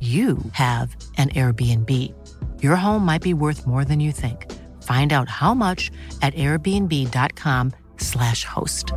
you 0.00 0.38
have 0.52 0.96
an 1.18 1.28
Airbnb. 1.30 1.90
Your 2.62 2.76
home 2.76 3.04
might 3.04 3.22
be 3.22 3.34
worth 3.34 3.66
more 3.66 3.84
than 3.84 3.98
you 4.00 4.12
think. 4.12 4.46
Find 4.82 5.12
out 5.12 5.28
how 5.28 5.52
much 5.54 5.90
at 6.22 6.32
airbnb.com/slash 6.34 8.44
host. 8.44 8.94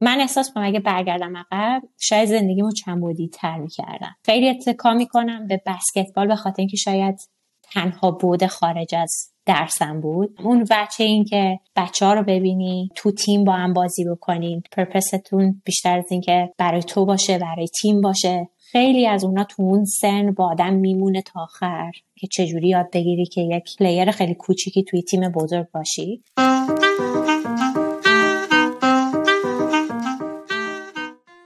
من 0.00 0.20
احساس 0.20 0.52
کنم 0.54 0.64
اگه 0.64 0.80
برگردم 0.80 1.36
عقب 1.36 1.82
شاید 2.00 2.28
زندگیمو 2.28 2.72
چند 2.72 3.00
بودی 3.00 3.28
تر 3.28 3.58
می‌کردم 3.58 4.16
خیلی 4.24 4.48
اتکا 4.48 4.94
می‌کنم 4.94 5.46
به 5.46 5.62
بسکتبال 5.66 6.26
به 6.26 6.36
خاطر 6.36 6.56
اینکه 6.58 6.76
شاید 6.76 7.20
تنها 7.62 8.10
بود 8.10 8.46
خارج 8.46 8.94
از 8.94 9.32
درسم 9.48 10.00
بود. 10.00 10.40
اون 10.44 10.64
بچه 10.70 11.04
این 11.04 11.24
که 11.24 11.58
بچه 11.76 12.06
ها 12.06 12.14
رو 12.14 12.22
ببینی 12.22 12.90
تو 12.94 13.12
تیم 13.12 13.44
با 13.44 13.52
هم 13.52 13.72
بازی 13.72 14.04
بکنین. 14.04 14.62
پرپستون 14.72 15.62
بیشتر 15.64 15.98
از 15.98 16.06
اینکه 16.10 16.50
برای 16.58 16.82
تو 16.82 17.06
باشه 17.06 17.38
برای 17.38 17.68
تیم 17.82 18.00
باشه. 18.00 18.48
خیلی 18.72 19.06
از 19.06 19.24
اونا 19.24 19.44
تو 19.44 19.62
اون 19.62 19.84
سن 19.84 20.32
با 20.32 20.50
آدم 20.50 20.74
میمونه 20.74 21.22
تا 21.22 21.40
آخر. 21.42 21.90
که 22.16 22.26
چجوری 22.26 22.68
یاد 22.68 22.90
بگیری 22.92 23.26
که 23.26 23.40
یک 23.40 23.64
پلیر 23.78 24.10
خیلی 24.10 24.34
کوچیکی 24.34 24.82
توی 24.82 25.02
تیم 25.02 25.28
بزرگ 25.28 25.66
باشی؟ 25.74 26.22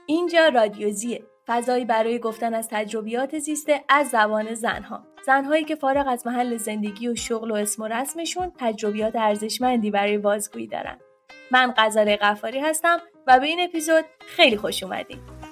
اینجا 0.07 0.47
رادیوزیه. 0.53 1.32
فضایی 1.47 1.85
برای 1.85 2.19
گفتن 2.19 2.53
از 2.53 2.67
تجربیات 2.71 3.39
زیسته 3.39 3.83
از 3.89 4.09
زبان 4.09 4.53
زنها. 4.53 5.03
زنهایی 5.25 5.63
که 5.63 5.75
فارغ 5.75 6.07
از 6.07 6.27
محل 6.27 6.57
زندگی 6.57 7.07
و 7.07 7.15
شغل 7.15 7.51
و 7.51 7.55
اسم 7.55 7.83
و 7.83 7.87
رسمشون 7.87 8.51
تجربیات 8.57 9.15
ارزشمندی 9.15 9.91
برای 9.91 10.17
بازگویی 10.17 10.67
دارن. 10.67 10.97
من 11.51 11.73
قزاره 11.77 12.15
قفاری 12.15 12.59
هستم 12.59 12.97
و 13.27 13.39
به 13.39 13.45
این 13.45 13.59
اپیزود 13.61 14.05
خیلی 14.19 14.57
خوش 14.57 14.83
اومدید 14.83 15.43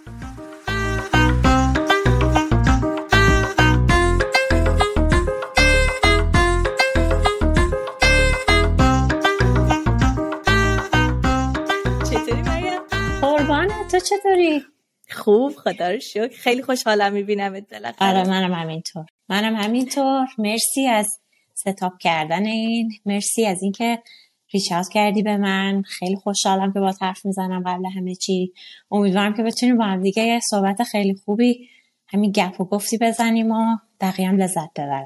تو 13.92 14.00
چطوری؟ 14.00 14.66
خوب 15.12 15.52
خدا 15.56 15.92
رو 15.92 16.00
شکر. 16.00 16.28
خیلی 16.28 16.62
خوشحالم 16.62 17.14
میبینمت 17.14 17.70
بالاخره. 17.72 18.08
آره 18.08 18.30
منم 18.30 18.54
همینطور. 18.54 19.06
منم 19.30 19.56
همینطور. 19.56 20.28
مرسی 20.38 20.88
از 20.88 21.08
ستاپ 21.54 21.94
کردن 22.00 22.46
این. 22.46 22.92
مرسی 23.06 23.46
از 23.46 23.64
اینکه 23.64 24.00
ریچ 24.54 24.72
کردی 24.92 25.24
به 25.24 25.38
من. 25.38 25.82
خیلی 25.82 26.16
خوشحالم 26.16 26.74
که 26.74 26.80
با 26.80 26.94
حرف 27.02 27.26
می‌زنم 27.26 27.64
قبل 27.68 27.86
همه 27.86 28.16
چی. 28.16 28.54
امیدوارم 28.92 29.34
که 29.34 29.44
بتونیم 29.44 29.78
با 29.78 29.86
هم 29.86 30.02
دیگه 30.02 30.40
صحبت 30.50 30.84
خیلی 30.84 31.16
خوبی 31.26 31.70
همین 32.08 32.32
گپ 32.32 32.62
و 32.62 32.66
گفتی 32.66 32.98
بزنیم 32.98 33.52
و 33.52 33.78
دقیقا 34.02 34.32
لذت 34.32 34.74
ببرن. 34.76 35.06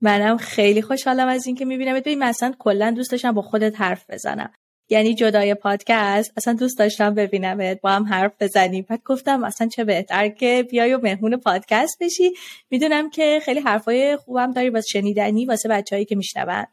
منم 0.00 0.36
خیلی 0.36 0.82
خوشحالم 0.82 1.28
از 1.28 1.46
اینکه 1.46 1.64
می‌بینم 1.64 1.94
ببین 1.94 2.18
مثلا 2.18 2.54
کلا 2.58 2.90
دوست 2.90 3.10
داشتم 3.10 3.32
با 3.32 3.42
خودت 3.42 3.80
حرف 3.80 4.10
بزنم. 4.10 4.52
یعنی 4.92 5.14
جدای 5.14 5.54
پادکست 5.54 6.32
اصلا 6.36 6.54
دوست 6.54 6.78
داشتم 6.78 7.14
ببینمت 7.14 7.80
با 7.80 7.90
هم 7.90 8.04
حرف 8.04 8.32
بزنیم. 8.40 8.86
بعد 8.88 9.02
گفتم 9.04 9.44
اصلا 9.44 9.68
چه 9.68 9.84
بهتر 9.84 10.28
که 10.28 10.66
بیای 10.70 10.94
و 10.94 10.98
مهمون 11.02 11.36
پادکست 11.36 11.98
بشی. 12.00 12.32
می‌دونم 12.70 13.10
که 13.10 13.40
خیلی 13.42 13.60
حرفای 13.60 14.16
خوبم 14.16 14.52
داری 14.52 14.70
واسه 14.70 14.86
شنیدنی 14.92 15.46
واسه 15.46 15.68
بچههایی 15.68 16.04
که 16.04 16.16
میشنون. 16.16 16.66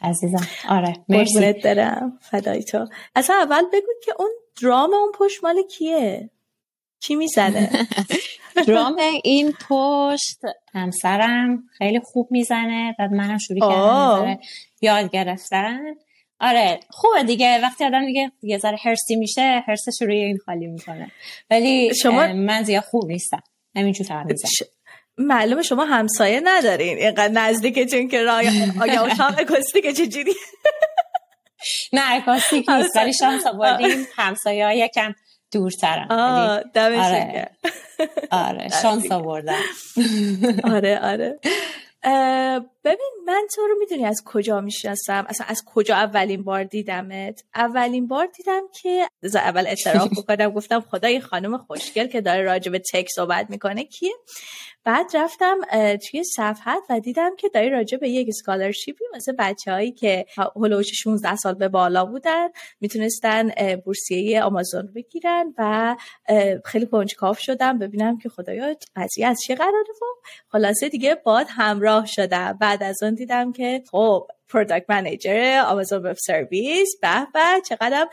عزیزم. 0.00 0.46
آره 0.68 0.96
مرسی. 1.08 1.52
دارم 1.52 2.18
فدای 2.20 2.62
تو. 2.62 2.86
اصلا 3.16 3.36
اول 3.36 3.62
بگو 3.72 3.92
که 4.04 4.12
اون 4.18 4.30
درام 4.62 4.94
اون 4.94 5.12
پشت 5.14 5.44
مال 5.44 5.62
کیه؟ 5.62 6.30
کی 7.00 7.14
می‌زنه؟ 7.14 7.70
درام 8.66 8.96
این 9.24 9.52
پشت 9.68 10.40
همسرم 10.74 11.62
خیلی 11.78 12.00
خوب 12.04 12.28
می‌زنه 12.30 12.94
بعد 12.98 13.12
منم 13.12 13.38
شروع 13.38 13.60
کردم 13.60 14.38
یاد 14.80 15.10
گرفتن. 15.10 15.80
آره 16.40 16.80
خوبه 16.90 17.22
دیگه. 17.22 17.60
وقتی 17.62 17.84
آدم 17.84 18.06
دیگه 18.06 18.32
یه 18.42 18.58
ذره 18.58 18.76
هرسی 18.82 19.16
میشه 19.16 19.64
هرسش 19.66 20.02
روی 20.02 20.16
این 20.16 20.38
خالی 20.46 20.66
می‌کنه. 20.66 21.10
ولی 21.50 21.94
شما 21.94 22.26
من 22.26 22.62
زیاد 22.62 22.82
خوب 22.82 23.06
نیستم. 23.06 23.42
همینجور 23.76 24.06
فقط 24.06 24.26
می‌زنم. 24.26 24.50
معلومه 25.18 25.62
شما 25.62 25.84
همسایه 25.84 26.40
ندارین. 26.44 26.98
اینقدر 26.98 27.28
نزدیکتون 27.32 28.08
که 28.08 28.22
رای 28.22 28.48
آیا 28.80 29.04
اتاق 29.06 29.34
اکوستیک 29.38 29.96
چجوری؟ 29.96 30.34
نه 31.92 32.02
اکوستیک 32.12 32.70
نیست. 32.70 32.96
ولی 32.96 33.12
شانس 33.12 33.46
آوردیم 33.46 34.06
همسایه 34.16 34.66
ها 34.66 34.72
یکم 34.72 35.14
دورترن. 35.52 36.06
آه 36.10 36.62
آره, 36.76 37.50
آره 38.30 38.68
شانس 38.82 39.12
آوردم 39.12 39.62
آره 40.64 40.98
آره. 41.02 41.38
ببین 42.88 43.12
من 43.26 43.46
تو 43.54 43.62
رو 43.62 43.74
می‌دونی 43.78 44.04
از 44.04 44.22
کجا 44.24 44.60
می‌شناسم. 44.60 45.26
اصلا 45.28 45.46
از 45.48 45.62
کجا 45.66 45.94
اولین 45.94 46.42
بار 46.44 46.64
دیدمت؟ 46.64 47.44
اولین 47.54 48.06
بار 48.06 48.26
دیدم 48.26 48.62
که 48.82 49.08
اول 49.34 49.66
اعتراف 49.66 50.08
بکنم 50.18 50.50
گفتم 50.50 50.80
خدا 50.80 51.08
این 51.08 51.20
خانم 51.20 51.58
خوشگل 51.58 52.06
که 52.06 52.20
داره 52.20 52.42
راجع 52.42 52.72
به 52.72 52.82
تک 52.92 53.08
صحبت 53.14 53.50
می‌کنه 53.50 53.84
کیه؟ 53.84 54.12
بعد 54.84 55.16
رفتم 55.16 55.56
توی 55.96 56.24
صفحت 56.24 56.82
و 56.90 57.00
دیدم 57.00 57.36
که 57.36 57.48
داری 57.48 57.70
راجع 57.70 57.98
به 57.98 58.08
یک 58.08 58.30
سکالرشیپی 58.30 59.04
واسه 59.12 59.32
بچههایی 59.38 59.92
که 59.92 60.26
هلوش 60.56 60.86
16 61.02 61.36
سال 61.36 61.54
به 61.54 61.68
بالا 61.68 62.04
بودن 62.04 62.48
می‌تونستن 62.80 63.50
بورسیه 63.84 64.42
آمازون 64.42 64.92
بگیرن 64.94 65.54
و 65.58 65.96
خیلی 66.64 66.86
کنجکاو 66.86 67.38
شدم. 67.38 67.78
ببینم 67.78 68.18
که 68.18 68.28
خدایا 68.28 68.76
قضیه 68.96 69.26
از 69.26 69.38
چه 69.46 69.54
قراره؟ 69.54 69.92
و 70.02 70.04
خلاصه 70.48 70.88
دیگه 70.88 71.14
باهات 71.14 71.46
همراه 71.50 72.06
شدم. 72.06 72.58
بعد 72.60 72.77
از 72.82 73.02
اون 73.02 73.14
دیدم 73.14 73.52
که 73.52 73.82
خب 73.90 74.28
product 74.48 74.84
manager 74.88 75.62
Amazon 75.66 76.06
Web 76.06 76.16
Service 76.26 76.88
به 77.02 77.26
به 77.34 77.40
چقدر 77.68 78.08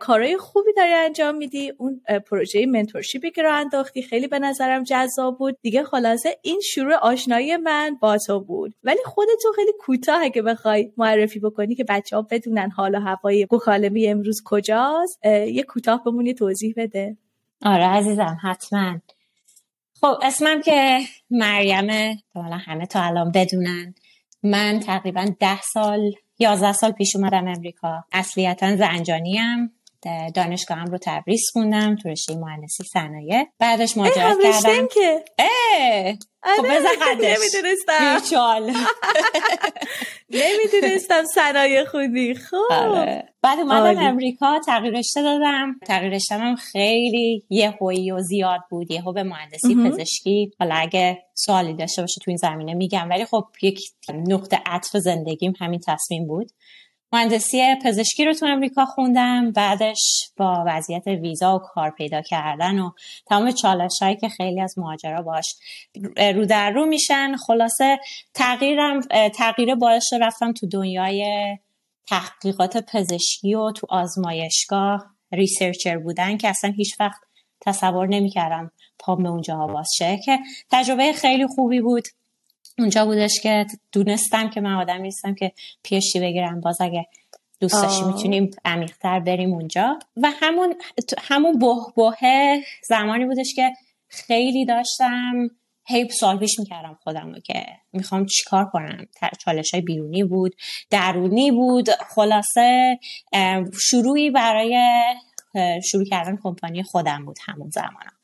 کارهای 0.00 0.36
خوبی 0.36 0.72
داری 0.76 0.92
انجام 0.92 1.34
میدی. 1.34 1.72
اون 1.78 2.00
پروژه 2.30 2.66
mentorship 2.66 3.24
ی 3.24 3.30
که 3.30 3.42
رو 3.42 3.54
انداختی 3.54 4.02
خیلی 4.02 4.26
به 4.26 4.38
نظرم 4.38 4.82
جذاب 4.82 5.38
بود. 5.38 5.58
دیگه 5.62 5.84
خلاصه 5.84 6.38
این 6.42 6.60
شروع 6.60 6.94
آشنایی 6.94 7.56
من 7.56 7.96
با 8.00 8.18
تو 8.18 8.40
بود. 8.40 8.74
ولی 8.84 8.98
خودتو 9.04 9.52
خیلی 9.56 9.72
کوتاه 9.80 10.22
اگه 10.22 10.42
بخوای 10.42 10.92
معرفی 10.96 11.40
بکنی 11.40 11.74
که 11.74 11.84
بچه 11.84 12.16
ها 12.16 12.22
بدونن 12.22 12.70
حال 12.70 12.94
و 12.94 13.00
هوای 13.00 13.46
مکالمه 13.52 14.06
امروز 14.08 14.42
کجاست. 14.44 15.26
یه 15.26 15.62
کوتاه 15.62 16.04
بهمون 16.04 16.25
یه 16.25 16.34
توضیح 16.34 16.74
بده. 16.76 17.16
آره 17.62 17.84
عزیزم 17.84 18.38
حتما. 18.42 19.00
خب 20.00 20.14
اسمم 20.22 20.62
که 20.62 20.98
مریمه 21.30 22.16
حالا 22.34 22.56
همه 22.56 22.86
تا 22.86 23.02
الان 23.02 23.32
بدونن. 23.34 23.94
من 24.42 24.80
تقریبا 24.80 25.26
ده 25.40 25.60
سال 25.60 26.12
یازده 26.38 26.72
سال 26.72 26.92
پیش 26.92 27.16
اومدم 27.16 27.48
امریکا. 27.48 28.04
اصلیتا 28.12 28.76
زنجانیم. 28.76 29.75
دانشگاهم 30.34 30.86
رو 30.86 30.98
تبریز 31.02 31.42
خوندم 31.52 31.96
تو 31.96 32.08
رشته 32.08 32.34
مهندسی 32.34 32.84
صنایع. 32.84 33.44
بعدش 33.58 33.96
مهاجرت 33.96 34.36
کردم. 34.42 34.88
که 34.94 35.24
اه! 35.38 36.14
خب 36.56 36.64
آره، 36.64 36.78
قدش. 36.78 37.38
نمی‌دونستم. 37.38 38.14
ویچال 38.14 38.72
نمی‌دونستم 40.30 41.24
صنایع 41.34 41.84
خودی 41.84 42.34
خب. 42.34 42.56
آره. 42.70 43.28
بعد 43.42 43.58
اومدم. 43.58 43.98
امریکا 43.98 44.60
تغییر 44.66 44.98
رشته 44.98 45.22
دادم. 45.22 45.78
تغییر 45.86 46.12
رشتم 46.12 46.40
هم 46.40 46.56
خیلی 46.56 47.44
یهویی 47.50 48.10
و 48.10 48.20
زیاد 48.20 48.60
بود 48.70 48.90
یهو 48.90 49.12
به 49.12 49.22
مهندسی. 49.22 49.74
پزشکی. 49.74 50.50
حالا 50.60 50.74
اگه 50.74 51.18
سوالی 51.34 51.74
داشته 51.74 52.02
باشه 52.02 52.20
تو 52.24 52.30
این 52.30 52.36
زمینه 52.36 52.74
میگم. 52.74 53.08
ولی 53.10 53.24
خب 53.24 53.44
یک 53.62 53.80
نقطه 54.14 54.60
عطف 54.66 54.96
زندگیم 54.96 55.52
همین 55.60 55.80
تصمیم 55.86 56.26
بود. 56.26 56.50
مهندسی 57.12 57.74
پزشکی 57.84 58.24
رو 58.24 58.34
تو 58.34 58.46
امریکا 58.46 58.84
خوندم 58.84 59.52
بعدش 59.52 60.30
با 60.36 60.64
وضعیت 60.66 61.06
ویزا 61.06 61.56
و 61.56 61.58
کار 61.58 61.90
پیدا 61.90 62.22
کردن 62.22 62.78
و 62.78 62.90
تمام 63.26 63.50
چالش 63.50 64.02
هایی 64.02 64.16
که 64.16 64.28
خیلی 64.28 64.60
از 64.60 64.78
مهاجرا 64.78 65.22
باش 65.22 65.44
رو 66.16 66.46
در 66.46 66.70
رو 66.70 66.86
میشن. 66.86 67.36
خلاصه 67.36 67.98
تغییرم 68.34 69.00
تغییر 69.34 69.74
باعث 69.74 70.04
رفتم 70.20 70.52
تو 70.52 70.66
دنیای 70.66 71.24
تحقیقات 72.08 72.76
پزشکی 72.92 73.54
و 73.54 73.72
تو 73.72 73.86
آزمایشگاه 73.90 75.06
ریسرچر 75.32 75.98
بودن 75.98 76.36
که 76.36 76.48
اصلا 76.48 76.70
هیچ 76.70 77.00
وقت 77.00 77.20
تصور 77.60 78.06
نمی‌کردم 78.06 78.72
پام 78.98 79.22
به 79.22 79.28
اونجا 79.28 79.56
باز 79.66 79.88
که 80.24 80.38
تجربه 80.70 81.12
خیلی 81.12 81.46
خوبی 81.46 81.80
بود. 81.80 82.04
اونجا 82.78 83.06
بودش 83.06 83.40
که 83.42 83.66
دونستم 83.92 84.50
که 84.50 84.60
من 84.60 84.74
آدم 84.74 85.00
نیستم 85.00 85.34
که 85.34 85.52
پیشتی 85.82 86.20
بگیرم. 86.20 86.60
باز 86.60 86.80
اگه 86.80 87.06
دوست 87.60 87.82
داشتی. 87.82 88.04
می‌تونیم 88.04 88.50
عمیقتر 88.64 89.20
بریم 89.20 89.52
اونجا. 89.52 89.98
و 90.16 90.30
همون 90.40 90.74
همون 91.18 91.58
بهبهه 91.58 92.62
زمانی 92.88 93.24
بودش 93.24 93.54
که 93.56 93.72
خیلی 94.08 94.64
داشتم 94.64 95.50
هی 95.88 96.08
سوال 96.08 96.38
پیش 96.38 96.58
می‌کردم 96.58 96.98
خودم 97.02 97.32
رو 97.34 97.40
که 97.40 97.66
می‌خوام 97.92 98.26
چیکار 98.26 98.70
کنم؟ 98.72 99.06
چالش 99.44 99.74
های 99.74 99.80
بیرونی 99.82 100.24
بود 100.24 100.56
درونی 100.90 101.50
بود. 101.50 101.90
خلاصه 101.90 102.98
شروعی 103.80 104.30
برای 104.30 105.02
شروع 105.90 106.04
کردن 106.04 106.38
کمپانی 106.42 106.82
خودم 106.82 107.24
بود 107.24 107.36
همون 107.46 107.70
زمان. 107.70 108.15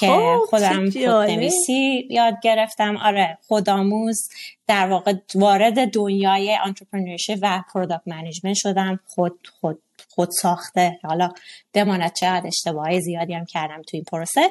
که 0.00 0.06
خب، 0.06 0.38
خودم. 0.50 0.90
کدنویسی 0.90 2.06
یاد 2.10 2.34
گرفتم. 2.42 2.96
آره 2.96 3.38
خودآموز 3.46 4.28
در 4.66 4.88
واقع 4.88 5.14
وارد 5.34 5.92
دنیای 5.92 6.58
entrepreneurship 6.64 7.38
و 7.42 7.62
product 7.74 8.02
management 8.06 8.56
شدم. 8.56 9.00
خود 9.06 9.48
خود 9.60 9.82
خود 10.08 10.30
ساخته. 10.30 10.98
حالا 11.02 11.32
بماند 11.72 12.12
چقدر 12.12 12.46
اشتباهی 12.46 13.00
زیادی 13.00 13.34
هم 13.34 13.44
کردم 13.44 13.82
تو 13.82 13.90
این 13.96 14.04
پروسه. 14.04 14.50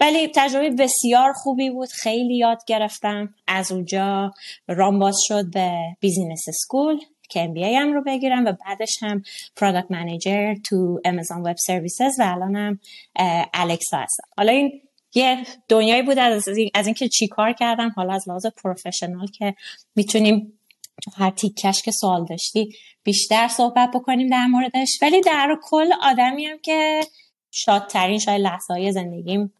ولی 0.00 0.32
تجربه 0.34 0.70
بسیار 0.70 1.32
خوبی 1.32 1.70
بود. 1.70 1.88
خیلی 1.88 2.36
یاد 2.36 2.64
گرفتم. 2.66 3.34
از 3.46 3.72
اونجا 3.72 4.32
رام 4.68 4.98
باز 4.98 5.16
شد 5.28 5.50
به 5.50 5.72
business 6.00 6.44
school 6.64 7.00
که 7.28 7.40
MBA 7.40 7.56
م 7.56 7.92
رو 7.92 8.02
بگیرم 8.06 8.44
و 8.44 8.52
بعدش 8.66 9.02
هم 9.02 9.22
product 9.56 9.90
manager 9.90 10.54
تو 10.54 11.00
Amazon 11.04 11.46
Web 11.46 11.56
Services 11.56 12.20
و 12.20 12.22
الانم 12.22 12.80
Alexa 13.54 13.98
هستم. 13.98 14.28
حالا 14.36 14.52
این 14.52 14.80
یه 15.14 15.46
دنیایی 15.68 16.02
بود 16.02 16.18
از, 16.18 16.48
از 16.74 16.86
اینکه 16.86 17.08
چی 17.08 17.28
کار 17.28 17.52
کردم 17.52 17.92
حالا 17.96 18.14
از 18.14 18.28
لحاظ 18.28 18.46
professional 18.46 19.26
که 19.26 19.54
می‌تونیم 19.96 20.58
تو 21.02 21.10
هر 21.16 21.30
تیکش 21.30 21.82
که 21.82 21.90
سوال 21.90 22.24
داشتی 22.24 22.72
بیشتر 23.02 23.48
صحبت 23.48 23.90
بکنیم 23.94 24.28
در 24.28 24.46
موردش. 24.46 24.88
ولی 25.02 25.20
در 25.20 25.56
کل 25.62 25.92
آدمی 26.02 26.44
هم 26.44 26.58
که 26.58 27.00
شادترین 27.50 28.18
شاید 28.18 28.40
لحظه 28.40 28.74
های 28.74 28.92
زندگیم 28.92 29.52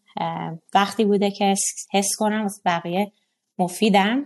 وقتی 0.74 1.04
بوده 1.04 1.30
که 1.30 1.54
حس 1.92 2.08
کنم 2.18 2.42
واسه 2.42 2.60
بقیه 2.64 3.12
مفیدم. 3.58 4.24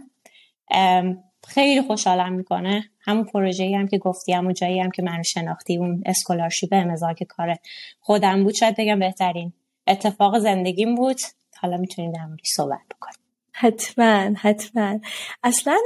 خیلی 1.48 1.82
خوشحالم 1.82 2.32
می‌کنه. 2.32 2.90
همون 3.00 3.24
پروژه‌ای 3.24 3.74
هم 3.74 3.88
که 3.88 3.98
گفتی 3.98 4.32
همون 4.32 4.54
جایی 4.54 4.80
هم 4.80 4.90
که 4.90 5.02
منو 5.02 5.22
شناختی 5.22 5.76
اون 5.76 6.02
اسکولارشیپ 6.06 6.68
امضا 6.72 7.12
که 7.12 7.24
کار 7.24 7.56
خودم 8.00 8.44
بود 8.44 8.54
شاید 8.54 8.74
بگم 8.78 8.98
بهترین 8.98 9.52
اتفاق 9.86 10.38
زندگیم 10.38 10.94
بود. 10.94 11.18
حالا 11.60 11.76
می‌تونیم 11.76 12.12
در 12.12 12.26
موردش 12.26 12.48
صحبت 12.56 12.80
بکنیم. 12.96 13.18
حتما 13.52 14.34
حتما. 14.36 14.98
اصلا 15.42 15.78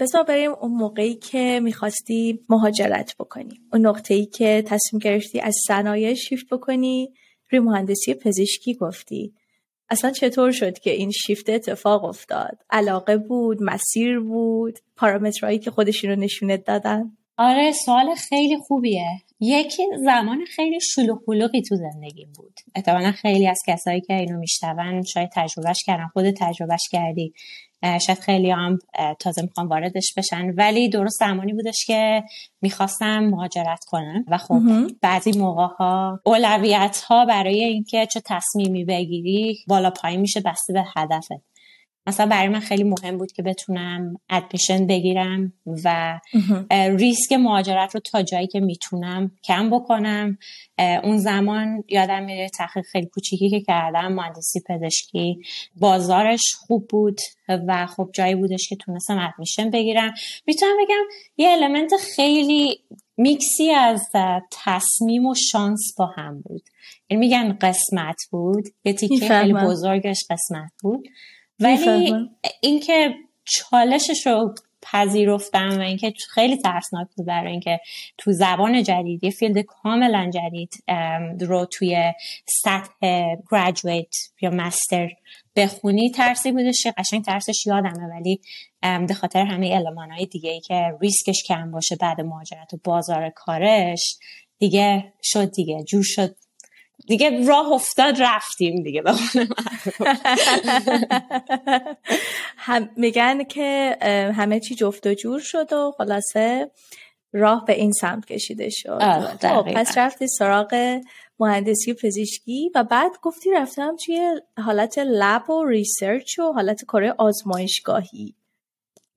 بذار 0.00 0.22
بریم 0.22 0.50
اون 0.50 0.72
موقعی 0.72 1.14
که 1.14 1.60
می‌خواستی 1.62 2.40
مهاجرت 2.48 3.14
بکنی. 3.18 3.60
اون 3.72 3.86
نقطه 3.86 4.14
ای 4.14 4.26
که 4.26 4.64
تصمیم 4.66 5.00
گرفتی 5.00 5.40
از 5.40 5.56
صنایع 5.66 6.14
شیفت 6.14 6.46
بکنی. 6.50 7.12
روی 7.50 7.60
مهندسی 7.60 8.14
پزشکی 8.14 8.74
گفتی. 8.74 9.34
اصلا 9.90 10.10
چطور 10.10 10.52
شد 10.52 10.78
که 10.78 10.90
این 10.90 11.10
شیفت 11.10 11.50
اتفاق 11.50 12.04
افتاد؟ 12.04 12.58
علاقه 12.70 13.16
بود؟ 13.16 13.62
مسیر 13.62 14.20
بود؟ 14.20 14.78
پارامترهایی 14.96 15.58
که 15.58 15.70
خودشون 15.70 16.10
رو 16.10 16.16
نشونت 16.16 16.64
دادن؟ 16.64 17.12
آره 17.36 17.72
سوال 17.72 18.14
خیلی 18.14 18.58
خوبیه. 18.58 19.22
یکی 19.40 19.82
زمان 20.04 20.44
خیلی 20.44 20.78
شلوغ 20.80 21.24
پلوغی 21.24 21.62
تو 21.62 21.76
زندگیم 21.76 22.32
بود. 22.36 22.60
احتمالا 22.74 23.12
خیلی 23.12 23.48
از 23.48 23.58
کسایی 23.66 24.00
که 24.00 24.14
اینو 24.14 24.38
میشنون 24.38 25.02
شاید 25.02 25.30
تجربهش 25.34 25.78
کردن 25.86 26.06
خود 26.12 26.30
تجربهش 26.30 26.88
کردی. 26.90 27.32
شاید 27.82 28.18
خیلی 28.18 28.50
هم 28.50 28.78
تازه 29.20 29.42
می‌خوام 29.42 29.68
واردش 29.68 30.14
بشن. 30.16 30.50
ولی 30.56 30.88
درست 30.88 31.18
زمانی 31.20 31.52
بودش 31.52 31.84
که 31.86 32.22
می‌خواستم 32.62 33.18
مهاجرت 33.18 33.84
کنم. 33.86 34.24
و 34.28 34.38
خب. 34.38 34.60
بعضی 35.02 35.38
موقع 35.38 35.66
ها 35.66 36.20
اولویت 36.24 37.04
ها 37.08 37.24
برای 37.24 37.64
اینکه 37.64 38.06
چه 38.12 38.22
تصمیمی 38.26 38.84
بگیری 38.84 39.58
بالا 39.68 39.90
پایین 39.90 40.20
میشه 40.20 40.40
بسته 40.40 40.72
به 40.72 40.84
هدفت. 40.96 41.47
مثلا 42.08 42.26
برای 42.26 42.48
من 42.48 42.60
خیلی 42.60 42.84
مهم 42.84 43.18
بود 43.18 43.32
که 43.32 43.42
بتونم 43.42 44.20
ادمیشن 44.30 44.86
بگیرم 44.86 45.52
و 45.84 46.20
ریسک 46.70 47.32
مهاجرت 47.32 47.94
رو 47.94 48.00
تا 48.00 48.22
جایی 48.22 48.46
که 48.46 48.60
می‌تونم 48.60 49.30
کم 49.44 49.70
بکنم. 49.70 50.38
اون 50.78 51.18
زمان 51.18 51.84
یادم 51.88 52.22
میره 52.22 52.48
تحقیق 52.48 52.84
خیلی 52.84 53.06
کوچیکی 53.06 53.50
که 53.50 53.60
کردم 53.60 54.12
مهندسی 54.12 54.60
پزشکی. 54.68 55.38
بازارش 55.76 56.42
خوب 56.58 56.88
بود 56.88 57.20
و 57.48 57.86
خب 57.86 58.10
جایی 58.14 58.34
بودش 58.34 58.68
که 58.68 58.76
تونستم 58.76 59.18
ادمیشن 59.18 59.70
بگیرم. 59.70 60.14
می‌تونم 60.46 60.76
بگم 60.84 61.04
یه 61.36 61.48
element 61.48 61.90
خیلی 62.16 62.80
میکسی 63.16 63.70
از 63.70 64.02
تصمیم 64.64 65.26
و 65.26 65.34
شانس 65.52 65.94
با 65.98 66.06
هم 66.06 66.40
بود. 66.40 66.62
یعنی 67.10 67.20
میگن 67.20 67.52
قسمت 67.60 68.16
بود. 68.30 68.64
یه 68.84 68.92
تیکه 68.92 69.28
خیلی. 69.28 69.52
بزرگش 69.52 70.18
قسمت 70.30 70.72
بود. 70.82 71.08
ولی. 71.60 72.14
اینکه 72.62 73.14
چالشش 73.44 74.26
رو 74.26 74.54
پذیرفتم 74.82 75.78
و 75.78 75.80
اینکه 75.80 76.12
خیلی 76.34 76.56
ترسناک 76.56 77.08
بود 77.16 77.26
برای 77.26 77.50
اینکه 77.50 77.80
تو 78.18 78.32
زبان 78.32 78.82
جدید 78.82 79.24
یه 79.24 79.30
field 79.30 79.58
کاملا 79.58 80.30
جدید 80.30 80.74
رو 81.40 81.64
توی 81.64 82.12
سطح 82.62 83.36
graduate 83.50 84.14
یا 84.40 84.50
master 84.50 85.08
بخونی 85.56 86.10
ترسی 86.10 86.52
بودش 86.52 86.82
که 86.82 86.94
قشنگ 86.98 87.24
ترسش 87.24 87.66
یادمه 87.66 88.06
ولی 88.14 88.40
به 89.06 89.14
خاطر 89.14 89.44
همه 89.44 89.74
علمان 89.74 90.10
های 90.10 90.26
دیگه 90.26 90.50
ای 90.50 90.60
که 90.60 90.92
ریسکش 91.00 91.42
کم 91.48 91.70
باشه 91.70 91.96
بعد 91.96 92.20
مهاجرت 92.20 92.74
و 92.74 92.78
بازار 92.84 93.30
کارش 93.30 94.18
دیگه 94.58 95.12
شد 95.22 95.50
دیگه 95.50 95.84
جور 95.84 96.02
شد 96.06 96.36
دیگه 97.06 97.46
راه 97.46 97.72
افتاد 97.72 98.22
رفتیم 98.22 98.82
دیگه 98.82 99.02
به 99.02 99.12
هم 102.56 102.90
میگن 102.96 103.44
که 103.44 103.96
همه 104.36 104.60
چی 104.60 104.74
جفت 104.74 105.06
و 105.06 105.14
جور 105.14 105.40
شد 105.40 105.72
و 105.72 105.92
خلاصه 105.98 106.70
راه 107.32 107.64
به 107.64 107.72
این 107.72 107.92
سمت 107.92 108.26
کشیده 108.26 108.68
شد. 108.70 108.98
خب. 109.40 109.66
پس 109.74 109.98
رفتی 109.98 110.26
سراغ 110.28 111.00
مهندسی 111.40 111.94
پزشکی 111.94 112.70
و 112.74 112.84
بعد 112.84 113.12
گفتی 113.22 113.50
رفتم 113.50 113.96
توی 114.04 114.40
حالت 114.58 114.98
لب 114.98 115.50
و 115.50 115.64
ریسرچ 115.64 116.38
و 116.38 116.52
حالت 116.52 116.84
کار 116.84 117.14
آزمایشگاهی. 117.18 118.34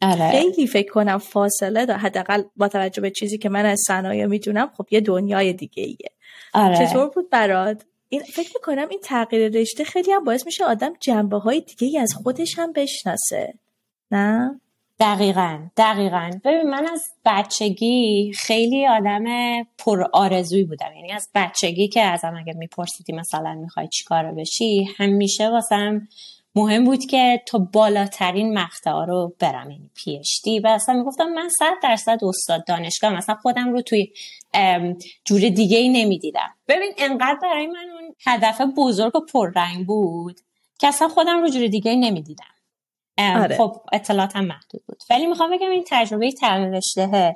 آره. 0.01 0.31
خیلی 0.31 0.67
فکر 0.67 0.91
کنم 0.91 1.17
فاصله 1.17 1.85
داره. 1.85 1.99
حداقل 1.99 2.43
با 2.55 2.67
توجه 2.67 3.01
به 3.01 3.11
چیزی 3.11 3.37
که 3.37 3.49
من 3.49 3.65
از 3.65 3.79
صنایع 3.87 4.25
می‌دونم 4.25 4.71
خب 4.77 4.87
یه 4.91 5.01
دنیای 5.01 5.53
دیگه 5.53 5.83
ایه 5.83 6.11
آره. 6.53 6.87
چطور 6.87 7.09
بود 7.09 7.29
برات؟ 7.29 7.83
این 8.09 8.21
فکر 8.21 8.49
می‌کنم 8.55 8.87
این 8.89 8.99
تغییر 9.03 9.51
رشته 9.51 9.83
خیلی 9.83 10.11
هم 10.11 10.23
باعث 10.23 10.45
میشه 10.45 10.65
آدم 10.65 10.93
جنبه 10.99 11.37
های 11.37 11.61
دیگه 11.61 11.87
ای 11.87 11.97
از 11.97 12.13
خودش 12.23 12.59
هم 12.59 12.73
بشناسه. 12.73 13.53
نه؟ 14.11 14.59
دقیقا 14.99 15.59
دقیقا. 15.77 16.29
ببین 16.43 16.69
من 16.69 16.87
از 16.87 17.03
بچگی 17.25 18.31
خیلی 18.35 18.87
آدم 18.87 19.23
پر 19.77 20.03
آرزوی 20.13 20.63
بودم. 20.63 20.93
یعنی 20.95 21.11
از 21.11 21.29
بچگی 21.35 21.87
که 21.87 22.01
ازم 22.01 22.33
اگه 22.39 22.53
میپرسیدی 22.53 23.13
مثلا 23.13 23.53
می‌خوای 23.53 23.87
چیکار 23.87 24.31
بشی 24.31 24.87
همیشه 24.97 25.49
واسم 25.49 26.07
مهم 26.55 26.83
بود 26.83 27.05
که 27.05 27.41
تو 27.47 27.59
بالاترین 27.59 28.57
مقطع 28.59 29.05
رو 29.07 29.35
برم. 29.39 29.71
یعنی 29.71 29.89
پیشتی 29.95 30.59
و 30.59 30.67
اصلا 30.67 30.95
می‌گفتم 30.95 31.29
من 31.29 31.49
صد 31.49 31.73
درصد 31.83 32.19
استاد 32.23 32.65
دانشگاه 32.67 33.13
مثلا 33.13 33.35
خودم 33.35 33.71
رو 33.71 33.81
توی 33.81 34.07
جور 35.25 35.49
دیگه 35.49 35.77
ای 35.77 35.89
نمی‌دیدم. 35.89 36.55
ببین 36.67 36.91
انقدر 36.97 37.39
برای 37.41 37.67
من 37.67 37.89
اون 37.93 38.15
هدف 38.27 38.61
بزرگ 38.77 39.15
و 39.15 39.19
پررنگ 39.19 39.87
بود 39.87 40.39
که 40.79 40.87
اصلا 40.87 41.07
خودم 41.07 41.41
رو 41.41 41.49
جور 41.49 41.67
دیگه 41.67 41.91
ای 41.91 41.97
نمی‌دیدم. 41.97 42.45
آره. 43.17 43.57
خب 43.57 43.75
اطلاعاتم 43.93 44.45
محدود 44.45 44.83
بود. 44.87 45.03
ولی 45.09 45.25
می‌خوام 45.25 45.51
بگم 45.51 45.69
این 45.69 45.83
تجربه 45.87 46.31
تغییر 46.31 46.69
رشته 46.69 47.35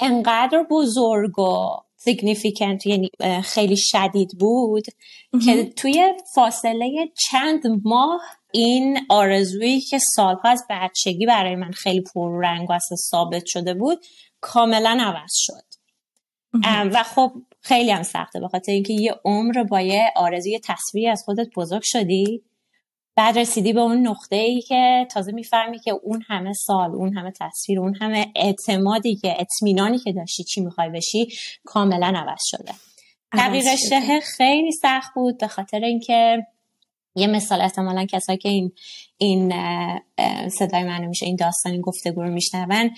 انقدر 0.00 0.66
بزرگ 0.70 1.38
و 1.38 1.68
significant 2.08 2.86
یعنی 2.86 3.10
خیلی 3.44 3.76
شدید 3.76 4.38
بود 4.38 4.84
که 5.44 5.64
توی 5.64 6.14
فاصله 6.34 7.12
چند 7.30 7.62
ماه 7.84 8.20
این 8.52 8.98
آرزویی 9.08 9.80
که 9.80 9.98
سالها 10.16 10.48
از 10.48 10.64
بچگی 10.70 11.26
برای 11.26 11.56
من 11.56 11.70
خیلی 11.70 12.00
پررنگ 12.14 12.70
و 12.70 12.72
اصلا 12.72 12.96
ثابت 12.96 13.42
شده 13.46 13.74
بود 13.74 13.98
کاملا 14.40 14.98
عوض 15.00 15.32
شد. 15.32 15.69
و 16.64 17.02
خب 17.02 17.32
خیلی 17.60 17.90
هم 17.90 18.02
سخته 18.02 18.40
به 18.40 18.48
خاطر 18.48 18.72
اینکه 18.72 18.92
یه 18.92 19.14
عمر 19.24 19.64
با 19.70 19.80
یه 19.80 20.12
آرزوی 20.16 20.60
تصویری 20.64 21.08
از 21.08 21.22
خودت 21.24 21.46
بزرگ 21.56 21.82
شدی 21.84 22.42
بعد 23.16 23.38
رسیدی 23.38 23.72
به 23.72 23.80
اون 23.80 24.06
نقطه 24.06 24.36
ای 24.36 24.60
که 24.60 25.06
تازه 25.10 25.32
می‌فهمی 25.32 25.78
که 25.78 25.90
اون 26.02 26.22
همه 26.28 26.52
سال 26.52 26.90
اون 26.90 27.16
همه 27.16 27.32
تصویر 27.40 27.80
اون 27.80 27.94
همه 27.94 28.26
اعتمادی 28.36 29.16
که 29.16 29.36
اطمینانی 29.38 29.98
که 29.98 30.12
داشتی 30.12 30.44
چی 30.44 30.60
می‌خوای 30.60 30.88
بشی 30.88 31.28
کاملا 31.64 32.12
عوض 32.16 32.40
شده. 32.42 32.72
تغییر 33.32 34.20
خیلی 34.36 34.72
سخت 34.72 35.14
بود 35.14 35.38
به 35.38 35.48
خاطر 35.48 35.80
اینکه 35.80 36.46
یه 37.14 37.26
مثال 37.26 37.60
احتمالا 37.60 38.06
کسایی 38.06 38.38
که 38.38 38.48
این 38.48 38.72
این 39.16 39.52
صدای 40.48 40.84
منو 40.84 41.08
میشه 41.08 41.26
این 41.26 41.36
داستان 41.36 41.72
این 41.72 41.80
گفتگو 41.80 42.22
رو 42.22 42.30
میشنون 42.30 42.90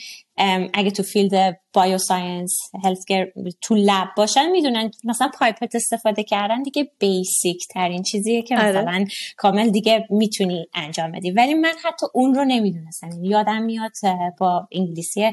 اگه 0.74 0.90
تو 0.90 1.02
field 1.02 1.60
bioscience 1.72 2.56
healthcare 2.84 3.26
تو 3.60 3.74
lab 3.74 4.08
باشن 4.16 4.50
می‌دونن 4.50 4.90
مثلا 5.04 5.30
pipette 5.38 5.74
استفاده 5.74 6.22
کردن 6.24 6.62
دیگه 6.62 6.90
basic 6.98 7.62
ترین 7.74 8.02
چیزیه 8.02 8.42
که 8.42 8.58
آره. 8.58 8.68
مثلا 8.68 9.04
کامل 9.36 9.70
دیگه 9.70 10.06
می‌تونی 10.10 10.66
انجام 10.74 11.12
بدی 11.12 11.30
ولی 11.30 11.54
من 11.54 11.74
حتی 11.84 12.06
اون 12.14 12.34
رو 12.34 12.44
نمی‌دونستم 12.44 13.10
یادم 13.24 13.62
میاد 13.62 13.92
با 14.38 14.68
انگلیسی 14.72 15.32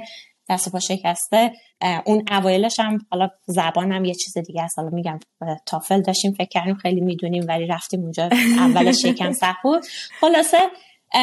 دست 0.49 0.71
پا 0.71 0.79
شکسته. 0.79 1.51
اون 2.05 2.23
اوایلش 2.31 2.79
هم 2.79 2.97
حالا 3.11 3.29
زبانم 3.45 4.05
یه 4.05 4.13
چیز 4.13 4.37
دیگه 4.37 4.61
است. 4.61 4.79
حالا 4.79 4.89
میگم 4.89 5.19
تافل 5.65 6.01
داشتیم 6.01 6.31
فکر 6.31 6.49
کردیم 6.49 6.75
خیلی 6.75 7.01
می‌دونیم 7.01 7.45
ولی 7.47 7.65
رفتیم 7.65 8.01
اونجا 8.01 8.29
اولش 8.57 9.05
یکم 9.05 9.31
سخت 9.31 9.63
بود 9.63 9.85
خلاصه 10.19 10.57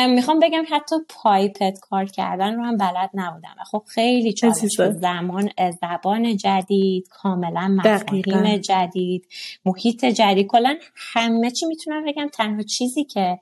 می‌خوام 0.09 0.39
بگم 0.39 0.65
حتی 0.71 0.97
پایپت 1.09 1.79
کار 1.81 2.05
کردن 2.05 2.55
رو 2.55 2.65
هم 2.65 2.77
بلد 2.77 3.11
نبودم. 3.15 3.55
خب 3.71 3.83
خیلی 3.89 4.33
چالش 4.33 4.57
زمان 5.01 5.51
زبان 5.81 6.37
جدید 6.37 7.09
کاملا 7.11 7.69
مفاهیم 7.69 8.57
جدید 8.57 9.29
محیط 9.65 10.05
جدید. 10.05 10.47
کلا 10.47 10.77
همه 10.95 11.51
چی 11.51 11.67
می‌تونم 11.67 12.05
بگم. 12.07 12.29
تنها 12.29 12.63
چیزی 12.63 13.05
که 13.05 13.39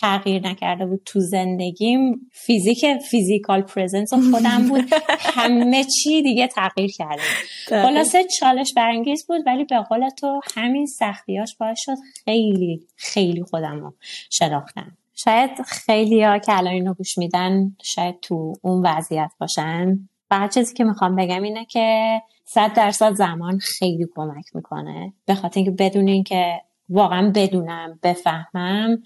تغییر 0.00 0.48
نکرده 0.48 0.86
بود 0.86 1.02
تو 1.04 1.20
زندگیم. 1.20 2.30
فیزیک 2.32 2.84
فیزیکال 3.10 3.62
پرزنس 3.62 4.14
خودم 4.14 4.68
بود. 4.68 4.84
همه 5.36 5.84
چی 5.84 6.22
دیگه 6.22 6.46
تغییر 6.46 6.90
کرده 6.90 7.22
خلاصه 7.66 8.24
چالش 8.40 8.72
برانگیز 8.76 9.26
بود 9.26 9.42
ولی 9.46 9.64
به 9.64 9.80
قول 9.80 10.08
تو 10.08 10.40
همین 10.54 10.86
سختیاش 10.86 11.56
باعث 11.60 11.78
شد 11.80 11.96
خیلی 12.24 12.80
خیلی 12.96 13.42
خودم 13.42 13.80
رو 13.80 13.94
شناختم. 14.30 14.96
شاید 15.14 15.50
خیلی 15.66 16.22
ها 16.22 16.38
که 16.38 16.58
الان 16.58 16.72
اینو 16.72 16.94
گوش 16.94 17.18
میدن 17.18 17.76
شاید 17.82 18.20
تو 18.20 18.52
اون 18.62 18.86
وضعیت 18.86 19.30
باشن. 19.40 20.08
فقط 20.28 20.54
چیزی 20.54 20.74
که 20.74 20.84
می‌خوام 20.84 21.16
بگم 21.16 21.42
اینه 21.42 21.64
که 21.64 22.20
صد 22.44 22.74
درصد 22.74 23.14
زمان 23.14 23.58
خیلی 23.58 24.06
کمک 24.16 24.44
می‌کنه. 24.54 25.12
به 25.26 25.34
خاطر 25.34 25.60
اینکه 25.60 25.70
بدون 25.70 26.08
اینکه 26.08 26.60
واقعا 26.88 27.32
بدونم 27.34 27.98
بفهمم 28.02 29.02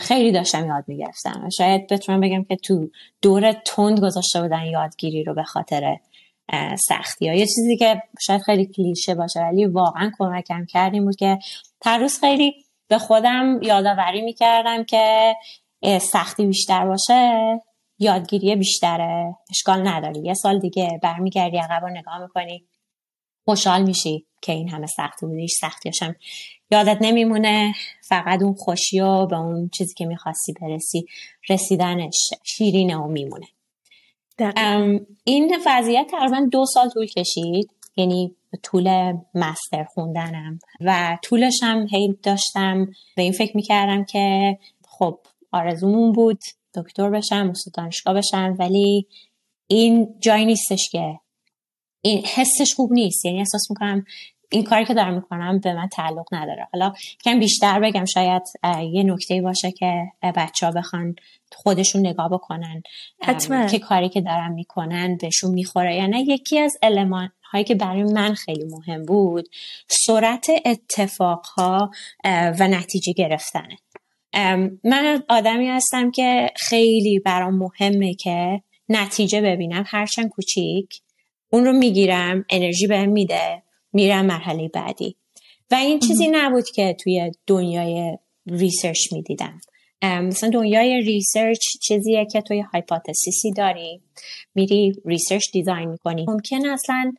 خیلی 0.00 0.32
داشتم 0.32 0.66
یاد 0.66 0.84
می‌گرفتم. 0.86 1.48
شاید 1.58 1.86
بتونم 1.86 2.20
بگم 2.20 2.44
که 2.44 2.56
تو 2.56 2.90
دور 3.22 3.52
تند 3.52 4.00
گذاشته 4.00 4.42
بودن 4.42 4.64
یادگیری 4.64 5.24
رو 5.24 5.34
به 5.34 5.42
خاطر 5.42 5.96
سختی 6.88 7.28
ها 7.28 7.34
یه 7.34 7.46
چیزی 7.46 7.76
که 7.76 8.02
شاید 8.20 8.42
خیلی 8.42 8.66
کلیشه 8.66 9.14
باشه 9.14 9.40
ولی 9.40 9.66
واقعا 9.66 10.10
کمکم 10.18 10.64
کردیم 10.64 11.04
بود 11.04 11.16
که 11.16 11.38
هر 11.84 11.98
روز 11.98 12.20
خیلی 12.20 12.54
به 12.88 12.98
خودم 12.98 13.62
یادآوری 13.62 14.22
می‌کردم 14.22 14.84
که 14.84 15.34
سختی 16.00 16.46
بیشتر 16.46 16.86
باشه 16.86 17.32
یادگیری 17.98 18.56
بیشتره. 18.56 19.36
اشکال 19.50 19.88
نداری 19.88 20.20
یه 20.20 20.34
سال 20.34 20.58
دیگه 20.58 21.00
برمیگردی 21.02 21.56
عقب 21.56 21.84
و 21.84 21.88
نگاه 21.88 22.18
می‌کنی 22.22 22.64
خوشحال 23.44 23.82
میشی 23.82 24.26
که 24.42 24.52
این 24.52 24.68
همه 24.68 24.86
سختی 24.86 25.26
بوده 25.26 25.40
هیچ 25.40 25.56
یادت 26.70 26.98
نمیمونه؟ 27.00 27.74
فقط 28.08 28.42
اون 28.42 28.54
خوشی 28.54 29.00
و 29.00 29.26
به 29.26 29.36
اون 29.38 29.70
چیزی 29.78 29.94
که 29.94 30.06
می‌خواستی 30.06 30.52
برسی 30.52 31.06
رسیدنش 31.48 32.14
شیرینه 32.44 32.96
و 32.96 33.06
میمونه. 33.06 33.46
این 35.24 35.56
وضعیت 35.66 36.06
تقریبا 36.10 36.48
دو 36.52 36.64
سال 36.66 36.88
طول 36.88 37.06
کشید. 37.06 37.70
یعنی 37.96 38.34
طول 38.62 39.12
مستر 39.34 39.84
خوندنم. 39.84 40.58
و 40.80 41.18
طولش 41.22 41.62
هم 41.62 41.86
هی 41.90 42.18
داشتم. 42.22 42.86
به 43.16 43.22
این 43.22 43.32
فکر 43.32 43.56
می‌کردم 43.56 44.04
که 44.04 44.58
خب 44.88 45.18
آرزومون 45.52 46.12
بود 46.12 46.40
دکتر 46.74 47.10
بشم 47.10 47.50
استاد 47.50 47.74
دانشگاه 47.74 48.14
بشم 48.14 48.56
ولی 48.58 49.06
این 49.66 50.14
جایی 50.20 50.46
نیستش 50.46 50.88
که 50.92 51.20
این 52.00 52.24
حسش 52.24 52.74
خوب 52.74 52.92
نیست. 52.92 53.24
یعنی 53.24 53.38
احساس 53.38 53.70
می‌کنم 53.70 54.04
این 54.50 54.64
کاری 54.64 54.84
که 54.84 54.94
دارم 54.94 55.14
می‌کنم 55.14 55.58
به 55.58 55.74
من 55.74 55.88
تعلق 55.88 56.26
نداره. 56.32 56.68
حالا 56.72 56.92
کم 57.24 57.38
بیشتر 57.38 57.80
بگم 57.80 58.04
شاید 58.04 58.42
یه 58.92 59.02
نکته 59.02 59.42
باشه 59.42 59.70
که 59.70 60.06
بچه 60.22 60.66
ها 60.66 60.72
بخوان 60.72 61.16
خودشون 61.52 62.06
نگاه 62.06 62.28
بکنن 62.28 62.82
حتما. 63.22 63.66
که 63.66 63.78
کاری 63.78 64.08
که 64.08 64.20
دارم 64.20 64.52
می‌کنن 64.52 65.16
بهشون 65.16 65.50
می‌خوره. 65.50 65.96
یعنی 65.96 66.20
یکی 66.20 66.58
از 66.58 66.78
علمان 66.82 67.30
هایی 67.52 67.64
که 67.64 67.74
برای 67.74 68.02
من 68.02 68.34
خیلی 68.34 68.64
مهم 68.64 69.04
بود 69.04 69.48
سرعت 69.88 70.46
اتفاق 70.64 71.46
ها 71.46 71.90
و 72.24 72.68
نتیجه 72.68 73.12
گرفتنه. 73.12 73.78
من 74.84 75.22
آدمی 75.28 75.68
هستم 75.68 76.10
که 76.10 76.50
خیلی 76.56 77.18
برام 77.18 77.54
مهمه 77.54 78.14
که 78.14 78.62
نتیجه 78.88 79.40
ببینم. 79.40 79.84
هرچند 79.86 80.28
کوچیک 80.28 81.00
اون 81.50 81.64
رو 81.64 81.72
می‌گیرم 81.72 82.44
انرژی 82.50 82.86
بهم 82.86 83.08
میده. 83.08 83.62
میرم 83.92 84.26
مرحله 84.26 84.68
بعدی. 84.68 85.16
و 85.70 85.74
این 85.74 85.98
چیزی 85.98 86.28
نبود 86.28 86.70
که 86.70 86.96
توی 87.00 87.30
دنیای 87.46 88.18
research 88.46 89.12
می‌دیدم. 89.12 89.60
مثلا 90.02 90.50
دنیای 90.50 91.00
research 91.00 91.60
چیزیه 91.82 92.26
که 92.32 92.40
تو 92.40 92.60
یه 92.60 92.74
hypothesis 92.74 93.45
ی 93.45 93.52
داری 93.52 94.00
میری 94.54 94.92
research 95.04 95.44
design 95.52 95.88
می‌کنی. 95.88 96.24
ممکن 96.28 96.66
اصلا 96.66 97.12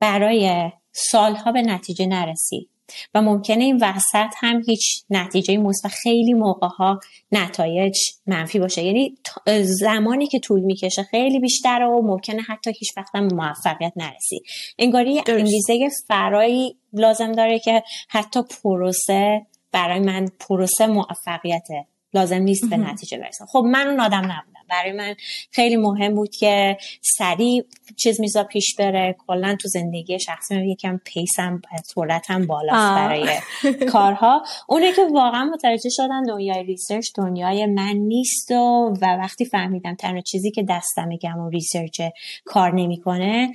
برای 0.00 0.70
سالها 0.92 1.52
به 1.52 1.62
نتیجه 1.62 2.06
نرسی. 2.06 2.68
و 3.14 3.22
ممکنه 3.22 3.64
این 3.64 3.76
وسط 3.76 4.34
هم 4.36 4.62
هیچ 4.66 5.02
نتیجه 5.10 5.56
مثبت 5.56 5.92
خیلی 5.92 6.34
موقع 6.34 6.66
ها 6.66 7.00
نتایج 7.32 7.96
منفی 8.26 8.58
باشه. 8.58 8.82
یعنی 8.82 9.18
زمانی 9.62 10.26
که 10.26 10.38
طول 10.38 10.60
می‌کشه 10.60 11.02
خیلی 11.02 11.40
بیشتره 11.40 11.86
و 11.86 12.02
ممکنه 12.02 12.42
حتی 12.42 12.72
هیچ 12.78 12.96
وقت 12.96 13.10
هم 13.14 13.28
موفقیت 13.34 13.92
نرسی. 13.96 14.40
انگاری 14.78 15.22
انگیزه 15.26 15.88
فرایی 16.08 16.76
لازم 16.92 17.32
داره 17.32 17.58
که 17.58 17.82
حتی 18.08 18.40
پروسه 18.62 19.46
برای 19.72 20.00
من 20.00 20.28
پروسه 20.40 20.86
موفقیته. 20.86 21.86
لازم 22.14 22.42
نیست 22.42 22.70
به 22.70 22.76
نتیجه 22.76 23.18
برسم. 23.18 23.46
خب 23.46 23.64
من 23.66 23.86
اون 23.86 24.00
آدم 24.00 24.18
نبودم. 24.18 24.58
برای 24.68 24.92
من 24.92 25.14
خیلی 25.50 25.76
مهم 25.76 26.14
بود 26.14 26.30
که 26.30 26.78
سریع 27.02 27.64
چیز 27.96 28.20
میزا 28.20 28.44
پیش 28.44 28.74
بره. 28.78 29.16
کلا 29.26 29.56
تو 29.60 29.68
زندگی 29.68 30.18
شخصی 30.20 30.56
من 30.56 30.64
یکم 30.64 31.00
پیسم 31.04 31.60
سرعتم 31.84 32.46
بالاست 32.46 32.94
برای 32.96 33.28
کارها. 33.92 34.42
اونه 34.68 34.92
که 34.92 35.02
واقعا 35.12 35.44
متوجه 35.44 35.90
شدن 35.90 36.22
دنیای 36.22 36.62
research 36.62 37.08
دنیای 37.16 37.66
من 37.66 37.92
نیست 37.92 38.50
و, 38.50 38.94
و 39.00 39.06
وقتی 39.06 39.44
فهمیدم 39.44 39.94
تنها 39.94 40.20
چیزی 40.20 40.50
که 40.50 40.62
دستم 40.68 41.16
گم 41.16 41.38
و 41.38 41.50
research 41.50 42.00
کار 42.44 42.74
نمی‌کنه 42.74 43.52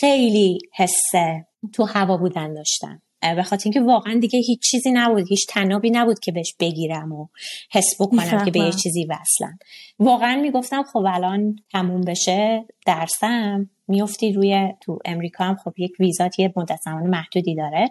خیلی 0.00 0.58
حسه 0.72 1.46
تو 1.72 1.84
هوا 1.84 2.16
بودن 2.16 2.54
داشتم. 2.54 3.02
به 3.36 3.42
خاطر 3.42 3.62
اینکه 3.64 3.80
واقعا 3.80 4.18
دیگه 4.20 4.38
هیچ 4.38 4.60
چیزی 4.70 4.90
نبود 4.92 5.28
هیچ 5.28 5.46
طنابی 5.48 5.90
نبود 5.90 6.18
که 6.18 6.32
بهش 6.32 6.54
بگیرم 6.60 7.12
و 7.12 7.26
حس 7.72 8.00
بکنم 8.00 8.44
که 8.44 8.50
به 8.50 8.58
یه 8.58 8.72
چیزی 8.72 9.04
وصلم. 9.04 9.58
واقعا 9.98 10.36
می‌گفتم 10.36 10.82
خب 10.82 11.04
الان 11.08 11.56
تموم 11.72 12.00
بشه 12.00 12.64
درسم. 12.86 13.70
میفتی 13.88 14.32
روی 14.32 14.68
تو 14.80 14.98
امریکا 15.04 15.44
هم 15.44 15.56
خب 15.64 15.72
یک 15.76 15.92
ویزات 16.00 16.38
یه 16.38 16.52
مدت 16.56 16.78
زمان 16.84 17.06
محدودی 17.06 17.54
داره. 17.54 17.90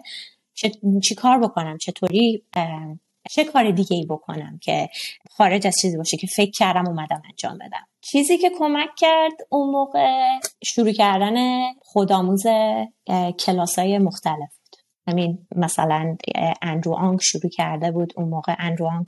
چه 0.54 0.70
چی 1.08 1.14
کار 1.14 1.38
بکنم؟ 1.38 1.78
چطوری 1.78 2.44
چه 3.30 3.44
کار 3.44 3.70
دیگه 3.70 3.96
ای 3.96 4.06
بکنم 4.06 4.58
که 4.62 4.88
خارج 5.30 5.66
از 5.66 5.74
چیزی 5.82 5.96
باشه 5.96 6.16
که 6.16 6.26
فکر 6.26 6.50
کردم 6.50 6.88
اومدم 6.88 7.22
انجام 7.30 7.58
بدم؟ 7.58 7.86
چیزی 8.00 8.38
که 8.38 8.50
کمک 8.58 8.88
کرد 8.98 9.32
اون 9.50 9.70
موقع 9.70 10.38
شروع 10.64 10.92
کردن 10.92 11.62
خودآموز 11.82 12.42
کلاس 13.38 13.78
های 13.78 13.98
مختلف. 13.98 14.50
همین 15.06 15.38
مثلا 15.56 16.16
اندرو 16.62 16.94
آنگ 16.94 17.18
شروع 17.22 17.50
کرده 17.50 17.90
بود. 17.90 18.12
اون 18.16 18.28
موقع 18.28 18.54
اندرو 18.58 18.86
آنگ 18.86 19.06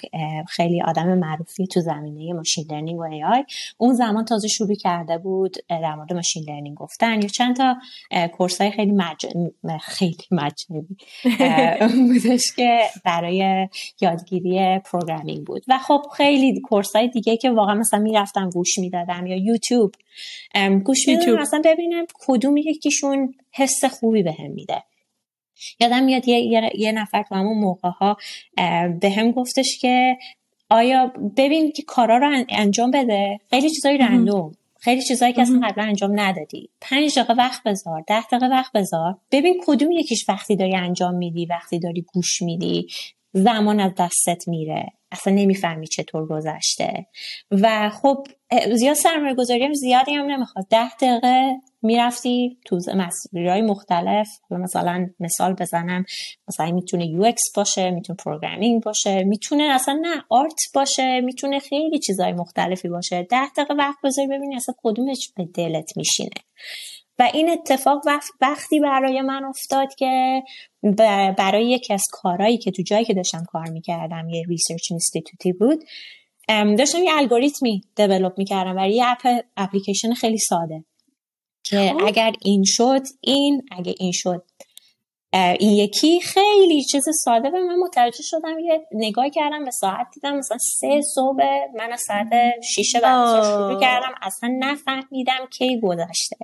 خیلی 0.48 0.82
آدم 0.82 1.18
معروفی 1.18 1.66
تو 1.66 1.80
زمینه 1.80 2.32
machine 2.32 2.64
learning 2.70 2.98
و 2.98 3.02
AI 3.02 3.44
اون 3.78 3.94
زمان 3.94 4.24
تازه 4.24 4.48
شروع 4.48 4.74
کرده 4.74 5.18
بود 5.18 5.56
در 5.68 5.94
مورد 5.94 6.12
machine 6.12 6.44
learning 6.48 6.76
گفتن. 6.76 7.22
یا 7.22 7.28
چند 7.28 7.56
تا 7.56 7.76
کورس 8.32 8.60
های 8.60 8.70
خیلی 8.70 8.92
مج... 8.92 9.26
خیلی 9.80 10.16
مجانی 10.30 10.86
بودش 12.08 12.52
که 12.56 12.80
برای 13.04 13.68
یادگیری 14.00 14.78
پروگرامینگ 14.78 15.46
بود. 15.46 15.64
و 15.68 15.78
خب 15.78 16.02
خیلی 16.16 16.60
کورس 16.60 16.96
های 16.96 17.08
دیگه 17.08 17.36
که 17.36 17.50
واقعا 17.50 17.74
مثلا 17.74 18.00
می‌رفتم 18.00 18.50
گوش 18.50 18.78
می‌دادم 18.78 19.26
یا 19.26 19.36
یوتیوب 19.36 19.94
گوش 20.84 21.08
می‌دادم 21.08 21.40
مثلا 21.40 21.62
ببینم 21.64 22.04
کدوم 22.26 22.56
یکیشون 22.56 23.34
حس 23.52 23.84
خوبی 23.84 24.22
بهم 24.22 24.36
به 24.36 24.48
میده. 24.48 24.82
یادم 25.80 26.04
میاد 26.04 26.28
یه, 26.28 26.70
یه،, 26.74 26.92
نفر 26.92 27.22
تو 27.22 27.34
همون 27.34 27.58
موقع 27.58 27.88
ها 27.88 28.16
به 29.00 29.10
هم 29.16 29.30
گفتش 29.30 29.78
که 29.80 30.16
آیا 30.70 31.12
ببین 31.36 31.72
که 31.72 31.82
کارا 31.82 32.18
رو 32.18 32.44
انجام 32.48 32.90
بده. 32.90 33.40
خیلی 33.50 33.70
چیزایی 33.70 33.98
رندوم. 33.98 34.52
خیلی 34.80 35.02
چیزایی 35.02 35.32
که 35.32 35.42
اصلا 35.42 35.60
قبلا 35.64 35.84
انجام 35.84 36.20
ندادی. 36.20 36.68
پنج 36.80 37.18
دقیقه 37.18 37.34
وقت 37.34 37.62
بذار 37.62 38.04
ده 38.06 38.26
دقیقه 38.26 38.46
وقت 38.46 38.72
بذار. 38.72 39.16
ببین 39.32 39.62
کدوم 39.66 39.90
یکیش 39.90 40.28
وقتی 40.28 40.56
داری 40.56 40.76
انجام 40.76 41.14
میدی 41.14 41.46
وقتی 41.46 41.78
داری 41.78 42.02
گوش 42.14 42.42
میدی. 42.42 42.88
زمان 43.32 43.80
از 43.80 43.92
دستت 43.98 44.48
میره. 44.48 44.92
اصلا 45.16 45.32
نمی‌فهمی 45.32 45.86
چطور 45.86 46.26
گذشته. 46.26 47.06
و 47.50 47.90
خب 47.90 48.26
زیاد 48.74 48.94
سرمایه 48.94 49.34
گذاری 49.34 49.64
هم 49.64 49.72
زیادی 49.72 50.12
هم 50.14 50.30
نمی‌خواد. 50.30 50.66
ده 50.70 50.94
دقیقه 50.94 51.56
می‌رفتی 51.82 52.58
تو 52.64 52.78
مسیرهای 52.94 53.62
مختلف. 53.62 54.28
مثلا 54.50 55.06
مثال 55.20 55.52
بزنم. 55.54 56.04
مثلا 56.48 56.70
می‌تونه 56.70 57.06
UX 57.06 57.42
باشه 57.56 57.90
می‌تونه 57.90 58.16
programming 58.24 58.82
باشه 58.82 59.24
می‌تونه 59.24 59.62
اصلا 59.62 59.98
نه 60.02 60.22
art 60.30 60.60
باشه 60.74 61.20
می‌تونه 61.20 61.58
خیلی 61.58 61.98
چیزهای 61.98 62.32
مختلفی 62.32 62.88
باشه. 62.88 63.22
ده 63.22 63.48
دقیقه 63.56 63.74
وقت 63.74 63.98
بذاری 64.04 64.28
ببینی 64.28 64.56
اصلا 64.56 64.74
کدومش 64.82 65.32
به 65.36 65.44
دلت 65.44 65.96
میشینه. 65.96 66.30
و 67.18 67.30
این 67.34 67.50
اتفاق 67.50 68.02
وقتی 68.40 68.80
برای 68.80 69.20
من 69.20 69.44
افتاد 69.44 69.94
که 69.94 70.42
برای 71.38 71.70
یکی 71.70 71.94
از 71.94 72.02
کارهایی 72.12 72.58
که 72.58 72.70
تو 72.70 72.82
جایی 72.82 73.04
که 73.04 73.14
داشتم 73.14 73.44
کار 73.44 73.68
می‌کردم 73.70 74.28
یه 74.28 74.42
research 74.48 74.90
institute 74.90 75.46
ی 75.46 75.52
بود 75.52 75.78
داشتم 76.48 77.02
یه 77.02 77.10
الگوریتمی 77.16 77.80
develop 77.96 78.38
می‌کردم 78.38 78.74
برای 78.74 78.94
یه 78.94 79.04
اپ 79.06 79.42
اپلیکیشن 79.56 80.14
خیلی 80.14 80.38
ساده 80.38 80.84
که 81.64 81.94
خب. 81.98 82.04
اگر 82.06 82.32
این 82.42 82.62
شد 82.66 83.02
این 83.20 83.62
اگه 83.70 83.94
این 83.98 84.12
شد 84.14 84.44
این 85.32 85.70
یکی 85.70 86.20
خیلی 86.20 86.84
چیز 86.84 87.04
ساده 87.24 87.48
و 87.48 87.52
من 87.52 87.78
متوجه 87.78 88.22
شدم 88.22 88.58
یه 88.58 88.86
نگاه 88.92 89.30
کردم 89.30 89.64
به 89.64 89.70
ساعت 89.70 90.06
دیدم 90.14 90.36
مثلا 90.36 90.58
سه 90.58 91.00
صبح 91.14 91.44
من 91.78 91.92
از 91.92 92.02
ساعت 92.06 92.28
شیشه 92.74 93.00
بعد 93.00 93.44
شروع 93.44 93.80
کردم 93.80 94.14
اصلا 94.22 94.56
نفهمیدم 94.58 95.46
کی 95.58 95.80
گذشته. 95.80 96.36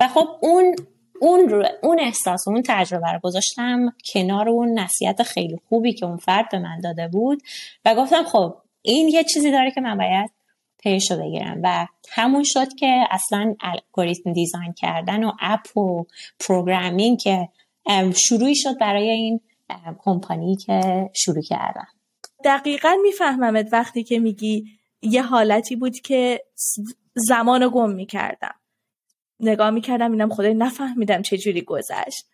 و 0.00 0.08
خب 0.08 0.28
اون 0.40 0.76
اون 1.20 1.66
اون 1.82 2.00
احساس 2.00 2.48
اون 2.48 2.62
تجربه 2.66 3.12
رو 3.12 3.20
گذاشتم 3.22 3.92
کنار 4.14 4.48
اون 4.48 4.78
نصیحت 4.78 5.22
خیلی 5.22 5.60
خوبی 5.68 5.92
که 5.92 6.06
اون 6.06 6.16
فرد 6.16 6.48
به 6.52 6.58
من 6.58 6.80
داده 6.80 7.08
بود. 7.08 7.42
و 7.84 7.94
گفتم 7.94 8.24
خب 8.24 8.54
این 8.82 9.08
یه 9.08 9.24
چیزی 9.24 9.50
داره 9.50 9.70
که 9.70 9.80
من 9.80 9.98
باید 9.98 10.30
پیشش 10.78 11.10
رو 11.10 11.16
بگیرم. 11.16 11.60
و 11.62 11.86
همون 12.10 12.42
شد 12.44 12.74
که 12.78 13.04
اصلا 13.10 13.54
الگوریتم 13.60 14.32
design 14.32 14.72
کردن 14.72 15.24
و 15.24 15.32
اپ 15.40 15.76
و 15.76 16.04
programming 16.40 17.18
که 17.18 17.48
شروعی 18.28 18.54
شد 18.56 18.78
برای 18.78 19.10
این 19.10 19.40
کمپانی 20.04 20.56
که 20.56 21.10
شروع 21.14 21.42
کردم 21.42 21.86
دقیقا 22.44 22.96
میفهممت 23.02 23.68
وقتی 23.72 24.04
که 24.04 24.18
میگی 24.18 24.64
یه 25.02 25.22
حالتی 25.22 25.76
بود 25.76 26.00
که 26.00 26.44
زمان 27.14 27.62
رو 27.62 27.70
گم 27.70 27.90
می‌کردم. 27.90 28.54
نگاه 29.40 29.70
می‌کردم 29.70 30.12
اینم 30.12 30.28
خدای 30.28 30.54
نفهمیدم 30.54 31.22
چه 31.22 31.38
جوری 31.38 31.62
گذشت. 31.62 32.26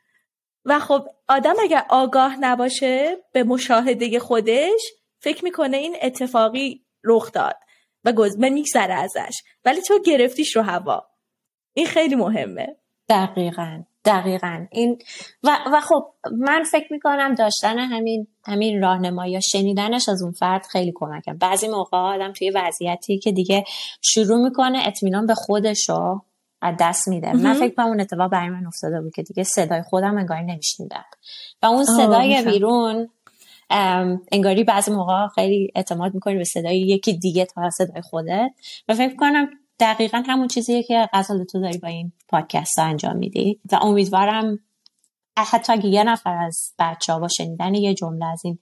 و 0.65 0.79
خب 0.79 1.09
آدم 1.29 1.55
اگر 1.63 1.85
آگاه 1.89 2.37
نباشه 2.41 3.17
به 3.33 3.45
مشاهده 3.45 4.19
خودش 4.19 4.81
فکر 5.21 5.45
می‌کنه 5.45 5.77
این 5.77 5.97
اتفاقی 6.03 6.85
رخ 7.05 7.33
داد 7.33 7.57
و 8.05 8.13
گز 8.13 8.39
میگذره 8.39 8.95
ازش. 8.95 9.35
ولی 9.65 9.81
تو 9.81 10.03
گرفتیش 10.07 10.57
رو 10.57 10.63
هوا؟ 10.63 11.07
این 11.73 11.87
خیلی 11.87 12.15
مهمه. 12.15 12.77
دقیقا. 13.09 13.83
دقیقا. 14.07 14.67
این 14.71 14.99
و, 15.43 15.59
و 15.73 15.81
خب 15.81 16.13
من 16.39 16.63
فکر 16.63 16.93
می‌کنم 16.93 17.35
داشتن 17.35 17.79
همین 17.79 18.27
همین 18.47 18.83
راهنمایی 18.83 19.33
یا 19.33 19.41
شنیدنش 19.41 20.09
از 20.09 20.23
اون 20.23 20.33
فرد 20.33 20.67
خیلی 20.67 20.93
کمکم. 20.95 21.39
بعضی 21.39 21.69
موقع 21.69 21.99
آدم 21.99 22.33
توی 22.33 22.51
وضعیتی 22.51 23.19
که 23.19 23.33
دیگه 23.33 23.65
شروع 24.03 24.45
می‌کنه 24.45 24.83
اطمینان 24.87 25.27
به 25.27 25.35
خودش 25.35 25.89
رو 25.89 26.23
از 26.63 26.75
دست 26.81 27.09
میده. 27.09 27.33
من 27.33 27.55
فکر 27.55 27.75
کنم 27.75 27.87
اون 27.87 28.01
اتفاق 28.01 28.31
برای 28.31 28.49
من 28.49 28.67
افتاده 28.67 29.01
بود 29.01 29.15
که 29.15 29.23
دیگه 29.23 29.43
صدای 29.43 29.83
خودم 29.83 30.19
انگاری 30.19 30.45
نمیشنیدم. 30.45 31.05
و 31.63 31.67
اون 31.67 31.85
صدای 31.85 32.43
بیرون 32.43 33.09
انگاری 34.33 34.65
بعضی 34.65 34.91
موقع 34.91 35.27
خیلی 35.35 35.73
اعتماد 35.75 36.15
می‌کنی 36.15 36.35
به 36.35 36.45
صدای 36.45 36.81
یکی 36.81 37.19
دیگه 37.19 37.45
تا 37.45 37.71
صدای 37.71 38.03
خودت. 38.03 38.51
و 38.89 38.95
فکر 38.95 39.17
کنم 39.17 39.49
دقیقا 39.81 40.23
همون 40.27 40.49
چیزیه 40.49 40.83
که 40.83 41.09
غزال 41.13 41.45
تو 41.45 41.61
داری 41.61 41.79
با 41.79 41.89
این 41.89 42.13
پادکست 42.29 42.79
انجام 42.79 43.17
میدی. 43.17 43.61
و 43.73 43.79
امیدوارم 43.83 44.59
حتی 45.39 45.73
اگه 45.73 45.87
یه 45.87 46.05
نفر 46.05 46.37
از 46.37 46.75
بچه 46.79 47.13
ها 47.13 47.19
با 47.19 47.29
شنیدن 47.29 47.75
یه 47.75 47.95
جمله 47.95 48.27
از 48.27 48.43
این 48.45 48.59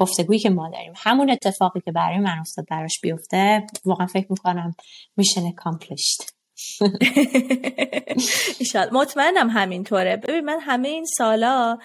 گفتگویی 0.00 0.38
که 0.38 0.50
ما 0.50 0.70
داریم 0.70 0.92
همون 0.96 1.30
اتفاقی 1.30 1.80
که 1.80 1.92
برای 1.92 2.18
من 2.18 2.38
افتاد 2.38 2.66
براش 2.70 3.00
بیفته 3.02 3.66
واقعا 3.84 4.06
فکر 4.06 4.26
می‌کنم 4.30 4.74
mission 5.16 5.46
accomplished 5.46 6.33
ایشال 8.58 8.88
مطمئنم 8.92 9.50
همینطوره. 9.50 10.16
ببین 10.16 10.40
من 10.40 10.60
همه 10.60 10.88
این 10.88 11.04
سالا 11.04 11.78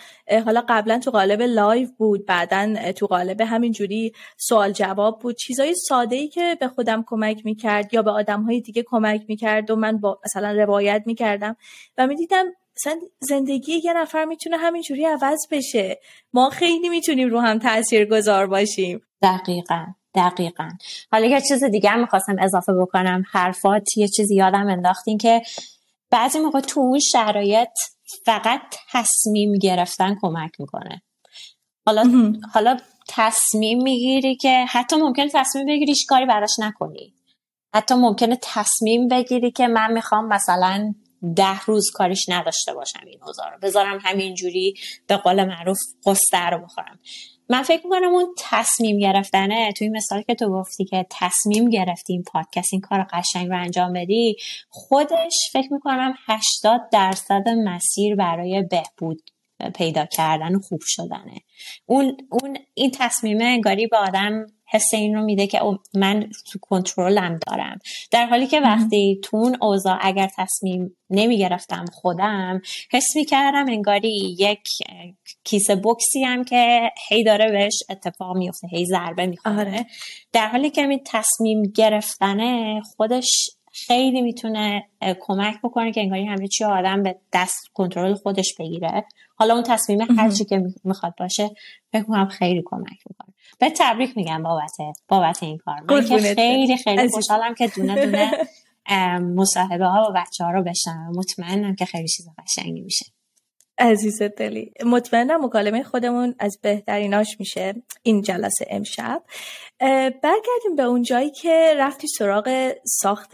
حالا 0.46 0.64
قبلا 0.70 1.00
تو 1.00 1.12
قالب 1.12 1.42
live 1.42 1.88
بود 1.98 2.26
بعدا 2.26 2.92
تو 2.92 3.08
قالب 3.08 3.42
همینجوری 3.42 4.14
سوال 4.38 4.72
جواب 4.72 5.20
بود. 5.20 5.36
چیزای 5.36 5.76
ساده 5.76 6.16
ای 6.16 6.28
که 6.28 6.58
به 6.60 6.68
خودم 6.68 7.04
کمک 7.08 7.46
می‌کرد 7.46 7.94
یا 7.94 8.02
به 8.02 8.12
آدم 8.12 8.42
های 8.42 8.62
دیگه 8.62 8.84
کمک 8.88 9.22
می‌کرد 9.28 9.72
و 9.72 9.76
من 9.76 9.98
با 9.98 10.20
مثلا 10.26 10.52
روایت 10.52 11.04
می‌کردم 11.06 11.56
و 11.98 12.08
می‌دیدم 12.08 12.46
مثلا 12.76 13.00
زندگی 13.20 13.82
یه 13.84 13.94
نفر 13.94 14.26
می‌تونه 14.26 14.58
همینجوری 14.58 15.06
عوض 15.06 15.40
بشه. 15.52 16.00
ما 16.34 16.50
خیلی 16.50 16.90
می‌تونیم 16.90 17.30
رو 17.30 17.40
هم 17.40 17.60
تاثیر 17.60 18.06
گذار 18.06 18.48
باشیم. 18.48 19.02
دقیقا. 19.22 19.86
دقیقا. 20.16 20.70
حالا 21.12 21.26
یه 21.26 21.42
چیز 21.42 21.64
دیگه 21.64 21.96
می‌خواستم 21.96 22.36
اضافه 22.40 22.74
بکنم. 22.74 23.24
حرفات 23.32 23.98
یه 23.98 24.08
چیزی 24.08 24.36
یادم 24.36 24.68
انداختین 24.68 25.18
که 25.18 25.42
بعضی 26.10 26.40
موقع 26.40 26.60
تو 26.60 26.80
اون 26.80 27.00
شرایط 27.00 27.70
فقط 28.26 28.62
تصمیم 28.92 29.54
گرفتن 29.54 30.18
کمک 30.22 30.52
می‌کنه. 30.60 31.02
حالا 31.86 32.34
حالا 32.54 32.78
تصمیم 33.08 33.84
می‌گیری 33.84 34.36
که 34.36 34.66
حتی 34.70 34.96
ممکن 34.96 35.28
تصمیم 35.28 35.66
بگیری 35.68 35.94
کاری 36.08 36.26
براش 36.26 36.60
نکنی. 36.60 37.14
حتی 37.76 37.96
ممکنه 37.96 38.40
تصمیم 38.42 39.08
بگیری 39.08 39.52
که 39.52 39.68
من 39.68 39.92
می‌خوام 39.92 40.28
مثلا 40.28 40.94
ده 41.36 41.62
روز 41.62 41.92
کاریش 41.94 42.30
نداشته 42.30 42.74
باشم 42.74 43.00
این 43.06 43.24
اوضاع 43.24 43.50
رو. 43.50 43.60
بذارم 43.62 44.00
همینجوری 44.04 44.74
به 45.08 45.18
قول 45.18 45.44
معروف 45.44 45.78
قصه 46.06 46.46
رو 46.52 46.64
بخورم. 46.66 47.00
من 47.50 47.64
فکر 47.64 47.82
می‌کنم 47.84 48.14
اون 48.14 48.34
تصمیم 48.38 49.00
گرفتنه. 49.00 49.72
توی 49.72 49.90
مثال 49.90 50.22
که 50.22 50.36
تو 50.36 50.50
گفتی 50.50 50.86
که 50.86 51.06
تصمیم 51.10 51.70
گرفتی 51.70 52.14
این 52.14 52.24
پادکست 52.24 52.70
این 52.72 52.82
کار 52.82 53.08
قشنگ 53.14 53.48
رو 53.48 53.62
انجام 53.62 53.94
بدی 53.94 54.36
خودش 54.70 55.34
فکر 55.54 55.74
می‌کنم 55.74 56.14
80 56.28 56.82
درصد 56.92 57.50
مسیر 57.50 58.16
برای 58.16 58.64
بهبود 58.72 59.22
پیدا 59.76 60.06
کردن 60.06 60.56
و 60.56 60.60
خوب 60.60 60.80
شدنه. 60.84 61.42
اون, 61.86 62.18
اون 62.30 62.58
این 62.74 62.92
تصمیمه 62.92 63.44
انگاری 63.44 63.88
به 63.88 63.98
آدم 63.98 64.46
حس 64.72 64.94
این 64.94 65.16
رو 65.16 65.24
میده 65.24 65.48
که 65.48 65.60
من 65.96 66.30
تو 66.52 66.60
کنترلم 66.62 67.40
دارم. 67.48 67.80
در 68.12 68.26
حالی 68.26 68.48
که 68.48 68.60
وقتی 68.60 69.20
تو 69.24 69.38
اون 69.38 69.58
اوضاع 69.62 69.98
اگر 70.02 70.30
تصمیم 70.38 70.98
نمی‌گرفتم 71.10 71.86
خودم 71.94 72.62
حس 72.92 73.16
می‌کردم 73.16 73.66
انگاری 73.70 74.36
یک 74.40 74.64
کیسه 75.44 75.76
بکسی 75.76 76.24
هم 76.24 76.44
که 76.44 76.92
هی 77.10 77.24
داره 77.24 77.52
بهش 77.52 77.84
اتفاق 77.90 78.38
میفته 78.38 78.68
هی 78.68 78.86
ضربه 78.86 79.26
می‌خوره. 79.26 79.60
آره. 79.60 79.86
در 80.32 80.48
حالی 80.48 80.70
که 80.70 80.88
می 80.88 81.02
تصمیم 81.06 81.64
گرفتنه 81.76 82.82
خودش 82.96 83.50
خیلی 83.72 84.22
می‌تونه 84.22 84.84
کمک 85.20 85.56
بکنه 85.64 85.92
که 85.92 86.02
انگاری 86.02 86.26
همه 86.26 86.48
چی 86.48 86.64
آدم 86.64 87.04
به 87.04 87.16
دست 87.34 87.68
کنترل 87.74 88.14
خودش 88.14 88.54
بگیره. 88.60 89.06
حالا 89.36 89.54
اون 89.54 89.64
تصمیم 89.64 90.02
هر 90.02 90.32
چی 90.32 90.46
که 90.46 90.64
می‌خواد 90.84 91.14
باشه 91.20 91.50
فکر 91.92 92.04
کنم 92.04 92.28
خیلی 92.28 92.64
کمک 92.66 92.98
می‌کنه. 93.10 93.34
به 93.60 93.74
تبریک 93.78 94.18
میگم 94.18 94.44
بابت 94.44 94.78
بابت 95.08 95.44
این 95.44 95.58
کار. 95.58 95.82
من 95.90 96.06
که 96.06 96.36
خیلی 96.36 96.78
خیلی 96.78 97.10
خوشحالم 97.10 97.54
که 97.54 97.68
دونه 97.68 98.06
دونه 98.06 98.32
مصاحبه 99.36 99.86
ها 99.86 100.04
با 100.04 100.14
بچه 100.16 100.44
ها 100.44 100.52
رو 100.52 100.64
بشنوم 100.64 101.12
مطمئنم 101.16 101.76
که 101.76 101.86
خیلی 101.86 102.08
چیز 102.08 102.28
قشنگی 102.38 102.82
میشه. 102.82 103.06
عزیز 103.78 104.22
دلی 104.22 104.72
مطمئنم 104.86 105.46
مکالمه 105.46 105.84
خودمون 105.84 106.36
از 106.40 106.60
بهتریناش 106.62 107.40
میشه 107.40 107.74
این 108.04 108.22
جلسه 108.22 108.66
امشب. 108.70 109.24
برگردیم 110.24 110.76
به 110.76 110.84
اون 110.84 111.02
جایی 111.02 111.32
که 111.32 111.74
رفتی 111.78 112.08
سراغ 112.08 112.74
ساخت 112.86 113.32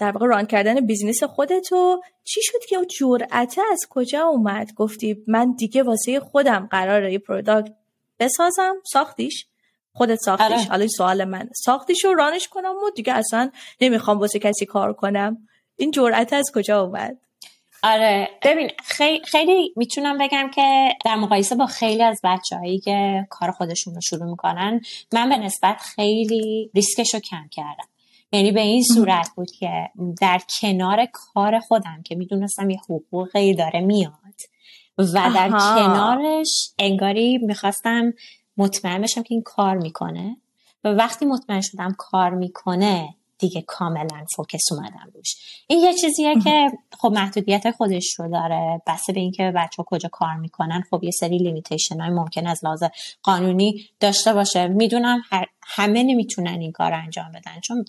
در 0.00 0.12
واقع 0.12 0.26
run 0.26 0.46
کردن 0.46 0.86
business 0.86 1.22
خودتو 1.22 2.00
چی 2.24 2.40
شد 2.42 2.64
که 2.68 2.76
جرئته 2.98 3.62
از 3.72 3.80
کجا 3.90 4.22
اومد؟ 4.22 4.74
گفتی 4.74 5.24
من 5.26 5.52
دیگه 5.52 5.82
واسه 5.82 6.20
خودم 6.20 6.68
قراره 6.70 7.12
یه 7.12 7.18
product 7.18 7.72
بسازم 8.20 8.74
ساختیش؟ 8.92 9.46
خودت 9.92 10.18
ساختیش. 10.18 10.52
آره. 10.52 10.64
حالا 10.64 10.86
سوال 10.86 11.24
من. 11.24 11.48
ساختیش 11.64 12.04
و 12.04 12.14
رانش 12.14 12.48
کنم 12.48 12.74
و 12.74 12.90
دیگه 12.96 13.12
اصلا 13.12 13.50
نمی‌خوام 13.80 14.18
واسه 14.18 14.38
کسی 14.38 14.66
کار 14.66 14.92
کنم. 14.92 15.48
این 15.76 15.90
جرعته 15.90 16.36
از 16.36 16.50
کجا 16.54 16.82
اومد؟ 16.82 17.16
آره. 17.82 18.28
ببین 18.42 18.70
خیلی, 18.84 19.24
خیلی 19.24 19.72
می‌تونم 19.76 20.18
بگم 20.18 20.50
که 20.54 20.88
در 21.04 21.14
مقایسه 21.14 21.54
با 21.54 21.66
خیلی 21.66 22.02
از 22.02 22.20
بچه 22.24 22.56
که 22.84 23.26
کار 23.30 23.50
خودشون 23.50 23.94
رو 23.94 24.00
شروع 24.00 24.30
می‌کنن 24.30 24.80
من 25.12 25.28
به 25.28 25.36
نسبت 25.36 25.76
خیلی 25.76 26.70
ریسکش 26.74 27.14
رو 27.14 27.20
کم 27.20 27.48
کردم. 27.50 27.88
یعنی 28.32 28.52
به 28.52 28.60
این 28.60 28.82
صورت 28.94 29.30
بود 29.36 29.50
که 29.50 29.90
در 30.20 30.40
کنار 30.60 31.06
کار 31.12 31.58
خودم 31.58 32.02
که 32.04 32.14
می‌دونستم 32.14 32.70
یه 32.70 32.78
حقوقی 32.78 33.54
داره 33.54 33.80
میاد 33.80 34.27
و 34.98 35.04
در 35.34 35.48
کنارش 35.50 36.70
انگاری 36.78 37.38
می‌خواستم 37.38 38.12
مطمئن 38.56 39.02
بشم 39.02 39.22
که 39.22 39.34
این 39.34 39.42
کار 39.42 39.76
می‌کنه 39.76 40.36
و 40.84 40.88
وقتی 40.88 41.26
مطمئن 41.26 41.60
شدم 41.60 41.94
کار 41.98 42.30
می‌کنه 42.30 43.14
دیگه 43.38 43.62
کاملا 43.66 44.24
focus 44.36 44.72
اومدم 44.72 45.10
روش. 45.14 45.34
این 45.66 45.78
یه 45.78 45.94
چیزیه 45.94 46.34
که 46.44 46.70
خب 46.98 47.08
محدودیت 47.08 47.70
خودش 47.70 48.14
رو 48.18 48.30
داره. 48.30 48.82
بسته 48.86 49.12
به 49.12 49.20
اینکه 49.20 49.52
بچه‌ها 49.56 49.82
کجا 49.86 50.08
کار 50.12 50.34
می‌کنن 50.34 50.82
خب 50.90 51.04
یه 51.04 51.10
سری 51.10 51.38
limitation 51.38 52.00
های 52.00 52.10
ممکن 52.10 52.46
از 52.46 52.64
لحاظ 52.64 52.84
قانونی 53.22 53.84
داشته 54.00 54.32
باشه. 54.32 54.68
می‌دونم 54.68 55.22
همه 55.62 56.02
نمی‌تونن 56.02 56.60
این 56.60 56.72
کار 56.72 56.90
رو 56.90 57.02
انجام 57.02 57.32
بدن 57.32 57.60
چون 57.60 57.84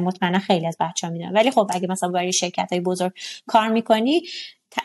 مطمئنا 0.00 0.38
خیلی 0.38 0.66
از 0.66 0.76
بچه 0.80 1.06
ها 1.06 1.12
می‌دونن. 1.12 1.32
ولی 1.32 1.50
خب 1.50 1.70
اگه 1.70 1.86
مثلا 1.88 2.08
برای 2.08 2.32
شرکت 2.32 2.68
های 2.72 2.80
بزرگ 2.80 3.12
کار 3.46 3.68
می‌کنی 3.68 4.22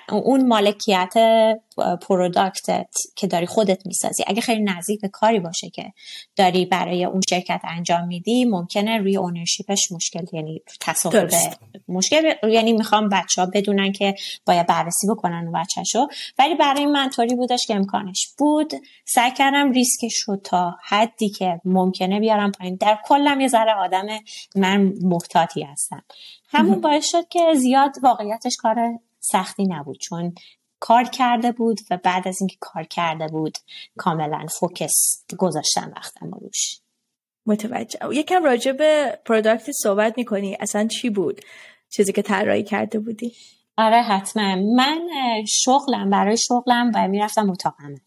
اون 0.10 0.48
مالکیت 0.48 1.14
product 2.02 2.79
ت 2.79 2.90
که 3.16 3.28
داری 3.28 3.46
خودت 3.46 3.86
می‌سازی. 3.86 4.24
اگه 4.28 4.42
خیلی 4.42 4.64
نزدیک 4.64 5.02
به 5.02 5.08
کاری 5.08 5.40
باشه 5.40 5.70
که 5.70 5.94
داری 6.36 6.66
برای 6.66 7.06
اون 7.06 7.22
شرکت 7.30 7.62
انجام 7.64 8.08
میدی 8.08 8.46
ممکنه 8.46 8.98
روی 8.98 9.18
ownership 9.18 9.78
ش 9.78 9.92
مشکل 9.92 10.26
یعنی 10.34 10.62
تصاحب 10.82 11.30
مشکل 11.88 12.34
یعنی 12.44 12.74
می‌خوام 12.74 13.10
بچه 13.10 13.42
ها 13.42 13.52
بدونن 13.54 13.92
که 13.92 14.16
باید 14.46 14.68
بررسی 14.68 15.08
بکنن 15.08 15.48
و 15.48 15.52
بچهشو. 15.52 16.08
ولی 16.40 16.56
برای 16.56 16.86
من 16.86 17.10
طوری 17.10 17.36
بودش 17.36 17.66
که 17.68 17.76
امکانش 17.76 18.28
بود. 18.38 18.74
سعی 19.06 19.32
کردم 19.32 19.72
ریسکش 19.72 20.18
رو 20.28 20.38
تا 20.38 20.76
حدی 20.84 21.30
که 21.30 21.62
ممکنه 21.66 22.20
بیارم 22.20 22.52
پایین. 22.52 22.76
در 22.76 22.98
کل 23.06 23.27
هم 23.27 23.42
یه 23.42 23.48
ذره 23.48 23.74
آدم 23.74 24.06
من 24.56 24.94
محتاطی 25.02 25.64
هستم. 25.64 26.04
همون 26.50 26.82
باعث 26.88 27.06
شد 27.12 27.28
که 27.28 27.54
زیاد 27.56 27.96
واقعیتش 28.04 28.58
کار 28.58 29.00
سختی 29.32 29.64
نبود 29.64 29.98
چون 29.98 30.36
کار 30.80 31.04
کرده 31.04 31.52
بود 31.52 31.80
و 31.92 31.98
بعد 32.04 32.28
از 32.28 32.38
اینکه 32.42 32.56
کار 32.60 32.84
کرده 32.84 33.28
بود 33.28 33.58
کاملا 33.98 34.46
focus 34.60 35.26
گذاشتم 35.38 35.92
وقتم 35.96 36.32
روش. 36.32 36.80
متوجه. 37.46 38.00
یکم 38.12 38.44
راجع 38.44 38.72
به 38.72 39.20
product 39.26 39.72
صحبت 39.72 40.18
می‌کنی. 40.18 40.58
اصلا 40.60 40.88
چی 40.88 41.10
بود؟ 41.10 41.42
چیزی 41.90 42.14
که 42.14 42.22
طراحی 42.22 42.64
کرده 42.64 43.00
بودی؟ 43.00 43.34
آره 43.78 44.02
حتما. 44.02 44.56
من 44.56 45.00
شغلم 45.48 46.10
برای 46.10 46.38
شغلم 46.38 46.92
و 46.96 47.08
می‌رفتم 47.08 47.50
اتاق 47.50 47.74
عمل 47.80 47.98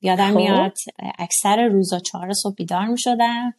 یادم 0.00 0.30
خب. 0.30 0.36
میاد 0.36 0.74
اکثر 1.18 1.68
روزا 1.68 1.98
چهار 1.98 2.32
صبح 2.32 2.54
بیدار 2.54 2.86
می‌شدم. 2.86 3.54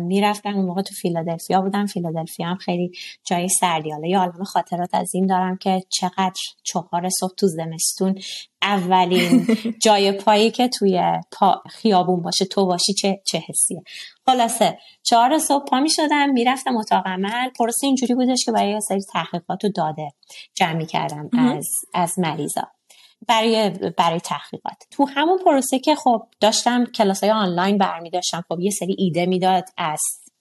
می‌رفتم 0.00 0.54
اون 0.54 0.66
موقع 0.66 0.82
تو 0.82 0.94
فیلادلفیا 0.94 1.60
بودم. 1.60 1.86
فیلادلفیا 1.86 2.46
هم 2.46 2.56
خیلی 2.56 2.90
جای 3.26 3.48
سردی. 3.60 3.90
حالا 3.90 4.08
یه 4.08 4.18
عالم 4.18 4.44
خاطرات 4.44 4.88
از 4.92 5.10
این 5.14 5.26
دارم 5.26 5.56
که 5.56 5.82
چقدر 5.88 6.40
چهار 6.62 7.08
صبح 7.20 7.34
تو 7.36 7.46
زمستون 7.46 8.14
اولین 8.62 9.46
جای 9.84 10.12
پایی 10.12 10.50
که 10.50 10.68
توی 10.68 11.02
پا 11.32 11.62
خیابون 11.70 12.22
باشه 12.22 12.44
تو 12.44 12.66
باشی 12.66 12.92
چه, 12.92 13.22
چه 13.26 13.42
حسیه. 13.48 13.82
خلاصه 14.26 14.78
چهار 15.02 15.38
صبح 15.38 15.64
پا 15.64 15.80
می 15.80 15.90
شدم 15.90 16.30
می‌رفتم 16.30 16.76
اتاق 16.76 17.06
عمل. 17.06 17.50
پروسه 17.58 17.86
اینجوری 17.86 18.14
بودش 18.14 18.44
که 18.44 18.52
برای 18.52 18.70
یه 18.70 18.80
سری 18.80 19.00
تحقیقات 19.12 19.64
و 19.64 19.68
داده 19.68 20.08
جمع 20.54 20.84
کردم 20.84 21.28
از, 21.38 21.68
از 21.94 22.18
مریضا. 22.18 22.77
برای 23.26 23.70
برای 23.70 24.20
تحقیقات. 24.20 24.76
تو 24.90 25.04
همون 25.04 25.38
پروسه 25.44 25.78
که 25.78 25.94
خب 25.94 26.26
داشتم 26.40 26.84
کلاس 26.84 27.24
های 27.24 27.32
آنلاین 27.32 27.78
برمی 27.78 28.10
داشتم 28.10 28.44
خب 28.48 28.60
یه 28.60 28.70
سری 28.70 28.96
ایده 28.98 29.26
می‌داد 29.26 29.64
از 29.76 30.00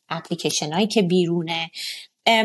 اپلیکیشن 0.10 0.74
هایی 0.74 0.88
که 0.88 1.02
بیرونه. 1.02 1.72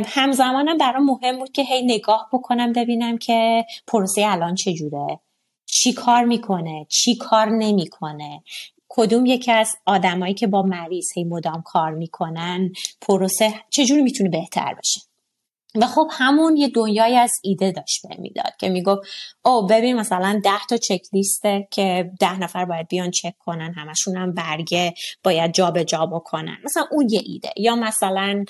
همزمانم 0.06 0.78
برام 0.78 1.04
مهم 1.04 1.38
بود 1.38 1.52
که 1.52 1.62
هی 1.62 1.82
نگاه 1.82 2.28
بکنم 2.32 2.72
ببینم 2.72 3.18
که 3.18 3.64
پروسه 3.86 4.22
الان 4.26 4.54
چجوره 4.54 5.20
چی 5.66 5.92
کار 5.92 6.24
می‌کنه 6.24 6.86
چی 6.88 7.16
کار 7.16 7.50
نمی‌کنه. 7.50 8.42
کدوم 8.88 9.26
یکی 9.26 9.52
از 9.52 9.76
آدمایی 9.86 10.34
که 10.34 10.46
با 10.46 10.62
مریض 10.62 11.06
هی 11.16 11.24
مدام 11.24 11.62
کار 11.62 11.90
می‌کنن 11.90 12.72
پروسه 13.00 13.54
چجوری 13.70 14.02
می‌تونه 14.02 14.30
بهتر 14.30 14.74
بشه. 14.74 15.00
و 15.74 15.86
خب 15.86 16.08
همون 16.10 16.56
یه 16.56 16.68
دنیای 16.68 17.16
از 17.16 17.32
ایده 17.42 17.70
داشت 17.70 18.06
به 18.08 18.16
می‌داد 18.18 18.56
که 18.60 18.68
می‌گفت 18.68 19.00
او 19.44 19.66
ببین 19.66 19.96
مثلا 19.96 20.40
ده 20.44 20.66
تا 20.68 20.76
چک 20.76 21.00
لیسته 21.12 21.68
که 21.70 22.10
ده 22.20 22.38
نفر 22.38 22.64
باید 22.64 22.88
بیان 22.88 23.10
چک 23.10 23.34
کنن 23.38 23.74
همشون 23.76 24.16
هم 24.16 24.34
برگه 24.34 24.94
باید 25.24 25.52
جابجا 25.52 25.82
جا 25.84 26.06
بکنن. 26.06 26.56
مثلا 26.64 26.84
اون 26.90 27.08
یه 27.10 27.20
ایده. 27.24 27.50
یا 27.56 27.76
مثلا 27.76 28.44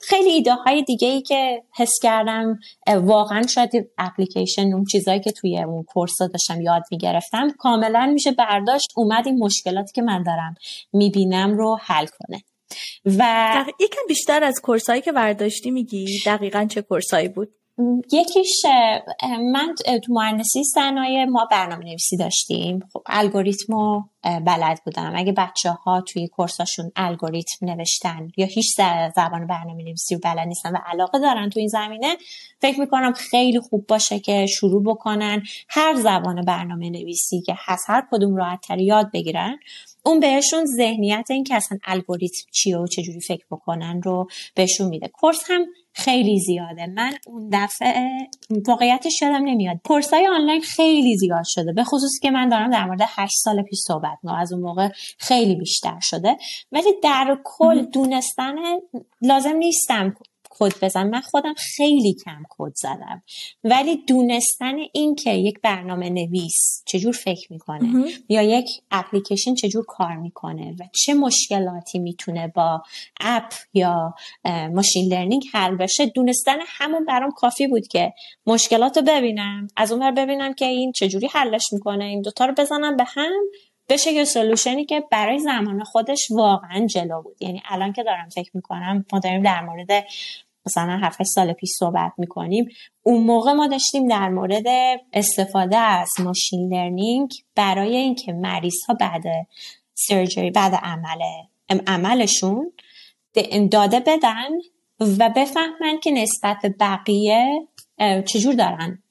خیلی 0.00 0.30
ایده 0.30 0.54
های 0.54 0.82
دیگه 0.82 1.08
ای 1.08 1.22
که 1.22 1.62
حس 1.76 1.92
کردم 2.02 2.58
واقعا 2.86 3.46
شاید 3.46 3.70
اپلیکیشن 3.98 4.62
اون 4.62 4.84
چیزهایی 4.84 5.20
که 5.20 5.32
توی 5.32 5.58
اون 5.62 5.82
کورس 5.82 6.18
داشتم 6.18 6.60
یاد 6.60 6.82
می‌گرفتم 6.90 7.50
کاملا 7.58 8.10
میشه 8.14 8.32
برداشت 8.32 8.86
اومد 8.96 9.26
این 9.26 9.38
مشکلاتی 9.38 9.92
که 9.92 10.02
من 10.02 10.22
دارم 10.22 10.54
می‌بینم 10.92 11.56
رو 11.56 11.78
حل 11.82 12.06
کنه. 12.06 12.42
و 13.04 13.64
یکم 13.80 14.00
بیشتر 14.08 14.44
از 14.44 14.54
کورسایی 14.62 15.00
که 15.00 15.12
برداشتی 15.12 15.70
میگی؟ 15.70 16.06
دقیقا 16.26 16.66
چه 16.70 16.82
کورسایی 16.82 17.28
بود؟ 17.28 17.48
یکیش 18.12 18.62
من 19.52 19.74
تو 20.04 20.12
مهندسی 20.12 20.64
صنایع 20.64 21.24
ما 21.24 21.48
برنامه 21.50 21.84
نویسی 21.84 22.16
داشتیم. 22.16 22.80
خب 22.92 23.02
الگوریتم 23.06 23.74
بلد 24.46 24.80
بودم. 24.84 25.12
اگه 25.16 25.32
بچه 25.32 25.70
ها 25.70 26.00
توی 26.00 26.28
کورساشون 26.28 26.90
الگوریتم 26.96 27.66
نوشتن 27.66 28.28
یا 28.36 28.46
هیچ 28.46 28.66
زبان 29.16 29.46
برنامه 29.46 29.82
نویسی 29.82 30.16
بلد 30.16 30.48
نیستن 30.48 30.72
و 30.72 30.78
علاقه 30.86 31.18
دارن 31.18 31.50
تو 31.50 31.60
این 31.60 31.68
زمینه 31.68 32.16
فکر 32.60 32.80
می‌کنم 32.80 33.12
خیلی 33.12 33.60
خوب 33.60 33.86
باشه 33.86 34.18
که 34.18 34.46
شروع 34.46 34.82
بکنن 34.84 35.42
هر 35.68 35.94
زبان 35.94 36.44
برنامه 36.44 36.90
نویسی 36.90 37.40
که 37.40 37.54
هست 37.56 37.84
هر 37.88 38.08
کدوم 38.10 38.36
راحت 38.36 38.66
یاد 38.78 39.10
بگیرن. 39.12 39.58
اون 40.06 40.20
بهشون 40.20 40.64
ذهنیت 40.64 41.26
این 41.30 41.44
که 41.44 41.54
اصلا 41.54 41.78
الگوریتم 41.84 42.50
چیه 42.52 42.78
و 42.78 42.86
چجوری 42.86 43.20
فکر 43.20 43.44
بکنن 43.50 44.02
رو 44.02 44.26
بهشون 44.54 44.88
میده. 44.88 45.08
کورس 45.08 45.50
هم 45.50 45.66
خیلی 45.92 46.40
زیاده. 46.40 46.86
من 46.86 47.12
اون 47.26 47.50
دفعه 47.52 48.08
واقعیتش 48.66 49.22
یادم 49.22 49.44
نمیاد. 49.44 49.76
های 50.12 50.26
آنلاین 50.26 50.60
خیلی 50.60 51.16
زیاد 51.16 51.44
شده 51.44 51.72
به 51.72 51.84
خصوصی 51.84 52.18
که 52.22 52.30
من 52.30 52.48
دارم 52.48 52.70
در 52.70 52.84
مورد 52.84 53.00
8 53.02 53.32
سال 53.36 53.62
پیش 53.62 53.78
صحبت 53.78 54.15
ما 54.22 54.36
از 54.36 54.52
اون 54.52 54.62
موقع 54.62 54.88
خیلی 55.18 55.54
بیشتر 55.54 55.98
شده. 56.00 56.36
ولی 56.72 57.00
در 57.02 57.38
کل 57.44 57.82
دونستن 57.82 58.54
لازم 59.22 59.56
نیستم 59.56 60.16
کد 60.50 60.72
بزن 60.82 61.10
من 61.10 61.20
خودم 61.20 61.54
خیلی 61.76 62.14
کم 62.24 62.42
کد 62.48 62.72
زدم. 62.74 63.22
ولی 63.64 63.96
دونستن 63.96 64.74
این 64.92 65.14
که 65.14 65.30
یک 65.30 65.60
برنامه 65.62 66.10
نویس 66.10 66.82
چجور 66.86 67.12
فکر 67.12 67.52
می‌کنه 67.52 68.04
یا 68.28 68.42
یک 68.42 68.66
اپلیکیشن 68.90 69.54
چجور 69.54 69.84
کار 69.88 70.16
می‌کنه 70.16 70.74
و 70.80 70.84
چه 71.04 71.14
مشکلاتی 71.14 71.98
می‌تونه 71.98 72.48
با 72.48 72.82
app 73.20 73.52
یا 73.74 74.14
machine 74.72 75.12
learning 75.12 75.44
حل 75.52 75.76
بشه 75.76 76.06
دونستن 76.06 76.56
همون 76.66 77.04
برام 77.04 77.30
کافی 77.30 77.66
بود 77.66 77.88
که 77.88 78.12
مشکلات 78.46 78.96
رو 78.96 79.02
ببینم. 79.06 79.68
از 79.76 79.92
اون 79.92 80.14
ببینم 80.14 80.54
که 80.54 80.64
این 80.64 80.92
چجوری 80.92 81.26
حلش 81.26 81.64
می‌کنه. 81.72 82.04
این 82.04 82.22
دوتا 82.22 82.44
رو 82.44 82.54
بزنم 82.58 82.96
به 82.96 83.04
هم 83.06 83.32
بشه 83.88 84.12
یه 84.12 84.24
solution 84.24 84.77
ی 84.77 84.84
که 84.84 85.04
برای 85.10 85.38
زمان 85.38 85.84
خودش 85.84 86.28
واقعا 86.30 86.86
جلو 86.86 87.22
بود. 87.22 87.36
یعنی 87.40 87.62
الان 87.68 87.92
که 87.92 88.02
دارم 88.02 88.28
فکر 88.28 88.50
می‌کنم 88.54 89.04
ما 89.12 89.18
داریم 89.18 89.42
در 89.42 89.60
مورد 89.60 90.04
مثلا 90.66 90.98
7 91.02 91.22
سال 91.22 91.52
پیش 91.52 91.70
صحبت 91.78 92.12
می‌کنیم 92.18 92.68
اون 93.02 93.22
موقع 93.22 93.52
ما 93.52 93.66
داشتیم 93.66 94.08
در 94.08 94.28
مورد 94.28 94.64
استفاده 95.12 95.76
از 95.76 96.08
machine 96.18 96.74
learning 96.74 97.30
برای 97.54 97.96
اینکه 97.96 98.32
مریض 98.32 98.84
ها 98.88 98.94
بعد 98.94 99.22
surgery 99.94 100.50
بعد 100.50 100.74
عمل 100.74 101.20
عملشون 101.86 102.72
داده 103.70 104.00
بدن 104.00 104.50
و 105.00 105.30
بفهمن 105.36 106.00
که 106.02 106.10
نسبت 106.10 106.58
بقیه 106.80 107.68
چجور 108.26 108.54
دارن 108.54 109.02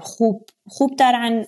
خوب 0.00 0.46
خوب 0.66 0.96
دارن 0.96 1.46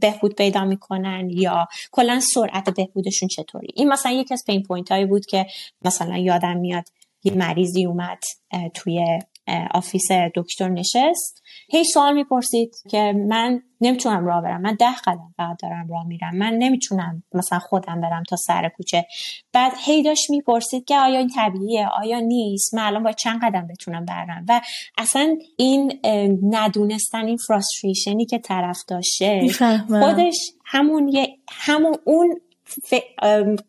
بهبود 0.00 0.34
پیدا 0.34 0.64
می‌کنن 0.64 1.30
یا 1.30 1.68
کلا 1.92 2.20
سرعت 2.20 2.70
بهبودشون 2.70 3.28
چطوری؟ 3.28 3.68
این 3.74 3.88
مثلا 3.88 4.12
یکی 4.12 4.34
از 4.34 4.44
pain 4.46 4.62
point 4.62 4.92
هایی 4.92 5.06
بود 5.06 5.26
که 5.26 5.46
مثلا 5.82 6.16
یادم 6.16 6.56
میاد 6.56 6.84
یه 7.24 7.34
مریضی 7.34 7.84
اومد 7.84 8.18
توی 8.74 9.18
office 9.70 10.08
دکتر 10.34 10.68
نشست. 10.68 11.42
هی 11.68 11.84
سوال 11.84 12.14
می‌پرسید 12.14 12.74
که 12.90 13.12
من 13.28 13.62
نمی‌تونم 13.80 14.26
راه 14.26 14.42
برم. 14.42 14.60
من 14.60 14.74
ده 14.74 14.94
قدم 15.04 15.34
فقط 15.36 15.56
دارم 15.62 15.88
راه 15.90 16.06
میرم. 16.06 16.36
من 16.36 16.52
نمی‌تونم 16.52 17.22
مثلا 17.34 17.58
خودم 17.58 18.00
برم 18.00 18.22
تا 18.22 18.36
سر 18.36 18.68
کوچه. 18.68 19.06
بعد 19.52 19.72
هی 19.84 20.02
داشت 20.02 20.30
می‌پرسید 20.30 20.84
که 20.84 20.98
آیا 20.98 21.18
این 21.18 21.28
طبیعیه؟ 21.28 21.88
آیا 21.88 22.20
نیست؟ 22.20 22.74
من 22.74 22.82
الان 22.82 23.02
باید 23.02 23.16
چند 23.16 23.40
قدم 23.42 23.66
بتونم 23.66 24.04
برم؟ 24.04 24.44
و 24.48 24.60
اصلا 24.98 25.36
این 25.56 26.00
ندونستن 26.42 27.26
این 27.26 27.36
frustration 27.36 28.18
ی 28.18 28.26
که 28.26 28.38
طرف 28.38 28.78
داشته 28.88 29.48
خودش 29.88 30.36
همون 30.64 31.08
یه 31.08 31.38
همون 31.48 31.96
اون 32.04 32.40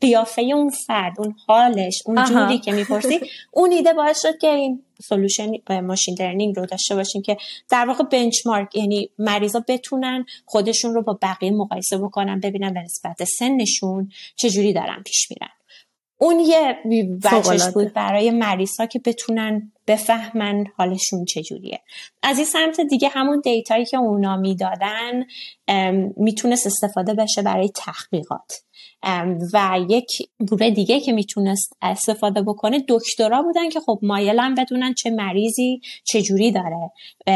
قیافه 0.02 0.42
اون 0.42 0.70
فرد 0.70 1.14
اون 1.20 1.36
حالش 1.48 2.02
اون 2.06 2.26
جوری 2.26 2.58
که 2.58 2.72
می‌پرسی 2.72 3.20
اون 3.52 3.72
ایده 3.72 3.94
باعث 3.94 4.22
شد 4.22 4.38
که 4.38 4.48
این 4.48 4.84
solution 5.02 5.52
machine 5.82 6.16
learning 6.20 6.56
رو 6.56 6.66
داشته 6.66 6.96
باشیم 6.96 7.22
که 7.22 7.38
در 7.70 7.86
واقع 7.86 8.04
benchmark 8.04 8.76
یعنی 8.76 9.10
مریضا 9.20 9.64
بتونن 9.68 10.26
خودشون 10.46 10.94
رو 10.94 11.02
با 11.02 11.20
بقیه 11.22 11.52
مقایسه 11.52 11.98
بکنن 11.98 12.40
ببینن 12.40 12.74
به 12.74 12.80
نسبت 12.80 13.24
سنشون 13.24 14.10
چجوری 14.36 14.74
دارن 14.74 15.04
پیش 15.06 15.28
میرن. 15.30 15.52
اون 16.20 16.40
یه 16.40 16.78
وجهش 17.32 17.68
بود 17.74 17.94
برای 17.94 18.32
مریض 18.32 18.80
ها 18.80 18.86
که 18.86 19.00
بتونن 19.00 19.72
بفهمن 19.88 20.66
حالشون 20.78 21.26
چجوریه. 21.26 21.82
از 22.24 22.38
این 22.38 22.46
سمت 22.46 22.82
دیگه 22.82 23.08
همون 23.08 23.40
دیتایی 23.40 23.86
که 23.86 23.98
اونا 23.98 24.38
می‌دادن 24.38 25.26
می‌تونست 26.18 26.68
استفاده 26.68 27.14
بشه 27.14 27.42
برای 27.42 27.70
تحقیقات. 27.70 28.64
و 29.54 29.80
یک 29.90 30.08
گروه 30.40 30.70
دیگه 30.70 31.00
که 31.00 31.12
می‌تونست 31.12 31.74
استفاده 31.82 32.42
بکنه 32.42 32.84
دکترا 32.90 33.42
بودن 33.42 33.70
که 33.70 33.80
خب 33.80 34.00
مایلن 34.02 34.56
بدونن 34.56 34.94
چه 34.94 35.10
مریضی 35.10 35.82
چه 36.04 36.22
جوری 36.22 36.52
داره 36.52 36.92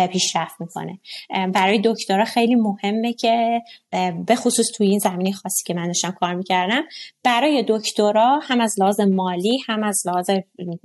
پیشرفت 0.07 0.55
می‌کنه. 0.61 0.99
برای 1.53 1.81
دکترا 1.85 2.25
خیلی 2.25 2.55
مهمه 2.55 3.13
که 3.13 3.61
به 4.25 4.35
خصوص 4.35 4.65
توی 4.75 4.87
این 4.87 4.99
زمینه 4.99 5.31
خاصی 5.31 5.63
که 5.65 5.73
من 5.73 5.87
داشتم 5.87 6.11
کار 6.11 6.35
می‌کردم 6.35 6.81
برای 7.23 7.65
دکترا 7.67 8.39
هم 8.43 8.61
از 8.61 8.75
لحاظ 8.79 8.99
مالی 8.99 9.57
هم 9.67 9.83
از 9.83 10.03
لحاظ 10.05 10.29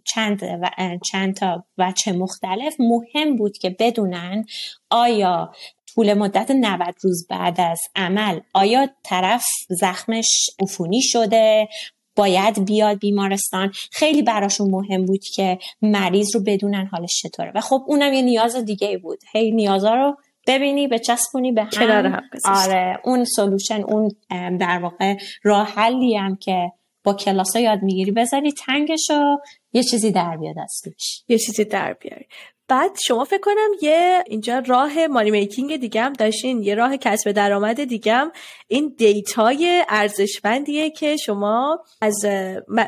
چند 0.05 0.43
و 0.43 0.71
چند 1.11 1.37
تا 1.37 1.65
بچه 1.79 2.13
مختلف 2.13 2.77
مهم 2.79 3.37
بود 3.37 3.59
که 3.59 3.77
بدونن 3.79 4.45
آیا 4.91 5.53
طول 5.97 6.15
مدت 6.15 6.51
90 6.51 6.95
روز 7.03 7.27
بعد 7.31 7.61
از 7.61 7.81
عمل 7.95 8.41
آیا 8.55 8.89
طرف 9.03 9.45
زخمش 9.69 10.51
عفونی 10.63 11.03
شده؟ 11.03 11.69
باید 12.17 12.65
بیاد 12.65 12.99
بیمارستان؟ 12.99 13.73
خیلی 13.93 14.23
براشون 14.23 14.71
مهم 14.71 15.05
بود 15.05 15.25
که 15.35 15.59
مریض 15.83 16.37
رو 16.37 16.43
بدونن 16.47 16.87
حالش 16.93 17.23
چطوره. 17.23 17.53
و 17.55 17.61
خب 17.61 17.83
اونم 17.87 18.13
یه 18.13 18.23
نیاز 18.23 18.57
دیگه 18.57 18.99
بود. 18.99 19.19
هی 19.33 19.51
نیازا 19.51 19.95
رو 19.95 20.17
ببینی 20.47 20.89
به 20.89 20.99
چسبونی 20.99 21.53
به 21.53 21.65
هم, 21.65 22.23
آره 22.45 23.01
اون 23.05 23.25
solution 23.25 23.83
اون 23.83 24.11
در 24.59 24.79
واقع 24.83 25.17
راه 25.43 25.67
حلی 25.67 26.17
هم 26.17 26.37
که 26.37 26.73
با 27.05 27.15
کلاس 27.15 27.57
یاد 27.57 27.83
می‌گیری 27.83 28.11
بذاری 28.11 28.53
تنگش 28.53 29.11
رو 29.11 29.41
یه 29.73 29.83
چیزی 29.83 30.11
در 30.11 30.37
بیاد 30.37 30.59
از 30.59 30.83
یه 31.29 31.39
چیزی 31.39 31.65
در 31.65 31.93
بیاری. 31.93 32.27
بعد 32.69 32.91
شما 33.07 33.25
فکر 33.25 33.41
کنم 33.41 33.71
یه 33.83 34.25
اینجا 34.27 34.63
راه 34.67 35.07
money 35.07 35.31
making 35.31 35.77
دیگه 35.77 36.03
هم 36.03 36.13
داشتین 36.13 36.63
یه 36.63 36.75
راه 36.75 36.97
کسب 36.97 37.33
درآمد 37.33 37.85
دیگه 37.85 38.15
هم. 38.15 38.33
این 38.69 38.95
data 38.99 39.67
ی 39.67 39.85
ارزشمندیه 39.89 40.91
که 40.91 41.17
شما 41.17 41.85
از 42.01 42.27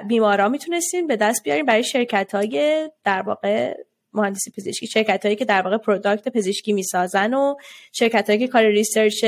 بیمارا 0.09 0.49
می‌تونستین 0.49 1.07
به 1.07 1.17
دست 1.17 1.43
بیارین 1.45 1.65
برای 1.65 1.85
شرکت 1.85 2.35
های 2.35 2.89
در 3.05 3.23
واقع 3.23 3.75
مهندسی 4.19 4.51
پزشکی 4.51 4.87
شرکت 4.87 5.25
هایی 5.25 5.37
که 5.37 5.45
در 5.45 5.63
واقع 5.63 5.77
product 5.77 6.29
پزشکی 6.29 6.73
می‌سازن 6.73 7.35
و 7.35 7.55
شرکت 7.93 8.27
هایی 8.27 8.39
که 8.39 8.49
کار 8.49 8.67
research 8.67 9.25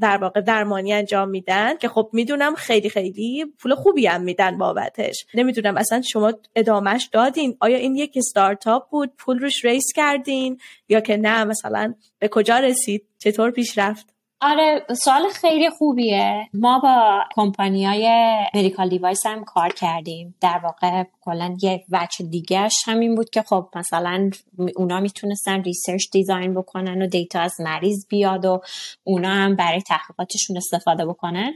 در 0.00 0.16
واقع 0.16 0.40
درمانی 0.40 0.92
انجام 0.92 1.28
میدن 1.28 1.76
که 1.76 1.88
خب 1.88 2.10
می‌دونم 2.12 2.54
خیلی 2.54 2.90
خیلی 2.90 3.46
پول 3.58 3.74
خوبی 3.74 4.06
هم 4.06 4.22
میدن 4.22 4.58
بابتش. 4.58 5.26
نمی‌دونم 5.34 5.76
اصلا 5.76 6.02
شما 6.02 6.32
ادامهش 6.56 7.08
دادین؟ 7.12 7.56
آیا 7.60 7.76
این 7.76 7.96
یک 7.96 8.12
استارتاپ 8.16 8.90
بود؟ 8.90 9.12
پول 9.18 9.38
روش 9.38 9.64
raise 9.64 9.86
کردین؟ 9.96 10.58
یا 10.88 11.00
که 11.00 11.16
نه 11.16 11.44
مثلا 11.44 11.94
به 12.18 12.28
کجا 12.28 12.58
رسید؟ 12.58 13.06
چطور 13.18 13.50
پیش 13.50 13.78
رفت؟ 13.78 14.17
آره 14.40 14.86
سوال 15.04 15.28
خیلی 15.28 15.70
خوبیه. 15.70 16.48
ما 16.54 16.78
با 16.78 17.20
کمپانی 17.34 17.86
های 17.86 18.36
medical 18.54 18.88
device 18.88 19.26
هم 19.26 19.44
کار 19.44 19.72
کردیم. 19.72 20.34
در 20.40 20.60
واقع 20.64 21.04
کلا 21.20 21.56
یه 21.62 21.84
وجه 21.90 22.24
دیگهش 22.30 22.72
همین 22.84 23.14
بود 23.14 23.30
که 23.30 23.42
خب 23.42 23.68
مثلا 23.76 24.30
اونا 24.76 25.00
می‌تونستن 25.00 25.62
research 25.62 26.10
design 26.12 26.54
بکنن 26.54 27.02
و 27.02 27.06
data 27.06 27.40
از 27.40 27.54
مریض 27.60 28.06
بیاد 28.08 28.44
و 28.44 28.60
اونا 29.04 29.30
هم 29.30 29.56
برای 29.56 29.80
تحقیقاتشون 29.80 30.56
استفاده 30.56 31.06
بکنن. 31.06 31.52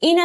این 0.00 0.20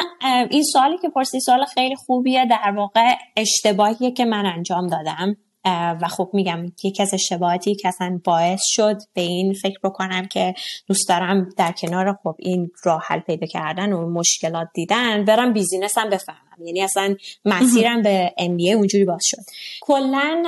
این 0.49 0.63
سوالی 0.63 0.97
که 0.97 1.09
پرسی 1.09 1.39
سوال 1.39 1.65
خیلی 1.65 1.95
خوبیه. 1.95 2.45
در 2.45 2.73
واقع 2.75 3.15
اشتباهیه 3.37 4.11
که 4.11 4.25
من 4.25 4.45
انجام 4.45 4.87
دادم. 4.87 5.37
و 5.65 6.07
خب 6.07 6.29
میگم 6.33 6.65
یکی 6.83 7.03
از 7.03 7.13
اشتباهاتی 7.13 7.75
که 7.75 7.87
اصلا 7.87 8.19
باعث 8.23 8.61
شد 8.63 8.97
به 9.13 9.21
این 9.21 9.53
فکر 9.53 9.79
بکنم 9.83 10.25
که 10.25 10.53
دوست 10.87 11.09
دارم 11.09 11.49
در 11.57 11.71
کنار 11.71 12.17
خب 12.23 12.35
این 12.39 12.71
راه 12.85 13.01
حل 13.05 13.19
پیدا 13.19 13.47
کردن 13.47 13.93
و 13.93 14.09
مشکلات 14.09 14.67
دیدن 14.73 15.25
برم 15.25 15.53
business 15.53 16.03
م 16.03 16.09
بفهمم. 16.09 16.50
یعنی 16.59 16.81
اصلا 16.81 17.15
مسیرم 17.45 18.01
به 18.01 18.33
MBA 18.37 18.71
اونجوری 18.71 19.05
باز 19.05 19.21
شد. 19.23 19.43
کلا 19.81 20.43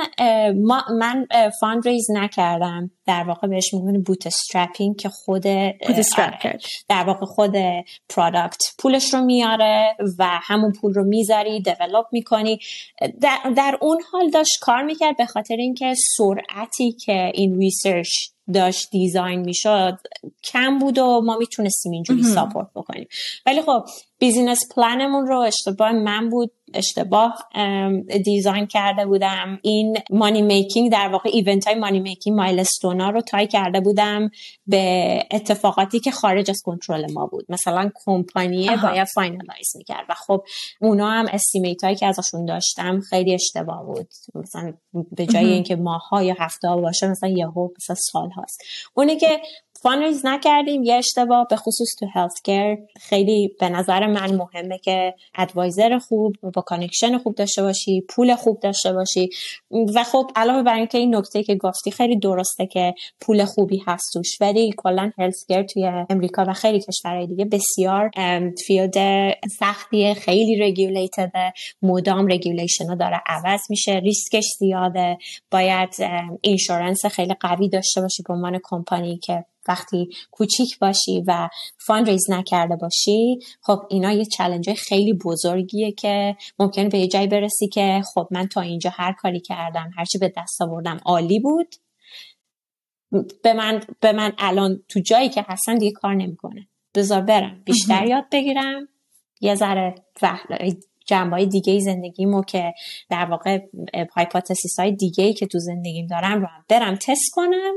من 0.98 1.26
fundraise 1.60 2.06
نکردم. 2.10 2.90
در 3.06 3.24
واقع 3.24 3.48
بهش 3.48 3.74
میگن 3.74 4.02
bootstrapping 4.02 4.96
که 4.96 5.08
خود 5.08 5.46
آره، 5.46 6.58
در 6.88 7.04
واقع 7.04 7.26
خود 7.26 7.52
product 8.08 8.62
پولش 8.78 9.14
رو 9.14 9.20
میاره 9.20 9.96
و 10.18 10.26
همون 10.42 10.72
پول 10.72 10.94
رو 10.94 11.04
می‌ذاری 11.04 11.62
develop 11.62 12.06
می‌کنی. 12.12 12.58
در, 13.20 13.38
در 13.56 13.78
اون 13.80 13.98
حال 14.12 14.30
داشت 14.30 14.58
کار 14.60 14.82
می‌کرد 14.82 15.16
به 15.16 15.26
خاطر 15.26 15.56
اینکه 15.56 15.94
سرعتی 16.16 16.92
که 16.92 17.30
این 17.34 17.58
research 17.58 18.08
داشت 18.54 18.90
design 18.90 19.40
می‌شد 19.40 19.98
کم 20.44 20.78
بود 20.78 20.98
و 20.98 21.20
ما 21.24 21.36
می‌تونستیم 21.36 21.92
اینجوری 21.92 22.22
support 22.22 22.68
بکنیم. 22.74 23.08
ولی 23.46 23.62
خب 23.62 23.84
business 24.18 24.60
plan 24.76 25.05
مون 25.05 25.26
رو 25.26 25.38
اشتباه 25.38 25.92
من 25.92 26.28
بود 26.28 26.52
اشتباه 26.74 27.34
design 28.24 28.66
کرده 28.66 29.06
بودم. 29.06 29.58
این 29.62 29.96
money 30.10 30.42
making 30.42 30.92
در 30.92 31.08
واقع 31.08 31.30
event 31.32 31.66
های 31.66 31.76
money 31.76 32.00
making 32.00 32.36
milestone 32.36 33.03
ا 33.03 33.10
رو 33.10 33.20
tie 33.20 33.46
کرده 33.46 33.80
بودم 33.80 34.30
به 34.66 35.18
اتفاقاتی 35.30 36.00
که 36.00 36.10
خارج 36.10 36.50
از 36.50 36.62
کنترل 36.64 37.12
ما 37.12 37.26
بود. 37.26 37.46
مثلا 37.48 37.90
کمپانی 38.04 38.70
باید 38.82 39.08
finalize 39.14 39.72
می‌کرد 39.76 40.06
و 40.08 40.14
خب 40.14 40.44
اونا 40.80 41.10
هم 41.10 41.26
estimate 41.32 41.84
هایی 41.84 41.96
که 41.96 42.06
ازشون 42.06 42.44
داشتم 42.44 43.00
خیلی 43.00 43.34
اشتباه 43.34 43.86
بود. 43.86 44.08
مثلا 44.34 44.72
به 45.12 45.26
جای 45.26 45.46
اینکه 45.52 45.76
ماه‌ها 45.76 46.22
یا 46.22 46.34
هفته 46.38 46.68
ها 46.68 46.76
باشه 46.76 47.08
مثلا 47.08 47.28
یهو 47.28 47.68
مثلا 47.78 47.96
سال 48.12 48.30
هاست 48.30 48.62
اونه 48.94 49.16
که 49.16 49.40
fundraise 49.84 50.26
نکردیم 50.26 50.82
یه 50.82 50.94
اشتباه 50.94 51.46
به 51.50 51.56
خصوص 51.56 51.88
تو 52.00 52.06
health 52.14 52.40
خیلی 53.00 53.56
به 53.60 53.68
نظر 53.68 54.06
من 54.06 54.34
مهمه 54.34 54.78
که 54.78 55.14
advisor 55.34 55.98
خوب 55.98 56.36
با 56.54 56.62
connection 56.62 57.18
خوب 57.18 57.34
داشته 57.34 57.62
باشی 57.62 58.00
پول 58.00 58.34
خوب 58.34 58.60
داشته 58.60 58.92
باشی. 58.92 59.30
و 59.94 60.04
خب 60.04 60.30
علاوه 60.36 60.62
بر 60.62 60.74
اینکه 60.74 60.98
این 60.98 61.16
نکته 61.16 61.42
که 61.42 61.54
گفتی 61.54 61.90
خیلی 61.90 62.18
درسته 62.18 62.66
که 62.66 62.94
پول 63.20 63.44
خوبی 63.44 63.82
هست 63.86 64.12
توش 64.12 64.36
ولی 64.40 64.74
کلا 64.76 65.10
health 65.18 65.66
توی 65.72 65.86
امریکا 66.10 66.44
و 66.48 66.52
خیلی 66.52 66.80
کشورهای 66.80 67.26
دیگه 67.26 67.44
بسیار 67.44 68.10
field 68.66 68.94
سختیه 69.58 70.14
خیلی 70.14 70.56
regulated 70.56 71.32
مدام 71.82 72.26
regulation 72.26 72.86
ها 72.88 72.94
داره 72.94 73.20
عوض 73.26 73.60
میشه 73.70 73.92
ریسکش 73.92 74.44
زیاده. 74.58 75.18
باید 75.50 75.94
insurance 76.40 77.06
خیلی 77.06 77.34
قوی 77.40 77.68
داشته 77.68 78.00
باشی 78.00 78.22
به 78.28 78.34
عنوان 78.34 78.60
کمپانی 78.62 79.18
که 79.18 79.44
وقتی 79.68 80.08
کوچیک 80.30 80.78
باشی 80.78 81.24
و 81.26 81.48
fund 81.86 82.10
raise 82.10 82.30
نکرده 82.30 82.76
باشی 82.76 83.38
خب 83.62 83.78
اینا 83.90 84.12
یه 84.12 84.24
challenge 84.24 84.72
خیلی 84.72 85.12
بزرگیه 85.12 85.92
که 85.92 86.36
ممکنه 86.58 86.88
به 86.88 86.98
یه 86.98 87.08
جایی 87.08 87.26
برسی 87.26 87.68
که 87.68 88.02
خب 88.14 88.28
من 88.30 88.46
تا 88.46 88.60
اینجا 88.60 88.90
هر 88.90 89.12
کاری 89.12 89.40
کردم 89.40 89.90
هرچی 89.96 90.18
به 90.18 90.32
دست 90.36 90.62
آوردم 90.62 91.00
عالی 91.04 91.40
بود. 91.40 91.74
به 93.42 93.52
من 93.52 93.80
به 94.00 94.12
من 94.12 94.32
الان 94.38 94.82
تو 94.88 95.00
جایی 95.00 95.28
که 95.28 95.44
هستن 95.48 95.74
دیگه 95.74 95.92
کار 95.92 96.14
نمی‌کنه. 96.14 96.68
بذار 96.94 97.20
برم 97.20 97.62
بیشتر 97.64 98.06
یاد 98.06 98.24
بگیرم. 98.32 98.88
یه 99.40 99.54
ذره 99.54 99.94
جنبه 101.06 101.46
دیگه 101.46 101.80
زندگیمو 101.80 102.42
که 102.42 102.74
در 103.10 103.24
واقع 103.24 103.58
hypothesis 104.16 104.78
های 104.78 104.92
دیگه 104.92 105.32
که 105.32 105.46
تو 105.46 105.58
زندگیم 105.58 106.06
دارم 106.06 106.40
رو 106.40 106.48
برم 106.68 106.94
تست 106.94 107.30
کنم. 107.32 107.74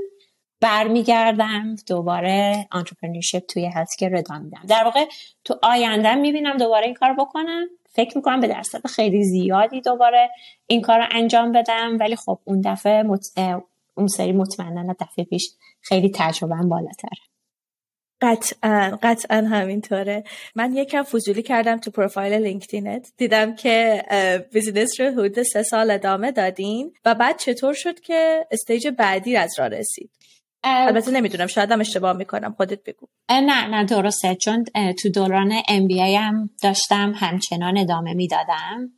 برمیگردم 0.62 1.76
دوباره 1.88 2.68
entrepreneurship 2.72 3.46
توی 3.46 3.66
healthcare 3.66 4.16
ادامه 4.16 4.42
میدم. 4.42 4.62
در 4.70 4.84
واقع 4.84 5.06
تو 5.44 5.60
آینده 5.64 6.16
می‌بینم 6.16 6.58
دوباره 6.58 6.86
این 6.86 6.94
کار 6.94 7.14
بکنم. 7.14 7.68
فکر 7.90 8.18
می‌کنم 8.18 8.40
به 8.40 8.48
درصد 8.48 8.88
خیلی 8.88 9.24
زیادی 9.24 9.82
دوباره 9.82 10.30
این 10.68 10.82
کار 10.82 11.00
رو 11.00 11.06
انجام 11.12 11.52
بدم. 11.52 11.98
ولی 12.00 12.16
خب 12.16 12.40
اون 12.44 12.62
دفعه 12.66 13.04
اون 13.96 14.08
سری 14.08 14.32
مطمئنا 14.32 14.96
دفعه 15.00 15.26
پیش 15.26 15.52
خیلی 15.82 16.12
تجربه 16.16 16.56
بالاتره. 16.56 17.20
قطعا 18.22 18.98
قطعا 19.04 19.38
همینطوره. 19.38 20.24
من 20.56 20.74
یکم 20.74 21.04
فضولی 21.04 21.42
کردم 21.42 21.78
تو 21.78 21.92
پروفایل 21.92 22.34
لینکدینت. 22.34 23.12
دیدم 23.18 23.56
که 23.56 24.04
business 24.54 25.00
رو 25.00 25.12
حدود 25.12 25.44
سه 25.44 25.64
سال 25.64 25.92
ادامه 25.92 26.32
دادین 26.32 26.94
و 27.06 27.16
بعد 27.16 27.38
چطور 27.38 27.74
شد 27.74 28.00
که 28.00 28.48
stage 28.52 28.88
بعدی 28.88 29.38
از 29.38 29.60
راه 29.60 29.68
رسید؟ 29.68 30.12
البته 30.68 31.12
نمی‌دونم 31.12 31.48
شاید 31.48 31.72
هم 31.72 31.80
اشتباه 31.80 32.14
می‌کنم 32.14 32.54
خودت 32.58 32.84
بگو. 32.84 33.08
نه 33.30 33.68
نه 33.68 33.84
درسته. 33.84 34.36
چون 34.36 34.66
تو 35.02 35.10
دوران 35.10 35.54
MBA 35.68 36.16
هم 36.16 36.50
داشتم 36.64 37.14
همچنان 37.16 37.78
ادامه 37.78 38.14
می‌دادم 38.14 38.92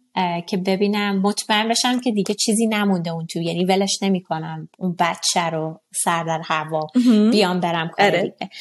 که 0.47 0.58
ببینم 0.58 1.21
مطمئن 1.21 1.67
بشم 1.67 1.99
که 1.99 2.12
دیگه 2.12 2.36
چیزی 2.36 2.67
نمونده 2.67 3.12
اون 3.12 3.25
تو. 3.25 3.41
یعنی 3.41 3.65
ولش 3.65 3.99
نمی‌کنم 4.01 4.69
اون 4.77 4.95
بچه 4.99 5.41
رو 5.41 5.79
سر 6.03 6.23
در 6.23 6.41
هوا 6.45 6.88
بیام 7.32 7.60
برم 7.60 7.89
کار 7.89 8.05
آره. 8.05 8.21
دیگه. 8.21 8.51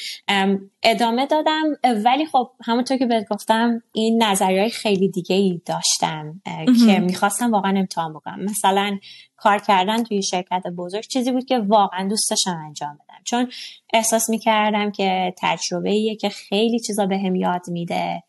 ادامه 0.83 1.27
دادم 1.27 1.65
ولی 2.05 2.27
خب 2.27 2.51
همونطور 2.65 2.97
که 2.97 3.07
بهت 3.07 3.29
گفتم 3.31 3.83
این 3.93 4.23
نظریه 4.23 4.69
خیلی 4.69 5.09
دیگه 5.09 5.37
ای 5.37 5.61
داشتم 5.67 6.41
که 6.87 6.99
می‌خواستم 6.99 7.51
واقعا 7.53 7.79
امتحان 7.79 8.13
بکنم 8.13 8.45
مثلا 8.45 8.99
کار 9.39 9.59
کردن 9.59 10.05
توی 10.05 10.23
شرکت 10.23 10.63
بزرگ 10.67 11.05
چیزی 11.05 11.33
بود 11.33 11.45
که 11.45 11.59
واقعا 11.59 12.09
دوست 12.09 12.31
داشتم 12.31 12.61
انجام 12.67 12.95
بدم. 12.95 13.08
چون 13.25 13.51
احساس 13.93 14.31
می‌کردم 14.31 14.91
که 14.91 15.35
تجربه 15.39 15.91
ایه 15.91 16.17
که 16.17 16.29
خیلی 16.29 16.81
چیزا 16.81 17.07
به 17.07 17.19
هم 17.19 17.35
یاد 17.35 17.63
میده. 17.69 18.23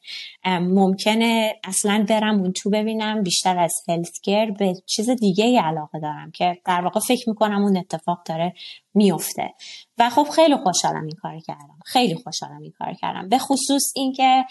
ممکنه 0.45 1.55
اصلا 1.63 2.05
برم 2.09 2.39
اون 2.39 2.51
تو 2.51 2.69
ببینم. 2.69 3.23
بیشتر 3.23 3.59
از 3.59 3.73
هلتگر 3.87 4.51
به 4.51 4.73
چیز 4.85 5.09
دیگه 5.09 5.45
ای 5.45 5.57
علاقه 5.57 5.99
دارم 5.99 6.31
که 6.31 6.57
در 6.65 6.81
واقع 6.81 6.99
فکر 6.99 7.29
می‌کنم 7.29 7.63
اون 7.63 7.77
اتفاق 7.77 8.23
داره 8.25 8.53
میفته 8.93 9.53
و 9.97 10.09
خب 10.09 10.27
خیلی 10.35 10.55
خوشحالم 10.55 11.03
این 11.03 11.15
کار 11.21 11.39
کردم. 11.39 11.79
خیلی 11.85 12.15
خوشحالم 12.15 12.61
این 12.61 12.73
کار 12.79 12.93
کردم. 12.93 13.29
به 13.29 13.37
خصوص 13.37 13.93
اینکه 13.95 14.45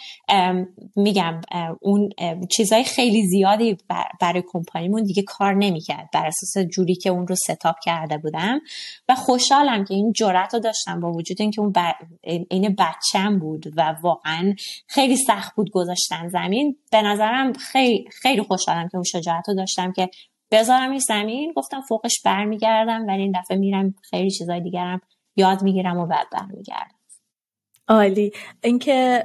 میگم 0.97 1.41
اون 1.81 2.11
چیزای 2.57 2.85
خیلی 2.85 3.27
زیادی 3.27 3.77
برای 4.21 4.43
کمپانیمون 4.53 5.03
دیگه 5.05 5.23
کار 5.23 5.55
نمی‌کرد. 5.55 6.09
بر 6.13 6.27
اساس 6.27 6.67
جوری 6.67 6.95
که 6.95 7.11
اون 7.11 7.27
رو 7.27 7.35
ستاپ 7.35 7.77
کرده 7.83 8.19
بودم. 8.19 8.61
و 9.09 9.15
خوشحالم 9.15 9.85
که 9.85 9.95
این 9.95 10.13
جرأت 10.29 10.55
رو 10.55 10.61
داشتم 10.61 11.01
با 11.01 11.13
وجود 11.13 11.37
اینکه 11.41 11.61
اون 11.61 11.73
این 12.51 12.77
بچم 12.79 13.39
بود 13.39 13.67
و 13.77 13.97
واقعا 14.03 14.55
خیلی 14.87 15.17
سخت 15.17 15.55
بود 15.55 15.71
گذاشتن 15.71 16.29
زمین 16.29 16.77
به 16.93 17.03
نظرم 17.03 17.53
خیلی 17.53 18.09
خیلی 18.23 18.43
خوشحالم 18.43 18.89
که 18.89 18.97
اون 18.97 19.05
شجاعت 19.05 19.49
رو 19.49 19.55
داشتم 19.55 19.93
که 19.93 20.11
بذارم 20.51 20.91
این 20.91 20.99
زمین. 20.99 21.53
گفتم 21.57 21.81
فوقش 21.81 22.23
برمیگردم 22.25 23.07
ولی 23.07 23.23
این 23.23 23.41
دفعه 23.41 23.57
میرم 23.57 23.95
خیلی 24.11 24.31
چیزای 24.31 24.61
دیگرم 24.61 25.01
یاد 25.37 25.63
می‌گیرم 25.63 25.99
و 25.99 26.07
بعد 26.07 26.27
برمیگردم. 26.33 26.99
عالی. 27.89 28.33
اینکه 28.63 29.25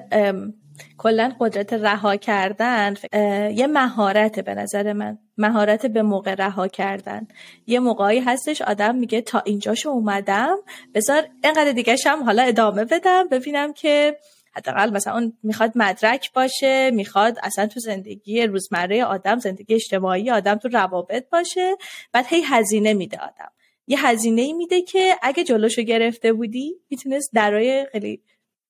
کلا 0.97 1.33
قدرت 1.39 1.73
رها 1.73 2.15
کردن 2.15 2.93
یه 3.53 3.67
مهارت 3.67 4.39
به 4.39 4.55
نظر 4.55 4.93
من. 4.93 5.17
مهارت 5.37 5.85
به 5.85 6.01
موقع 6.01 6.35
رها 6.35 6.67
کردن. 6.67 7.27
یه 7.67 7.79
موقعی 7.79 8.19
هستش 8.19 8.61
آدم 8.61 8.95
میگه 8.95 9.21
تا 9.21 9.39
اینجاشو 9.45 9.89
اومدم 9.89 10.57
بذار 10.93 11.27
اینقدر 11.43 11.71
دیگه 11.71 11.95
هم 12.05 12.23
حالا 12.23 12.43
ادامه 12.43 12.85
بدم 12.85 13.27
ببینم 13.27 13.73
که 13.73 14.17
حداقل 14.55 14.89
مثلا 14.89 15.13
اون 15.13 15.33
می‌خواد 15.43 15.71
مدرک 15.75 16.33
باشه 16.33 16.91
می‌خواد 16.91 17.37
اصلا 17.43 17.67
تو 17.67 17.79
زندگی 17.79 18.41
روزمره 18.41 19.03
آدم 19.03 19.39
زندگی 19.39 19.73
اجتماعی 19.73 20.31
آدم 20.31 20.55
تو 20.55 20.67
روابط 20.67 21.29
باشه. 21.29 21.75
بعد 22.11 22.25
هی 22.27 22.41
هزینه 22.45 22.93
میده 22.93 23.17
آدم. 23.17 23.51
یه 23.87 24.07
هزینه 24.07 24.53
میده 24.53 24.81
که 24.81 25.15
اگه 25.21 25.43
جلوشو 25.43 25.81
گرفته 25.81 26.33
بودی 26.33 26.75
می‌تونست 26.89 27.29
درای 27.33 27.87
خیلی 27.91 28.21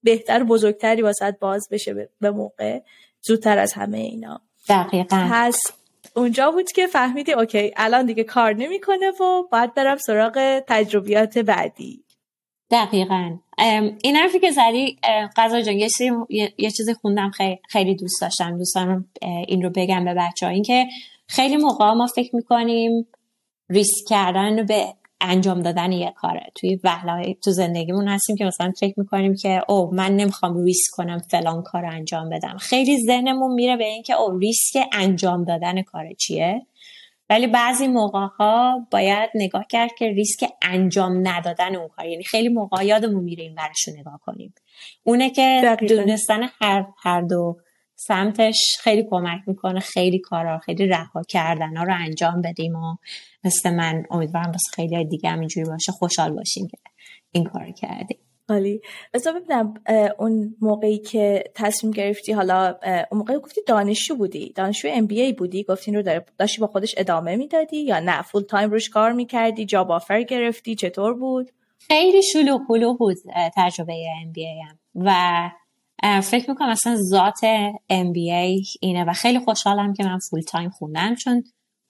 بهتر 0.03 0.43
بزرگتری 0.43 1.01
واسط 1.01 1.39
باز 1.39 1.67
بشه 1.71 2.09
به 2.21 2.31
موقع. 2.31 2.79
زودتر 3.21 3.57
از 3.57 3.73
همه 3.73 3.97
اینا. 3.97 4.41
دقیقا. 4.69 5.27
پس 5.31 5.57
اونجا 6.15 6.51
بود 6.51 6.71
که 6.71 6.87
فهمیدی 6.87 7.31
اوکی 7.31 7.71
الان 7.77 8.05
دیگه 8.05 8.23
کار 8.23 8.53
نمی‌کنه 8.53 9.09
و 9.09 9.43
باید 9.51 9.73
برم 9.73 9.97
سراغ 9.97 10.63
تجربیات 10.67 11.37
بعدی. 11.37 12.03
دقیقا. 12.71 13.37
این 14.03 14.15
حرفی 14.15 14.39
که 14.39 14.51
زدی 14.51 14.99
قضا 15.37 15.61
جان 15.61 15.75
یه, 15.75 15.89
یه 16.57 16.71
چیزی 16.71 16.93
خوندم 16.93 17.29
خیلی, 17.29 17.59
خیلی 17.69 17.95
دوست 17.95 18.21
داشتم. 18.21 18.57
دوست 18.57 18.75
دارم 18.75 19.09
این 19.47 19.61
رو 19.61 19.69
بگم 19.69 20.05
به 20.05 20.13
بچه 20.13 20.45
ها 20.45 20.51
این 20.51 20.63
که 20.63 20.87
خیلی 21.27 21.57
موقع 21.57 21.93
ما 21.93 22.07
فکر 22.07 22.35
می‌کنیم 22.35 23.07
ریسک 23.69 24.09
کردن 24.09 24.65
به 24.65 24.93
انجام 25.21 25.61
دادن 25.61 25.91
یه 25.91 26.13
کاره. 26.15 26.51
توی 26.55 26.79
وهله 26.83 27.33
تو 27.33 27.51
زندگیمون 27.51 28.07
هستیم 28.07 28.35
که 28.35 28.45
مثلا 28.45 28.71
فکر 28.79 28.93
می‌کنیم 28.97 29.35
که 29.35 29.61
او 29.69 29.93
من 29.93 30.15
نمی‌خوام 30.15 30.63
ریسک 30.63 30.91
کنم 30.91 31.19
فلان 31.19 31.61
کار 31.61 31.85
انجام 31.85 32.29
بدم. 32.29 32.57
خیلی 32.57 32.97
ذهنمون 33.05 33.53
میره 33.53 33.77
به 33.77 33.85
اینکه 33.85 34.13
او 34.13 34.37
ریسک 34.37 34.79
انجام 34.91 35.43
دادن 35.43 35.81
کار 35.81 36.13
چیه. 36.13 36.65
ولی 37.29 37.47
بعضی 37.47 37.87
موقع 37.87 38.19
ها 38.19 38.87
باید 38.91 39.29
نگاه 39.35 39.65
کرد 39.69 39.91
که 39.97 40.05
ریسک 40.05 40.49
انجام 40.61 41.27
ندادن 41.27 41.75
اون 41.75 41.87
کار. 41.87 42.05
یعنی 42.05 42.23
خیلی 42.23 42.49
موقع 42.49 42.85
یادمون 42.85 43.23
میره 43.23 43.43
این 43.43 43.55
برش 43.55 43.87
رو 43.87 43.93
نگاه 43.99 44.19
کنیم. 44.25 44.53
اونه 45.03 45.29
که 45.29 45.77
دونستن 45.89 46.49
هر, 46.61 46.85
هر 47.03 47.21
دو 47.21 47.57
سمتش 48.07 48.77
خیلی 48.79 49.07
کمک 49.09 49.41
می‌کنه 49.47 49.79
خیلی 49.79 50.19
کارا 50.19 50.59
خیلی 50.59 50.87
رها 50.87 51.21
کردن 51.29 51.77
ها 51.77 51.83
رو 51.83 51.93
انجام 51.99 52.41
بدیم 52.41 52.75
و 52.75 52.95
مثل 53.43 53.73
من 53.73 54.03
امیدوارم 54.11 54.51
واسه 54.51 54.61
خیلی 54.73 55.05
دیگه 55.05 55.29
هم 55.29 55.39
اینجوری 55.39 55.69
باشه. 55.69 55.91
خوشحال 55.91 56.31
باشیم 56.31 56.67
که 56.67 56.77
این 57.31 57.43
کار 57.43 57.71
کردیم. 57.71 58.17
عالی. 58.49 58.81
بذار 59.13 59.39
ببینم 59.39 59.73
اون 60.19 60.55
موقعی 60.61 60.97
که 60.97 61.43
تصمیم 61.55 61.93
گرفتی 61.93 62.31
حالا 62.31 62.75
اون 63.11 63.19
موقعی 63.19 63.37
گفتی 63.39 63.61
دانشجو 63.67 64.15
بودی 64.15 64.53
دانشجو 64.55 64.87
MBA 64.91 65.33
بودی 65.33 65.63
گفتی 65.63 65.91
این 65.91 66.05
رو 66.05 66.21
داشتی 66.37 66.61
با 66.61 66.67
خودش 66.67 66.95
ادامه 66.97 67.35
می‌دادی 67.35 67.77
یا 67.77 67.99
نه؟ 67.99 68.21
full-time 68.21 68.71
روش 68.71 68.89
کار 68.89 69.11
می‌کردی 69.11 69.65
job 69.65 69.91
offer 69.91 70.23
گرفتی 70.23 70.75
چطور 70.75 71.13
بود؟ 71.13 71.51
خیلی 71.87 72.23
شلوغ 72.23 72.59
پلوغ 72.67 72.93
بود 72.93 73.17
تجربه 73.55 74.05
MBA 74.23 74.61
هم. 74.61 74.79
و 74.95 75.49
فکر 76.23 76.49
می‌کنم 76.49 76.69
اصلا 76.69 76.95
ذات 76.95 77.43
MBA 77.89 78.63
اینه 78.81 79.03
و 79.03 79.13
خیلی 79.13 79.39
خوشحالم 79.39 79.93
که 79.93 80.03
من 80.03 80.19
full-time 80.29 80.69
خوندم 80.69 81.15
چون 81.15 81.43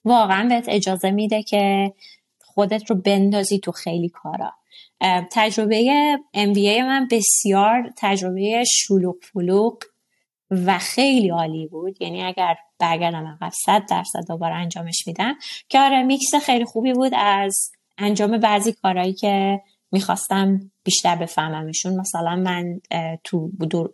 واقعا 0.04 0.48
بهت 0.48 0.68
اجازه 0.68 1.10
میده 1.10 1.42
که 1.42 1.92
خودت 2.44 2.90
رو 2.90 2.96
بندازی 2.96 3.58
تو 3.58 3.72
خیلی 3.72 4.08
کارا. 4.08 4.52
تجربه 5.32 6.18
MBA 6.36 6.80
من 6.80 7.08
بسیار 7.10 7.92
تجربه 7.96 8.64
شلوغ 8.66 9.16
فلوغ 9.22 9.78
و 10.50 10.78
خیلی 10.78 11.30
عالی 11.30 11.66
بود. 11.66 12.02
یعنی 12.02 12.22
اگر 12.22 12.56
برگردم 12.78 13.26
عقب 13.26 13.52
صد 13.66 13.86
درصد 13.90 14.28
دوباره 14.28 14.54
انجامش 14.54 15.06
میدم. 15.06 15.34
که 15.68 15.80
آره 15.80 16.02
میکس 16.02 16.34
خیلی 16.34 16.64
خوبی 16.64 16.92
بود 16.92 17.12
از 17.16 17.70
انجام 17.98 18.38
بعضی 18.38 18.72
کارهایی 18.72 19.12
که 19.12 19.60
می‌خواستم 19.92 20.70
بیشتر 20.84 21.16
بفهممشون. 21.16 22.00
مثلا 22.00 22.36
من 22.36 22.80
تو 23.24 23.50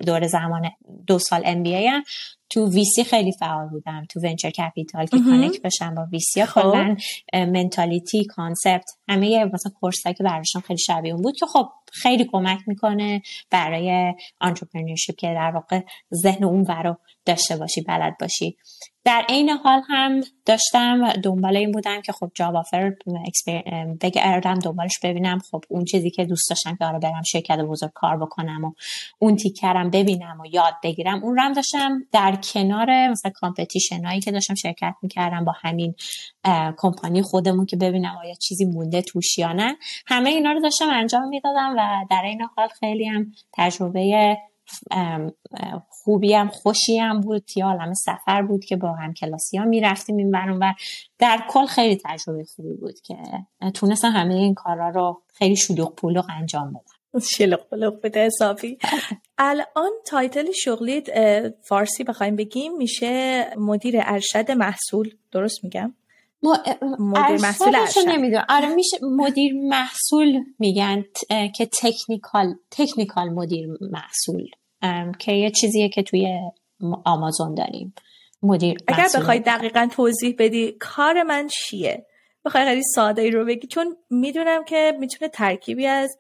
دور 0.07 0.27
زمان 0.27 0.71
دو 1.07 1.19
سال 1.19 1.43
MBA 1.45 1.87
هم 1.87 2.03
تو 2.51 2.71
VC 2.71 3.05
خیلی 3.05 3.33
فعال 3.33 3.69
بودم. 3.69 4.07
تو 4.11 4.21
venture 4.21 4.51
capital 4.51 5.07
که 5.07 5.19
connect 5.19 5.63
بشم 5.63 5.95
با 5.95 6.07
VC 6.13 6.45
خب. 6.45 6.63
کلا 6.63 6.97
mentality 7.33 8.25
concept 8.25 8.91
همه 9.09 9.45
مثلا 9.45 9.73
course 9.81 10.06
ایی 10.06 10.15
که 10.15 10.25
براشون 10.25 10.63
خیلی 10.63 10.79
شبیه 10.79 11.13
اون 11.13 11.23
بود 11.23 11.37
که 11.37 11.47
خب 11.47 11.69
خیلی 11.93 12.25
کمک 12.25 12.59
می‌کنه 12.67 13.23
برای 13.51 14.15
entrepreneurship 14.41 15.17
که 15.17 15.27
در 15.27 15.51
واقع 15.55 15.81
ذهن 16.23 16.45
اون 16.45 16.67
رو 16.67 16.97
داشته 17.25 17.57
باشی 17.57 17.81
بلد 17.81 18.17
باشی. 18.21 18.57
در 19.05 19.25
عین 19.29 19.49
حال 19.51 19.83
هم 19.89 20.21
داشتم 20.47 21.13
دنبال 21.13 21.57
این 21.57 21.73
بودم 21.73 22.01
که 22.01 22.13
خب 22.13 22.31
job 22.35 22.57
offer 22.57 22.93
بگردم 24.01 24.55
دنبالش 24.55 24.99
ببینم. 25.03 25.39
خب 25.51 25.65
اون 25.69 25.85
چیزی 25.85 26.11
که 26.11 26.25
دوست 26.25 26.51
داشتم 26.51 26.77
آره 26.83 26.99
برم 26.99 27.23
شرکت 27.23 27.59
بزرگ 27.59 27.91
کار 27.95 28.17
بکنم 28.17 28.65
و 28.65 28.73
اون 29.19 29.37
تیکه 29.37 29.75
رم 29.75 29.91
ببینم 29.91 30.41
و 30.41 30.47
یاد 30.47 30.75
بگیرم. 30.83 31.25
اون 31.25 31.39
رم 31.39 31.53
داشتم 31.53 32.03
در 32.13 32.37
کنار 32.37 33.09
مثلا 33.09 33.33
competition 33.35 34.05
هایی 34.05 34.21
که 34.21 34.33
داشتم 34.33 34.55
شرکت 34.55 34.95
می‌کردم 35.03 35.45
با 35.45 35.53
همین 35.61 35.95
کمپانی 36.77 37.23
خودمون 37.23 37.67
که 37.67 37.77
ببینم 37.77 38.17
آیا 38.25 38.35
چیزی 38.35 38.65
مونده 38.65 39.03
توش 39.03 39.39
یا 39.39 39.53
نه. 39.53 39.77
همه 40.07 40.31
اینا 40.31 40.53
رو 40.53 40.61
داشتم 40.61 40.89
انجام 40.91 41.29
می‌دادم 41.29 41.75
و 41.79 42.07
در 42.11 42.23
این 42.25 42.43
حال 42.57 42.69
خیلی 42.69 43.05
هم 43.05 43.33
تجربه 43.53 44.37
خوبی 45.89 46.35
هم 46.35 46.49
خوشی 46.49 46.99
هم 46.99 47.21
بود 47.21 47.45
یه 47.57 47.67
عالم 47.67 47.95
سفر 47.95 48.43
بود 48.43 48.65
که 48.65 48.77
با 48.77 48.93
هم 48.93 49.15
کلاسی 49.15 49.59
ها 49.59 49.65
می‌رفتیم 49.65 50.17
این 50.17 50.35
و 50.35 50.73
در 51.19 51.41
کل 51.49 51.67
خیلی 51.67 52.01
تجربه 52.05 52.45
خوبی 52.45 52.75
بود 52.75 53.01
که 53.01 53.17
تونستم 53.75 54.11
همه 54.11 54.35
این 54.35 54.55
کارا 54.55 54.89
رو 54.89 55.23
خیلی 55.35 55.57
شلوغ 55.57 55.95
پولوغ 55.95 56.27
انجام 56.31 56.71
بدم. 56.71 57.21
شلوغ 57.21 57.69
پولوغ 57.71 58.01
بده 58.01 58.27
حسابی. 58.27 58.79
الان 59.39 59.91
title 60.07 60.53
شغلیت 60.53 61.07
فارسی 61.63 62.05
بخوایم 62.05 62.37
بگیم 62.37 62.77
میشه 62.77 63.45
مدیر 63.57 63.95
ارشد 63.99 64.51
محصول 64.51 65.15
درست 65.33 65.65
میگم؟ 65.65 65.95
مدیر 66.99 67.41
محصول 67.41 67.77
نمی‌دونم. 68.07 68.47
آره 68.49 68.69
میشه 68.75 68.97
مدیر 69.03 69.53
محصول 69.55 70.45
میگن 70.59 71.05
که 71.29 71.67
technical 71.83 72.55
technical 72.71 73.29
مدیر 73.29 73.69
محصول. 73.81 74.51
که 75.19 75.33
یه 75.33 75.51
چیزیه 75.51 75.89
که 75.89 76.03
توی 76.03 76.39
آمازون 77.05 77.55
داریم. 77.55 77.95
مدیر 78.43 78.79
اگر 78.89 79.09
بخوای 79.15 79.39
دقیقا 79.39 79.89
توضیح 79.93 80.35
بدی 80.39 80.73
کار 80.73 81.23
من 81.23 81.49
چیه؟ 81.49 82.07
بخوای 82.45 82.65
خیلی 82.65 82.83
ساده 82.95 83.23
ای 83.23 83.31
رو 83.31 83.45
بگی 83.45 83.67
چون 83.67 83.97
می‌دونم 84.11 84.65
که 84.65 84.97
می‌تونه 85.01 85.29
ترکیبی 85.29 85.87
از 85.87 86.19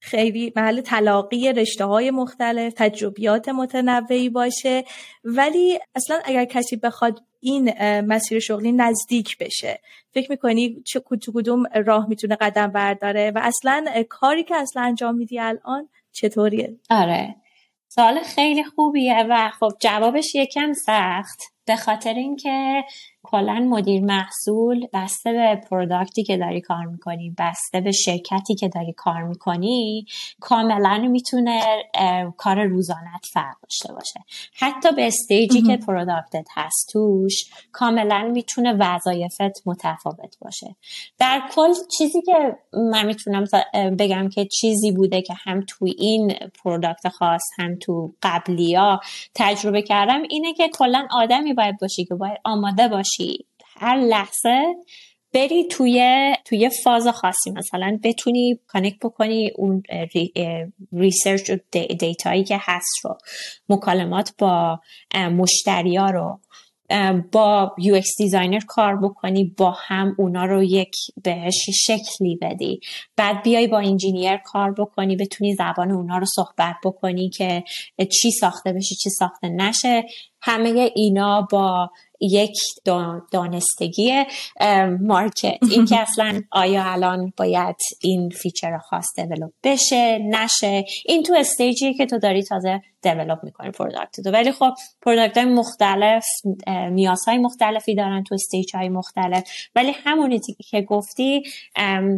خیلی 0.00 0.52
محل 0.56 0.80
تلاقی 0.80 1.52
رشته 1.52 1.84
های 1.84 2.10
مختلف 2.10 2.72
تجربیات 2.76 3.48
متنوعی 3.48 4.28
باشه. 4.28 4.84
ولی 5.24 5.78
اصلا 5.94 6.20
اگر 6.24 6.44
کسی 6.44 6.76
بخواد 6.76 7.22
این 7.40 7.72
مسیر 8.00 8.38
شغلی 8.38 8.72
نزدیک 8.72 9.38
بشه 9.38 9.80
فکر 10.12 10.30
می‌کنی 10.30 10.82
چه 10.82 11.02
کدوم 11.04 11.62
راه 11.86 12.08
می‌تونه 12.08 12.36
قدم 12.36 12.66
برداره؟ 12.66 13.32
و 13.34 13.40
اصلا 13.42 13.84
کاری 14.08 14.44
که 14.44 14.56
اصلا 14.56 14.82
انجام 14.82 15.14
میدی 15.14 15.38
الان 15.38 15.88
چطوریه؟ 16.12 16.76
آره. 16.90 17.36
سوال 17.94 18.22
خیلی 18.22 18.64
خوبیه 18.64 19.26
و 19.30 19.50
خب 19.50 19.70
جوابش 19.80 20.34
یکم 20.34 20.72
سخت. 20.72 21.42
به 21.64 21.76
خاطر 21.76 22.14
اینکه 22.14 22.84
کلا 23.30 23.66
مدیر 23.70 24.04
محصول 24.04 24.86
بسته 24.92 25.32
به 25.32 25.60
product 25.70 26.16
ی 26.16 26.22
که 26.22 26.36
داری 26.36 26.60
کار 26.60 26.84
می‌کنی 26.84 27.34
بسته 27.38 27.80
به 27.80 27.92
شرکتی 27.92 28.54
که 28.54 28.68
داری 28.68 28.92
کار 28.92 29.22
می‌کنی 29.22 30.04
کاملا 30.40 31.08
می‌تونه 31.10 31.62
کار 32.36 32.64
روزانت 32.64 33.26
فرق 33.32 33.56
داشته 33.62 33.92
باشه. 33.92 34.20
حتی 34.54 34.92
به 34.92 35.06
stage 35.06 35.53
ی 35.53 35.62
که 35.62 35.76
product 35.76 36.37
ت 36.37 36.46
هست 36.56 36.88
توش 36.92 37.34
کاملا 37.72 38.30
می‌تونه 38.32 38.72
وظایفت 38.72 39.66
متفاوت 39.66 40.36
باشه. 40.40 40.76
در 41.18 41.42
کل 41.54 41.72
چیزی 41.98 42.22
که 42.22 42.56
من 42.92 43.06
می‌تونم 43.06 43.44
بگم 43.98 44.28
که 44.28 44.44
چیزی 44.44 44.92
بوده 44.92 45.22
که 45.22 45.34
هم 45.44 45.64
تو 45.68 45.86
این 45.98 46.34
product 46.64 47.08
خاص 47.08 47.42
هم 47.58 47.76
تو 47.82 48.14
قبلی 48.22 48.74
ها 48.74 49.00
تجربه 49.34 49.82
کردم 49.82 50.22
اینه 50.30 50.54
که 50.54 50.68
کلا 50.68 51.06
آدمی 51.10 51.54
باید 51.54 51.78
باشی 51.80 52.04
که 52.04 52.14
باید 52.14 52.38
آماده 52.44 52.88
باشی 52.88 53.19
هر 53.76 53.96
لحظه 53.96 54.74
بری 55.34 55.64
توی 55.64 56.32
توی 56.44 56.70
فاز 56.84 57.08
خاصی. 57.08 57.50
مثلا 57.50 57.98
بتونی 58.02 58.58
connect 58.66 58.98
بکنی 59.02 59.50
اون 59.56 59.82
research 60.92 61.50
و 61.50 61.56
data 61.98 62.29
یی 62.29 62.44
که 62.44 62.58
هست 62.60 63.04
رو. 63.04 63.18
مکالمات 63.68 64.32
با 64.38 64.80
مشتریا 65.14 66.10
رو. 66.10 66.40
با 67.32 67.74
UX 67.78 68.10
designer 68.18 68.60
کار 68.66 68.96
بکنی 68.96 69.44
با 69.44 69.70
هم 69.70 70.14
اونا 70.18 70.44
رو 70.44 70.62
یک 70.62 70.94
بهش 71.24 71.70
شکلی 71.72 72.36
بدی. 72.42 72.80
بعد 73.16 73.42
بیای 73.42 73.66
با 73.66 73.78
engineer 73.78 74.36
کار 74.36 74.74
بکنی 74.78 75.16
بتونی 75.16 75.54
زبان 75.54 75.90
اونا 75.90 76.18
رو 76.18 76.26
صحبت 76.26 76.74
بکنی 76.84 77.30
که 77.30 77.64
چی 78.20 78.30
ساخته 78.30 78.72
بشه 78.72 78.94
چی 79.02 79.10
ساخته 79.10 79.48
نشه. 79.48 80.04
همه 80.42 80.90
اینا 80.96 81.48
با 81.52 81.90
یک 82.20 82.56
دانستگی 83.32 84.24
market. 85.00 85.58
این 85.70 85.84
که 85.84 86.00
اصلا 86.00 86.42
آیا 86.50 86.84
الان 86.84 87.32
باید 87.36 87.76
این 88.02 88.28
feature 88.28 88.78
خاص 88.78 89.06
develop 89.16 89.52
بشه 89.64 90.18
نشه. 90.18 90.84
این 91.06 91.22
تو 91.22 91.34
stage 91.38 91.85
ی 91.85 91.94
که 91.94 92.06
تو 92.06 92.18
داری 92.18 92.42
تازه 92.42 92.80
develop 93.02 93.38
می‌کنی 93.42 93.70
product 93.70 94.20
تو 94.20 94.30
ولی 94.30 94.52
خب 94.52 94.72
product 95.02 95.38
های 95.38 95.46
مختلف 95.46 96.24
نیازهای 96.90 97.38
مختلفی 97.38 97.94
دارن 97.94 98.24
تو 98.24 98.34
stage 98.34 98.76
های 98.76 98.88
مختلف. 98.88 99.44
ولی 99.74 99.92
همونی 100.04 100.40
که 100.70 100.80
گفتی 100.80 101.42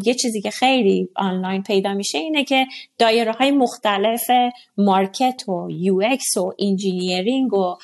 یه 0.04 0.14
چیزی 0.14 0.40
که 0.40 0.50
خیلی 0.50 1.08
آنلاین 1.16 1.62
پیدا 1.62 1.94
میشه 1.94 2.18
اینه 2.18 2.44
که 2.44 2.66
دایره 2.98 3.32
های 3.32 3.50
مختلف 3.50 4.30
market 4.78 5.48
و 5.48 5.68
UX 5.70 6.36
و 6.36 6.52
engineering 6.58 7.54
و 7.54 7.76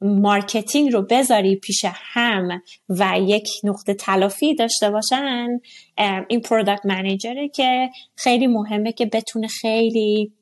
marketing 0.00 0.92
رو 0.92 1.02
بذاری 1.02 1.56
پیش 1.56 1.84
هم 1.92 2.62
و 2.88 3.14
یک 3.20 3.48
نقطه 3.64 3.94
تلاقی 3.94 4.54
داشته 4.54 4.90
باشن 4.90 5.48
این 6.28 6.40
product 6.40 6.86
manager 6.86 7.40
ه 7.40 7.48
که 7.48 7.90
خیلی 8.16 8.46
مهمه 8.46 8.92
که 8.92 9.06
بتونه 9.06 9.48
خیلی 9.48 10.32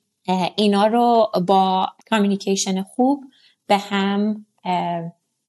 اینا 0.56 0.86
رو 0.86 1.30
با 1.46 1.88
communication 2.10 2.82
خوب 2.82 3.24
به 3.66 3.76
هم 3.76 4.46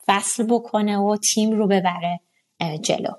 فصل 0.06 0.44
بکنه 0.44 0.98
و 0.98 1.18
تیم 1.34 1.52
رو 1.52 1.68
ببره 1.68 2.20
جلو. 2.82 3.12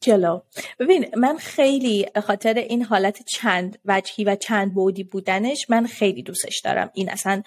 جلو. 0.00 0.40
ببین 0.80 1.06
من 1.16 1.36
خیلی 1.36 2.06
خاطر 2.26 2.54
این 2.54 2.82
حالت 2.82 3.22
چند 3.22 3.78
وجهی 3.84 4.24
و 4.24 4.36
چند 4.36 4.74
بودی 4.74 5.04
بودنش 5.04 5.70
من 5.70 5.86
خیلی 5.86 6.22
دوستش 6.22 6.60
دارم. 6.64 6.90
این 6.94 7.10
اصلا 7.10 7.42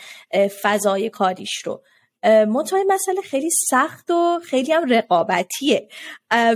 فضای 0.61 1.09
کاریش 1.09 1.61
رو. 1.65 1.81
منتهای 2.23 2.85
مسئله 2.87 3.21
خیلی 3.21 3.49
سخت 3.69 4.11
و 4.11 4.39
خیلی 4.45 4.71
هم 4.71 4.89
رقابتیه. 4.89 5.87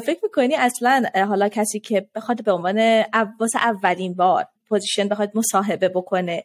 فکر 0.06 0.20
می‌کنی 0.24 0.56
اصلا 0.56 1.04
حالا 1.16 1.50
کسی 1.50 1.80
که 1.80 2.08
بخواد 2.16 2.44
به 2.44 2.52
عنوان 2.52 3.04
واسه 3.40 3.60
اولین 3.60 4.14
بار 4.14 4.46
پوزیشن 4.70 5.08
بخواد 5.08 5.32
مصاحبه 5.36 5.90
بکنه 5.90 6.44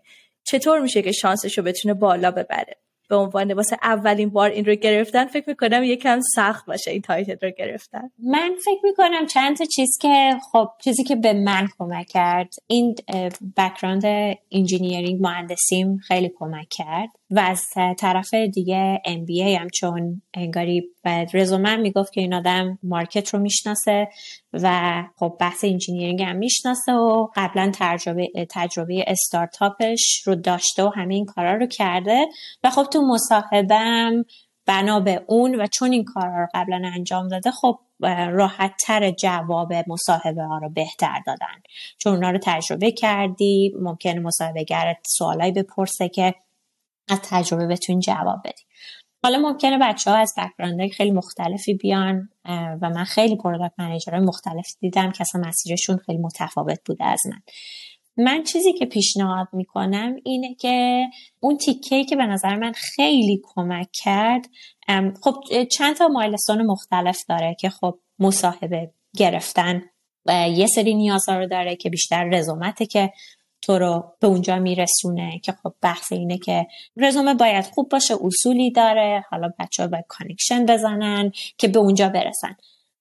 چطور 0.51 0.80
میشه 0.80 1.03
که 1.03 1.12
شانسش 1.12 1.59
رو 1.59 1.64
بتونه 1.64 1.94
بالا 1.94 2.30
ببره؟ 2.30 2.76
به 3.09 3.16
عنوان 3.16 3.53
واسه 3.53 3.76
اولین 3.82 4.30
بار 4.30 4.51
این 4.51 4.64
رو 4.64 4.74
گرفتن 4.74 5.26
فکر 5.26 5.44
می‌کنم 5.49 5.82
یکم 5.84 6.20
سخت 6.34 6.66
باشه 6.66 6.90
این 6.90 7.03
title 7.02 7.36
رو 7.42 7.51
گرفتن. 7.59 8.11
من 8.18 8.51
فکر 8.64 8.80
می‌کنم 8.84 9.26
چند 9.26 9.57
تا 9.57 9.64
چیز 9.64 9.99
که 10.01 10.30
خب 10.53 10.68
چیزی 10.84 11.05
که 11.05 11.16
به 11.16 11.32
من 11.32 11.68
کمک 11.78 12.07
کرد 12.07 12.55
این 12.66 12.94
background 13.56 14.04
engineering 14.52 15.22
مهندسیم 15.22 15.96
خیلی 15.96 16.32
کمک 16.38 16.68
کرد. 16.70 17.17
و 17.30 17.40
از 17.40 17.62
طرف 17.98 18.34
دیگه 18.34 19.02
MBA 19.04 19.54
هم 19.54 19.68
چون 19.68 20.22
انگاری 20.34 20.82
رزومن 21.34 21.80
می‌گفت 21.80 22.12
که 22.12 22.20
این 22.20 22.34
آدم 22.34 22.78
market 22.82 23.34
رو 23.34 23.40
می‌شناسه 23.40 24.08
و 24.52 25.04
خب 25.16 25.36
بحث 25.40 25.64
engineering 25.64 26.22
هم 26.22 26.36
می‌شناسه 26.36 26.92
و 26.92 27.28
قبلا 27.36 27.72
تجربه 27.74 28.28
تجربه 28.50 29.04
استارتاپش 29.06 30.22
رو 30.24 30.34
داشته 30.34 30.84
و 30.84 30.90
همه 30.96 31.14
این 31.14 31.24
کارا 31.24 31.54
رو 31.54 31.66
کرده 31.66 32.26
و 32.64 32.70
خب 32.70 32.84
تو 32.84 33.02
مصاحبم 33.02 34.24
بنا 34.66 35.00
به 35.00 35.24
اون 35.26 35.60
و 35.60 35.66
چون 35.66 35.92
این 35.92 36.04
کارا 36.04 36.40
رو 36.40 36.46
قبلا 36.54 36.82
انجام 36.94 37.28
داده 37.28 37.50
خب 37.50 37.78
راحت 38.30 38.72
تر 38.86 39.10
جواب 39.10 39.72
مصاحبه 39.86 40.42
ها 40.42 40.58
رو 40.58 40.68
بهتر 40.68 41.22
دادن. 41.26 41.62
چون 41.98 42.14
اونا 42.14 42.30
رو 42.30 42.38
تجربه 42.42 42.92
کردی 42.92 43.74
ممکنه 43.80 44.20
مصاحبه 44.20 44.64
گرت 44.64 44.98
سوالایی 45.06 45.52
بپرسه 45.52 46.08
که 46.08 46.34
از 47.09 47.20
تجربه 47.22 47.66
بتونین 47.66 48.00
جواب 48.00 48.38
بدی. 48.44 48.62
حالا 49.22 49.38
ممکنه 49.38 49.78
بچه 49.78 50.11
ها 50.11 50.16
از 50.16 50.34
بکراندهای 50.38 50.90
خیلی 50.90 51.11
مختلفی 51.11 51.74
بیان 51.74 52.28
و 52.82 52.90
من 52.90 53.04
خیلی 53.04 53.36
پروداکت 53.36 53.74
منیجرهای 53.78 54.24
مختلفی 54.24 54.72
دیدم 54.80 55.12
که 55.12 55.20
اصلا 55.20 55.40
مسیرشون 55.46 55.96
خیلی 55.96 56.18
متفاوت 56.18 56.78
بوده 56.86 57.04
از 57.04 57.20
من. 57.26 57.40
من 58.24 58.42
چیزی 58.42 58.72
که 58.72 58.86
پیشنهاد 58.86 59.48
می‌کنم 59.52 60.16
اینه 60.24 60.54
که 60.54 61.06
اون 61.40 61.56
تیکه 61.56 62.04
که 62.04 62.16
به 62.16 62.26
نظر 62.26 62.56
من 62.56 62.72
خیلی 62.72 63.42
کمک 63.44 63.88
کرد 63.92 64.46
خب 65.22 65.34
چند 65.72 65.96
تا 65.96 66.09
milestone 66.09 66.66
مختلف 66.66 67.24
داره 67.28 67.56
که 67.61 67.70
خب 67.70 67.98
مصاحبه 68.18 68.90
گرفتن 69.16 69.82
یه 70.28 70.66
سری 70.66 70.94
نیازها 70.94 71.38
رو 71.38 71.46
داره 71.46 71.76
که 71.76 71.90
بیشتر 71.90 72.24
رزومته 72.24 72.86
که 72.86 73.12
تو 73.68 73.78
رو 73.78 74.12
به 74.20 74.26
اونجا 74.26 74.58
میرسونه 74.58 75.40
که 75.44 75.52
خب 75.52 75.74
بحث 75.82 76.12
اینه 76.12 76.38
که 76.38 76.66
رزومه 76.96 77.34
باید 77.34 77.64
خوب 77.64 77.88
باشه 77.88 78.14
اصولی 78.24 78.70
داره 78.70 79.24
حالا 79.30 79.52
بچه 79.58 79.82
ها 79.82 79.88
باید 79.88 80.04
connection 80.09 80.66
بزنن 80.66 81.32
که 81.58 81.68
به 81.68 81.78
اونجا 81.78 82.08
برسن. 82.08 82.56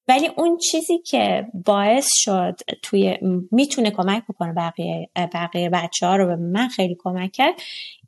ولی 0.08 0.28
اون 0.38 0.58
چیزی 0.58 0.98
که 0.98 1.48
باعث 1.66 2.08
شد 2.12 2.60
توی 2.82 3.18
می‌تونه 3.52 3.92
کمک 3.92 4.24
بکنه 4.30 4.54
بقیه 4.54 5.10
بقیه 5.16 5.70
بچه 5.70 6.08
ها 6.08 6.16
رو 6.16 6.26
به 6.28 6.36
من 6.36 6.68
خیلی 6.68 6.98
کمک 7.00 7.32
کرد 7.32 7.54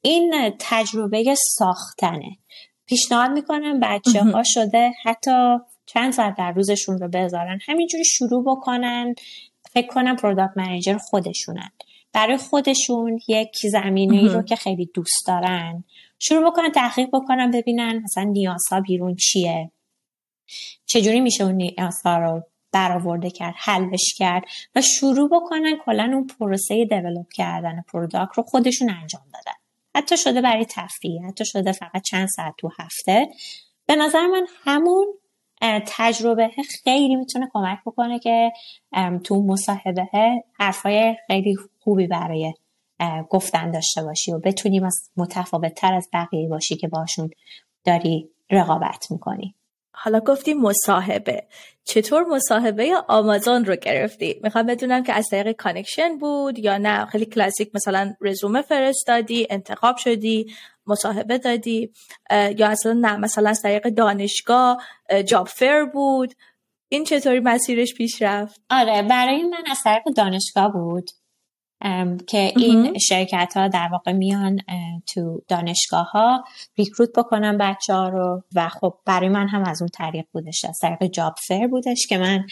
این 0.01 0.53
تجربه 0.59 1.35
ساختنه. 1.57 2.37
پیشنهاد 2.85 3.31
می‌کنم 3.31 3.79
بچه 3.79 4.23
ها 4.23 4.43
شده 4.45 4.91
حتی 5.03 5.57
چند 5.85 6.13
ساعت 6.13 6.35
در 6.37 6.51
روزشون 6.51 6.97
رو 6.97 7.07
بذارن 7.07 7.59
همینجوری 7.67 8.05
شروع 8.05 8.43
بکنن 8.47 9.15
فکر 9.73 9.87
کنم 9.87 10.15
پروداکت 10.15 10.53
منیجر 10.55 10.97
خودشونن. 10.97 11.71
برای 12.13 12.37
خودشون 12.37 13.19
یک 13.27 13.57
زمینه 13.71 14.33
رو 14.33 14.41
که 14.41 14.55
خیلی 14.55 14.85
دوست 14.93 15.27
دارن. 15.27 15.83
شروع 16.19 16.51
بکنن 16.51 16.71
تحقیق 16.71 17.09
بکنن 17.13 17.51
ببینن 17.51 18.01
مثلا 18.03 18.23
نیازها 18.23 18.81
بیرون 18.81 19.15
چیه. 19.15 19.71
چجوری 20.85 21.19
میشه 21.19 21.43
اون 21.43 21.55
نیازها 21.55 22.17
رو 22.17 22.43
برآورده 22.71 23.29
کرد 23.29 23.53
حلش 23.57 24.13
کرد 24.17 24.43
و 24.75 24.81
شروع 24.81 25.29
بکنن 25.29 25.77
کلا 25.85 26.11
اون 26.13 26.27
پروسه 26.27 26.85
دیولپ 26.85 27.27
کردن 27.33 27.81
پروداکت 27.81 28.37
رو 28.37 28.43
خودشون 28.43 28.89
انجام 28.89 29.23
دادن. 29.33 29.57
حتی 29.95 30.17
شده 30.17 30.41
برای 30.41 30.65
تفریح 30.65 31.27
حتی 31.27 31.45
شده 31.45 31.71
فقط 31.71 32.01
چند 32.01 32.27
ساعت 32.35 32.53
تو 32.57 32.69
هفته. 32.79 33.27
به 33.85 33.95
نظر 33.95 34.27
من 34.27 34.47
همون 34.63 35.07
تجربه 35.61 36.49
خیلی 36.83 37.15
می‌تونه 37.15 37.49
کمک 37.53 37.79
بکنه 37.85 38.19
که 38.19 38.51
تو 39.23 39.41
مصاحبه 39.41 40.09
حرفای 40.59 41.15
خیلی 41.27 41.55
خوبی 41.79 42.07
برای 42.07 42.53
گفتن 43.29 43.71
داشته 43.71 44.03
باشی 44.03 44.31
و 44.33 44.39
بتونی 44.39 44.81
متفاوت 45.17 45.73
تر 45.73 45.93
از 45.93 46.09
بقیه 46.13 46.49
باشی 46.49 46.75
که 46.75 46.87
باشون 46.87 47.29
داری 47.85 48.29
رقابت 48.51 49.11
می‌کنی. 49.11 49.55
حالا 50.03 50.19
گفتی 50.19 50.53
مصاحبه. 50.53 51.47
چطور 51.83 52.23
مصاحبه 52.23 52.95
آمازون 53.07 53.65
رو 53.65 53.75
گرفتی؟ 53.75 54.39
می‌خوام 54.43 54.65
بدونم 54.65 55.03
که 55.03 55.13
از 55.13 55.27
طریق 55.31 55.55
connection 55.55 56.17
بود 56.17 56.59
یا 56.59 56.77
نه. 56.77 57.05
خیلی 57.05 57.25
کلاسیک 57.25 57.71
مثلا 57.73 58.13
رزومه 58.21 58.61
فرستادی 58.61 59.47
انتخاب 59.49 59.97
شدی 59.97 60.53
مصاحبه 60.87 61.37
دادی 61.37 61.93
یا 62.31 62.67
اصلا 62.67 62.93
نه 62.93 63.17
مثلا 63.17 63.49
از 63.49 63.61
طریق 63.61 63.89
دانشگاه 63.89 64.83
job 65.25 65.47
fair 65.47 65.85
بود. 65.85 66.33
این 66.89 67.03
چطوری 67.03 67.39
مسیرش 67.39 67.93
پیش 67.93 68.21
رفت؟ 68.21 68.61
آره 68.69 69.01
برای 69.01 69.43
من 69.43 69.63
از 69.71 69.77
طریق 69.83 70.03
دانشگاه 70.15 70.73
بود. 70.73 71.09
که 72.27 72.53
این 72.57 72.97
شرکت 72.97 73.53
ها 73.55 73.67
در 73.67 73.89
واقع 73.91 74.11
میان 74.11 74.59
تو 75.13 75.41
دانشگاه 75.47 76.11
ها 76.11 76.43
ریکروت 76.77 77.09
بکنن 77.17 77.57
بچه 77.57 77.93
ها 77.93 78.09
رو 78.09 78.43
و 78.55 78.69
خب 78.69 78.93
برای 79.05 79.29
من 79.29 79.47
هم 79.47 79.63
از 79.63 79.81
اون 79.81 79.89
طریق 79.93 80.25
بودش 80.31 80.65
از 80.65 80.79
طریق 80.81 81.03
جاب 81.03 81.35
فر 81.47 81.67
بودش 81.67 82.07
که 82.09 82.17
من 82.17 82.45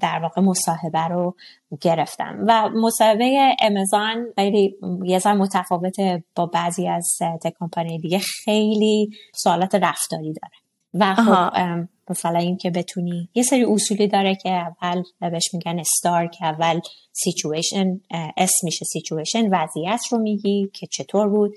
در 0.00 0.18
واقع 0.22 0.42
مصاحبه 0.42 1.08
رو 1.08 1.36
گرفتم. 1.80 2.44
و 2.48 2.68
مصاحبه 2.68 3.56
امازون 3.60 4.32
خیلی 4.34 4.76
یه 5.04 5.18
ذره 5.18 5.34
متفاوت 5.34 5.96
با 6.34 6.46
بعضی 6.46 6.88
از 6.88 7.08
تک 7.42 7.52
کمپانی 7.60 7.98
دیگه 7.98 8.18
خیلی 8.18 9.10
سوالات 9.34 9.74
رفتاری 9.74 10.32
داره. 10.32 10.54
و 10.94 11.14
خب 11.14 11.88
مثلا 12.10 12.38
اینکه 12.38 12.70
بتونی 12.70 13.28
یه 13.34 13.42
سری 13.42 13.64
اصولی 13.64 14.08
داره 14.08 14.34
که 14.34 14.50
اول 14.50 15.02
بهش 15.20 15.54
میگن 15.54 15.78
استار 15.78 16.26
که 16.26 16.44
اول 16.44 16.80
situation 17.12 18.00
S 18.36 18.52
میشه 18.64 18.84
situation 18.84 19.48
وضعیت 19.52 20.00
رو 20.10 20.18
میگی 20.18 20.70
که 20.72 20.86
چطور 20.86 21.28
بود. 21.28 21.54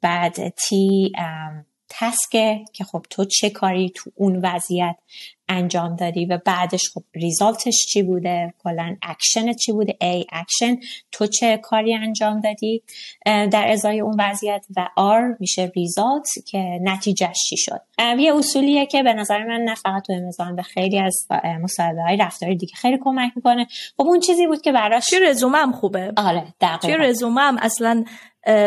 بعد 0.00 0.48
T 0.48 1.12
task 1.88 2.49
ه 2.49 2.64
که 2.72 2.84
خب 2.84 3.06
تو 3.10 3.24
چه 3.24 3.50
کاری 3.50 3.90
تو 3.94 4.10
اون 4.14 4.40
وضعیت 4.42 4.96
انجام 5.48 5.96
دادی 5.96 6.26
و 6.26 6.38
بعدش 6.44 6.90
خب 6.94 7.02
result 7.14 7.68
ش 7.68 7.86
چی 7.86 8.02
بوده؟ 8.02 8.54
کلا 8.64 8.96
اکشن 9.02 9.52
چی 9.52 9.72
بوده؟ 9.72 9.96
A 10.00 10.26
action 10.32 10.76
تو 11.12 11.26
چه 11.26 11.56
کاری 11.56 11.94
انجام 11.94 12.40
دادی؟ 12.40 12.82
در 13.26 13.68
ازای 13.68 14.00
اون 14.00 14.16
وضعیت 14.18 14.66
و 14.76 14.88
R 14.96 15.36
میشه 15.40 15.72
result 15.76 16.28
که 16.46 16.78
نتیجهش 16.82 17.36
چی 17.48 17.56
شد؟ 17.56 17.80
یه 18.18 18.36
اصولیه 18.36 18.86
که 18.86 19.02
به 19.02 19.12
نظر 19.12 19.44
من 19.44 19.60
نه 19.60 19.74
فقط 19.74 20.02
تو 20.06 20.12
امازون 20.12 20.56
به 20.56 20.62
خیلی 20.62 20.98
از 20.98 21.26
مصاحبه 21.62 22.02
های 22.02 22.16
رفتاری 22.16 22.56
دیگه 22.56 22.74
خیلی 22.74 22.98
کمک 23.02 23.32
می‌کنه. 23.36 23.66
خب 23.96 24.02
اون 24.02 24.20
چیزی 24.20 24.46
بود 24.46 24.62
که 24.62 24.72
براش 24.72 25.06
چه 25.06 25.16
رزومه 25.28 25.58
هم 25.58 25.72
خوبه؟ 25.72 26.12
آره 26.16 26.54
دقیقا. 26.60 26.88
چه 26.88 26.96
رزومه 26.96 27.40
هم 27.40 27.58
اصلا 27.58 28.04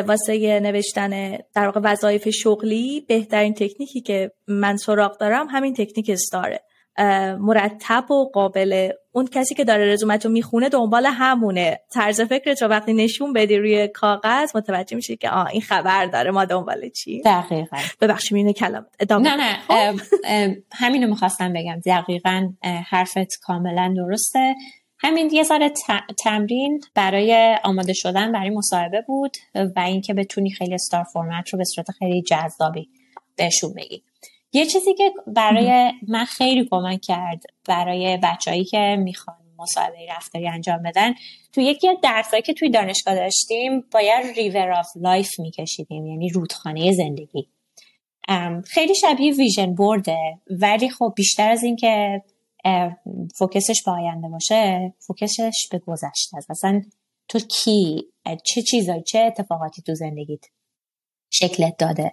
واسه 0.07 0.59
نوشتن 0.59 1.37
در 1.53 1.65
واقع 1.65 1.79
وظایف 1.83 2.29
شغلی 2.29 3.05
بهترین 3.07 3.53
تکنیکی 3.53 4.01
که 4.01 4.31
من 4.47 4.77
سراغ 4.77 5.17
دارم 5.17 5.47
همین 5.49 5.73
تکنیک 5.73 6.09
استاره 6.09 6.61
مرتب 7.39 8.11
و 8.11 8.29
قابل 8.33 8.91
اون 9.11 9.27
کسی 9.27 9.55
که 9.55 9.63
داره 9.63 9.93
رزومت 9.93 10.25
رو 10.25 10.31
می‌خونه 10.31 10.69
دنبال 10.69 11.05
همونه. 11.05 11.79
طرز 11.93 12.21
فکرت 12.21 12.61
رو 12.61 12.67
وقتی 12.67 12.93
نشون 12.93 13.33
بدی 13.33 13.57
روی 13.57 13.87
کاغذ 13.87 14.55
متوجه 14.55 14.95
میشی 14.95 15.17
که 15.17 15.29
آه 15.29 15.47
این 15.47 15.61
خبر 15.61 16.05
داره 16.05 16.31
ما 16.31 16.45
دنبال 16.45 16.89
چی؟ 16.89 17.21
دقیقا. 17.21 17.77
ببخشید 18.01 18.37
اینو 18.37 18.51
کلام. 18.51 18.85
ادامه 18.99 19.35
نه 19.35 19.57
نه 19.69 20.57
همینو 20.71 21.07
می‌خواستم 21.07 21.53
بگم. 21.53 21.79
دقیقا 21.85 22.53
حرفت 22.89 23.39
کاملا 23.41 23.93
درسته. 23.97 24.55
همین 24.99 25.29
یه 25.33 25.43
ذره 25.43 25.73
تمرین 26.23 26.81
برای 26.95 27.57
آماده 27.63 27.93
شدن 27.93 28.31
برای 28.31 28.49
مصاحبه 28.49 29.03
بود 29.07 29.37
و 29.75 29.79
اینکه 29.79 30.13
بتونی 30.13 30.51
خیلی 30.51 30.73
STAR 30.73 31.03
format 31.13 31.49
رو 31.49 31.57
به 31.57 31.63
صورت 31.63 31.91
خیلی 31.91 32.21
جذابی 32.21 32.89
بهشون 33.37 33.73
بگی. 33.73 34.03
یه 34.53 34.65
چیزی 34.65 34.93
که 34.93 35.13
برای 35.27 35.93
من 36.07 36.25
خیلی 36.25 36.67
کمک 36.71 37.01
کرد 37.01 37.43
برای 37.67 38.17
بچههایی 38.23 38.65
که 38.65 38.95
می‌خوان 38.99 39.37
مصاحبه 39.59 39.97
رفتاری 40.09 40.47
انجام 40.47 40.83
بدن 40.83 41.13
تو 41.53 41.61
یکی 41.61 41.89
از 41.89 41.97
درسایی 42.03 42.41
که 42.41 42.53
توی 42.53 42.69
دانشگاه 42.69 43.15
داشتیم 43.15 43.83
باید 43.91 44.25
river 44.35 44.71
of 44.71 44.87
life 44.95 45.29
میکشیدیم 45.39 46.05
یعنی 46.05 46.29
رودخانه 46.29 46.91
زندگی. 46.93 47.47
خیلی 48.67 48.95
شبیه 48.95 49.33
ویژن 49.33 49.73
بورده 49.75 50.17
ولی 50.49 50.89
خب 50.89 51.13
بیشتر 51.15 51.51
از 51.51 51.63
اینکه 51.63 52.21
فوکسش 53.37 53.81
به 53.85 53.91
آینده 53.91 54.27
باشه 54.29 54.93
فوکسش 55.07 55.67
به 55.71 55.79
گذشته 55.79 56.37
است. 56.37 56.51
اصلا 56.51 56.81
تو 57.27 57.39
کی 57.39 58.03
چه 58.45 58.61
چیزایی 58.61 59.03
چه 59.03 59.19
اتفاقاتی 59.19 59.81
تو 59.81 59.95
زندگیت 59.95 60.45
شکلت 61.29 61.77
داده؟ 61.77 62.11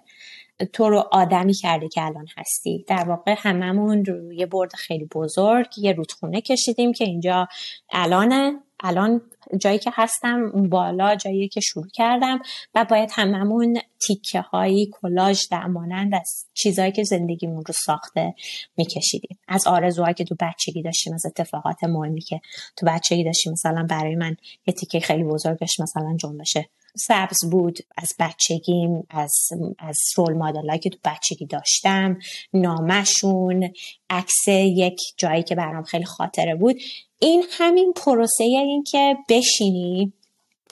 تو 0.73 0.89
رو 0.89 1.03
آدمی 1.11 1.53
کرده 1.53 1.87
که 1.87 2.05
الان 2.05 2.27
هستی. 2.37 2.85
در 2.87 3.09
واقع 3.09 3.35
هممون 3.37 4.05
روی 4.05 4.45
برد 4.45 4.73
خیلی 4.73 5.05
بزرگ 5.05 5.67
یه 5.77 5.91
رودخونه 5.91 6.41
کشیدیم 6.41 6.93
که 6.93 7.03
اینجا 7.03 7.47
الان 7.91 8.61
الان 8.83 9.21
جایی 9.61 9.79
که 9.79 9.91
هستم 9.93 10.69
بالا 10.69 11.15
جایی 11.15 11.47
که 11.47 11.59
شروع 11.59 11.87
کردم 11.93 12.39
و 12.75 12.85
باید 12.89 13.09
هممون 13.13 13.79
تیکه 14.07 14.41
هایی 14.41 14.91
کلاژ 15.01 15.41
در 15.51 15.65
مانند 15.65 16.15
از 16.15 16.45
چیزهایی 16.53 16.91
که 16.91 17.03
زندگیمون 17.03 17.63
رو 17.67 17.73
ساخته 17.85 18.33
میکشیدیم. 18.77 19.39
از 19.47 19.67
آرزوهایی 19.67 20.13
که 20.13 20.23
تو 20.23 20.35
بچگی 20.39 20.81
داشتیم 20.81 21.13
از 21.13 21.25
اتفاقات 21.25 21.83
مهمی 21.83 22.21
که 22.21 22.39
تو 22.75 22.85
بچگی 22.85 23.23
داشتیم. 23.23 23.51
مثلا 23.51 23.85
برای 23.89 24.15
من 24.15 24.35
یه 24.67 24.73
تیکه 24.73 24.99
خیلی 24.99 25.23
بزرگش 25.23 25.79
مثلا 25.79 26.17
جنبش 26.19 26.57
سبز 26.97 27.49
بود. 27.51 27.79
از 27.97 28.09
بچگیم 28.19 29.07
از 29.09 29.33
از 29.79 29.97
رول 30.17 30.33
مدلایی 30.33 30.79
که 30.79 30.89
تو 30.89 30.97
بچگی 31.05 31.45
داشتم. 31.45 32.17
نامشون 32.53 33.73
عکس 34.09 34.47
یک 34.47 34.97
جایی 35.17 35.43
که 35.43 35.55
برام 35.55 35.83
خیلی 35.83 36.05
خاطره 36.05 36.55
بود. 36.55 36.75
این 37.19 37.43
همین 37.51 37.93
پروسه 37.93 38.43
این 38.43 38.83
که 38.83 39.17
بشینی 39.29 40.13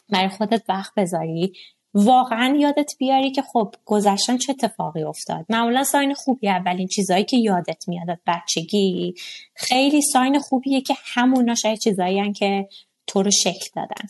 برای 0.09 0.29
خودت 0.29 0.63
وقت 0.69 0.93
بذاری 0.97 1.53
واقعا 1.93 2.57
یادت 2.59 2.91
بیاری 2.99 3.31
که 3.31 3.41
خب 3.41 3.75
گذشتن 3.85 4.37
چه 4.37 4.51
اتفاقی 4.51 5.03
افتاد. 5.03 5.45
معمولا 5.49 5.83
ساین 5.83 6.13
خوبی 6.13 6.49
اولین 6.49 6.87
چیزهایی 6.87 7.23
که 7.23 7.37
یادت 7.37 7.83
میاد 7.87 8.19
بچگی 8.27 9.15
خیلی 9.53 10.01
ساین 10.01 10.39
خوبیه 10.39 10.81
که 10.81 10.95
همونا 11.03 11.55
شاید 11.55 11.79
چیزایی 11.79 12.33
که 12.33 12.67
تو 13.07 13.23
رو 13.23 13.31
شکل 13.31 13.69
دادن. 13.75 14.07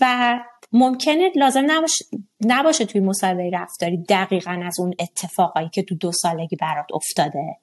و 0.00 0.38
ممکنه 0.72 1.30
لازم 1.36 1.64
نباشه, 1.66 2.04
نباشه 2.40 2.84
توی 2.84 3.00
مصاحبه 3.00 3.50
رفتاری 3.52 4.02
دقیقا 4.08 4.60
از 4.64 4.80
اون 4.80 4.94
اتفاقایی 4.98 5.68
که 5.68 5.82
تو 5.82 5.94
دو 5.94 6.12
سالگی 6.12 6.56
برات 6.56 6.86
افتاده 6.94 7.56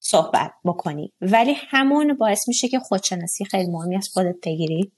صحبت 0.00 0.52
بکنی. 0.64 1.12
ولی 1.20 1.54
همون 1.56 2.14
باعث 2.14 2.38
میشه 2.48 2.68
که 2.68 2.78
خودشناسی 2.78 3.44
خیلی 3.44 3.70
مهمی 3.70 3.96
از 3.96 4.08
خودت 4.12 4.36
بگیری. 4.46 4.92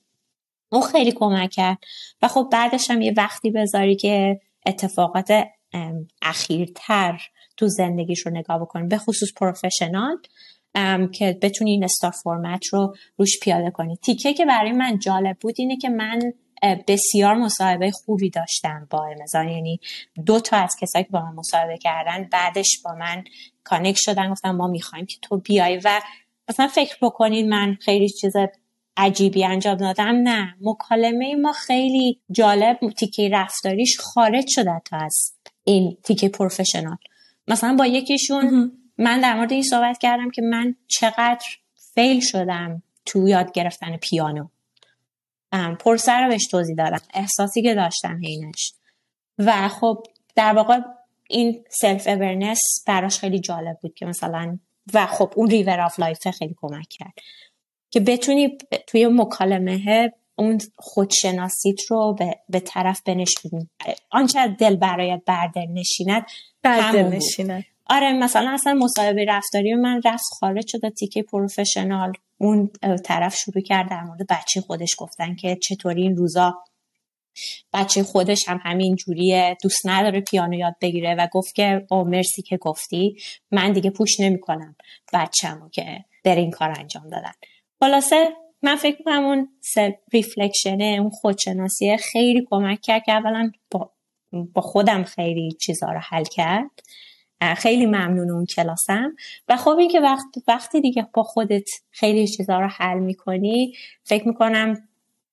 اون 0.72 0.82
خیلی 0.82 1.12
کمک 1.12 1.51
کرد. 1.51 1.78
و 2.22 2.28
خب 2.28 2.49
بعدش 2.53 2.90
هم 2.90 3.01
یه 3.01 3.14
وقتی 3.16 3.51
بذاری 3.51 3.97
که 3.97 4.40
اتفاقات 4.66 5.44
اخیرتر 6.22 7.20
تو 7.57 7.68
زندگیش 7.68 8.26
رو 8.26 8.32
نگاه 8.32 8.59
بکنی. 8.59 8.88
به 8.88 8.99
خصوص 8.99 9.28
پروفشنال 9.36 10.16
که 11.12 11.38
بتونی 11.42 11.70
این 11.70 11.84
استار 11.84 12.11
فرمت 12.11 12.66
رو 12.72 12.94
روش 13.16 13.40
پیاده 13.42 13.70
کنی. 13.70 13.97
تیکه 13.97 14.34
که 14.34 14.47
برای 14.47 14.72
من 14.72 14.99
جالب 14.99 15.36
بود 15.40 15.55
اینه 15.59 15.76
که 15.76 15.88
من 15.88 16.32
بسیار 16.63 17.35
مصاحبه 17.35 17.91
خوبی 17.91 18.31
داشتم 18.31 18.87
با 18.91 19.07
امزان 19.07 19.49
یعنی 19.49 19.81
دو 20.27 20.41
تا 20.41 20.57
از 20.57 20.77
کسایی 20.81 21.05
که 21.05 21.11
با 21.11 21.21
من 21.21 21.35
مصاحبه 21.35 21.79
کردن 21.79 22.29
بعدش 22.33 22.81
با 22.85 22.95
من 22.95 23.25
کانک 23.65 23.97
شدن 23.99 24.31
گفتم 24.31 24.51
ما 24.51 24.67
می‌خوایم 24.67 25.07
که 25.07 25.17
تو 25.23 25.37
بیای 25.37 25.81
و 25.85 26.01
مثلا 26.49 26.69
فکر 26.69 26.97
بکنید 27.03 27.47
من 27.47 27.75
خیلی 27.81 28.09
چیز 28.09 28.33
عجیبی 28.97 29.45
انجام 29.45 29.77
دادم. 29.77 30.15
نه 30.23 30.55
مکالمه 30.61 31.35
ما 31.35 31.53
خیلی 31.53 32.21
جالب 32.31 32.79
تیکه 32.99 33.29
رفتاریش 33.33 33.99
خارج 34.01 34.45
شده 34.49 34.83
تا 34.85 34.97
از 34.97 35.33
این 35.65 35.97
تیکه 36.03 36.29
professional. 36.29 36.97
مثلا 37.49 37.77
با 37.77 37.87
یکیشون 37.87 38.73
من 38.99 39.21
در 39.21 39.35
مورد 39.35 39.53
این 39.53 39.63
صحبت 39.63 39.99
کردم 39.99 40.31
که 40.31 40.43
من 40.43 40.75
چقدر 40.89 41.47
fail 41.95 42.20
شدم 42.21 42.83
تو 43.07 43.29
یاد 43.29 43.53
گرفتن 43.53 43.97
پیانو. 43.97 44.47
process 45.81 46.24
رو 46.25 46.29
بهش 46.29 46.47
توضیح 46.47 46.77
دادم. 46.77 47.01
احساسی 47.15 47.63
که 47.63 47.75
داشتم 47.75 48.19
هینش 48.23 48.73
و 49.39 49.69
خب 49.69 50.03
در 50.35 50.53
واقع 50.53 50.81
این 51.29 51.65
self-awareness 51.81 52.59
براش 52.87 53.19
خیلی 53.19 53.41
جالب 53.41 53.79
بود 53.83 53.95
که 53.95 54.07
مثلا 54.07 54.59
و 54.95 55.07
خب 55.07 55.33
اون 55.37 55.51
river 55.51 55.81
of 55.81 56.01
life 56.01 56.29
خیلی 56.29 56.55
کمک 56.61 56.87
کرد. 56.91 57.15
که 57.91 58.01
بتونی 58.01 58.59
توی 58.87 59.07
مکالمه 59.07 60.13
اون 60.39 60.59
خودشناسیت 60.79 61.81
رو 61.91 62.15
به, 62.19 62.41
به 62.49 62.61
طرف 62.61 63.03
بنشونی. 63.07 63.71
آنچه 64.11 64.49
دل 64.49 64.77
برایت 64.77 65.23
بردل 65.27 65.67
نشیند 65.73 66.27
بردل 66.63 67.03
نشیند 67.03 67.65
آره 67.87 68.13
مثلا 68.13 68.51
اصلا 68.51 68.75
مصاحبه 68.75 69.25
رفتاری 69.29 69.75
من 69.75 70.01
رفت 70.05 70.25
خارج 70.41 70.65
شده 70.69 70.91
تیکه 70.91 71.23
professional 71.22 72.12
اون 72.39 72.70
طرف 73.05 73.37
شروع 73.37 73.62
کرد 73.62 73.91
در 73.91 74.03
مورد 74.03 74.26
بچه 74.30 74.61
خودش 74.61 74.95
گفتن 74.99 75.34
که 75.34 75.59
چطوری 75.62 76.03
این 76.03 76.16
روزا 76.16 76.55
بچه 77.72 78.03
خودش 78.03 78.49
هم 78.49 78.61
همین 78.62 78.97
جوریه 78.97 79.57
دوست 79.62 79.87
نداره 79.87 80.20
پیانو 80.20 80.59
یاد 80.59 80.74
بگیره 80.80 81.14
و 81.14 81.28
گفت 81.32 81.55
که 81.55 81.87
او 81.91 82.05
مرسی 82.05 82.43
که 82.43 82.57
گفتی 82.57 83.16
من 83.51 83.72
دیگه 83.72 83.91
پوش 83.91 84.20
نمی‌کنم 84.20 84.76
بچه‌مو 85.12 85.68
که 85.68 86.05
در 86.24 86.37
این 86.37 86.51
کار 86.51 86.74
انجام 86.78 87.09
دادن. 87.09 87.32
خلاصه 87.80 88.28
من 88.62 88.76
فکر 88.76 88.97
می‌کنم 88.99 89.24
اون 89.24 89.49
ریفلکشنه 90.12 90.97
اون 91.01 91.11
خودشناسیه 91.11 91.97
خیلی 91.97 92.47
کمک 92.51 92.80
کرد 92.82 93.03
که 93.05 93.12
اولا 93.12 93.51
با, 93.70 93.93
با 94.55 94.62
خودم 94.62 95.05
خیلی 95.05 95.53
چیزها 95.61 95.93
رو 95.93 95.99
حل 95.99 96.24
کرد. 96.24 96.70
خیلی 97.57 97.87
ممنون 97.87 98.30
اون 98.30 98.45
کلاسم. 98.45 99.16
و 99.49 99.57
خب 99.57 99.76
این 99.78 99.91
که 99.91 100.01
وقت 100.01 100.24
وقتی 100.49 100.80
دیگه 100.80 101.09
با 101.14 101.22
خودت 101.22 101.68
خیلی 101.91 102.28
چیزها 102.28 102.61
رو 102.61 102.66
حل 102.66 102.99
می‌کنی 102.99 103.74
فکر 104.05 104.28
می‌کنم 104.28 104.89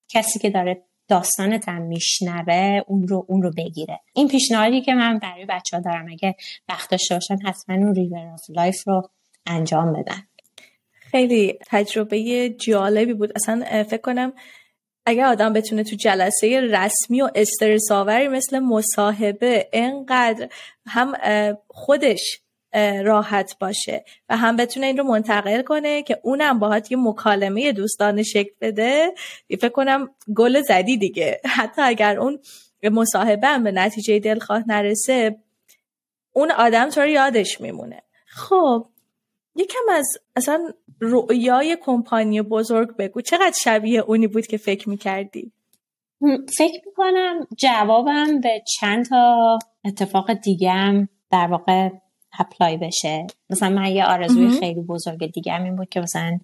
کسی 0.09 0.39
که 0.39 0.49
داره 0.49 0.83
داستانت 1.07 1.69
هم 1.69 1.81
میشنوه 1.81 2.81
اون 2.87 3.07
رو 3.07 3.25
اون 3.29 3.41
رو 3.41 3.51
بگیره. 3.57 3.99
این 4.13 4.27
پیشنهادی 4.27 4.81
که 4.81 4.93
من 4.93 5.19
برای 5.19 5.45
بچه 5.45 5.77
ها 5.77 5.83
دارم 5.83 6.05
اگه 6.11 6.35
وقت 6.69 6.89
داشته 6.89 7.15
باشن 7.15 7.37
حتما 7.45 7.75
اون 7.75 7.95
river 7.95 8.27
of 8.33 8.41
life 8.49 8.87
رو 8.87 9.09
انجام 9.45 9.93
بدن. 9.93 10.23
خیلی 10.99 11.59
تجربه 11.67 12.49
جالبی 12.49 13.13
بود. 13.13 13.31
اصلا 13.35 13.83
فکر 13.83 14.01
کنم 14.01 14.33
اگر 15.05 15.25
آدم 15.25 15.53
بتونه 15.53 15.83
تو 15.83 15.95
جلسه 15.95 16.61
رسمی 16.61 17.21
و 17.21 17.29
استرس 17.35 17.91
آوری 17.91 18.27
مثل 18.27 18.59
مصاحبه 18.59 19.69
انقدر 19.73 20.49
هم 20.85 21.13
خودش 21.67 22.39
راحت 23.03 23.59
باشه 23.59 24.05
و 24.29 24.37
هم 24.37 24.55
بتونه 24.55 24.85
این 24.85 24.97
رو 24.97 25.03
منتقل 25.03 25.61
کنه 25.61 26.03
که 26.03 26.19
اونم 26.23 26.59
باهات 26.59 26.91
یه 26.91 26.97
مکالمه 26.97 27.71
دوستانه 27.71 28.23
شکل 28.23 28.51
بده 28.61 29.13
فکر 29.49 29.69
کنم 29.69 30.09
گل 30.35 30.61
زدی 30.61 30.97
دیگه. 30.97 31.41
حتی 31.45 31.81
اگر 31.81 32.19
اون 32.19 32.39
مصاحبه 32.83 33.47
هم 33.47 33.63
به 33.63 33.71
نتیجه 33.71 34.19
دلخواه 34.19 34.63
نرسه 34.67 35.35
اون 36.33 36.51
آدم 36.51 36.89
تو 36.89 37.05
یادش 37.05 37.61
میمونه. 37.61 38.01
خب 38.25 38.85
یکم 39.55 39.79
از 39.91 40.07
اصلا 40.35 40.73
رؤیای 41.01 41.77
کمپانی 41.81 42.41
بزرگ 42.41 42.97
بگو. 42.97 43.21
چقدر 43.21 43.53
شبیه 43.63 43.99
اونی 43.99 44.27
بود 44.27 44.47
که 44.47 44.57
فکر 44.57 44.89
می‌کردی؟ 44.89 45.51
فکر 46.57 46.81
می‌کنم 46.85 47.47
جوابم 47.57 48.39
به 48.39 48.63
چند 48.79 49.05
تا 49.05 49.57
اتفاق 49.85 50.33
دیگم 50.33 51.07
در 51.31 51.47
واقع 51.47 51.89
اپلای 52.39 52.77
بشه. 52.77 53.27
مثلا 53.49 53.69
من 53.69 53.91
یه 53.91 54.05
آرزوی 54.05 54.59
خیلی 54.59 54.81
بزرگ 54.81 55.31
دیگه 55.31 55.63
این 55.63 55.75
بود 55.75 55.89
که 55.89 55.99
مثلا 55.99 56.39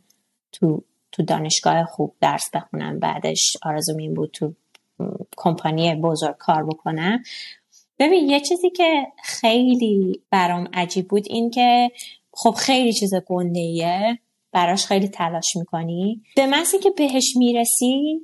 تو 0.52 0.84
تو 1.12 1.24
دانشگاه 1.24 1.86
خوب 1.86 2.16
درس 2.22 2.50
بخونم 2.54 3.00
بعدش 3.00 3.58
آرزو 3.64 3.98
این 4.00 4.14
بود 4.14 4.32
تو 4.32 4.54
کمپانی 5.38 5.96
بزرگ 5.96 6.38
کار 6.38 6.66
بکنم. 6.66 7.24
ببین 8.00 8.30
یه 8.30 8.40
چیزی 8.40 8.70
که 8.70 9.08
خیلی 9.24 10.22
برام 10.32 10.70
عجیب 10.74 11.08
بود 11.08 11.24
این 11.28 11.50
که 11.50 11.92
خب 12.42 12.52
خیلی 12.52 12.94
چیز 12.94 13.12
گنده 13.28 14.20
براش 14.52 14.86
خیلی 14.86 15.08
تلاش 15.08 15.56
می‌کنی 15.56 16.24
به 16.36 16.48
محضی 16.48 16.80
که 16.80 16.90
بهش 16.98 17.34
می‌رسی 17.36 18.20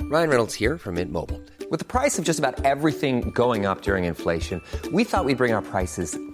Ryan 0.00 0.30
Reynolds 0.30 0.54
here 0.54 0.76
from 0.76 0.94
Mint 0.94 1.12
Mobile. 1.12 1.40
With 1.70 1.80
the 1.84 1.90
price 1.96 2.18
of 2.18 2.24
just 2.24 2.40
about 2.42 2.56
everything 2.72 3.14
going 3.42 3.62
up 3.70 3.78
during 3.82 4.04
inflation, 4.12 4.56
we 4.96 5.04
thought 5.04 5.24
we'd 5.24 5.40
bring 5.42 5.52
our 5.52 5.66
prices 5.74 6.08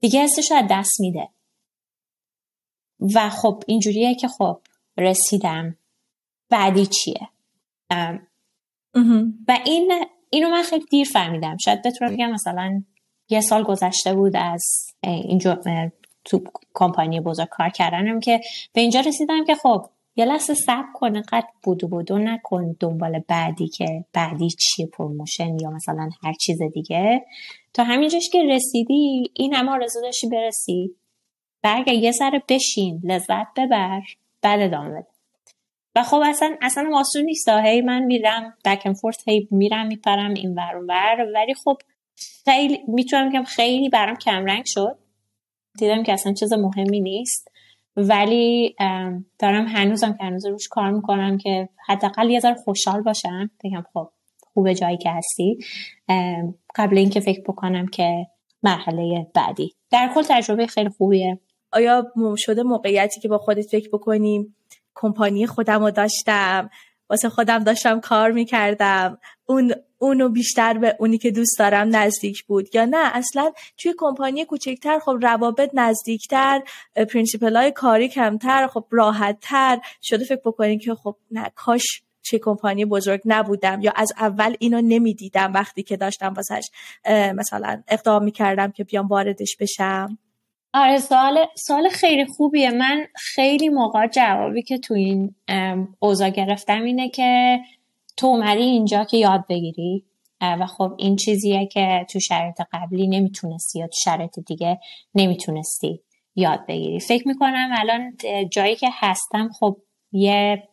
دیگه 0.00 0.22
حسش 0.22 0.52
از 0.52 0.64
دست 0.70 1.00
میده. 1.00 1.28
و 3.14 3.30
خب 3.30 3.62
اینجوریه 3.66 4.14
که 4.14 4.28
خب 4.28 4.60
رسیدم. 4.98 5.76
بعدی 6.50 6.86
چیه؟ 6.86 7.28
و 9.48 9.58
این 9.64 10.04
اینو 10.30 10.48
من 10.48 10.62
خیلی 10.62 10.84
دیر 10.90 11.08
فهمیدم. 11.08 11.56
شاید 11.64 11.82
بتونم 11.82 12.12
بگم 12.12 12.30
مثلا 12.30 12.82
یه 13.28 13.40
سال 13.40 13.62
گذشته 13.62 14.14
بود 14.14 14.36
از 14.36 14.62
اینجا 15.02 15.60
تو 16.24 16.42
کمپانی 16.74 17.20
بزرگ 17.20 17.48
کار 17.48 17.68
کردنم 17.68 18.20
که 18.20 18.40
به 18.72 18.80
اینجا 18.80 19.00
رسیدم 19.00 19.44
که 19.44 19.54
خب 19.54 19.86
یه 20.16 20.24
لحظه 20.24 20.54
صبر 20.54 20.92
کن 20.94 21.22
قد 21.22 21.44
بودو 21.62 21.88
بودو 21.88 22.18
نکن 22.18 22.76
دنبال 22.80 23.18
بعدی 23.18 23.68
که 23.68 24.04
بعدی 24.12 24.48
چیه 24.50 24.86
promotion 24.86 25.58
یا 25.58 25.70
مثلا 25.70 26.10
هر 26.22 26.32
چیز 26.32 26.58
دیگه. 26.74 27.26
تا 27.74 27.84
همینجاش 27.84 28.30
که 28.32 28.42
رسیدی 28.42 29.30
این 29.34 29.54
همه 29.54 29.70
آرزو 29.70 30.00
داشتی 30.00 30.28
برسی. 30.28 30.96
و 31.64 31.74
اگه 31.76 31.94
یه 31.94 32.12
ذره 32.12 32.42
بشین 32.48 33.00
لذت 33.04 33.46
ببر 33.56 34.00
بعد 34.42 34.60
ادامه 34.60 34.90
بده. 34.90 35.06
و 35.96 36.02
خب 36.02 36.22
اصلا 36.24 36.56
اصلا 36.62 36.90
آسون 36.94 37.22
نیست 37.22 37.48
هی 37.48 37.80
من 37.80 38.02
میرم 38.02 38.54
بک 38.64 38.92
فورت 38.92 39.28
هی 39.28 39.48
میرم 39.50 39.86
میپرم 39.86 40.34
این 40.34 40.54
ور 40.54 40.76
ور. 40.88 41.26
ولی 41.34 41.54
خب 41.54 41.76
خیلی 42.44 42.80
می‌تونم 42.88 43.28
بگم 43.28 43.44
خیلی 43.44 43.88
برام 43.88 44.16
کمرنگ 44.16 44.62
شد. 44.66 44.98
دیدم 45.78 46.02
که 46.02 46.12
اصلا 46.12 46.32
چیز 46.32 46.52
مهمی 46.52 47.00
نیست. 47.00 47.50
ولی 47.96 48.76
دارم 49.38 49.66
هنوزم 49.66 50.12
که 50.12 50.24
هنوز 50.24 50.46
روش 50.46 50.68
کار 50.68 50.90
می‌کنم 50.90 51.38
که 51.38 51.68
حداقل 51.86 52.30
یه 52.30 52.40
ذره 52.40 52.54
خوشحال 52.54 53.02
باشم. 53.02 53.50
بگم 53.64 53.84
خب 53.94 54.10
خوب 54.54 54.72
جایی 54.72 54.96
که 54.96 55.10
هستی. 55.10 55.58
قبل 56.74 56.98
اینکه 56.98 57.20
فکر 57.20 57.40
بکنم 57.40 57.86
که 57.86 58.26
مرحله 58.62 59.26
بعدی. 59.34 59.74
در 59.90 60.10
کل 60.14 60.22
تجربه 60.28 60.66
خیلی 60.66 60.88
خوبیه. 60.88 61.40
آیا 61.72 62.12
شده 62.36 62.62
موقعیتی 62.62 63.20
که 63.20 63.28
با 63.28 63.38
خودت 63.38 63.66
فکر 63.66 63.88
بکنیم 63.88 64.56
کمپانی 64.94 65.46
خودم 65.46 65.82
رو 65.82 65.90
داشتم 65.90 66.70
واسه 67.10 67.28
خودم 67.28 67.64
داشتم 67.64 68.00
کار 68.00 68.30
می‌کردم. 68.30 69.18
اون 69.46 69.74
اونو 69.98 70.28
بیشتر 70.28 70.78
به 70.78 70.96
اونی 70.98 71.18
که 71.18 71.30
دوست 71.30 71.58
دارم 71.58 71.96
نزدیک 71.96 72.44
بود. 72.44 72.74
یا 72.74 72.84
نه 72.84 73.16
اصلا 73.16 73.52
توی 73.78 73.94
کمپانی 73.98 74.44
کوچکتر 74.44 74.98
خب 74.98 75.18
روابط 75.22 75.70
نزدیکتر 75.74 76.62
principle 76.96 77.56
های 77.56 77.72
کاری 77.72 78.08
کمتر 78.08 78.66
خب 78.66 78.84
راحتتر. 78.90 79.78
شده 80.02 80.24
فکر 80.24 80.40
بکنین 80.44 80.78
که 80.78 80.94
خب 80.94 81.16
نه 81.30 81.52
کاش 81.54 82.02
چه 82.30 82.38
کمپانی 82.38 82.84
بزرگ 82.84 83.20
نبودم 83.24 83.80
یا 83.82 83.92
از 83.96 84.12
اول 84.18 84.54
اینو 84.58 84.80
نمی‌دیدم 84.80 85.52
وقتی 85.52 85.82
که 85.82 85.96
داشتم 85.96 86.34
واسش 86.34 86.70
مثلا 87.34 87.82
اقدام 87.88 88.24
می‌کردم 88.24 88.70
که 88.70 88.84
بیام 88.84 89.06
واردش 89.06 89.56
بشم. 89.60 90.18
آره 90.74 90.98
سوال 90.98 91.38
سوال 91.66 91.88
خیلی 91.88 92.26
خوبیه. 92.26 92.70
من 92.70 93.06
خیلی 93.16 93.68
موقع 93.68 94.06
جوابی 94.06 94.62
که 94.62 94.78
تو 94.78 94.94
این 94.94 95.34
اوضاع 95.98 96.30
گرفتم 96.30 96.82
اینه 96.82 97.08
که 97.08 97.58
تو 98.16 98.26
اومدی 98.26 98.62
اینجا 98.62 99.04
که 99.04 99.16
یاد 99.16 99.44
بگیری 99.48 100.04
و 100.40 100.66
خب 100.66 100.94
این 100.98 101.16
چیزیه 101.16 101.66
که 101.66 102.06
تو 102.10 102.20
شرایط 102.20 102.60
قبلی 102.72 103.08
نمی‌تونستی 103.08 103.78
یا 103.78 103.86
تو 103.86 103.96
شرایط 104.04 104.38
دیگه 104.46 104.78
نمی‌تونستی 105.14 106.00
یاد 106.34 106.66
بگیری. 106.68 107.00
فکر 107.00 107.28
می‌کنم 107.28 107.70
الان 107.78 108.16
جایی 108.52 108.76
که 108.76 108.88
هستم 108.92 109.48
خب 109.60 109.76
یه 110.12 110.68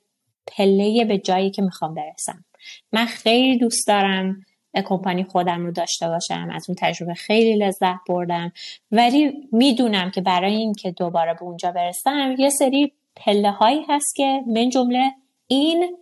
پله 0.47 1.05
به 1.05 1.17
جایی 1.17 1.51
که 1.51 1.61
می‌خوام 1.61 1.93
برسم. 1.93 2.45
من 2.91 3.05
خیلی 3.05 3.57
دوست 3.57 3.87
دارم 3.87 4.41
کمپانی 4.85 5.23
خودم 5.23 5.65
رو 5.65 5.71
داشته 5.71 6.07
باشم 6.07 6.49
از 6.53 6.65
اون 6.69 6.75
تجربه 6.79 7.13
خیلی 7.13 7.55
لذت 7.55 7.97
بردم. 8.09 8.51
ولی 8.91 9.31
می‌دونم 9.51 10.11
که 10.11 10.21
برای 10.21 10.55
اینکه 10.55 10.91
دوباره 10.91 11.33
به 11.33 11.43
اونجا 11.43 11.71
برسم 11.71 12.35
یه 12.39 12.49
سری 12.49 12.93
پله 13.15 13.51
هایی 13.51 13.81
هست 13.89 14.15
که 14.15 14.43
من 14.47 14.69
جمله 14.69 15.11
این 15.47 15.97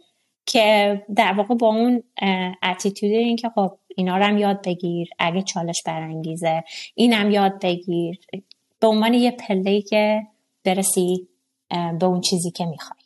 که 0.45 1.01
در 1.15 1.33
واقع 1.33 1.55
با 1.55 1.67
اون 1.67 2.03
اتیتود 2.63 3.11
این 3.11 3.35
که 3.35 3.49
خب 3.55 3.71
اینا 3.95 4.17
رو 4.17 4.23
هم 4.23 4.37
یاد 4.37 4.67
بگیر 4.67 5.09
اگه 5.19 5.41
چالش 5.41 5.83
برانگیزه 5.85 6.63
اینم 6.95 7.31
یاد 7.31 7.65
بگیر. 7.65 8.19
به 8.79 8.87
عنوان 8.87 9.13
یه 9.13 9.31
پله 9.31 9.81
که 9.81 10.21
برسی 10.63 11.27
به 11.99 12.05
اون 12.05 12.21
چیزی 12.21 12.51
که 12.51 12.65
می‌خوای. 12.65 13.04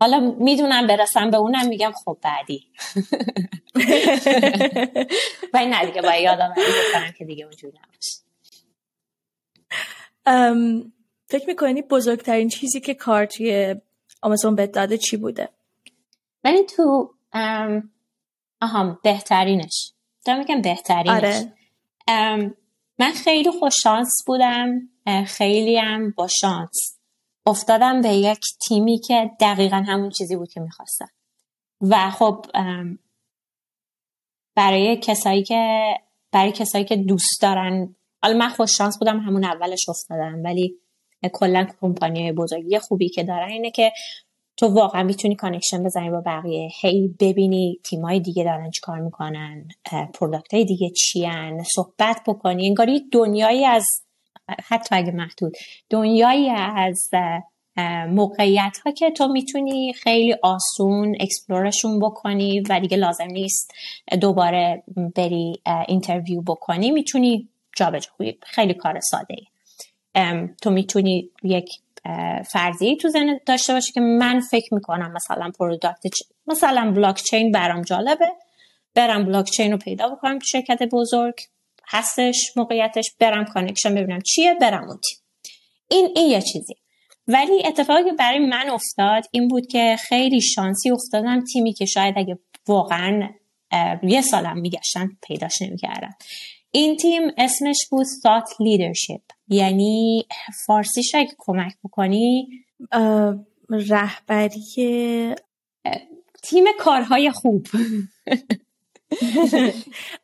حالا 0.00 0.20
می‌دونم 0.38 0.86
برسم 0.86 1.30
به 1.30 1.36
اونم 1.36 1.68
میگم 1.68 1.92
خب 2.04 2.18
بعدی. 2.22 2.66
و 5.54 5.66
نه 5.66 5.86
دیگه 5.86 6.02
باید 6.02 6.22
یادم 6.22 6.54
بکنم 6.54 7.12
که 7.18 7.24
دیگه 7.24 7.44
اونجوری 7.44 7.78
نباشه. 7.78 8.18
فکر 11.28 11.46
می‌کنی 11.46 11.82
بزرگترین 11.82 12.48
چیزی 12.48 12.80
که 12.80 12.94
کار 12.94 13.26
توی 13.26 13.74
آمازون 14.22 14.54
بهت 14.54 14.72
داده 14.72 14.98
چی 14.98 15.16
بوده؟ 15.16 15.48
ولی 16.44 16.62
تو 16.64 17.14
آها 18.60 19.00
بهترینش. 19.02 19.92
دارم 20.24 20.38
میگم 20.38 20.62
بهترینش. 20.62 21.10
آره. 21.10 21.54
من 22.98 23.12
خیلی 23.24 23.50
خوش 23.50 23.74
شانس 23.82 24.22
بودم. 24.26 24.88
خیلی 25.26 25.76
هم 25.78 26.10
با 26.10 26.28
شانس. 26.40 26.97
افتادم 27.48 28.00
به 28.00 28.08
یک 28.08 28.40
تیمی 28.68 28.98
که 28.98 29.30
دقیقا 29.40 29.76
همون 29.76 30.10
چیزی 30.10 30.36
بود 30.36 30.48
که 30.52 30.60
می‌خواستم. 30.60 31.08
و 31.80 32.10
خب 32.10 32.46
برای 34.54 34.96
کسایی 34.96 35.42
که 35.42 35.94
برای 36.32 36.52
کسایی 36.52 36.84
که 36.84 36.96
دوست 36.96 37.42
دارن 37.42 37.94
حالا 38.22 38.38
من 38.38 38.48
خوش 38.48 38.76
شانس 38.78 38.98
بودم 38.98 39.20
همون 39.20 39.44
اولش 39.44 39.88
افتادم 39.88 40.42
ولی 40.44 40.74
کلا 41.32 41.66
کمپانی 41.80 42.32
بزرگی 42.32 42.78
خوبی 42.78 43.08
که 43.08 43.24
دارن 43.24 43.48
اینه 43.48 43.70
که 43.70 43.92
تو 44.56 44.66
واقعا 44.66 45.02
می‌تونی 45.02 45.36
connection 45.36 45.84
بزنی 45.84 46.10
با 46.10 46.22
بقیه. 46.26 46.68
هی 46.80 47.14
ببینی 47.20 47.80
تیمای 47.84 48.20
دیگه 48.20 48.44
دارن 48.44 48.70
چی 48.70 48.80
کار 48.80 48.98
می‌کنن 48.98 49.68
product 50.14 50.54
های 50.54 50.64
دیگه 50.64 50.90
چیان 50.90 51.62
صحبت 51.62 52.20
بکنی 52.26 52.66
انگاری 52.66 53.08
دنیایی 53.12 53.64
از 53.64 53.84
حتی 54.68 54.94
اگه 54.94 55.12
محدود. 55.12 55.52
دنیایی 55.90 56.50
از 56.50 57.10
موقعیت 58.08 58.78
ها 58.86 58.92
که 58.92 59.10
تو 59.10 59.28
می‌تونی 59.28 59.92
خیلی 59.92 60.36
آسون 60.42 61.16
explore 61.20 61.70
شون 61.70 61.98
بکنی 61.98 62.60
و 62.60 62.80
دیگه 62.80 62.96
لازم 62.96 63.26
نیست 63.26 63.74
دوباره 64.20 64.82
بری 65.16 65.62
interview 65.88 66.42
بکنی 66.42 66.90
می‌تونی 66.90 67.48
جابجا 67.76 68.10
خیلی 68.42 68.74
کار 68.74 69.00
ساده 69.00 69.34
ای 69.34 70.48
تو 70.62 70.70
می‌تونی 70.70 71.30
یک 71.42 71.68
فرضیه 72.52 72.96
تو 72.96 73.08
ذهن 73.08 73.38
داشته 73.46 73.72
باشی 73.72 73.92
که 73.92 74.00
من 74.00 74.40
فکر 74.40 74.74
می‌کنم 74.74 75.12
مثلا 75.12 75.50
product 75.58 76.14
مثلا 76.46 76.92
بلاک 76.96 77.22
چین 77.22 77.52
برام 77.52 77.82
جالبه. 77.82 78.26
برم 78.94 79.24
بلاک 79.24 79.50
چین 79.50 79.72
رو 79.72 79.78
پیدا 79.78 80.08
بکنم 80.08 80.38
تو 80.38 80.44
شرکت 80.46 80.82
بزرگ. 80.92 81.34
هستش 81.88 82.52
موقعیتش 82.56 83.04
برم 83.20 83.44
connection 83.44 83.94
ببینم 83.94 84.20
چیه 84.20 84.54
برم 84.54 84.88
اون 84.88 84.98
این 85.88 86.08
این 86.16 86.30
یه 86.30 86.42
چیزی. 86.42 86.74
ولی 87.28 87.66
اتفاقی 87.66 88.04
که 88.04 88.12
برای 88.12 88.38
من 88.38 88.70
افتاد 88.70 89.24
این 89.30 89.48
بود 89.48 89.66
که 89.66 89.96
خیلی 90.08 90.40
شانسی 90.40 90.90
افتادم 90.90 91.44
تیمی 91.52 91.72
که 91.72 91.84
شاید 91.84 92.14
اگه 92.18 92.38
واقعا 92.68 93.28
یه 94.02 94.20
سالم 94.20 94.58
میگشتن 94.58 95.08
پیداش 95.22 95.62
نمی‌کردم 95.62 96.14
این 96.70 96.96
تیم 96.96 97.22
اسمش 97.38 97.76
بود 97.90 98.06
thought 98.06 98.50
leadership. 98.50 99.22
یعنی 99.48 100.26
فارسی 100.66 101.02
اگه 101.14 101.32
کمک 101.38 101.72
بکنی 101.84 102.48
رهبری 103.70 105.34
تیم 106.42 106.64
کارهای 106.78 107.30
خوب. 107.30 107.66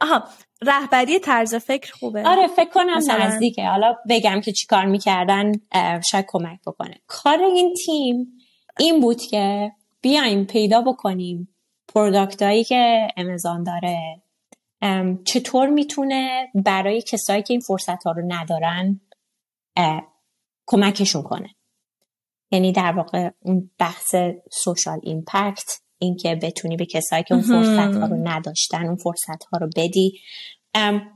آها 0.01 0.25
رهبری 0.67 1.19
طرز 1.19 1.55
فکر 1.55 1.93
خوبه. 1.93 2.23
آره 2.29 2.47
فکر 2.47 2.71
کنم 2.71 2.97
مثلا... 2.97 3.27
نزدیکه. 3.27 3.67
حالا 3.67 3.95
بگم 4.09 4.41
که 4.41 4.53
چی 4.53 4.67
کار 4.67 4.85
می‌کردن 4.85 5.53
شاید 6.11 6.25
کمک 6.29 6.59
بکنه. 6.67 7.01
کار 7.07 7.43
این 7.43 7.75
تیم 7.87 8.27
این 8.79 9.01
بود 9.01 9.23
که 9.23 9.73
بیایم 10.01 10.45
پیدا 10.45 10.81
بکنیم 10.81 11.55
پروداکت 11.95 12.43
هایی 12.43 12.65
که 12.65 13.09
امازون 13.17 13.63
داره. 13.63 14.23
چطور 15.25 15.69
می‌تونه 15.69 16.49
برای 16.55 17.03
کسایی 17.03 17.43
که 17.43 17.55
این 17.55 17.61
فرصت 17.61 18.05
ها 18.05 18.13
رو 18.13 18.23
ندارن 18.27 19.01
کمکشون 20.67 21.23
کنه؟ 21.23 21.55
یعنی 22.51 22.73
در 22.73 22.93
واقع 22.93 23.31
اون 23.41 23.71
بحث 23.79 24.15
سوشال 24.53 25.01
ایمپکت 25.03 25.81
اینکه 26.05 26.35
بتونی 26.35 26.77
به 26.77 26.87
کسایی 26.87 27.23
که 27.23 27.35
اون 27.35 27.43
فرصت 27.43 27.97
ها 27.97 28.07
رو 28.07 28.29
نداشتن 28.29 28.87
اون 28.87 28.97
فرصت 28.97 29.45
ها 29.53 29.59
رو 29.59 29.71
بدی. 29.77 30.21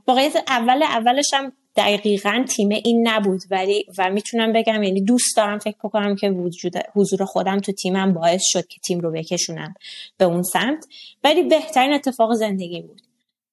واقعیت 0.07 0.35
اول 0.47 0.83
اولش 0.83 1.33
هم 1.33 1.51
دقیقا 1.75 2.45
تیم 2.49 2.69
این 2.69 3.07
نبود 3.07 3.41
ولی 3.51 3.85
و 3.97 4.09
می‌تونم 4.09 4.53
بگم 4.53 4.83
یعنی 4.83 5.01
دوست 5.01 5.37
دارم 5.37 5.59
فکر 5.59 5.77
بکنم 5.83 6.15
که 6.15 6.29
وجود 6.29 6.73
حضور 6.95 7.25
خودم 7.25 7.59
تو 7.59 7.71
تیمم 7.71 8.13
باعث 8.13 8.41
شد 8.43 8.67
که 8.67 8.79
تیم 8.79 8.99
رو 8.99 9.11
بکشونم 9.11 9.73
به 10.17 10.25
اون 10.25 10.43
سمت. 10.43 10.85
ولی 11.23 11.43
بهترین 11.43 11.93
اتفاق 11.93 12.33
زندگی 12.33 12.81
بود 12.81 13.01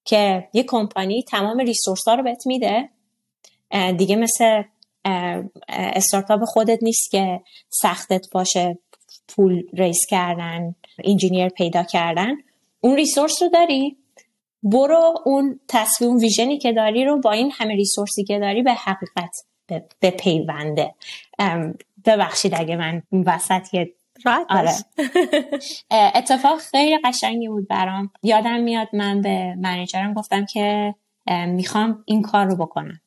که 0.04 0.48
یه 0.52 0.62
کمپانی 0.62 1.22
تمام 1.22 1.58
resource 1.58 2.08
ها 2.08 2.14
رو 2.14 2.22
بهت 2.22 2.46
میده. 2.46 2.88
دیگه 3.96 4.16
مثل 4.16 4.62
استارتاپ 5.68 6.44
خودت 6.44 6.78
نیست 6.82 7.10
که 7.10 7.40
سختت 7.68 8.26
باشه 8.32 8.78
پول 9.28 9.62
raise 9.72 9.98
کردن 10.08 10.74
engineer 11.04 11.48
پیدا 11.48 11.82
کردن. 11.82 12.36
اون 12.80 12.96
resource 12.96 13.42
رو 13.42 13.48
داری؟ 13.48 13.96
برو 14.62 15.14
اون 15.24 15.60
تصویر 15.68 16.10
اون 16.10 16.20
vision 16.20 16.53
ی 16.53 16.58
که 16.58 16.72
داری 16.72 17.04
رو 17.04 17.20
با 17.20 17.32
این 17.32 17.52
همه 17.54 17.74
resource 17.74 18.19
ی 18.19 18.24
که 18.24 18.38
داری 18.38 18.62
به 18.62 18.72
حقیقت 18.72 19.30
بپیونده. 20.00 20.94
ببخشید 22.04 22.54
اگه 22.54 22.76
من 22.76 23.02
وسط 23.26 23.74
یه 23.74 23.92
آره. 24.48 24.72
اتفاق 26.14 26.58
خیلی 26.58 26.98
قشنگی 27.04 27.48
بود 27.48 27.68
برام. 27.68 28.10
یادم 28.22 28.60
میاد 28.60 28.88
من 28.92 29.20
به 29.20 29.54
منیجرم 29.58 30.14
گفتم 30.14 30.44
که 30.44 30.94
می‌خوام 31.46 32.02
این 32.06 32.22
کار 32.22 32.46
رو 32.46 32.56
بکنم. 32.56 33.00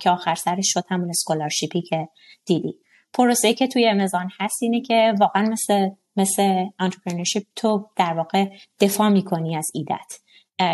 که 0.00 0.10
آخر 0.10 0.34
سرش 0.34 0.64
شد 0.72 0.84
همون 0.90 1.10
scholarship 1.10 1.76
ی 1.76 1.82
که 1.82 2.08
دیدی. 2.46 2.74
پروسه 3.12 3.54
که 3.54 3.66
توی 3.66 3.88
امازون 3.88 4.30
هست 4.40 4.62
اینه 4.62 4.80
که 4.80 5.14
واقعا 5.20 5.42
مثل 5.42 5.90
مثل 6.16 6.64
entrepreneurship 6.78 7.46
تو 7.56 7.88
در 7.96 8.12
واقع 8.12 8.50
دفاع 8.80 9.08
می‌کنی 9.08 9.56
از 9.56 9.66
ایدت 9.74 10.12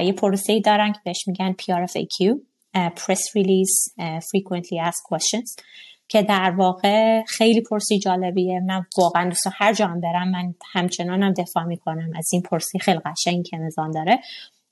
یه 0.06 0.12
پروسه 0.12 0.60
دارن 0.60 0.92
که 0.92 0.98
بهش 1.04 1.28
میگن 1.28 1.52
PRFAQ 1.62 2.36
Press 2.76 3.22
Release 3.38 3.92
Frequently 4.00 4.88
Asked 4.88 5.04
Questions. 5.10 5.64
که 6.08 6.22
در 6.22 6.50
واقع 6.50 7.22
خیلی 7.24 7.60
پروسه‌ی 7.60 7.98
جالبیه. 7.98 8.60
من 8.60 8.84
واقعا 8.98 9.28
دوست 9.28 9.46
هر 9.52 9.72
جا 9.72 9.86
برم 9.86 10.30
من 10.30 10.54
همچنانم 10.72 11.32
دفاع 11.32 11.64
می‌کنم 11.64 12.10
از 12.16 12.28
این 12.32 12.42
پروسه. 12.42 12.78
خیلی 12.78 12.98
قشنگی 12.98 13.42
که 13.42 13.56
نظام 13.56 13.90
داره. 13.90 14.20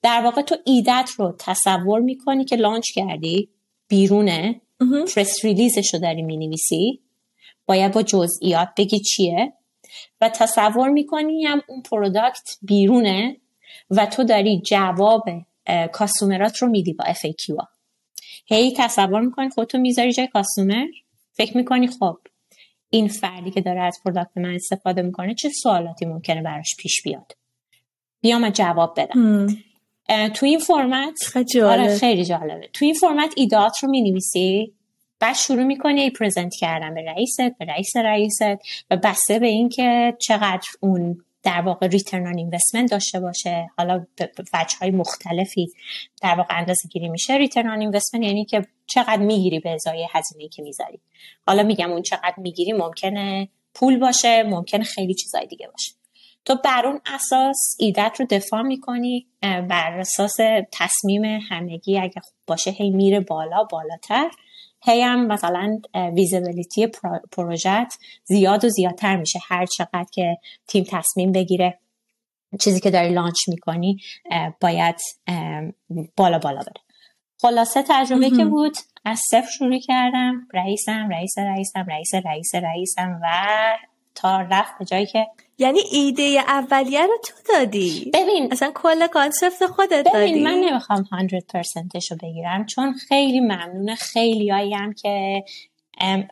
در 0.02 0.20
واقع 0.24 0.42
تو 0.42 0.56
ایدت 0.66 1.10
رو 1.16 1.36
تصور 1.38 2.00
می‌کنی 2.00 2.44
که 2.44 2.56
launch 2.56 2.84
کردی 2.94 3.48
بیرونه. 3.88 4.60
press 5.14 5.44
release 5.44 5.83
ش 5.83 5.94
رو 5.94 6.00
داری 6.00 6.22
می‌نویسی. 6.22 7.00
باید 7.66 7.92
با 7.92 8.02
جزئیات 8.02 8.68
بگی 8.76 9.00
چیه. 9.00 9.52
و 10.20 10.28
تصور 10.28 10.88
می‌کنی 10.88 11.44
هم 11.44 11.62
اون 11.68 11.82
product 11.82 12.48
بیرونه 12.62 13.36
و 13.90 14.06
تو 14.06 14.24
داری 14.24 14.62
جواب 14.66 15.24
customer 15.92 16.49
ات 16.49 16.56
رو 16.56 16.68
میدی 16.68 16.92
با 16.92 17.04
FAQ 17.04 17.58
ها. 17.58 17.68
هی 18.46 18.74
تصور 18.76 19.20
می‌کنی 19.20 19.50
خودتو 19.50 19.78
می‌ذاری 19.78 20.12
جای 20.12 20.26
customer 20.26 20.86
فکر 21.32 21.56
می‌کنی 21.56 21.86
خب 21.86 22.18
این 22.90 23.08
فردی 23.08 23.50
که 23.50 23.60
داره 23.60 23.82
از 23.82 23.98
product 24.04 24.30
من 24.36 24.54
استفاده 24.54 25.02
می‌کنه 25.02 25.34
چه 25.34 25.48
سوالاتی 25.62 26.06
ممکنه 26.06 26.42
براش 26.42 26.76
پیش 26.78 27.02
بیاد؟ 27.02 27.32
بیام 28.20 28.50
جواب 28.50 29.00
بدم. 29.00 29.46
تو 30.34 30.46
این 30.46 30.58
فرمت 30.58 31.36
آره 31.64 31.96
خیلی 31.96 32.24
جالبه. 32.24 32.68
تو 32.72 32.84
این 32.84 32.94
فرمت 32.94 33.32
ایدات 33.36 33.78
رو 33.82 33.90
می‌نویسی؟ 33.90 34.74
بعد 35.20 35.34
شروع 35.34 35.64
می‌کنی 35.64 36.00
present 36.00 36.54
کردن 36.54 36.94
به 36.94 37.02
رئیست 37.02 37.40
به 37.40 37.64
رئیس 37.64 37.96
رئیست 37.96 38.42
و 38.90 38.96
بسته 38.96 39.38
به 39.38 39.46
اینکه 39.46 40.16
چقدر 40.20 40.68
اون 40.80 41.24
در 41.42 41.60
واقع 41.60 41.86
return 41.86 42.26
on 42.26 42.38
investment 42.38 42.90
داشته 42.90 43.20
باشه. 43.20 43.70
حالا 43.76 44.06
به 44.16 44.30
وجه 44.54 44.76
های 44.80 44.90
مختلفی 44.90 45.68
در 46.22 46.34
واقع 46.34 46.58
اندازه 46.58 46.88
گیری 46.88 47.08
میشه. 47.08 47.34
ریترن 47.34 47.68
آن 47.68 47.80
اینوستمنت 47.80 48.24
یعنی 48.24 48.44
که 48.44 48.66
چقدر 48.86 49.22
می‌گیری 49.22 49.60
به 49.60 49.70
ازای 49.70 50.06
هزینه 50.12 50.48
که 50.48 50.62
می‌ذاری. 50.62 51.00
حالا 51.46 51.62
میگم 51.62 51.92
اون 51.92 52.02
چقدر 52.02 52.34
می‌گیری 52.36 52.72
ممکنه 52.72 53.48
پول 53.74 53.98
باشه 53.98 54.42
ممکنه 54.42 54.84
خیلی 54.84 55.14
چیزای 55.14 55.46
دیگه 55.46 55.66
باشه. 55.66 55.92
تو 56.44 56.56
بر 56.64 56.86
اون 56.86 57.00
اساس 57.14 57.76
ایدت 57.78 58.16
رو 58.20 58.26
دفاع 58.30 58.62
می‌کنی 58.62 59.26
بر 59.42 59.98
اساس 59.98 60.36
تصمیم 60.72 61.24
همگی 61.24 61.98
اگه 61.98 62.20
خوب 62.20 62.38
باشه 62.46 62.70
هی 62.70 62.90
میره 62.90 63.20
بالا 63.20 63.64
بالاتر. 63.64 64.30
هی 64.84 65.02
هم 65.02 65.26
مثلا 65.26 65.80
ویزیبیلیتی 65.94 66.86
پروژت 67.32 67.94
زیاد 68.24 68.64
و 68.64 68.68
زیادتر 68.68 69.16
میشه 69.16 69.38
هر 69.48 69.66
چقدر 69.66 70.06
که 70.12 70.38
تیم 70.66 70.84
تصمیم 70.88 71.32
بگیره. 71.32 71.78
چیزی 72.60 72.80
که 72.80 72.90
داری 72.90 73.14
launch 73.14 73.48
می‌کنی 73.48 74.00
باید 74.60 74.96
بالا 76.16 76.38
بالا 76.38 76.58
بره. 76.58 76.82
خلاصه 77.40 77.84
تجربه 77.88 78.30
که 78.30 78.44
بود 78.44 78.76
از 79.04 79.20
صفر 79.30 79.50
شروع 79.50 79.78
کردم. 79.78 80.48
رئیسم 80.54 81.08
رئیس 81.08 81.38
رئیسم 81.38 81.86
رئیس 81.88 82.14
رئیس 82.14 82.54
رئیسم 82.54 83.20
و 83.22 83.28
تا 84.14 84.40
رفت 84.40 84.78
به 84.78 84.84
جایی 84.84 85.06
که 85.06 85.26
یعنی 85.58 85.80
ایده 85.92 86.44
اولیه 86.48 87.06
رو 87.06 87.18
تو 87.24 87.52
دادی 87.54 88.10
ببین 88.14 88.52
اصلا 88.52 88.72
کل 88.74 89.06
concept 89.06 89.66
خودت 89.66 90.08
ببین 90.08 90.12
دادی 90.12 90.42
من 90.42 90.54
نمی‌خوام 90.54 91.04
100% 91.04 92.10
رو 92.10 92.16
بگیرم 92.22 92.66
چون 92.66 92.92
خیلی 92.92 93.40
ممنون 93.40 93.94
خیلی 93.94 94.50
هم 94.50 94.92
که 94.92 95.44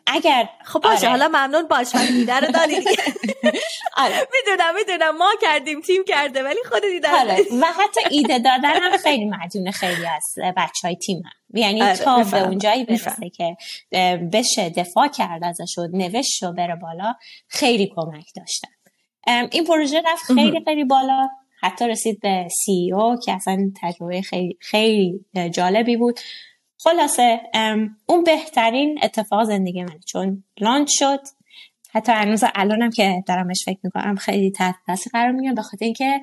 اگر 0.07 0.49
خب 0.65 0.79
باشه 0.79 0.97
آره. 0.97 1.09
حالا 1.09 1.27
ممنون 1.27 1.67
باش 1.67 1.95
من 1.95 2.01
ایده 2.01 2.35
رو 2.35 2.51
دادی 2.51 2.75
آره. 4.03 4.27
می‌دونم 4.33 4.75
می‌دونم 4.75 5.17
ما 5.17 5.29
کردیم 5.41 5.81
تیم 5.81 6.03
کرده 6.07 6.43
ولی 6.43 6.59
خود 6.69 6.83
ایده 6.83 7.09
آره. 7.09 7.37
و 7.61 7.65
حتی 7.65 7.99
ایده 8.11 8.39
دادن 8.39 8.81
هم 8.81 8.97
خیلی 8.97 9.25
مدیون 9.25 9.71
خیلی 9.71 10.05
از 10.05 10.53
بچه 10.57 10.87
های 10.87 10.95
تیم 10.95 11.17
هم 11.17 11.59
یعنی 11.59 11.81
آره. 11.81 11.95
تا. 11.95 12.23
به 12.23 12.47
اونجایی 12.47 12.85
برسه. 12.85 13.29
که 13.29 13.57
بشه 14.33 14.69
دفاع 14.69 15.07
کرد 15.07 15.43
ازش 15.43 15.77
و 15.77 15.87
نوشت 15.93 16.43
و 16.43 16.53
بره 16.53 16.75
بالا 16.75 17.13
خیلی 17.47 17.91
کمک 17.95 18.25
داشتن 18.35 18.76
این 19.27 19.63
پروژه 19.63 20.01
رفت 20.05 20.23
خیلی 20.23 20.61
خیلی 20.65 20.83
بالا. 20.83 21.27
حتی 21.61 21.87
رسید 21.87 22.19
به 22.19 22.47
سی 22.65 22.91
او 22.93 23.15
که 23.25 23.33
اصلا 23.33 23.71
تجربه 23.81 24.21
خیلی 24.21 24.57
خیلی 24.59 25.25
جالبی 25.53 25.97
بود. 25.97 26.19
خلاصه 26.77 27.41
اون 28.05 28.23
بهترین 28.23 28.99
اتفاق 29.03 29.43
زندگی 29.43 29.83
من 29.83 29.99
چون 30.05 30.43
لانچ 30.59 30.89
شد. 30.91 31.19
حتی 31.89 32.11
هنوز 32.11 32.43
الانم 32.55 32.89
که 32.89 33.23
دارمش 33.27 33.57
فکر 33.65 33.79
می‌کنم 33.83 34.15
خیلی 34.15 34.51
تحت 34.51 34.75
تاثیر 34.87 35.11
قرار 35.11 35.31
میگم 35.31 35.55
به 35.55 35.61
خاطر 35.61 35.85
اینکه 35.85 36.21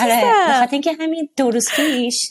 آره 0.00 0.68
اینکه 0.72 0.92
همین 1.00 1.28
دو 1.36 1.50
روز 1.50 1.66
پیش 1.76 2.28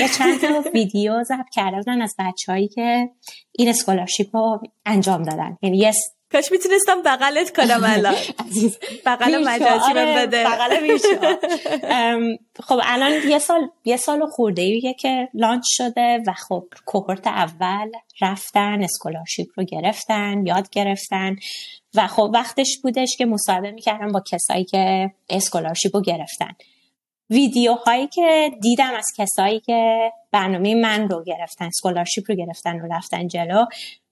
یه 0.00 0.08
چند 0.18 0.40
تا 0.40 0.64
ویدیو 0.74 1.24
ضبط 1.24 1.48
کرده 1.52 1.76
بودن 1.76 2.02
از 2.02 2.14
بچههایی 2.18 2.68
که 2.68 3.10
این 3.52 3.68
scholarship 3.68 4.36
رو 4.36 4.60
انجام 4.86 5.22
دادن. 5.22 5.58
یعنی 5.62 5.78
یه 5.78 5.92
کاش 6.32 6.52
می‌تونستم 6.52 7.02
بغلت 7.02 7.56
کنم 7.56 7.80
الان. 7.84 8.14
بغل 9.06 9.48
مجازی 9.48 9.92
بهم 9.94 10.08
آره، 10.08 10.26
بده. 10.26 10.44
بغل 10.44 10.98
خب 12.62 12.80
الان 12.84 13.12
یه 13.28 13.38
سال 13.38 13.68
یه 13.84 13.96
سال 13.96 14.22
و 14.22 14.26
خورده 14.26 14.62
ایه 14.62 14.94
که 14.94 15.28
launch 15.34 15.62
شده 15.66 16.22
و 16.26 16.32
خب 16.32 16.64
cohort 16.86 17.26
اول 17.26 17.90
رفتن 18.20 18.82
scholarship 18.82 19.48
رو 19.56 19.64
گرفتن 19.64 20.46
یاد 20.46 20.70
گرفتن 20.70 21.36
و 21.94 22.06
خب 22.06 22.30
وقتش 22.34 22.78
بودش 22.82 23.16
که 23.18 23.26
مصاحبه 23.26 23.70
می‌کردم 23.70 24.12
با 24.12 24.22
کسایی 24.30 24.64
که 24.64 25.10
scholarship 25.30 25.96
رو 25.96 26.02
گرفتن. 26.02 26.50
ویدیوهایی 27.30 28.06
که 28.06 28.50
دیدم 28.62 28.94
از 28.94 29.06
کسایی 29.18 29.60
که 29.60 30.12
برنامه 30.32 30.74
من 30.74 31.08
رو 31.08 31.24
گرفتن 31.24 31.64
scholarship 31.64 32.24
رو 32.28 32.34
گرفتن 32.34 32.80
و 32.80 32.94
رفتن 32.94 33.28
جلو 33.28 33.64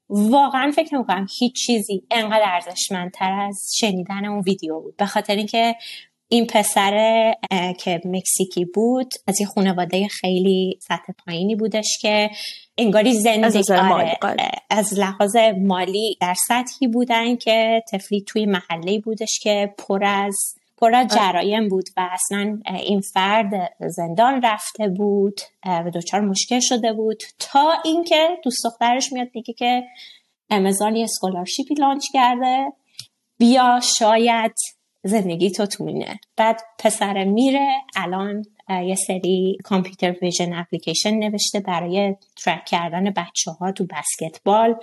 واقعا 0.08 0.70
فکر 0.76 0.94
نمی‌کنم 0.94 1.26
هیچ 1.38 1.54
چیزی 1.66 2.02
انقدر 2.10 2.44
ارزشمندتر 2.44 3.32
از 3.32 3.60
شنیدن 3.76 4.24
اون 4.24 4.40
ویدیو 4.40 4.80
بود 4.80 4.96
به 4.96 5.06
خاطر 5.06 5.36
اینکه 5.36 5.76
این 6.28 6.46
پسر 6.46 7.34
که 7.78 8.00
مکزیکی 8.04 8.64
بود 8.64 9.12
از 9.26 9.40
یه 9.40 9.46
خانواده 9.46 10.08
خیلی 10.08 10.78
سطح 10.82 11.12
پایینی 11.26 11.56
بودش 11.56 11.98
که 12.00 12.30
انگاری 12.78 13.10
از 13.10 13.16
زندگی 13.16 13.62
مالی، 13.68 14.10
آره،. 14.22 14.50
از 14.70 14.98
لحاظ 14.98 15.36
مالی 15.60 16.16
در 16.20 16.34
سطحی 16.48 16.86
بودن 16.88 17.36
که 17.36 17.82
طفلی 17.92 18.24
توی 18.26 18.46
محله 18.46 18.98
بودش 18.98 19.38
که 19.42 19.74
پر 19.78 20.04
از 20.04 20.36
پر 20.82 20.94
از 20.94 21.08
جرایم 21.08 21.68
بود 21.68 21.88
و 21.96 22.08
اصلا 22.12 22.58
این 22.66 23.00
فرد 23.00 23.50
زندان 23.80 24.42
رفته 24.42 24.88
بود 24.88 25.40
و 25.64 25.90
دچار 25.94 26.20
مشکل 26.20 26.60
شده 26.60 26.92
بود 26.92 27.22
تا 27.38 27.72
اینکه 27.84 28.28
دوست 28.44 28.64
دخترش 28.64 29.12
میاد 29.12 29.28
میگه 29.34 29.54
که 29.54 29.84
امازون 30.50 30.96
یه 30.96 31.04
scholarship 31.04 31.74
ی 31.74 31.79
launch 31.79 32.04
کرده. 32.12 32.72
بیا 33.38 33.80
شاید 33.98 34.54
زندگی 35.02 35.50
تو 35.50 35.66
تونه 35.66 36.20
بعد 36.36 36.60
پسر 36.78 37.24
میره 37.24 37.68
الان 37.96 38.44
یه 38.68 38.94
سری 38.94 39.58
computer 39.64 40.14
vision 40.22 40.52
application 40.54 41.14
نوشته 41.14 41.60
برای 41.60 42.16
track 42.44 42.64
کردن 42.64 43.10
بچه 43.10 43.50
ها 43.50 43.72
تو 43.72 43.86
بسکتبال 43.86 44.76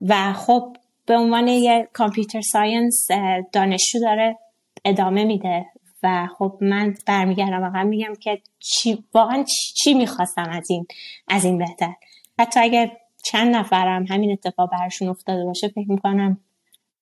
و 0.00 0.32
خب 0.32 0.76
به 1.06 1.16
عنوان 1.16 1.48
یه 1.48 1.88
کامپیوتر 1.92 2.40
ساینس 2.40 3.06
دانشجو 3.52 4.00
داره 4.00 4.38
ادامه 4.86 5.24
میده 5.24 5.66
و 6.02 6.28
خب 6.38 6.58
من 6.60 6.94
برمیگردم 7.06 7.62
واقعا 7.62 7.84
میگم 7.84 8.14
که 8.20 8.42
چی 8.58 9.04
واقعا 9.14 9.42
چی, 9.42 9.74
چی 9.74 9.94
می‌خواستم 9.94 10.48
از 10.50 10.70
این 10.70 10.86
از 11.28 11.44
این 11.44 11.58
بهتر. 11.58 11.94
حتی 12.38 12.60
اگر 12.60 12.90
چند 13.24 13.56
نفرم 13.56 14.06
همین 14.06 14.32
اتفاق 14.32 14.70
براشون 14.70 15.08
افتاده 15.08 15.44
باشه 15.44 15.68
فکر 15.68 15.90
می‌کنم 15.90 16.40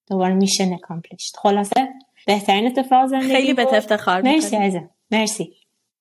دوباره 0.09 0.35
میشه 0.35 0.67
نکامپلیشت 0.67 1.37
خلاصه 1.37 1.89
بهترین 2.27 2.67
اتفاق 2.67 3.07
زندگی 3.07 3.35
خیلی 3.35 3.55
بود. 3.55 3.75
افتخار 3.75 4.23
مرسی 4.23 4.57
عزیزم. 4.57 4.91
مرسی. 5.11 5.55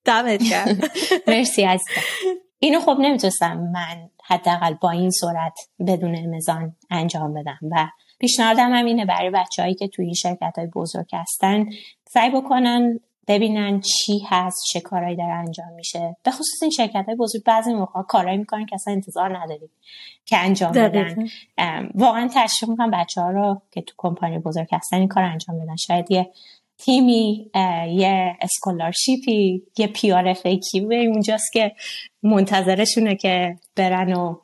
دمت 0.06 0.44
گرم. 0.50 0.80
مرسی 1.28 1.62
عزیزم. 1.64 1.92
اینو 2.60 2.80
خب 2.80 2.98
نمی‌تونستم 3.00 3.58
من 3.58 4.10
حداقل 4.24 4.74
با 4.74 4.92
این 4.92 5.10
سرعت 5.10 5.60
بدون 5.88 6.16
امازون 6.18 6.76
انجام 6.90 7.34
بدم 7.34 7.60
و 7.72 7.88
پیشنهادم 8.24 8.74
هم 8.74 8.86
اینه 8.86 9.06
برای 9.06 9.30
بچههایی 9.30 9.76
که 9.76 9.88
توی 9.88 10.06
این 10.06 10.14
شرکت 10.14 10.54
های 10.58 10.68
بزرگ 10.68 11.10
هستن 11.14 11.66
سعی 12.08 12.30
بکنن 12.30 13.00
ببینن 13.28 13.82
چی 13.82 14.20
هست 14.28 14.58
چه 14.74 14.80
کارهایی 14.80 15.16
داره 15.16 15.34
انجام 15.34 15.74
میشه. 15.76 16.16
به 16.24 16.32
خصوص 16.32 16.62
این 16.62 16.72
شرکت 16.72 17.06
های 17.06 17.16
بزرگ 17.16 17.44
بعضی 17.44 17.74
موقع 17.74 18.02
کارهایی 18.02 18.38
می‌کنن 18.38 18.66
که 18.66 18.76
اصلا 18.76 18.94
انتظار 18.94 19.38
نداریم 19.38 19.70
که 20.26 20.38
انجام 20.38 20.72
بدن. 20.72 21.28
واقعا 21.96 22.30
تشویق 22.34 22.70
می‌کنم 22.70 22.92
بچه 22.92 23.22
ها 23.22 23.30
رو 23.30 23.62
که 23.72 23.82
تو 23.82 23.94
کمپانی 23.98 24.40
بزرگ 24.40 24.68
هستن 24.72 24.98
این 24.98 25.08
کار 25.08 25.24
انجام 25.24 25.60
بدن. 25.60 25.76
شاید 25.76 26.12
یه 26.12 26.30
تیمی 26.78 27.52
یه 27.90 28.38
scholarship 28.42 29.54
ی 29.54 29.64
یه 29.78 29.88
PRFAQ 29.88 30.34
ی 30.34 30.80
اونجاست 30.80 31.54
که 31.54 31.72
منتظرشونه 32.24 33.16
که 33.16 33.56
برن 33.76 34.14
و 34.14 34.36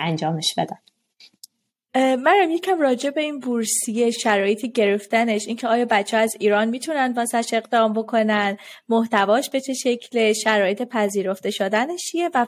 انجامش 0.00 0.54
بدن. 0.56 0.78
اه، 1.94 2.16
مریم 2.16 2.50
یکم 2.50 2.80
راجع 2.80 3.10
به 3.10 3.20
این 3.20 3.40
بورسیه 3.40 4.10
شرایط 4.10 4.66
گرفتنش 4.66 5.46
اینکه 5.46 5.68
آیا 5.68 5.84
بچه 5.84 6.16
از 6.16 6.36
ایران 6.40 6.68
می‌تونن 6.68 7.12
واسش 7.16 7.48
اقدام 7.52 7.92
بکنن 7.92 8.56
محتواش 8.88 9.50
به 9.50 9.60
چه 9.60 9.74
شکل 9.74 10.32
شرایط 10.32 10.82
پذیرفته 10.82 11.50
شدنش 11.50 12.00
چیه 12.00 12.30
و 12.34 12.46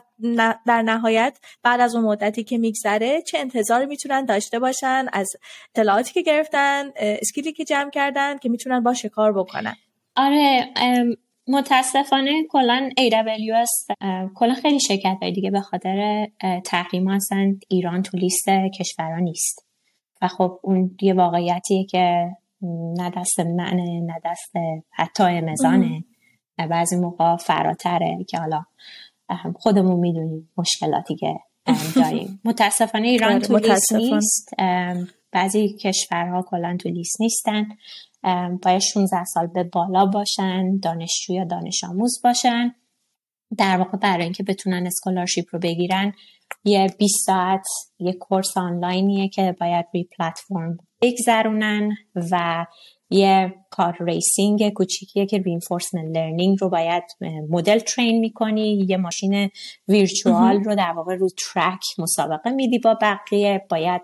در 0.65 0.81
نهایت 0.81 1.37
بعد 1.63 1.81
از 1.81 1.95
اون 1.95 2.05
مدتی 2.05 2.43
که 2.43 2.57
میگذره 2.57 3.21
چه 3.21 3.37
انتظاری 3.39 3.85
می‌تونن 3.85 4.25
داشته 4.25 4.59
باشن 4.59 5.05
از 5.13 5.29
اطلاعاتی 5.75 6.13
که 6.13 6.21
گرفتن 6.21 6.91
اسکیلی 6.95 7.53
که 7.53 7.63
جمع 7.65 7.89
کردن 7.89 8.37
که 8.37 8.49
می‌تونن 8.49 8.83
با 8.83 8.93
کار 9.11 9.33
بکنن. 9.33 9.75
آره 10.15 10.73
متاسفانه 11.47 12.31
کلا 12.49 12.89
AWS 12.99 13.95
کلا 14.35 14.53
خیلی 14.53 14.79
شرکت 14.79 15.17
های 15.21 15.31
دیگه 15.31 15.51
به 15.51 15.61
خاطر 15.61 16.27
تحریم 16.65 17.09
هستن 17.09 17.59
ایران 17.67 18.01
تو 18.01 18.17
لیست 18.17 18.49
کشورها 18.79 19.19
نیست. 19.19 19.67
و 20.21 20.27
خب 20.27 20.59
اون 20.63 20.97
یه 21.01 21.13
واقعیتیه 21.13 21.85
که 21.85 22.27
نه 22.97 23.09
دست 23.09 23.39
منه 23.39 24.01
نه 24.01 24.19
دست 24.25 24.51
حتی 24.91 25.23
امزانه. 25.23 26.03
بعضی 26.69 26.95
موقع 26.95 27.35
فراتره 27.35 28.25
که 28.29 28.37
حالا 28.37 28.63
خودمون 29.55 29.99
می‌دونیم 29.99 30.49
مشکلاتی 30.57 31.15
که 31.15 31.35
داریم. 31.95 32.39
متاسفانه 32.45 33.07
ایران 33.07 33.31
آره، 33.31 33.41
تو 33.41 33.57
لیست 33.57 33.93
نیست. 33.93 34.49
بعضی 35.31 35.77
کشورها 35.81 36.41
کلا 36.41 36.77
تو 36.77 36.89
لیست 36.89 37.21
نیستن. 37.21 37.67
باید 38.63 38.81
16 38.93 39.23
سال 39.23 39.47
به 39.47 39.63
بالا 39.63 40.05
باشن 40.05 40.77
دانشجو 40.77 41.33
یا 41.33 41.43
دانش 41.43 41.83
آموز 41.83 42.21
باشن. 42.23 42.75
در 43.57 43.77
واقع 43.77 43.97
برای 43.97 44.23
اینکه 44.23 44.43
بتونن 44.43 44.87
scholarship 44.87 45.45
رو 45.51 45.59
بگیرن 45.59 46.13
یه 46.63 46.95
20 46.99 47.13
ساعت 47.25 47.65
یه 47.99 48.13
course 48.13 48.57
آنلاینیه 48.57 49.29
که 49.29 49.55
باید 49.59 49.85
روی 49.93 50.03
پلتفرم 50.17 50.77
بگذرونن 51.01 51.97
و 52.31 52.65
یه 53.09 53.53
car 53.69 53.97
racing 53.99 54.69
کوچیکیه 54.69 55.25
که 55.25 55.37
reinforcement 55.37 56.17
learning 56.17 56.57
رو 56.61 56.69
باید 56.69 57.03
مدل 57.49 57.79
train 57.79 58.19
می‌کنی. 58.19 58.85
یه 58.89 58.97
ماشین 58.97 59.49
virtual 59.87 60.63
رو 60.63 60.75
در 60.75 60.91
واقع 60.91 61.15
رو 61.15 61.29
track 61.53 61.81
مسابقه 61.97 62.49
میدی 62.49 62.79
با 62.79 62.97
بقیه. 63.01 63.65
باید 63.69 64.01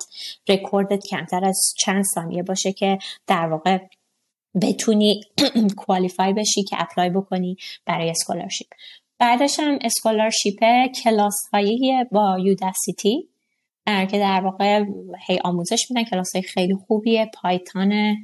رکوردت 0.49 1.03
کمتر 1.07 1.45
از 1.45 1.73
چند 1.77 2.03
ثانیه 2.15 2.43
باشه 2.43 2.71
که 2.71 2.97
در 3.27 3.47
واقع 3.47 3.77
بتونی 4.61 5.21
qualify 5.85 6.33
بشی 6.33 6.63
که 6.63 6.75
apply 6.79 7.09
بکنی 7.09 7.57
برای 7.85 8.09
scholarship 8.09 8.67
بعدش 9.19 9.59
هم 9.59 9.79
scholarship 9.81 10.59
کلاس 11.03 11.35
هایی 11.53 12.05
با 12.11 12.37
Udacity 12.39 13.29
که 14.11 14.19
در 14.19 14.41
واقع 14.41 14.83
هی 15.27 15.39
آموزش 15.43 15.85
میدن. 15.89 16.03
کلاس 16.09 16.35
های 16.35 16.41
خیلی 16.41 16.75
خوبیه. 16.87 17.31
Python 17.41 18.15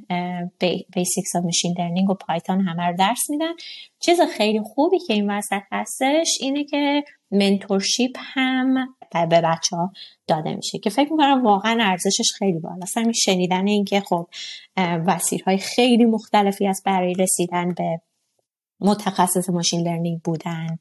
basics 0.94 1.36
of 1.36 1.44
machine 1.44 1.74
learning 1.78 2.10
و 2.10 2.14
Python 2.14 2.60
همه 2.60 2.86
رو 2.86 2.96
درس 2.96 3.30
میدن. 3.30 3.52
چیز 4.00 4.20
خیلی 4.20 4.60
خوبی 4.60 4.98
که 4.98 5.14
این 5.14 5.30
وسط 5.30 5.62
هستش 5.72 6.38
اینه 6.40 6.64
که 6.64 7.04
mentorship 7.30 8.16
هم 8.18 8.95
به 9.24 9.40
بچه 9.40 9.76
ها 9.76 9.92
داده 10.26 10.54
میشه 10.54 10.78
که 10.78 10.90
فکر 10.90 11.12
می‌کنم 11.12 11.44
واقعا 11.44 11.78
ارزشش 11.80 12.32
خیلی 12.38 12.58
بالاست. 12.58 12.96
همین 12.96 13.12
شنیدن 13.12 13.66
اینکه 13.66 14.00
خب 14.00 14.28
مسیرهای 14.76 15.58
خیلی 15.58 16.04
مختلفی 16.04 16.66
از 16.66 16.82
برای 16.86 17.14
رسیدن 17.14 17.74
به 17.74 18.00
متخصص 18.80 19.50
machine 19.50 19.80
learning 19.80 20.20
بودن 20.24 20.78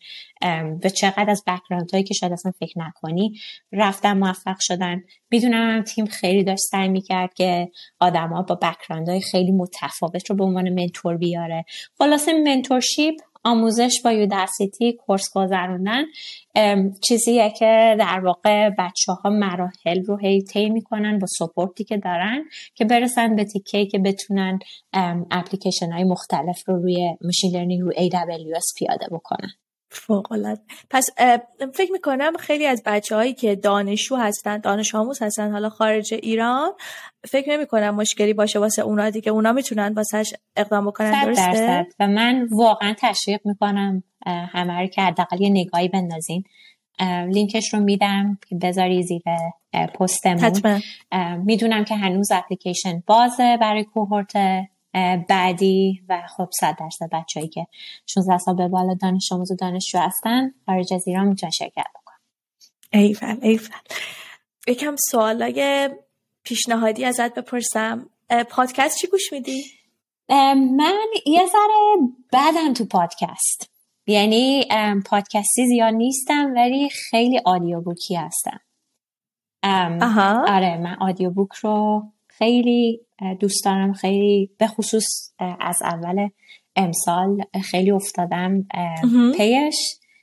و 0.83 0.89
چقدر 0.89 1.29
از 1.29 1.43
background 1.47 1.91
هایی 1.91 2.03
که 2.03 2.13
شاید 2.13 2.33
اصلا 2.33 2.51
فکر 2.59 2.79
نکنی 2.79 3.33
رفتن 3.71 4.17
موفق 4.17 4.57
شدن. 4.59 5.01
می‌دونم 5.31 5.83
تیم 5.83 6.05
خیلی 6.05 6.43
داشت 6.43 6.63
سعی 6.71 6.89
می‌کرد 6.89 7.33
که 7.33 7.71
آدما 7.99 8.41
با 8.41 8.55
background 8.55 9.09
های 9.09 9.21
خیلی 9.21 9.51
متفاوت 9.51 10.29
رو 10.29 10.35
به 10.35 10.43
عنوان 10.43 10.69
mentor 10.69 11.17
بیاره. 11.17 11.65
خلاصه 11.97 12.33
mentorship 12.33 13.15
آموزش 13.45 14.01
با 14.03 14.11
Udacity 14.11 14.93
course 14.93 15.23
گذروندن 15.35 16.03
چیزیه 17.07 17.53
که 17.59 17.95
در 17.99 18.19
واقع 18.25 18.69
بچه 18.69 19.11
ها 19.11 19.29
مراحل 19.29 20.03
رو 20.05 20.17
هی 20.17 20.41
طی 20.41 20.69
می‌کنن 20.69 21.19
با 21.19 21.27
support 21.39 21.78
ی 21.78 21.83
که 21.83 21.97
دارن 21.97 22.43
که 22.75 22.85
برسن 22.85 23.35
به 23.35 23.43
تیکه 23.43 23.85
که 23.85 23.99
بتونن 23.99 24.59
اپلیکیشن 25.31 25.91
های 25.91 26.03
مختلف 26.03 26.63
رو 26.67 26.75
روی 26.75 27.17
machine 27.21 27.51
learning 27.51 27.81
رو 27.81 27.91
AWS 27.91 28.73
پیاده 28.77 29.07
بکنن. 29.11 29.49
فوق 29.95 30.55
پس 30.89 31.09
فکر 31.73 31.91
می‌کنم 31.91 32.33
خیلی 32.39 32.65
از 32.65 32.83
بچه 32.85 33.15
هایی 33.15 33.33
که 33.33 33.55
دانشجو 33.55 34.15
هستن 34.15 34.57
دانش 34.57 34.95
آموز 34.95 35.21
هستن 35.21 35.51
حالا 35.51 35.69
خارج 35.69 36.13
ایران 36.13 36.71
فکر 37.27 37.49
نمی 37.49 37.65
کنم 37.65 37.95
مشکلی 37.95 38.33
باشه 38.33 38.59
واسه 38.59 38.81
اونا 38.81 39.09
دیگه. 39.09 39.31
اونا 39.31 39.51
می‌تونن 39.51 39.93
واسهش 39.93 40.33
اقدام 40.55 40.85
بکنن 40.85 41.25
درسته؟ 41.25 41.51
درصد. 41.51 41.85
و 41.99 42.07
من 42.07 42.47
واقعا 42.51 42.95
تشویق 42.97 43.39
می‌کنم 43.45 44.03
همه 44.25 44.81
رو 44.81 44.87
که 44.87 45.01
حداقل 45.01 45.41
یه 45.41 45.49
نگاهی 45.49 45.87
بندازین. 45.87 46.43
لینکش 47.27 47.73
رو 47.73 47.79
میدم. 47.79 48.37
که 48.49 48.55
بذاری 48.55 49.03
زیر 49.03 49.21
پستمون. 49.99 50.81
می‌دونم 51.45 51.83
که 51.83 51.95
هنوز 51.95 52.31
اپلیکیشن 52.31 53.03
بازه 53.07 53.57
برای 53.61 53.83
کوهورت. 53.83 54.33
بعدی 55.29 56.03
و 56.09 56.21
خب 56.37 56.49
صد 56.59 56.77
درصد 56.79 57.09
بچههایی 57.11 57.49
که 57.49 57.67
16 58.05 58.37
سال 58.37 58.55
به 58.55 58.67
بالا 58.67 58.93
دانش 58.93 59.31
آموز 59.31 59.51
و 59.51 59.55
دانشجو 59.55 59.99
هستن 59.99 60.51
خارج 60.65 60.93
از 60.93 61.07
ایران 61.07 61.27
می‌تونن 61.27 61.51
شرکت 61.51 61.85
بکنن. 61.95 62.19
ایول 62.93 63.37
ایول. 63.41 63.67
یکم 64.67 64.95
سوالای 65.11 65.89
پیشنهادی 66.43 67.05
ازت 67.05 67.33
بپرسم. 67.33 68.09
پادکست 68.49 68.97
چی 68.97 69.07
گوش 69.07 69.33
میدی؟ 69.33 69.63
من 70.29 71.07
یه 71.25 71.45
ذره 71.45 71.97
بدم 72.33 72.73
تو 72.73 72.85
پادکست. 72.85 73.69
یعنی 74.07 74.65
پادکستی 75.05 75.67
زیاد 75.67 75.93
نیستم 75.93 76.51
ولی 76.55 76.89
خیلی 76.89 77.41
آدیو 77.45 77.81
بوکی 77.81 78.15
هستم 78.15 78.59
آها. 80.01 80.55
آره 80.55 80.77
من 80.77 80.95
آدیو 80.99 81.29
بوک 81.29 81.53
رو 81.53 82.03
خیلی 82.37 83.01
دوست 83.39 83.65
دارم 83.65 83.93
خیلی 83.93 84.49
به 84.57 84.67
خصوص 84.67 85.05
از 85.59 85.77
اول 85.83 86.29
امسال 86.75 87.43
خیلی 87.63 87.91
افتادم 87.91 88.67
پیش 89.37 89.75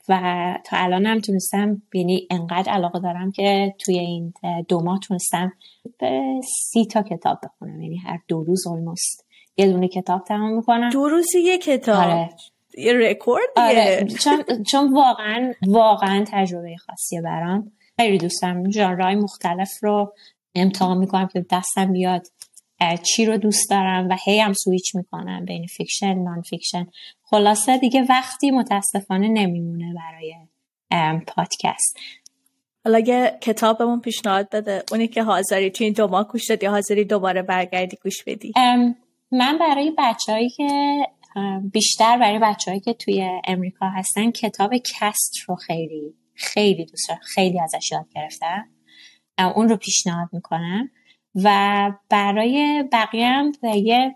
و 0.09 0.19
تا 0.65 0.77
الانم 0.77 1.19
تونستم 1.19 1.81
یعنی 1.93 2.27
انقدر 2.31 2.71
علاقه 2.71 2.99
دارم 2.99 3.31
که 3.31 3.75
توی 3.79 3.99
این 3.99 4.33
دو 4.67 4.83
ماه 4.83 4.99
تونستم 4.99 5.53
به 5.99 6.21
سی 6.43 6.85
تا 6.85 7.01
کتاب 7.01 7.39
بخونم 7.43 7.81
یعنی 7.81 7.97
هر 7.97 8.19
دو 8.27 8.43
روز 8.43 8.67
almost 8.67 9.25
یه 9.57 9.71
دونه 9.71 9.87
کتاب 9.87 10.23
تمام 10.23 10.55
می‌کنم. 10.55 10.89
دو 10.89 11.07
روزی 11.07 11.39
یه 11.39 11.57
کتاب. 11.57 12.09
آره. 12.09 12.29
یه 12.77 12.93
رکورد 12.93 13.43
آره. 13.57 14.07
چون, 14.19 14.43
چون 14.71 14.93
واقعا 14.93 15.53
واقعا 15.67 16.25
تجربه 16.27 16.75
خاصیه 16.77 17.21
برام. 17.21 17.71
خیلی 17.95 18.17
دوست 18.17 18.41
دارم 18.41 18.71
ژانرهای 18.71 19.15
مختلف 19.15 19.69
رو 19.81 20.13
امتحان 20.55 20.97
می‌کنم 20.97 21.27
که 21.27 21.45
دستم 21.51 21.93
بیاد 21.93 22.27
چی 23.03 23.25
رو 23.25 23.37
دوست 23.37 23.69
دارم 23.69 24.09
و 24.09 24.17
هی 24.25 24.39
هم 24.39 24.53
سویچ 24.53 24.95
می‌کنم 24.95 25.45
بین 25.45 25.67
fiction 25.67 26.13
non-fiction 26.13 26.87
خلاصه 27.23 27.77
دیگه 27.77 28.05
وقتی 28.09 28.51
متاسفانه 28.51 29.27
نمیمونه 29.27 29.93
برای 29.93 30.35
پادکست. 31.27 31.97
حالا 32.85 32.99
یه 32.99 33.37
کتابمون 33.41 34.01
پیشنهاد 34.01 34.49
بده 34.49 34.83
اونی 34.91 35.07
که 35.07 35.23
حاضری 35.23 35.69
تو 35.69 35.83
این 35.83 35.93
دو 35.93 36.07
ماه 36.07 36.27
گوش 36.27 36.49
دادی 36.49 36.65
حاضری 36.65 37.05
دوباره 37.05 37.41
برگردی 37.41 37.97
گوش 38.03 38.23
بدی؟ 38.23 38.53
من 39.31 39.57
برای 39.59 39.93
بچههایی 39.97 40.49
که 40.49 40.67
بیشتر 41.73 42.17
برای 42.17 42.39
بچههایی 42.39 42.81
که 42.81 42.93
توی 42.93 43.29
امریکا 43.47 43.89
هستن 43.89 44.31
کتاب 44.31 44.71
کست 44.77 45.35
رو 45.47 45.55
خیلی 45.55 46.13
خیلی 46.33 46.85
دوست 46.85 47.09
دارم. 47.09 47.21
خیلی 47.23 47.59
ازش 47.59 47.91
یاد 47.91 48.05
گرفتم. 48.15 48.69
اون 49.37 49.69
رو 49.69 49.77
پیشنهاد 49.77 50.29
می‌کنم. 50.31 50.89
و 51.35 51.91
برای 52.09 52.83
بقیه 52.91 53.27
هم 53.27 53.51
یه 53.63 54.15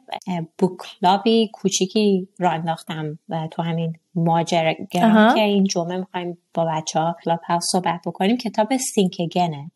بوکلابی 0.58 1.50
کوچیکی 1.54 2.28
را 2.40 2.52
انداختم 2.52 3.20
و 3.30 3.48
تو 3.52 3.62
همین 3.62 3.94
ماجرگرام 4.16 5.36
که 5.36 5.42
این 5.42 5.64
جمعه 5.64 5.98
می‌خوایم 5.98 6.38
با 6.54 6.66
بچه 6.66 7.00
ها 7.00 7.16
کلاب 7.24 7.40
هاوس 7.48 7.64
صحبت 7.72 8.02
بکنیم 8.06 8.38
کتاب 8.38 8.78
سینکگنه 8.78 9.72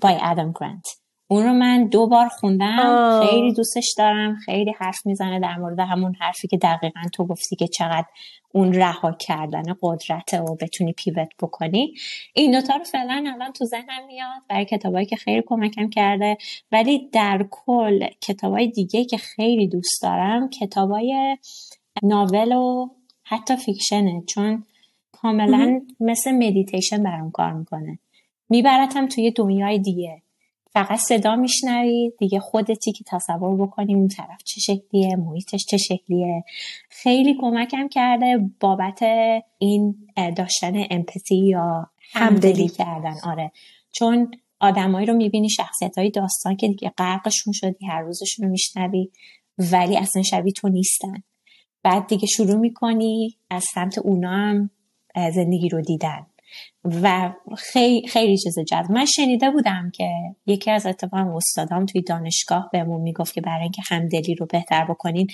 بای 0.00 0.18
ادم 0.22 0.52
گرانت 0.60 0.86
اون 1.30 1.44
رو 1.44 1.52
من 1.52 1.86
دو 1.86 2.06
بار 2.06 2.28
خوندم. 2.28 3.20
خیلی 3.26 3.52
دوستش 3.52 3.94
دارم. 3.98 4.36
خیلی 4.36 4.74
حرف 4.78 5.06
می‌زنه 5.06 5.40
در 5.40 5.56
مورد 5.56 5.80
همون 5.80 6.14
حرفی 6.20 6.48
که 6.48 6.56
دقیقا 6.56 7.00
تو 7.14 7.26
گفتی 7.26 7.56
که 7.56 7.66
چقدر 7.66 8.06
اون 8.52 8.72
رها 8.72 9.12
کردن 9.12 9.62
قدرت 9.82 10.34
و 10.34 10.54
بتونی 10.54 10.92
پیوت 10.92 11.28
بکنی. 11.42 11.94
این 12.34 12.50
دوتا 12.60 12.76
رو 12.76 12.84
فعلا 12.84 13.24
الان 13.34 13.52
تو 13.52 13.64
ذهنم 13.64 14.06
میاد 14.06 14.42
برای 14.48 14.64
کتابایی 14.64 15.06
که 15.06 15.16
خیلی 15.16 15.42
کمکم 15.46 15.90
کرده. 15.90 16.38
ولی 16.72 17.08
در 17.12 17.46
کل 17.50 18.06
کتابای 18.20 18.66
دیگه 18.66 19.04
که 19.04 19.16
خیلی 19.16 19.68
دوست 19.68 20.02
دارم 20.02 20.50
کتابای 20.50 21.38
novel 22.02 22.52
و 22.52 22.88
حتی 23.22 23.56
fiction 23.56 24.07
ه. 24.07 24.22
چون 24.28 24.64
کاملا 25.12 25.80
مثل 26.00 26.32
مدیتیشن 26.32 27.02
برام 27.02 27.30
کار 27.30 27.52
می‌کنه. 27.52 27.98
میبرتم 28.48 29.08
توی 29.08 29.30
دنیای 29.30 29.78
دیگه. 29.78 30.22
فقط 30.78 30.98
صدا 30.98 31.36
میشنوی. 31.36 32.12
دیگه 32.18 32.40
خودتی 32.40 32.92
که 32.92 33.04
تصور 33.06 33.66
بکنی 33.66 33.94
اون 33.94 34.08
طرف 34.08 34.42
چه 34.44 34.60
شکلیه 34.60 35.16
محیطش 35.16 35.64
چه 35.70 35.76
شکلیه. 35.76 36.44
خیلی 36.88 37.36
کمکم 37.40 37.88
کرده 37.88 38.50
بابت 38.60 39.02
این 39.58 39.94
داشتن 40.36 40.72
empathy 40.90 41.36
یا 41.36 41.90
همدلی 42.12 42.68
کردن. 42.68 43.14
آره. 43.24 43.52
چون 43.92 44.30
آدمایی 44.60 45.06
رو 45.06 45.14
می‌بینی 45.14 45.50
شخصیت 45.50 45.98
های 45.98 46.10
داستان 46.10 46.56
که 46.56 46.68
دیگه 46.68 46.92
غرقشون 46.98 47.52
شدی 47.52 47.86
هر 47.86 48.00
روزشون 48.00 48.44
رو 48.44 48.50
میشنوی 48.50 49.10
ولی 49.58 49.96
اصلا 49.96 50.22
شبیه 50.22 50.52
تو 50.52 50.68
نیستن. 50.68 51.22
بعد 51.82 52.06
دیگه 52.06 52.26
شروع 52.26 52.56
می‌کنی 52.56 53.36
از 53.50 53.64
سمت 53.74 53.98
اونا 53.98 54.30
هم 54.30 54.70
زندگی 55.34 55.68
رو 55.68 55.80
دیدن. 55.80 56.26
و 56.84 57.32
خیلی 57.56 58.08
خیلی 58.08 58.36
چیز 58.38 58.54
جذاب 58.68 58.92
من 58.92 59.04
شنیده 59.04 59.50
بودم 59.50 59.90
که 59.94 60.10
یکی 60.46 60.70
از 60.70 60.86
اتفاقا 60.86 61.36
استادام 61.36 61.86
توی 61.86 62.02
دانشگاه 62.02 62.68
بهمون 62.72 63.00
می‌گفت 63.00 63.34
که 63.34 63.40
برای 63.40 63.62
اینکه 63.62 63.82
همدلی 63.88 64.34
رو 64.34 64.46
بهتر 64.46 64.84
بکنین 64.84 65.26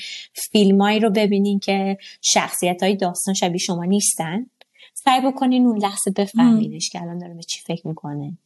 فیلمایی 0.52 1.00
رو 1.00 1.10
ببینین 1.10 1.58
که 1.58 1.98
شخصیت 2.22 2.82
های 2.82 2.96
داستان 2.96 3.34
شبیه 3.34 3.58
شما 3.58 3.84
نیستن. 3.84 4.46
سعی 4.94 5.20
بکنین 5.20 5.66
اون 5.66 5.78
لحظه 5.78 6.10
بفهمینش 6.16 6.90
که 6.90 7.02
الان 7.02 7.18
داره 7.18 7.34
به 7.34 7.42
چی 7.42 7.60
فکر 7.66 7.88
می‌کنه. 7.88 8.38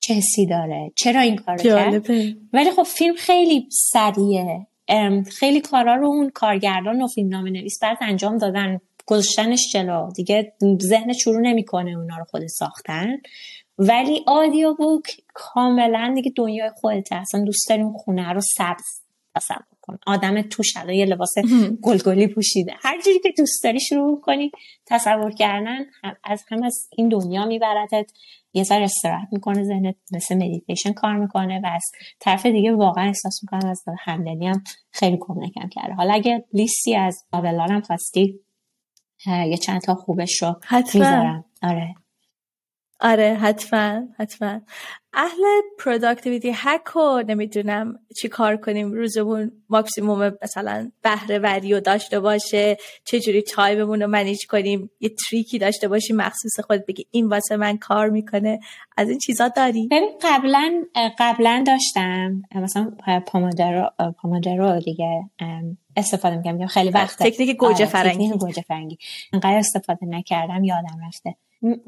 چه 0.00 0.14
حسی 0.14 0.46
داره. 0.46 0.92
چرا 0.96 1.20
این 1.20 1.36
کار 1.36 1.56
کرد؟ 1.56 2.10
ولی 2.52 2.70
خب 2.70 2.82
فیلم 2.82 3.14
خیلی 3.14 3.68
سریعه. 3.70 4.66
خیلی 5.38 5.60
کارا 5.60 5.94
رو 5.94 6.06
اون 6.06 6.30
کارگردان 6.30 7.02
و 7.02 7.06
فیلم 7.06 7.28
نام 7.28 7.46
نویس 7.46 7.78
بعد 7.82 7.98
انجام 8.00 8.38
دادن. 8.38 8.80
گذاشتنش 9.06 9.72
جلو. 9.72 10.10
دیگه 10.16 10.52
ذهن 10.82 11.12
شروع 11.12 11.40
نمی‌کنه 11.40 11.90
اونا 11.90 12.16
رو 12.16 12.24
خود 12.24 12.46
ساختن. 12.46 13.16
ولی 13.78 14.24
آدیو 14.26 14.74
بوک 14.74 15.16
کاملا 15.34 16.12
دیگه 16.14 16.32
دنیای 16.36 16.70
خودته. 16.76 17.16
اصلا 17.16 17.44
دوست 17.44 17.68
داری 17.68 17.82
اون 17.82 17.92
خونه 17.92 18.32
رو 18.32 18.40
سبز 18.58 19.04
تصور 19.34 19.64
کن 19.80 19.98
آدم 20.06 20.42
توش 20.42 20.76
الان 20.76 20.94
یه 20.94 21.06
لباس 21.06 21.32
گلگلی 21.82 22.26
پوشیده. 22.26 22.72
هر 22.82 23.00
جوری 23.00 23.18
که 23.18 23.32
دوست 23.38 23.64
داری 23.64 23.80
شروع 23.80 24.20
کنی 24.20 24.50
تصور 24.86 25.30
کردن 25.30 25.86
از 26.24 26.42
هم 26.50 26.62
از 26.62 26.88
این 26.96 27.08
دنیا 27.08 27.46
میبردت. 27.46 28.10
یه 28.56 28.62
ذره 28.64 28.84
استراحت 28.84 29.28
می‌کنه 29.32 29.64
ذهنت 29.64 29.94
مثل 30.12 30.34
مدیتیشن 30.34 30.92
کار 30.92 31.16
می‌کنه 31.16 31.60
و 31.64 31.66
از 31.66 31.82
طرف 32.20 32.46
دیگه 32.46 32.72
واقعا 32.72 33.06
احساس 33.06 33.40
می‌کنم 33.42 33.70
از 33.70 33.84
همدلی 33.98 34.46
هم 34.46 34.62
خیلی 34.90 35.18
کمکم 35.20 35.68
کرده. 35.68 35.94
حالا 35.94 36.14
اگه 36.14 36.44
لیستی 36.52 36.96
از 36.96 37.24
هم 37.32 37.80
خواستی 37.80 38.40
یه 39.26 39.56
چند 39.56 39.80
تا 39.80 39.94
خوبش 39.94 40.42
رو 40.42 40.60
می‌ذارم. 40.94 41.44
آره. 41.62 41.94
آره 43.00 43.34
حتما 43.34 44.02
حتما. 44.18 44.60
اهل 45.16 45.42
productivity 45.78 46.52
hack 46.54 46.96
و 46.96 47.22
نمی‌دونم 47.28 47.98
چی 48.20 48.28
کار 48.28 48.56
کنیم 48.56 48.92
روزمون 48.92 49.52
ماکسیموم 49.68 50.32
مثلا 50.42 50.90
بهره 51.02 51.38
وری 51.38 51.72
رو 51.74 51.80
داشته 51.80 52.20
باشه 52.20 52.76
چجوری 53.04 53.42
time 53.42 53.76
مون 53.76 54.02
رو 54.02 54.06
manage 54.08 54.46
کنیم 54.46 54.90
یه 55.00 55.08
trick 55.08 55.50
ی 55.50 55.58
داشته 55.58 55.88
باشیم 55.88 56.16
مخصوص 56.16 56.60
خود 56.60 56.86
بگی 56.86 57.06
این 57.10 57.26
واسه 57.26 57.56
من 57.56 57.76
کار 57.76 58.10
می‌کنه. 58.10 58.60
از 58.96 59.08
این 59.08 59.18
چیزا 59.18 59.48
داری؟ 59.48 59.88
ببین 59.90 60.10
قبلا 60.22 60.84
قبلا 61.18 61.64
داشتم 61.66 62.42
مثلا 62.54 62.92
Pomodoro 63.26 63.90
Pomodoro 64.22 64.80
دیگه 64.80 65.30
استفاده 65.96 66.36
می‌کنم 66.36 66.66
خیلی 66.66 66.90
وقت 66.90 67.22
تکنیک 67.22 67.56
گوجه 67.56 67.74
آره، 67.74 67.86
فرنگی. 67.86 68.30
گوجه 68.30 68.62
فرنگی. 68.62 68.98
انقدر 69.32 69.58
استفاده 69.58 70.06
نکردم 70.06 70.64
یادم 70.64 70.98
رفته. 71.06 71.34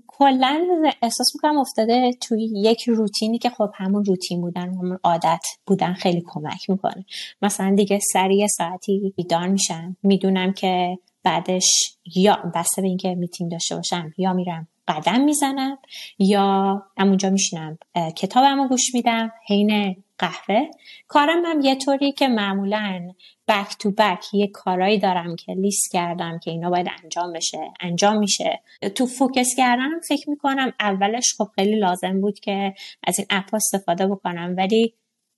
کلا 0.06 0.66
احساس 1.02 1.26
می‌کنم 1.34 1.58
افتاده 1.58 2.12
توی 2.20 2.50
یک 2.56 2.88
روتینی 2.88 3.38
که 3.38 3.50
خب 3.50 3.70
همون 3.74 4.04
روتین 4.04 4.40
بودن 4.40 4.68
همون 4.68 4.98
عادت 5.04 5.42
بودن 5.66 5.92
خیلی 5.92 6.22
کمک 6.26 6.70
می‌کنه. 6.70 7.04
مثلا 7.42 7.74
دیگه 7.74 8.00
سریع 8.12 8.46
ساعتی 8.46 9.14
بیدار 9.16 9.48
میشم 9.48 9.96
می‌دونم 10.02 10.52
که 10.52 10.98
بعدش 11.22 11.68
یا 12.16 12.38
بسته 12.54 12.82
به 12.82 12.88
اینکه 12.88 13.14
میتینگ 13.14 13.50
داشته 13.50 13.76
باشم 13.76 14.12
یا 14.18 14.32
میرم 14.32 14.68
قدم 14.88 15.20
می‌زنم 15.20 15.78
یا 16.18 16.82
همونجا 16.98 17.30
میشینم 17.30 17.78
کتابمو 18.16 18.68
گوش 18.68 18.94
میدم 18.94 19.32
حین 19.48 19.96
قهوه. 20.18 20.70
کارم 21.08 21.44
هم 21.44 21.60
یه 21.60 21.74
طوری 21.74 22.12
که 22.12 22.28
معمولا 22.28 23.12
بک 23.48 23.76
تو 23.78 23.90
بک 23.90 24.34
یه 24.34 24.46
کارایی 24.46 24.98
دارم 24.98 25.36
که 25.36 25.52
لیست 25.52 25.92
کردم 25.92 26.38
که 26.38 26.50
اینا 26.50 26.70
باید 26.70 26.88
انجام 27.04 27.32
بشه 27.32 27.72
انجام 27.80 28.18
میشه. 28.18 28.62
تو 28.94 29.06
فوکس 29.06 29.54
کردنم 29.56 30.00
فکر 30.08 30.30
می‌کنم 30.30 30.72
اولش 30.80 31.34
خب 31.38 31.48
خیلی 31.54 31.78
لازم 31.78 32.20
بود 32.20 32.40
که 32.40 32.74
از 33.06 33.18
این 33.18 33.26
app 33.30 33.54
استفاده 33.54 34.06
بکنم 34.06 34.54
ولی 34.56 34.94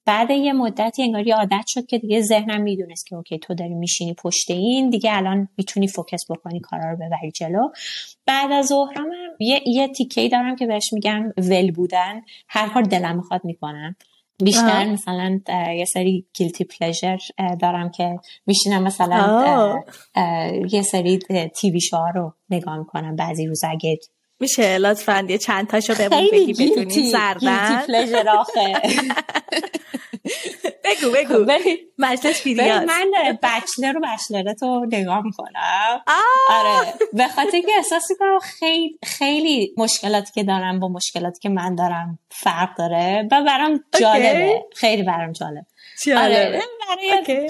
بعد 0.06 0.30
یه 0.30 0.52
مدتی 0.52 1.02
انگاری 1.02 1.30
عادت 1.30 1.64
شد 1.68 1.86
که 1.86 1.98
دیگه 1.98 2.22
ذهنم 2.22 2.62
می‌دونست 2.62 3.06
که 3.06 3.16
okay 3.16 3.38
تو 3.38 3.54
داری 3.54 3.74
میشینی 3.74 4.14
پشت 4.14 4.50
این 4.50 4.90
دیگه 4.90 5.16
الان 5.16 5.48
می‌تونی 5.56 5.88
focus 5.88 6.20
بکنی 6.30 6.60
کارا 6.60 6.90
رو 6.90 6.96
ببری 6.96 7.30
جلو. 7.30 7.68
بعد 8.26 8.52
از 8.52 8.66
ظهرم 8.66 9.06
یه 9.40 9.62
یه 9.66 9.88
تیکه 9.88 10.28
دارم 10.28 10.56
که 10.56 10.66
بهش 10.66 10.92
میگم 10.92 11.32
ول 11.36 11.70
بودن. 11.70 12.22
هر 12.48 12.68
کار 12.68 12.82
دلم 12.82 13.16
می‌خواد 13.16 13.44
می‌کنم. 13.44 13.96
بیشتر 14.42 14.84
مثلا 14.84 15.40
یه 15.76 15.84
سری 15.92 16.26
guilty 16.34 16.64
pleasure 16.64 17.18
دارم 17.60 17.90
که 17.90 18.18
میشینم 18.46 18.82
مثلا 18.82 19.82
یه 20.72 20.82
سری 20.82 21.18
TV 21.56 21.80
show 21.80 22.04
ها 22.04 22.10
رو 22.10 22.34
نگاه 22.50 22.78
می‌کنم. 22.78 23.16
بعضی 23.16 23.46
روز 23.46 23.60
اگه 23.64 23.98
میشه 24.40 24.78
لطفا 24.78 25.26
یه 25.28 25.38
چند 25.38 25.68
تاشو 25.68 25.94
بهمون 25.94 26.28
بگی 26.32 26.52
بدونی 26.52 27.10
زردن 27.10 27.86
بگو 31.02 31.44
بگو. 31.44 31.70
مجلس 31.98 32.46
من 32.86 33.10
بچلر 33.42 33.96
و 33.96 34.00
بچلرت 34.04 34.62
رو 34.62 34.86
نگاه 34.92 35.22
می‌کنم. 35.24 36.02
آره. 36.50 36.94
به 37.12 37.28
خاطر 37.28 37.60
که 37.60 37.72
احساس 37.76 38.10
می‌کنم 38.10 38.38
خیلی 38.38 38.98
خیلی 39.04 39.74
مشکلاتی 39.76 40.32
که 40.34 40.42
دارم 40.42 40.80
با 40.80 40.88
مشکلاتی 40.88 41.40
که 41.40 41.48
من 41.48 41.74
دارم 41.74 42.18
فرق 42.30 42.76
داره 42.78 43.28
و 43.32 43.42
برام 43.42 43.84
جالبه. 44.00 44.64
خیلی 44.76 45.02
برام 45.02 45.32
جالب. 45.32 45.64
آره. 46.16 46.62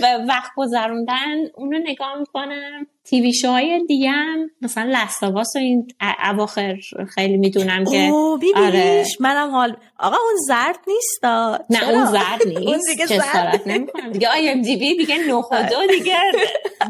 برای 0.02 0.24
وقت 0.28 0.50
گذروندن 0.56 1.36
اونو 1.54 1.78
نگاه 1.78 2.18
می‌کنم. 2.18 2.86
تیوی 3.04 3.32
شوهای 3.34 3.84
دیگه 3.86 4.10
هم 4.10 4.50
مثلا 4.62 4.90
لستاواس 4.92 5.56
و 5.56 5.58
این 5.58 5.88
اواخر 6.24 6.76
خیلی 7.14 7.36
می‌دونم 7.36 7.84
که 7.84 8.12
آره. 8.56 9.04
منم 9.20 9.50
حال 9.50 9.76
آقا 9.98 10.16
اون 10.16 10.36
زرد 10.48 10.78
نیست 10.86 11.24
نه 11.70 11.88
اون 11.88 12.04
زرد 12.04 12.46
نیست. 12.48 12.60
اون 12.68 12.78
دیگه 12.92 13.06
جسارت 13.06 13.66
نمی‌کنم. 13.66 14.10
دیگه 14.12 14.28
آی 14.28 14.48
ام 14.48 14.62
دی 14.62 14.76
بی 14.76 14.96
دیگه 14.96 15.18
نخودو 15.18 15.76
آره. 15.76 15.86
دیگه 15.98 16.18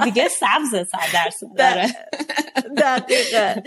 دیگه 0.05 0.29
سبز 0.29 0.71
صد 0.71 1.13
درصد. 1.15 1.47
داره 1.59 1.87
دقیقه 2.77 3.63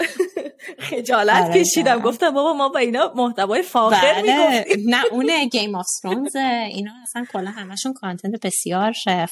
خجالت 0.80 1.44
آره، 1.50 1.62
کشیدم. 1.64 2.00
گفتم 2.00 2.30
بابا 2.32 2.54
ما 2.54 2.70
با 2.70 2.80
اینا 2.80 3.14
محتوای 3.16 3.62
فاخر 3.62 4.14
بله. 4.14 4.22
می‌گفتیم. 4.22 4.96
نه 4.96 5.06
اون 5.12 5.48
گیم 5.52 5.76
آف 5.76 5.86
ثرونز 6.02 6.36
اینا 6.36 6.92
اصلا 7.04 7.26
کلا 7.34 7.50
همشون 7.50 7.94
کانتنت 7.94 8.46
بسیار 8.46 8.71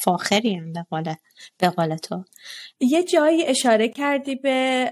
فاخری 0.03 0.55
هم 0.55 0.73
به 0.73 0.85
قول 0.89 1.13
به 1.57 1.69
قول 1.69 1.95
تو. 1.95 2.23
یه 2.79 3.03
جایی 3.03 3.45
اشاره 3.45 3.87
کردی 3.87 4.35
به 4.35 4.91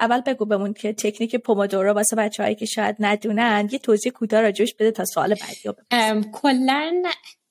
اول 0.00 0.20
بگو 0.20 0.44
بمون 0.44 0.72
که 0.72 0.92
تکنیک 0.92 1.36
Pomodoro 1.36 1.92
واسه 1.92 2.16
بچه‌هایی 2.16 2.54
که 2.54 2.66
شاید 2.66 2.96
ندونن 2.98 3.68
یه 3.72 3.78
توضیح 3.78 4.12
کوتاه 4.12 4.40
راجعش 4.40 4.74
بده 4.74 4.90
تا 4.90 5.04
سوال 5.04 5.34
بعدی 5.34 5.78
کلا 6.32 7.02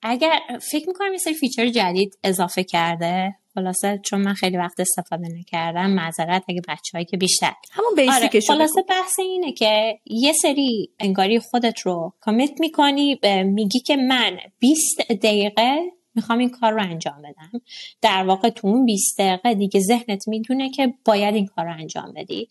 اگر 0.02 0.39
فکر 0.72 0.88
می‌کنم 0.88 1.12
یه 1.12 1.18
سری 1.18 1.34
feature 1.34 1.68
جدید 1.68 2.20
اضافه 2.24 2.64
کرده 2.64 3.36
خلاصه 3.56 4.00
چون 4.06 4.22
من 4.22 4.34
خیلی 4.34 4.58
وقت 4.58 4.80
استفاده 4.80 5.28
نکردم 5.39 5.89
معذرت 5.89 6.44
اگه 6.50 6.62
بچههایی 6.68 7.06
که 7.06 7.18
بیشتر. 7.18 7.54
همون 7.72 7.96
basic 7.95 8.34
ش 8.34 8.49
آره. 8.50 8.58
خلاصه 8.58 8.82
بحث 8.89 9.20
اینه 9.20 9.52
که 9.52 10.00
یه 10.06 10.34
سری 10.41 10.89
انگاری 11.00 11.39
خودت 11.39 11.80
رو 11.80 12.14
commit 12.20 12.59
می‌کنی 12.60 13.20
میگی 13.44 13.80
که 13.80 13.96
من 13.96 14.38
20 14.60 15.12
دقیقه 15.12 15.80
می‌خوام 16.16 16.39
این 16.39 16.49
کار 16.49 16.72
رو 16.72 16.82
انجام 16.82 17.22
بدم. 17.22 17.61
در 18.01 18.24
واقع 18.24 18.49
تو 18.49 18.68
اون 18.68 18.86
20 18.86 19.20
دقیقه 19.20 19.53
دیگه 19.53 19.80
ذهنت 19.80 20.28
می‌دونه 20.28 20.70
که 20.70 20.93
باید 21.05 21.36
این 21.36 21.45
کار 21.45 21.66
رو 21.66 21.72
انجام 21.72 22.14
بدی. 22.16 22.49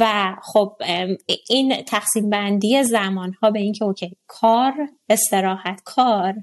و 0.00 0.34
خب 0.42 0.72
این 1.48 1.82
تقسیم 1.82 2.30
بندی 2.30 2.82
زمان 2.82 3.32
ها 3.32 3.50
به 3.50 3.58
اینکه 3.58 3.84
اوکی 3.84 4.16
کار 4.26 4.72
استراحت 5.08 5.80
کار 5.84 6.34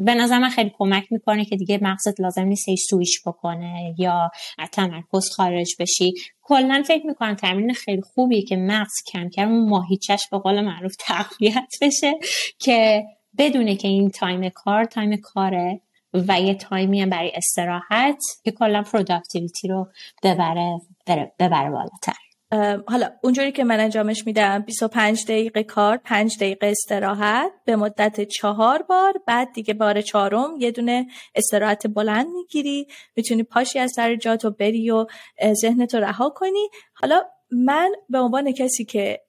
به 0.00 0.14
نظر 0.14 0.38
من 0.38 0.50
خیلی 0.50 0.72
کمک 0.78 1.12
می‌کنه 1.12 1.44
که 1.44 1.56
دیگه 1.56 1.78
مغزت 1.82 2.20
لازم 2.20 2.44
نیست 2.44 2.68
هی 2.68 2.76
سویش 2.76 3.22
بکنه 3.26 3.94
یا 3.98 4.30
تمرکز 4.72 5.30
خارج 5.36 5.68
بشی. 5.78 6.14
کلا 6.42 6.82
فکر 6.86 7.06
می‌کنم 7.06 7.34
تمرین 7.34 7.72
خیلی 7.72 8.02
خوبیه 8.02 8.42
که 8.42 8.56
مغز 8.56 8.94
کم 9.12 9.28
کم 9.28 9.44
ماهیچش 9.44 10.28
به 10.30 10.38
قول 10.38 10.60
معروف 10.60 10.96
تقویت 10.98 11.74
بشه 11.82 12.12
که 12.58 13.04
بدونه 13.38 13.76
که 13.76 13.88
این 13.88 14.10
time 14.10 14.48
کار 14.48 14.84
time 14.84 15.16
کاره. 15.16 15.80
و 16.28 16.40
یه 16.40 16.54
time 16.54 16.92
ی 16.92 17.02
هم 17.02 17.10
برای 17.10 17.32
استراحت 17.34 18.18
که 18.44 18.50
کلا 18.50 18.82
productivity 18.82 19.68
رو 19.68 19.88
ببره 20.22 20.80
ببره 21.38 21.70
بالاتر. 21.70 22.12
حالا 22.86 23.10
اونجوری 23.22 23.52
که 23.52 23.64
من 23.64 23.80
انجامش 23.80 24.26
میدم 24.26 24.58
25 24.58 25.24
دقیقه 25.24 25.62
کار 25.62 25.96
5 25.96 26.36
دقیقه 26.36 26.66
استراحت 26.66 27.50
به 27.64 27.76
مدت 27.76 28.20
چهار 28.20 28.82
بار 28.82 29.12
بعد 29.26 29.52
دیگه 29.52 29.74
بار 29.74 30.00
چهارم 30.00 30.50
یه 30.58 30.70
دونه 30.70 31.06
استراحت 31.34 31.86
بلند 31.86 32.26
می‌گیری 32.26 32.86
می‌تونی 33.16 33.42
پاشی 33.42 33.78
از 33.78 33.92
سر 33.96 34.16
جات 34.16 34.44
و 34.44 34.50
بری 34.50 34.90
و 34.90 35.06
ذهنتو 35.52 35.98
رها 35.98 36.30
کنی. 36.30 36.68
حالا 36.94 37.22
من 37.50 37.92
به 38.08 38.18
عنوان 38.18 38.52
کسی 38.52 38.84
که 38.84 39.20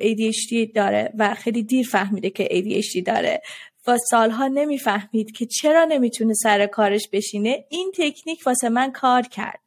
ADHD 0.00 0.72
داره 0.74 1.12
و 1.18 1.34
خیلی 1.34 1.62
دیر 1.62 1.86
فهمیده 1.86 2.30
که 2.30 2.44
ADHD 2.44 3.02
داره 3.02 3.42
و 3.86 3.98
سالها 4.10 4.46
نمی‌فهمید 4.46 5.32
که 5.32 5.46
چرا 5.46 5.84
نمی‌تونه 5.84 6.34
سر 6.34 6.66
کارش 6.66 7.08
بشینه 7.12 7.64
این 7.68 7.92
تکنیک 7.94 8.42
واسه 8.46 8.68
من 8.68 8.92
کار 8.92 9.22
کرد. 9.22 9.60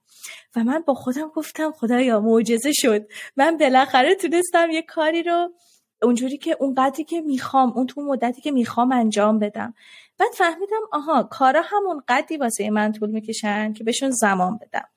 و 0.55 0.63
من 0.63 0.83
با 0.87 0.93
خودم 0.93 1.27
گفتم 1.27 1.71
خدایا 1.71 2.19
معجزه 2.19 2.71
شد. 2.73 3.07
من 3.37 3.57
بالاخره 3.57 4.15
تونستم 4.15 4.69
یه 4.71 4.81
کاری 4.81 5.23
رو 5.23 5.53
اونجوری 6.01 6.37
که 6.37 6.57
اون 6.59 6.75
قدری 6.77 7.03
که 7.03 7.21
می‌خوام 7.21 7.71
اون 7.71 7.87
تو 7.87 8.01
مدتی 8.01 8.41
که 8.41 8.51
می‌خوام 8.51 8.91
انجام 8.91 9.39
بدم. 9.39 9.73
بعد 10.17 10.31
فهمیدم 10.33 10.81
آها 10.91 11.23
کارا 11.23 11.61
همون 11.65 12.01
قدی 12.07 12.37
واسه 12.37 12.69
من 12.69 12.91
طول 12.91 13.09
می‌کشن 13.09 13.73
که 13.73 13.83
بهشون 13.83 14.11
زمان 14.11 14.57
بدم. 14.57 14.87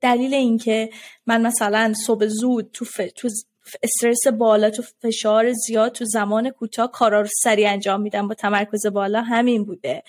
دلیل 0.00 0.34
اینکه 0.34 0.90
من 1.26 1.42
مثلا 1.42 1.92
صبح 2.06 2.26
زود 2.26 2.70
تو, 2.72 2.84
ف... 2.84 3.00
تو 3.16 3.28
استرس 3.82 4.26
بالا 4.38 4.70
تو 4.70 4.82
فشار 5.02 5.52
زیاد 5.52 5.92
تو 5.92 6.04
زمان 6.04 6.50
کوتاه 6.50 6.90
کارا 6.90 7.20
رو 7.20 7.28
سریع 7.42 7.70
انجام 7.70 8.00
میدم 8.00 8.28
با 8.28 8.34
تمرکز 8.34 8.86
بالا 8.86 9.22
همین 9.22 9.64
بوده. 9.64 10.02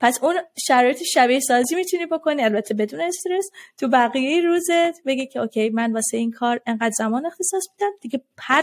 پس 0.00 0.18
اون 0.22 0.36
شرایط 0.66 1.02
شبیه 1.02 1.40
سازی 1.40 1.74
می‌تونی 1.74 2.06
بکنی. 2.06 2.42
البته 2.42 2.74
بدون 2.74 3.00
استرس 3.00 3.50
تو 3.78 3.88
بقیه 3.88 4.42
روزت 4.42 5.02
بگی 5.06 5.26
که 5.26 5.40
اوکی 5.40 5.68
من 5.70 5.92
واسه 5.92 6.16
این 6.16 6.30
کار 6.30 6.60
انقدر 6.66 6.92
زمان 6.98 7.26
اختصاص 7.26 7.62
میدم. 7.72 7.92
دیگه 8.00 8.22
پر 8.36 8.62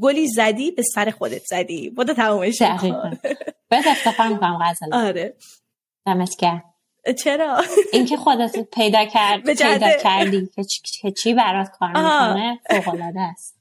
گلی 0.00 0.28
زدی 0.28 0.70
به 0.70 0.82
سر 0.82 1.10
خودت 1.10 1.42
زدی. 1.44 1.90
بوده 1.90 2.14
تمومش 2.14 2.62
بس 3.70 3.84
افتخار 3.86 4.28
می‌کنم 4.28 4.58
غزل 4.62 4.94
آره. 4.94 5.34
دمت 6.06 6.34
کرد 6.36 6.64
چرا؟ 7.24 7.62
اینکه 7.92 8.16
خودت 8.16 8.58
پیدا 8.58 9.04
کرد 9.04 9.44
پیدا 9.44 9.90
کردی 10.02 10.48
که 11.00 11.10
چی 11.10 11.34
برات 11.34 11.68
کار 11.78 11.88
می‌کنه 11.88 12.60
فوق 12.70 12.94
العاده 12.94 13.20
است. 13.20 13.60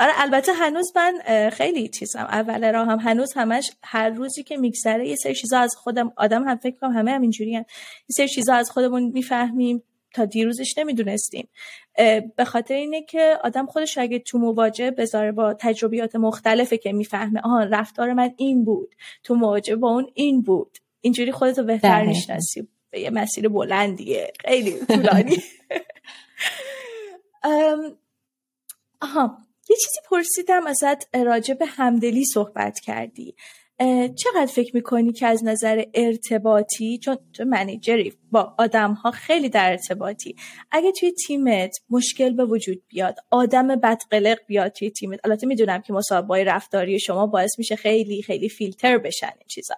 آره 0.00 0.12
البته 0.16 0.52
هنوز 0.52 0.92
من 0.96 1.18
خیلی 1.50 1.88
چیزم 1.88 2.18
اول 2.18 2.72
راه 2.72 2.88
هم. 2.88 2.98
هنوز 2.98 3.32
همش 3.36 3.70
هر 3.84 4.08
روزی 4.08 4.42
که 4.42 4.56
میگذره 4.56 5.08
یه 5.08 5.16
سری 5.16 5.34
چیزا 5.34 5.58
از 5.58 5.74
خودم 5.76 6.12
آدم 6.16 6.48
هم 6.48 6.56
فکر 6.56 6.76
کنم 6.80 6.92
همه 6.92 7.10
همینجوری 7.10 7.50
یه 7.50 7.66
سری 8.08 8.28
چیزا 8.28 8.54
از 8.54 8.70
خودمون 8.70 9.02
می‌فهمیم 9.02 9.82
تا 10.14 10.24
دیروزش 10.24 10.78
نمی‌دونستیم. 10.78 11.48
به 12.36 12.44
خاطر 12.44 12.74
اینه 12.74 13.02
که 13.02 13.38
آدم 13.44 13.66
خودش 13.66 13.98
اگه 13.98 14.18
تو 14.18 14.38
مواجهه 14.38 14.90
بذاره 14.90 15.32
با 15.32 15.54
تجربیات 15.54 16.16
مختلفه 16.16 16.76
که 16.78 16.92
می‌فهمه 16.92 17.40
آها 17.40 17.62
رفتار 17.62 18.12
من 18.12 18.34
این 18.36 18.64
بود 18.64 18.94
تو 19.24 19.34
مواجهه 19.34 19.76
با 19.76 19.90
اون 19.90 20.06
این 20.14 20.42
بود. 20.42 20.78
اینجوری 21.00 21.32
خودتو 21.32 21.62
بهتر 21.62 22.04
می‌شناسی. 22.04 22.68
به 22.90 23.00
یه 23.00 23.10
مسیر 23.10 23.48
بلندیه. 23.48 24.32
خیلی 24.40 24.78
طولانی 24.86 25.36
آها. 29.00 29.38
یه 29.70 29.76
چیزی 29.76 30.00
پرسیدم 30.10 30.66
ازت 30.66 31.16
راجع 31.16 31.54
به 31.54 31.66
همدلی 31.66 32.24
صحبت 32.24 32.80
کردی. 32.80 33.34
چقدر 34.16 34.46
فکر 34.46 34.76
می‌کنی 34.76 35.12
که 35.12 35.26
از 35.26 35.44
نظر 35.44 35.84
ارتباطی 35.94 36.98
چون 36.98 37.18
تو 37.32 37.44
منیجری 37.44 38.12
با 38.30 38.54
آدم 38.58 38.92
ها 38.92 39.10
خیلی 39.10 39.48
در 39.48 39.70
ارتباطی 39.70 40.36
اگه 40.70 40.92
توی 40.92 41.12
تیمت 41.12 41.76
مشکل 41.90 42.32
به 42.32 42.44
وجود 42.44 42.82
بیاد 42.88 43.16
آدم 43.30 43.68
بدقلق 43.68 44.38
بیاد 44.46 44.72
توی 44.72 44.90
تیمت 44.90 45.20
البته 45.24 45.46
می‌دونم 45.46 45.82
که 45.82 45.92
مصاحبه 45.92 46.44
رفتاری 46.44 47.00
شما 47.00 47.26
باعث 47.26 47.58
میشه 47.58 47.76
خیلی 47.76 48.22
خیلی 48.22 48.48
فیلتر 48.48 48.98
بشن 48.98 49.32
این 49.38 49.46
چیزا. 49.48 49.74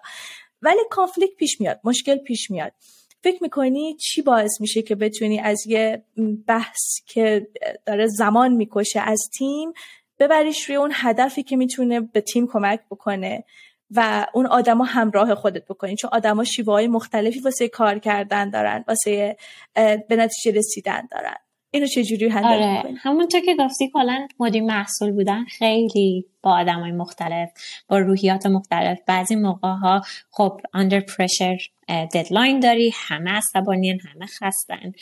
ولی 0.63 0.81
کانفلیکت 0.91 1.37
پیش 1.37 1.61
میاد 1.61 1.81
مشکل 1.85 2.17
پیش 2.17 2.51
میاد. 2.51 2.73
فکر 3.23 3.43
می‌کنی 3.43 3.97
چی 3.97 4.23
باعث 4.23 4.61
میشه 4.61 4.83
که 4.83 4.95
بتونی 4.95 5.41
از 5.41 5.67
یه 5.67 6.05
بحث 6.47 6.79
که 7.07 7.47
داره 7.87 8.07
زمان 8.07 8.53
می‌کشه 8.53 9.01
از 9.01 9.19
تیم 9.39 9.73
ببریش 10.19 10.65
روی 10.65 10.77
اون 10.77 10.91
هدفی 10.95 11.43
که 11.43 11.57
می‌تونه 11.57 12.01
به 12.01 12.21
تیم 12.21 12.47
کمک 12.47 12.81
بکنه 12.91 13.45
و 13.91 14.27
اون 14.35 14.47
آدما 14.47 14.85
همراه 14.85 15.35
خودت 15.35 15.65
بکنی؟ 15.65 15.97
چون 15.97 16.11
آدما 16.13 16.45
شیوه 16.45 16.73
های 16.73 16.89
مختلفی 16.89 17.41
واسه 17.41 17.69
کار 17.69 17.99
کردن 17.99 18.51
دارن 18.51 18.85
واسه 18.89 19.37
به 19.75 20.17
نتیجه 20.17 20.59
رسیدن 20.59 21.09
دارن. 21.11 21.37
اینو 21.71 21.87
چجوری 21.87 22.29
هندل 22.29 22.49
آره. 22.49 22.95
همونطور 22.99 23.41
که 23.41 23.57
گفتی 23.59 23.91
کلا 23.95 24.29
مدیر 24.41 24.63
محصول 24.63 25.13
بودن 25.13 25.45
خیلی 25.45 26.27
با 26.43 26.53
آدم 26.53 26.81
های 26.81 26.93
مختلف 26.93 27.51
با 27.89 27.99
روحیات 27.99 28.47
مختلف. 28.47 28.99
بعضی 29.07 29.37
موقع 29.37 29.69
ها 29.69 30.01
خب 30.31 30.61
under 30.77 31.01
pressure 31.01 31.71
deadline 32.15 32.61
داری 32.61 32.93
همه 32.95 33.31
عصبانیان 33.31 33.99
همه 34.01 34.27
خستن 34.27 34.93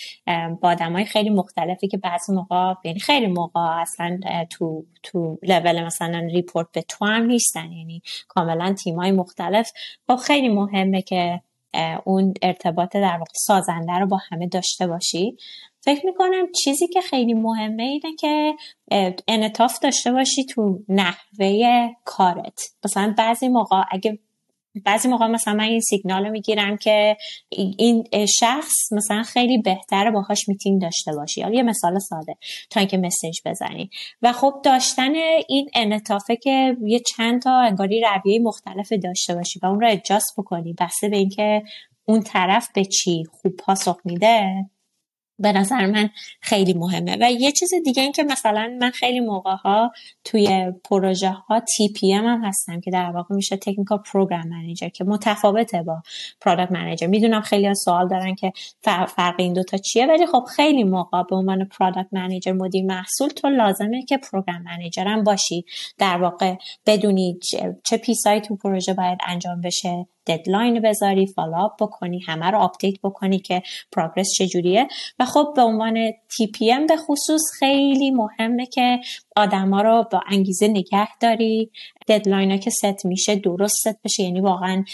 با 0.60 0.68
آدم 0.68 0.92
های 0.92 1.04
خیلی 1.04 1.30
مختلفی 1.30 1.88
که 1.88 1.96
بعضی 1.98 2.32
موقع 2.32 2.74
یعنی 2.84 2.98
خیلی 3.00 3.26
موقع 3.26 3.60
اصلا 3.60 4.20
تو 4.50 4.84
تو 5.02 5.38
لول 5.42 5.84
مثلا 5.84 6.28
report 6.32 6.66
به 6.72 6.82
تو 6.82 7.06
هم 7.06 7.22
نیستن. 7.22 7.72
یعنی 7.72 8.02
کاملا 8.28 8.72
تیم 8.72 8.96
های 8.96 9.12
مختلف. 9.12 9.70
خب 10.08 10.16
خیلی 10.16 10.48
مهمه 10.48 11.02
که 11.02 11.40
اون 12.04 12.34
ارتباط 12.42 12.92
در 12.92 13.16
واقع 13.18 13.32
سازنده 13.34 13.92
رو 13.92 14.06
با 14.06 14.18
همه 14.30 14.46
داشته 14.46 14.86
باشی. 14.86 15.36
فکر 15.89 16.06
می‌کنم 16.06 16.47
چیزی 16.65 16.86
که 16.86 17.01
خیلی 17.01 17.35
مهمه 17.35 17.82
اینه 17.82 18.16
که 18.20 18.55
انطاف 19.28 19.78
داشته 19.78 20.12
باشی 20.12 20.44
تو 20.44 20.78
نحوه 20.89 21.89
کارت. 22.05 22.60
مثلا 22.85 23.15
بعضی 23.19 23.48
موقع 23.48 23.82
اگه 23.90 24.19
بعضی 24.85 25.09
موقع 25.09 25.27
مثلا 25.27 25.55
من 25.55 25.65
این 25.65 25.81
سیگنال 25.81 26.24
رو 26.24 26.31
می‌گیرم 26.31 26.77
که 26.77 27.16
این 27.78 28.05
شخص 28.40 28.93
مثلا 28.93 29.23
خیلی 29.23 29.59
بهتره 29.59 30.10
باهاش 30.10 30.48
میتینگ 30.48 30.82
داشته 30.82 31.12
باشی. 31.12 31.40
یا 31.40 31.51
یه 31.51 31.62
مثال 31.62 31.98
ساده 31.98 32.36
تا 32.70 32.81
اینکه 32.81 32.98
مسیج 32.98 33.39
بزنی. 33.44 33.90
و 34.23 34.32
خب 34.32 34.60
داشتن 34.65 35.15
این 35.48 35.70
انطافه 35.74 36.36
که 36.36 36.77
یه 36.86 37.01
چند 37.16 37.43
تا 37.43 37.60
انگاری 37.60 38.01
رویه 38.01 38.40
مختلف 38.40 38.93
داشته 38.93 39.35
باشی 39.35 39.60
و 39.62 39.66
اون 39.66 39.81
رو 39.81 39.89
اجاست 39.90 40.35
بکنی 40.39 40.73
بسته 40.73 41.09
به 41.09 41.16
اینکه 41.16 41.62
اون 42.05 42.20
طرف 42.23 42.69
به 42.74 42.85
چی 42.85 43.24
خوب 43.24 43.56
پاسخ 43.56 44.01
میده 44.05 44.65
به 45.39 45.52
نظر 45.52 45.86
من 45.86 46.10
خیلی 46.40 46.74
مهمه. 46.74 47.16
و 47.20 47.32
یه 47.32 47.52
چیز 47.52 47.70
دیگه 47.85 48.02
این 48.02 48.12
که 48.12 48.23
مثلا 48.23 48.77
من 48.81 48.90
خیلی 48.90 49.20
موقع 49.20 49.55
ها 49.55 49.93
توی 50.24 50.73
پروژه 50.85 51.31
ها 51.31 51.60
TPM 51.60 52.26
هم 52.27 52.44
هستم 52.44 52.81
که 52.81 52.90
در 52.90 53.10
واقع 53.10 53.35
میشه 53.35 53.56
technical 53.56 53.98
program 53.98 54.48
manager 54.48 54.88
که 54.89 55.05
متفاوته 55.05 55.82
با 55.82 56.02
product 56.40 56.72
manager 56.72 57.06
می‌دونم 57.06 57.40
خیلی 57.40 57.74
سوال 57.74 58.09
دارن 58.09 58.35
که 58.35 58.52
فرق 58.82 59.35
این 59.39 59.52
دوتا 59.52 59.77
چیه 59.77 60.06
ولی 60.06 60.27
خب 60.27 60.44
خیلی 60.56 60.85
موقع 60.85 61.23
به 61.31 61.36
عنوان 61.36 61.65
product 61.64 62.09
manager 62.12 62.52
مدیر 62.52 62.85
محصول 62.85 63.28
تو 63.28 63.48
لازمه 63.48 64.02
که 64.02 64.16
program 64.16 64.62
manager 64.62 65.05
هم 65.05 65.24
باشی. 65.24 65.65
در 65.98 66.16
واقع 66.16 66.55
بدونی 66.86 67.39
چه 67.85 67.97
piece 67.96 68.28
ایی 68.28 68.40
تو 68.40 68.56
پروژه 68.56 68.94
باید 68.94 69.19
انجام 69.27 69.60
بشه 69.60 70.06
deadline 70.28 70.80
بذاری 70.81 71.27
follow-up 71.26 71.82
بکنی 71.82 72.20
همه 72.27 72.51
رو 72.51 72.59
update 72.59 73.00
بکنی 73.05 73.39
که 73.39 73.62
progress 73.92 74.26
چجوریه. 74.39 74.89
و 75.19 75.24
خب 75.28 75.52
به 75.56 75.62
عنوان 75.62 76.12
TPM 76.36 76.86
به 76.86 76.96
خصوص 76.96 77.42
خیلی 77.59 78.10
مهمه 78.10 78.66
که 78.66 79.00
آدما 79.36 79.82
رو 79.82 80.05
با 80.12 80.20
انگیزه 80.30 80.68
نگه 80.68 81.18
داری. 81.20 81.70
deadline 82.09 82.50
ها 82.50 82.56
که 82.56 82.70
ست 82.70 83.06
میشه 83.06 83.36
درست 83.36 83.74
ست 83.74 84.02
بشه 84.05 84.22
یعنی 84.22 84.40
واقعا 84.40 84.84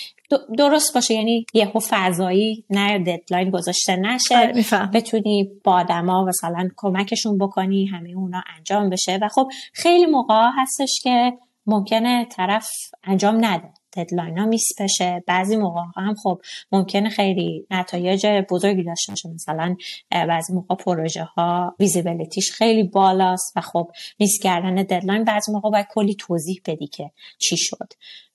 درست 0.59 0.95
باشه. 0.95 1.15
یعنی 1.15 1.47
یهو 1.55 1.81
فضایی 1.89 2.65
نه 2.71 2.99
deadline 2.99 3.51
گذاشته 3.51 3.97
نشه. 3.97 4.37
آره، 4.37 4.91
بتونی 4.95 5.51
با 5.65 5.73
آدما 5.73 6.25
مثلا 6.25 6.69
کمکشون 6.77 7.39
بکنی 7.39 7.87
همه 7.87 8.11
اونا 8.17 8.43
انجام 8.57 8.91
بشه. 8.91 9.19
و 9.23 9.29
خب 9.29 9.49
خیلی 9.73 10.07
موقع 10.07 10.51
هستش 10.57 11.01
که 11.03 11.33
ممکنه 11.67 12.25
طرف 12.25 12.69
انجام 13.05 13.45
نده. 13.45 13.71
deadline 13.97 14.39
ها 14.39 14.47
miss 14.47 14.69
بشه. 14.81 15.23
بعضی 15.27 15.57
موقع 15.57 15.81
هم 15.97 16.15
خب 16.23 16.41
ممکنه 16.73 17.09
خیلی 17.09 17.67
نتایج 17.71 18.27
بزرگی 18.51 18.83
داشته 18.83 19.13
باشه. 19.13 19.29
مثلا 19.29 19.77
بعضی 20.11 20.53
موقع 20.53 20.75
پروژه 20.75 21.25
ها 21.25 21.75
visibility 21.81 22.41
ش 22.41 22.53
خیلی 22.53 22.83
بالاست 22.83 23.53
و 23.57 23.61
خب 23.61 23.91
miss 24.19 24.39
کردن 24.43 24.75
deadline 24.75 25.25
بعضی 25.25 25.53
موقع 25.53 25.71
باید 25.71 25.87
کلی 25.95 26.15
توضیح 26.15 26.61
بدی 26.67 26.87
که 26.87 27.11
چی 27.39 27.57
شد. 27.57 27.93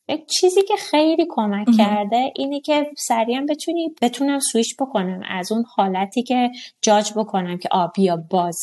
یک 0.08 0.26
چیزی 0.40 0.62
که 0.62 0.76
خیلی 0.76 1.26
کمک 1.30 1.68
کرده 1.78 2.32
اینه 2.36 2.60
که 2.60 2.86
سریعا 2.98 3.46
بتونی 3.50 3.96
بتونم 4.02 4.40
سویش 4.40 4.76
بکنم. 4.80 5.22
از 5.30 5.52
اون 5.52 5.64
حالتی 5.76 6.24
که 6.24 6.50
جاج 6.82 7.14
بکنم 7.16 7.58
که 7.58 7.70
آبیا 7.72 8.18
باز 8.30 8.58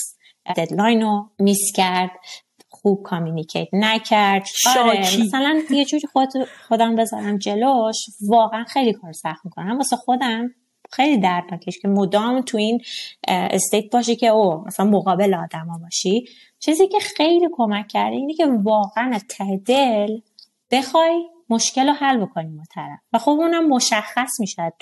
deadline 0.56 1.02
رو 1.02 1.30
miss 1.38 1.72
کرد. 1.76 2.10
خوب 2.86 3.02
communicate 3.02 3.68
نکرد. 3.72 4.46
آره 4.78 5.00
مثلا 5.00 5.62
یه 5.70 5.84
جوری 5.84 6.06
خود 6.06 6.28
خودم 6.68 6.96
بذارم 6.96 7.38
جلوش 7.38 7.96
واقعا 8.28 8.64
خیلی 8.64 8.92
کار 8.92 9.12
سخت 9.12 9.44
می‌کنم. 9.44 9.76
واسه 9.76 9.96
خودم 9.96 10.54
خیلی 10.92 11.18
دردناکش 11.18 11.78
که 11.78 11.88
مدام 11.88 12.40
تو 12.40 12.58
این 12.58 12.80
استیت 13.28 13.92
باشی 13.92 14.16
که 14.16 14.26
او 14.26 14.64
مثلا 14.66 14.86
مقابل 14.86 15.34
آدما 15.34 15.78
باشی. 15.78 16.24
چیزی 16.58 16.88
که 16.88 16.98
خیلی 16.98 17.48
کمک 17.52 17.88
کرده 17.88 18.16
اینه 18.16 18.34
که 18.34 18.46
واقعا 18.46 19.10
از 19.14 19.24
ته 19.28 19.56
دل 19.56 20.18
بخوای 20.70 21.24
مشکل 21.50 21.86
رو 21.86 21.92
حل 21.92 22.24
بکنی 22.24 22.56
با 22.56 22.62
طرف. 22.74 22.98
و 23.12 23.18
خب 23.18 23.30
اونم 23.30 23.68
مشخص 23.68 24.40
میشه 24.40 24.72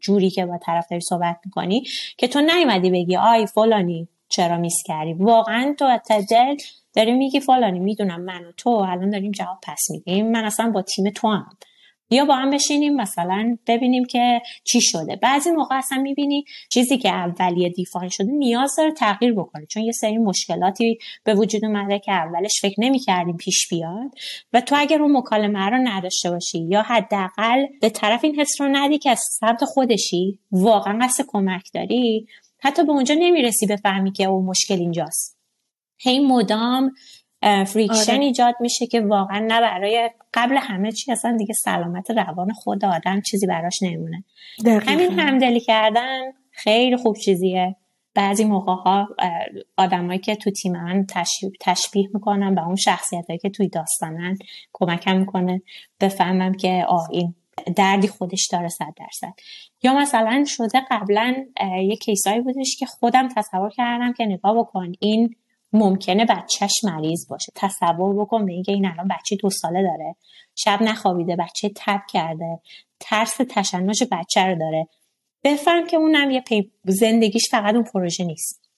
جوری 0.00 0.30
که 0.30 0.46
با 0.46 0.58
طرف 0.58 0.88
داری 0.90 1.00
صحبت 1.00 1.40
می‌کنی 1.44 1.82
که 2.18 2.28
تو 2.28 2.40
نیومدی 2.40 2.90
بگی 2.90 3.16
آی 3.16 3.46
فلانی 3.46 4.08
چرا 4.28 4.56
میس 4.56 4.76
کردی؟ 4.86 5.12
واقعا 5.12 5.74
تو 5.78 5.84
از 5.84 6.00
دل 6.30 6.56
داری 6.94 7.12
میگی 7.12 7.40
فلانی 7.40 7.78
می‌دونم 7.78 8.20
من 8.20 8.44
و 8.44 8.52
تو 8.56 8.70
الان 8.70 9.10
داریم 9.10 9.32
جواب 9.32 9.58
پس 9.62 9.80
میدیم. 9.90 10.30
من 10.30 10.44
اصلا 10.44 10.70
با 10.70 10.82
تیم 10.82 11.10
تو 11.10 11.28
هم 11.28 11.46
یا 12.10 12.24
با 12.24 12.34
هم 12.34 12.50
بشینیم 12.50 12.94
مثلا 12.96 13.56
ببینیم 13.66 14.04
که 14.04 14.42
چی 14.64 14.80
شده. 14.80 15.16
بعضی 15.16 15.50
موقع 15.50 15.76
اصلا 15.76 15.98
می‌بینی 15.98 16.44
چیزی 16.70 16.98
که 16.98 17.08
اولیه 17.08 17.68
دیفاین 17.68 18.08
شده 18.08 18.32
نیاز 18.32 18.74
داره 18.78 18.92
تغییر 18.92 19.32
بکنه. 19.32 19.66
چون 19.66 19.82
یه 19.82 19.92
سری 19.92 20.18
مشکلاتی 20.18 20.98
به 21.24 21.34
وجود 21.34 21.64
اومده 21.64 21.98
که 21.98 22.12
اولش 22.12 22.52
فکر 22.62 22.74
نمی‌کردیم 22.78 23.36
پیش 23.36 23.68
بیاد. 23.70 24.10
و 24.52 24.60
تو 24.60 24.76
اگر 24.78 25.02
اون 25.02 25.16
مکالمه 25.16 25.66
رو 25.66 25.78
نداشته 25.78 26.30
باشی 26.30 26.58
یا 26.68 26.82
حداقل 26.82 27.66
به 27.80 27.90
طرف 27.90 28.24
این 28.24 28.40
حس 28.40 28.60
رو 28.60 28.68
ندی 28.68 28.98
که 28.98 29.10
از 29.10 29.20
سمت 29.40 29.64
خودشی 29.64 30.38
واقعا 30.50 30.98
قصد 31.02 31.24
کمک 31.28 31.64
داری 31.74 32.26
حتی 32.58 32.84
به 32.84 32.92
اونجا 32.92 33.14
نمی‌رسی 33.18 33.66
بفهمی 33.66 34.12
که 34.12 34.24
اون 34.24 34.44
مشکل 34.44 34.74
اینجاست. 34.74 35.41
هی 36.02 36.20
مدام 36.20 36.92
فریکشن 37.42 38.12
آره. 38.12 38.24
ایجاد 38.24 38.54
میشه 38.60 38.86
که 38.86 39.00
واقعا 39.00 39.38
نه 39.38 39.60
برای 39.60 40.10
قبل 40.34 40.56
همه 40.56 40.92
چی 40.92 41.12
اصلا 41.12 41.36
دیگه 41.36 41.54
سلامت 41.54 42.10
روان 42.10 42.52
خود 42.52 42.84
آدم 42.84 43.20
چیزی 43.20 43.46
براش 43.46 43.82
نمونه. 43.82 44.24
همین 44.66 45.20
همدلی 45.20 45.60
کردن 45.60 46.20
خیلی 46.50 46.96
خوب 46.96 47.16
چیزیه. 47.16 47.76
بعضی 48.14 48.44
موقع 48.44 48.72
ها 48.72 49.08
آدمایی 49.76 50.18
که 50.18 50.36
تو 50.36 50.50
تیم 50.50 50.72
من 50.72 51.06
تشبیه 51.60 52.08
می‌کنن 52.14 52.54
به 52.54 52.66
اون 52.66 52.76
شخصیت 52.76 53.24
هایی 53.28 53.38
که 53.38 53.50
توی 53.50 53.68
داستانن 53.68 54.36
کمکم 54.72 55.16
می‌کنه 55.16 55.62
بفهمم 56.00 56.54
که 56.54 56.84
آه 56.88 57.08
این 57.10 57.34
دردی 57.76 58.08
خودش 58.08 58.48
داره 58.52 58.68
صد 58.68 58.94
درصد. 58.96 59.32
یا 59.82 59.94
مثلا 59.94 60.44
شده 60.46 60.80
قبلا 60.90 61.34
یه 61.82 61.96
کیسایی 61.96 62.40
بودش 62.40 62.76
که 62.78 62.86
خودم 62.86 63.28
تصور 63.28 63.70
کردم 63.70 64.12
که 64.12 64.26
نگاه 64.26 64.58
بکن 64.58 64.92
این 65.00 65.36
ممکنه 65.72 66.24
بچهش 66.24 66.84
مریض 66.84 67.28
باشه. 67.28 67.52
تصور 67.54 68.24
بکن 68.24 68.46
به 68.46 68.52
اینکه 68.52 68.72
این 68.72 68.86
الان 68.86 69.08
بچه 69.08 69.36
دو 69.36 69.50
ساله 69.50 69.82
داره. 69.82 70.16
شب 70.54 70.82
نخوابیده 70.82 71.36
بچه 71.36 71.70
تب 71.76 72.00
کرده. 72.10 72.60
ترس 73.00 73.36
تشنج 73.36 74.04
بچه 74.12 74.46
رو 74.46 74.58
داره. 74.58 74.88
بفهم 75.44 75.86
که 75.86 75.96
اونم 75.96 76.30
یه 76.30 76.40
پی... 76.40 76.70
زندگیش 76.84 77.50
فقط 77.50 77.74
اون 77.74 77.84
پروژه 77.84 78.24
نیست. 78.24 78.70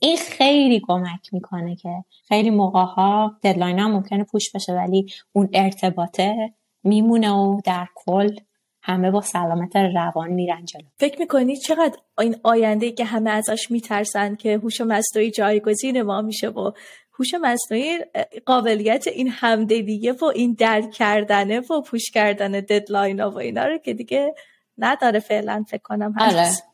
این 0.00 0.16
خیلی 0.16 0.80
کمک 0.86 1.32
می‌کنه 1.32 1.76
که 1.76 2.04
خیلی 2.28 2.50
موقع 2.50 2.84
ها 2.84 3.38
ممکنه 3.42 4.24
پوش 4.24 4.52
بشه 4.54 4.72
ولی 4.72 5.06
اون 5.32 5.48
ارتباطه 5.52 6.54
میمونه 6.84 7.30
و 7.30 7.60
در 7.64 7.86
کل 7.94 8.36
همه 8.82 9.10
با 9.10 9.20
سلامت 9.20 9.76
روان 9.76 10.30
میرن 10.30 10.64
جلو. 10.64 10.82
فکر 10.98 11.18
می‌کنی 11.18 11.56
چقدر 11.56 11.98
این 12.18 12.36
آینده 12.42 12.92
که 12.92 13.04
همه 13.04 13.30
ازش 13.30 13.70
میترسن 13.70 14.34
که 14.34 14.58
هوش 14.58 14.80
مصنوعی 14.80 15.30
جایگزین 15.30 16.02
ما 16.02 16.22
میشه 16.22 16.48
و 16.48 16.72
هوش 17.18 17.34
مصنوعی 17.42 17.98
قابلیت 18.46 19.06
این 19.06 19.28
همدلیه 19.28 20.12
و 20.12 20.24
این 20.24 20.56
درک 20.58 20.90
کردنه 20.90 21.60
و 21.60 21.82
پوش 21.82 22.10
کردن 22.10 22.52
ددلاین 22.52 23.24
و 23.24 23.36
اینا 23.36 23.64
رو 23.64 23.78
که 23.78 23.94
دیگه 23.94 24.34
نداره 24.78 25.20
فعلا 25.20 25.64
فکر 25.68 25.82
کنم 25.82 26.12
هست 26.18 26.69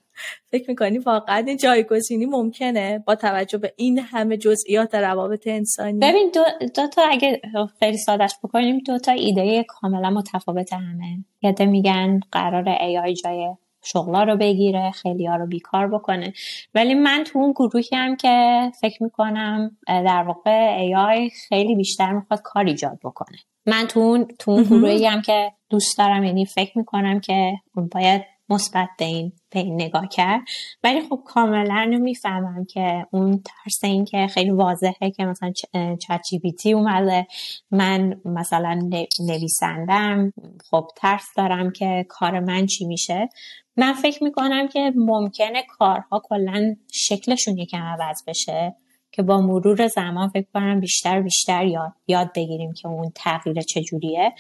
فکر 0.51 0.71
می‌کنی 0.71 0.99
واقعا 0.99 1.45
این 1.47 1.57
جایگزینی 1.57 2.27
ممکنه 2.27 3.03
با 3.07 3.15
توجه 3.15 3.59
به 3.59 3.75
این 3.77 3.99
همه 3.99 4.37
جزئیات 4.37 4.95
روابط 4.95 5.47
انسانی؟ 5.47 5.99
ببین 5.99 6.31
دو, 6.35 6.67
دو 6.75 6.87
تا 6.87 7.03
اگه 7.03 7.41
خیلی 7.79 7.97
سادش 7.97 8.35
بکنیم 8.45 8.79
دو 8.79 8.99
تا 8.99 9.13
ایده 9.13 9.65
کاملا 9.69 10.11
متفاوت 10.11 10.73
همه. 10.73 11.25
یاده 11.43 11.67
میگن 11.67 12.21
قرار 12.33 12.69
ای 12.69 12.99
آی 12.99 13.15
جای 13.15 13.49
شغلا 13.85 14.23
رو 14.23 14.37
بگیره 14.37 14.91
خیلی 14.91 15.27
ها 15.27 15.37
رو 15.37 15.47
بیکار 15.47 15.89
بکنه. 15.89 16.33
ولی 16.75 16.95
من 16.95 17.25
تو 17.25 17.39
اون 17.39 17.53
گروهی 17.53 17.89
هم 17.93 18.17
که 18.17 18.61
فکر 18.81 19.03
می‌کنم 19.03 19.77
در 19.87 20.25
واقع 20.27 20.77
ای 20.81 20.95
آی 20.95 21.31
خیلی 21.31 21.75
بیشتر 21.75 22.13
می‌خواد 22.13 22.41
کار 22.45 22.65
ایجاد 22.65 22.99
بکنه. 23.05 23.39
من 23.67 23.87
تو 23.87 24.01
اون, 24.01 24.29
تو 24.39 24.51
اون 24.51 24.63
گروهی 24.63 25.07
هم 25.07 25.23
که 25.23 25.53
دوست 25.71 25.99
دارم 25.99 26.25
یعنی 26.25 26.47
فکر 26.47 26.79
می‌کنم 26.79 27.21
که 27.21 27.53
باید 27.95 28.23
مثبت 28.49 28.89
به 28.99 29.05
این 29.05 29.33
این 29.61 29.75
نگاه 29.75 30.09
کرد. 30.09 30.41
ولی 30.85 31.01
خب 31.01 31.21
کاملا 31.27 31.99
می‌فهمم 32.01 32.65
که 32.65 33.07
اون 33.11 33.43
ترس 33.43 33.85
این 33.85 34.05
که 34.05 34.27
خیلی 34.27 34.51
واضحه 34.51 35.11
که 35.11 35.25
مثلا 35.25 35.53
چت 36.01 36.21
جی 36.61 36.73
اومده. 36.73 37.27
من 37.71 38.21
مثلا 38.25 38.89
نویسندم 39.21 40.33
خب 40.71 40.89
ترس 40.97 41.27
دارم 41.37 41.71
که 41.71 42.07
کار 42.09 42.41
من 42.41 42.67
چی 42.67 42.87
میشه. 42.87 43.29
من 43.77 43.93
فکر 43.93 44.25
می‌کنم 44.25 44.69
که 44.69 44.93
ممکنه 44.97 45.63
کارها 45.79 46.23
کلا 46.25 46.77
شکلشون 46.93 47.59
یکم 47.59 47.83
عوض 47.83 48.23
بشه 48.27 48.77
که 49.13 49.23
با 49.23 49.41
مرور 49.41 49.87
زمان 49.87 50.29
فکر 50.29 50.47
کنم 50.55 50.81
بیشتر 50.81 51.23
بیشتر 51.23 51.65
یاد, 51.65 51.93
یاد 52.07 52.31
بگیریم 52.37 52.73
که 52.73 52.89
اون 52.89 53.13
تغییر 53.15 53.61
چجوریه. 53.61 54.33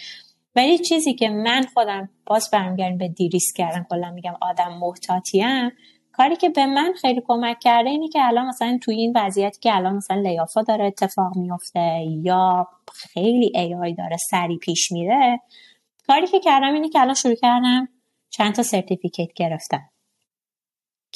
ولی 0.57 0.79
چیزی 0.79 1.15
که 1.15 1.29
من 1.29 1.63
خودم 1.75 2.09
باز 2.27 2.51
برمیگردیم 2.53 2.99
به 2.99 3.09
دیریس 3.09 3.53
کردن 3.57 3.87
کلا 3.91 4.11
میگم 4.11 4.35
آدم 4.41 4.79
محتاطیم 4.81 5.71
کاری 6.13 6.37
که 6.37 6.49
به 6.49 6.67
من 6.67 6.93
خیلی 7.01 7.23
کمک 7.27 7.59
کرده 7.61 7.91
اینه 7.91 8.09
که 8.09 8.27
الان 8.27 8.47
مثلا 8.47 8.79
توی 8.83 8.95
این 8.95 9.13
وضعیتی 9.17 9.61
که 9.61 9.77
الان 9.77 9.97
مثلا 9.97 10.21
لیافا 10.21 10.63
داره 10.63 10.85
اتفاق 10.85 11.37
میفته 11.37 12.05
یا 12.23 12.69
خیلی 12.95 13.53
AI 13.55 13.95
داره 13.95 14.17
سریع 14.31 14.59
پیش 14.59 14.93
میره 14.93 15.41
کاری 16.07 16.27
که 16.27 16.41
کردم 16.41 16.75
اینه 16.75 16.89
که 16.89 17.01
الان 17.01 17.15
شروع 17.15 17.35
کردم 17.35 17.89
چند 18.31 18.55
تا 18.55 18.63
certificate 18.63 19.33
گرفتم 19.33 19.91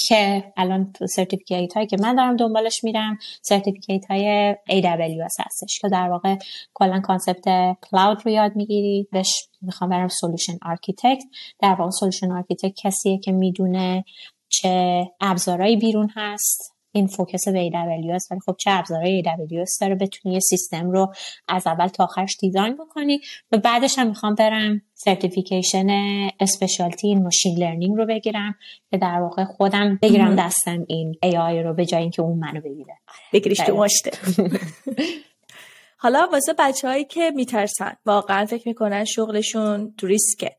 که 0.08 0.52
الان 0.56 0.92
certificate 1.16 1.72
هایی 1.74 1.86
که 1.86 1.96
من 2.00 2.14
دارم 2.14 2.36
دنبالش 2.36 2.84
میرم 2.84 3.18
certificate 3.42 4.04
های 4.10 4.54
AWS 4.54 5.44
هستش 5.46 5.78
که 5.80 5.88
در 5.88 6.08
واقع 6.10 6.36
کلا 6.74 7.00
concept 7.00 7.76
cloud 7.90 8.22
رو 8.24 8.30
یاد 8.30 8.56
می‌گیری. 8.56 9.08
بهش 9.12 9.48
می‌خوام 9.62 9.90
برم 9.90 10.08
solution 10.08 10.58
architect. 10.62 11.22
در 11.60 11.74
واقع 11.74 11.90
solution 11.90 12.32
architect 12.32 12.74
کسیه 12.84 13.18
که 13.18 13.32
می‌دونه 13.32 14.04
چه 14.48 15.04
ابزارهایی 15.20 15.76
بیرون 15.76 16.10
هست. 16.16 16.74
این 16.92 17.06
focus 17.06 17.48
به 17.48 17.70
AWS 17.70 18.30
ولی 18.30 18.40
خب 18.46 18.56
چه 18.58 18.70
ابزارهای 18.70 19.22
AWS 19.22 19.78
داره 19.80 19.94
بتونی 19.94 20.34
یه 20.34 20.40
سیستم 20.40 20.90
رو 20.90 21.12
از 21.48 21.66
اول 21.66 21.86
تا 21.86 22.04
آخرش 22.04 22.36
design 22.40 22.74
بکنی. 22.74 23.20
و 23.52 23.58
بعدش 23.58 23.98
هم 23.98 24.06
می‌خوام 24.06 24.34
برم 24.34 24.82
certification 25.04 25.86
specialty 26.40 27.08
این 27.08 27.22
machine 27.22 27.58
learning 27.58 27.96
رو 27.96 28.06
بگیرم 28.06 28.54
که 28.90 28.98
در 28.98 29.20
واقع 29.20 29.44
خودم 29.44 29.98
بگیرم 30.02 30.36
دستم 30.36 30.84
این 30.88 31.14
AI 31.24 31.64
رو 31.64 31.74
به 31.74 31.86
جای 31.86 32.02
اینکه 32.02 32.22
اون 32.22 32.38
منو 32.38 32.60
بگیره. 32.60 32.98
بگیریش 33.32 33.58
تو 33.58 33.76
مشتت 33.76 34.10
حالا 36.02 36.28
واسه 36.32 36.54
بچه 36.58 37.04
که 37.04 37.32
میترسن 37.34 37.92
واقعا 38.06 38.46
فکر 38.46 38.68
می‌کنن 38.68 39.04
شغلشون 39.04 39.94
تو 39.98 40.06
ریسکه. 40.06 40.56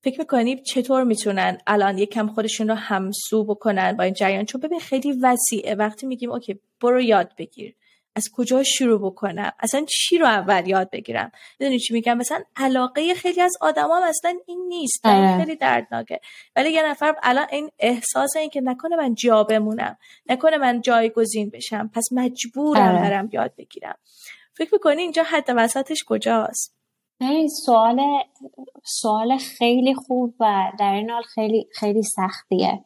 فکر 0.00 0.18
می‌کنی 0.18 0.62
چطور 0.62 1.04
می‌تونن 1.04 1.58
الان 1.66 1.98
یکم 1.98 2.26
خودشون 2.26 2.68
رو 2.68 2.74
همسو 2.74 3.44
بکنن 3.44 3.96
با 3.96 4.04
این 4.04 4.14
جریان؟ 4.14 4.44
چون 4.44 4.60
ببین 4.60 4.80
خیلی 4.80 5.12
وسیعه. 5.22 5.74
وقتی 5.74 6.06
میگیم 6.06 6.32
OK 6.32 6.60
برو 6.80 7.00
یاد 7.00 7.32
بگیر. 7.38 7.74
از 8.14 8.28
کجا 8.34 8.62
شروع 8.62 9.00
بکنم؟ 9.10 9.52
اصلا 9.60 9.84
چی 9.88 10.18
رو 10.18 10.26
اول 10.26 10.68
یاد 10.68 10.90
بگیرم؟ 10.90 11.32
می‌دونی 11.60 11.78
چی 11.78 11.94
میگم؟ 11.94 12.16
مثلا 12.16 12.42
علاقه 12.56 13.14
خیلی 13.14 13.40
از 13.40 13.52
آدما 13.60 14.06
اصلا 14.06 14.38
این 14.46 14.66
نیست. 14.68 15.06
آره. 15.06 15.38
خیلی 15.38 15.56
دردناکه. 15.56 16.20
ولی 16.56 16.70
یه 16.70 16.82
نفر 16.82 17.14
الان 17.22 17.46
این 17.50 17.70
احساس 17.78 18.36
این 18.36 18.50
که 18.50 18.60
نکنه 18.60 18.96
من 18.96 19.14
جا 19.14 19.44
بمونم 19.44 19.98
نکنه 20.28 20.56
من 20.56 20.80
جایگزین 20.80 21.50
بشم. 21.50 21.90
پس 21.94 22.04
مجبورم 22.12 22.88
آره. 22.88 23.00
برم 23.00 23.28
یاد 23.32 23.54
بگیرم. 23.58 23.98
فکر 24.54 24.70
می‌کنی 24.72 25.02
اینجا 25.02 25.22
حد 25.22 25.52
وسطش 25.56 26.04
کجاست؟ 26.06 26.76
این 27.20 27.48
سوال 27.48 28.00
سوال 28.84 29.38
خیلی 29.38 29.94
خوب 29.94 30.34
و 30.40 30.72
در 30.78 30.92
این 30.92 31.10
حال 31.10 31.22
خیلی 31.22 31.68
خیلی 31.72 32.02
سختیه. 32.02 32.84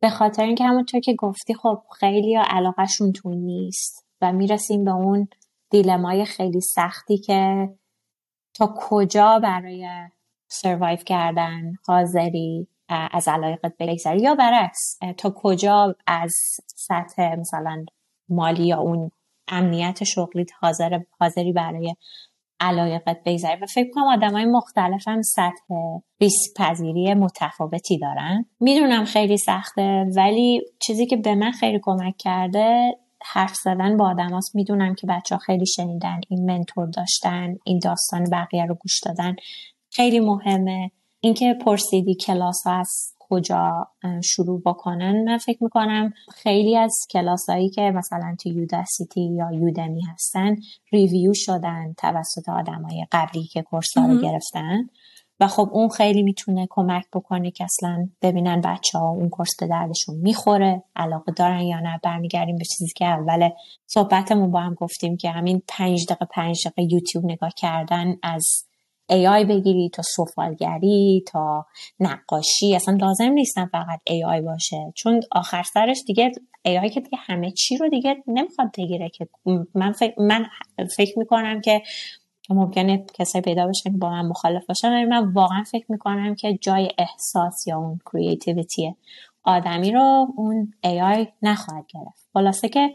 به 0.00 0.10
خاطر 0.10 0.42
اینکه 0.42 0.64
همونطور 0.64 1.00
که 1.00 1.14
گفتی 1.14 1.54
خب 1.54 1.82
خیلی 2.00 2.36
علاقهشون 2.36 3.12
تو 3.12 3.30
نیست. 3.30 4.06
و 4.22 4.32
می‌رسیم 4.32 4.84
به 4.84 4.90
اون 4.90 5.28
دیلمای 5.70 6.24
خیلی 6.24 6.60
سختی 6.60 7.18
که 7.18 7.68
تا 8.54 8.74
کجا 8.76 9.40
برای 9.42 9.88
سروایو 10.48 10.96
کردن 10.96 11.72
حاضری 11.86 12.68
از 12.88 13.28
علایقت 13.28 13.72
بگذری؟ 13.78 14.22
یا 14.22 14.34
برعکس 14.34 14.98
تا 15.18 15.32
کجا 15.36 15.94
از 16.06 16.32
سطح 16.66 17.34
مثلا 17.34 17.84
مالی 18.28 18.66
یا 18.66 18.78
اون 18.78 19.10
امنیت 19.48 20.04
شغلیت 20.04 20.50
حاضر 20.60 21.00
حاضری 21.20 21.52
برای 21.52 21.94
علایقت 22.60 23.20
بگذاری 23.26 23.60
و 23.60 23.66
فکر 23.66 23.90
کنم 23.94 24.04
آدم 24.04 24.32
های 24.32 24.44
مختلف 24.44 25.08
هم 25.08 25.22
سطح 25.22 25.74
ریسک 26.20 26.50
پذیری 26.56 27.14
متفاوتی 27.14 27.98
دارن. 27.98 28.44
می‌دونم 28.60 29.04
خیلی 29.04 29.36
سخته 29.36 30.06
ولی 30.16 30.62
چیزی 30.78 31.06
که 31.06 31.16
به 31.16 31.34
من 31.34 31.50
خیلی 31.50 31.80
کمک 31.82 32.14
کرده 32.18 32.98
حرف 33.24 33.54
زدن 33.64 33.96
با 33.96 34.10
آدم 34.10 34.28
هاست. 34.28 34.56
می‌دونم 34.56 34.94
که 34.94 35.06
بچه 35.06 35.34
ها 35.34 35.38
خیلی 35.38 35.66
شنیدن 35.66 36.20
این 36.28 36.44
منتور 36.44 36.86
داشتن 36.86 37.54
این 37.64 37.78
داستان 37.78 38.24
بقیه 38.32 38.66
رو 38.66 38.74
گوش 38.74 39.00
دادن. 39.04 39.36
خیلی 39.90 40.20
مهمه. 40.20 40.90
اینکه 41.20 41.54
پرسیدی 41.64 42.14
کلاس 42.14 42.62
ها 42.66 42.72
از 42.72 42.90
کجا 43.18 43.86
شروع 44.24 44.62
بکنن 44.66 45.24
من 45.24 45.38
فکر 45.38 45.64
می‌کنم 45.64 46.12
خیلی 46.32 46.76
از 46.76 46.94
کلاسایی 47.10 47.70
که 47.70 47.82
مثلا 47.82 48.36
تو 48.40 48.48
یوداسیتی 48.48 49.20
یا 49.20 49.52
یودمی 49.52 50.02
هستن 50.02 50.56
ریویو 50.92 51.32
شدن 51.34 51.92
توسط 51.98 52.48
آدمای 52.48 53.06
قبلی 53.12 53.44
که 53.44 53.62
کورس 53.62 53.98
رو 53.98 54.20
گرفتن. 54.22 54.88
و 55.42 55.46
خب 55.46 55.68
اون 55.72 55.88
خیلی 55.88 56.22
می‌تونه 56.22 56.66
کمک 56.70 57.04
بکنه 57.12 57.50
که 57.50 57.64
اصلا 57.64 58.08
ببینن 58.22 58.60
بچه 58.60 58.98
ها 58.98 59.10
اون 59.10 59.28
کورس 59.28 59.50
به 59.60 59.66
دردشون 59.66 60.16
می‌خوره 60.16 60.82
علاقه 60.96 61.32
دارن 61.32 61.60
یا 61.60 61.80
نه. 61.80 62.00
برمیگردیم 62.02 62.56
به 62.56 62.64
چیزی 62.64 62.92
که 62.96 63.04
اول 63.04 63.48
صحبتمون 63.86 64.50
با 64.50 64.60
هم 64.60 64.74
گفتیم 64.74 65.16
که 65.16 65.30
همین 65.30 65.62
پنج 65.68 66.06
دقیقه 66.06 66.26
پنج 66.30 66.68
دقیقه 66.68 66.94
یوتیوب 66.94 67.24
نگاه 67.24 67.50
کردن 67.56 68.16
از 68.22 68.66
AI 69.12 69.44
بگیری 69.48 69.90
تا 69.92 70.02
سفالگری 70.02 71.24
تا 71.26 71.66
نقاشی. 72.00 72.74
اصلا 72.74 72.96
لازم 73.00 73.32
نیستن 73.32 73.66
فقط 73.66 74.00
AI 74.10 74.44
باشه. 74.44 74.92
چون 74.96 75.20
آخر 75.32 75.62
سرش 75.62 76.02
دیگه 76.06 76.32
AI 76.68 76.94
که 76.94 77.00
دیگه 77.00 77.18
همه 77.20 77.50
چی 77.50 77.76
رو 77.76 77.88
دیگه 77.88 78.16
نمی‌خواد 78.26 78.68
بگیره 78.78 79.08
که 79.08 79.28
من 79.74 79.92
فکر, 79.92 80.14
من 80.22 80.46
فکر 80.96 81.18
می‌کنم 81.18 81.60
که 81.60 81.82
ممکنه 82.52 83.04
کسایی 83.14 83.42
پیدا 83.42 83.66
بشن 83.66 83.98
با 83.98 84.10
من 84.10 84.26
مخالف 84.26 84.66
باشن. 84.66 84.92
ولی 84.92 85.04
من 85.04 85.32
واقعا 85.32 85.62
فکر 85.62 85.86
می‌کنم 85.88 86.34
که 86.34 86.58
جای 86.60 86.88
احساس 86.98 87.66
یا 87.66 87.78
اون 87.78 87.98
کریتیویتی 88.12 88.94
آدمی 89.44 89.92
رو 89.92 90.26
اون 90.36 90.72
AI 90.86 91.28
نخواهد 91.42 91.86
گرفت. 91.94 92.28
خلاصه 92.32 92.68
که 92.68 92.90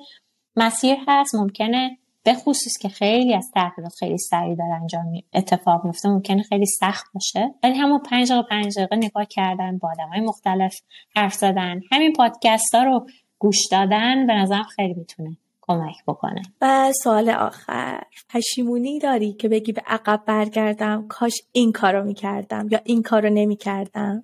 مسیر 0.56 0.98
هست 1.08 1.36
ممکنه 1.36 1.98
به 2.24 2.34
خصوص 2.34 2.78
که 2.82 2.90
خیلی 2.90 3.34
از 3.34 3.52
تغییرات 3.56 3.94
خیلی 4.00 4.18
سریع 4.18 4.56
داره 4.56 4.74
انجام 4.82 5.06
اتفاق 5.34 5.86
میفته 5.86 6.10
ممکنه 6.10 6.44
خیلی 6.44 6.66
سخت 6.66 7.06
باشه. 7.14 7.54
ولی 7.64 7.74
همون 7.74 8.00
پنج 8.00 8.32
دقیقه 8.32 8.48
پنج 8.50 8.78
دقیقه 8.78 8.96
نگاه 8.96 9.26
کردن 9.26 9.78
با 9.78 9.92
آدم 9.92 10.10
های 10.10 10.22
مختلف 10.22 10.76
حرف 11.16 11.34
زدن. 11.34 11.80
همین 11.92 12.14
پادکست 12.14 12.76
ها 12.76 12.84
رو 12.84 13.06
گوش 13.40 13.58
دادن 13.72 14.28
به 14.28 14.34
نظرم 14.34 14.64
خیلی 14.64 14.94
می‌تونه 14.94 15.38
کمک 15.68 15.96
بکنه. 16.08 16.42
و 16.62 16.92
سوال 17.04 17.30
آخر 17.30 18.02
پشیمونی 18.30 19.00
داری 19.00 19.34
که 19.34 19.50
بگی 19.50 19.72
به 19.72 19.82
عقب 19.88 20.24
برگردم 20.26 21.08
کاش 21.08 21.34
این 21.52 21.72
کارو 21.72 22.04
می‌کردم 22.04 22.68
یا 22.72 22.80
این 22.86 23.02
کارو 23.04 23.30
نمی‌کردم؟ 23.30 24.24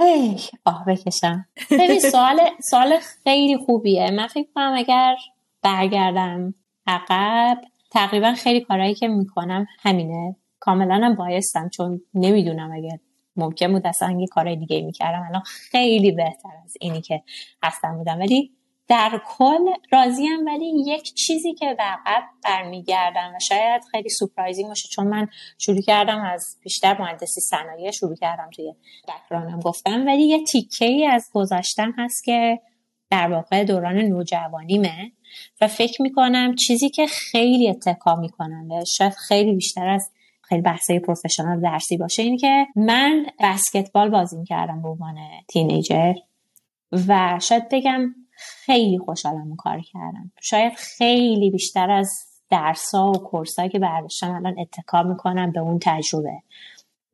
هی 0.00 0.36
آه 0.64 0.84
بکشم. 0.84 1.46
ببین 1.70 2.00
سوال 2.00 2.40
سوال 2.70 2.98
خیلی 3.24 3.56
خوبیه. 3.56 4.10
من 4.10 4.26
فکر 4.26 4.48
کنم 4.54 4.72
اگر 4.76 5.16
برگردم 5.62 6.54
عقب 6.86 7.60
تقریبا 7.90 8.32
خیلی 8.32 8.60
کارهایی 8.60 8.94
که 8.94 9.08
می‌کنم 9.08 9.66
همینه. 9.80 10.36
کاملا 10.60 10.94
هم 10.94 11.14
بایستم 11.14 11.68
چون 11.68 12.00
نمی‌دونم 12.14 12.72
اگر 12.72 12.98
ممکن 13.36 13.72
بود 13.72 13.86
اصلا 13.86 14.16
یه 14.20 14.26
کارهای 14.26 14.56
دیگه 14.56 14.82
می‌کردم. 14.82 15.26
الان 15.28 15.42
خیلی 15.46 16.12
بهتر 16.12 16.50
از 16.64 16.74
اینی 16.80 17.00
که 17.00 17.22
هستم 17.62 17.98
بودم. 17.98 18.18
ولی 18.18 18.57
در 18.88 19.20
کل 19.26 19.72
راضیم 19.92 20.46
ولی 20.46 20.72
یک 20.86 21.14
چیزی 21.14 21.54
که 21.54 21.74
به 21.74 21.82
عقب 21.82 22.22
برمیگردم 22.44 23.32
و 23.36 23.38
شاید 23.48 23.82
خیلی 23.90 24.08
سپرایزینگ 24.08 24.68
باشه 24.68 24.88
چون 24.88 25.06
من 25.06 25.28
شروع 25.58 25.80
کردم 25.80 26.20
از 26.20 26.56
بیشتر 26.62 27.00
مهندسی 27.02 27.40
صنایع 27.40 27.90
شروع 27.90 28.16
کردم 28.16 28.50
توی 28.50 28.74
بکرانم 29.08 29.60
گفتم 29.60 30.06
ولی 30.06 30.22
یه 30.22 30.44
تیکه 30.44 30.84
ای 30.84 31.06
از 31.06 31.30
گذاشتم 31.34 31.94
هست 31.98 32.24
که 32.24 32.60
در 33.10 33.32
واقع 33.32 33.64
دوران 33.64 33.96
نوجوانیمه 33.96 35.12
و 35.60 35.68
فکر 35.68 36.02
می‌کنم 36.02 36.54
چیزی 36.54 36.90
که 36.90 37.06
خیلی 37.06 37.70
اتکا 37.70 38.16
می‌کنم 38.16 38.70
و 38.70 38.84
شاید 38.96 39.12
خیلی 39.12 39.54
بیشتر 39.54 39.88
از 39.88 40.10
خیلی 40.42 40.62
بحثه 40.62 40.98
پروفشنال 40.98 41.60
درسی 41.60 41.96
باشه 41.96 42.22
اینه 42.22 42.36
که 42.36 42.66
من 42.76 43.26
بسکتبال 43.40 44.08
بازی 44.08 44.44
کردم 44.44 44.82
به 44.82 44.88
عنوان 44.88 45.16
تینیجر 45.48 46.14
و 47.08 47.38
شاید 47.42 47.68
بگم 47.68 48.14
خیلی 48.38 48.98
خوشحالم 48.98 49.56
کار 49.56 49.80
کردم. 49.92 50.32
شاید 50.42 50.72
خیلی 50.76 51.50
بیشتر 51.50 51.90
از 51.90 52.10
درسا 52.50 53.10
و 53.10 53.12
کورسایی 53.12 53.68
که 53.68 53.78
برداشتم 53.78 54.34
الان 54.34 54.58
اتکا 54.58 55.02
می‌کنم 55.02 55.52
به 55.52 55.60
اون 55.60 55.78
تجربه. 55.82 56.42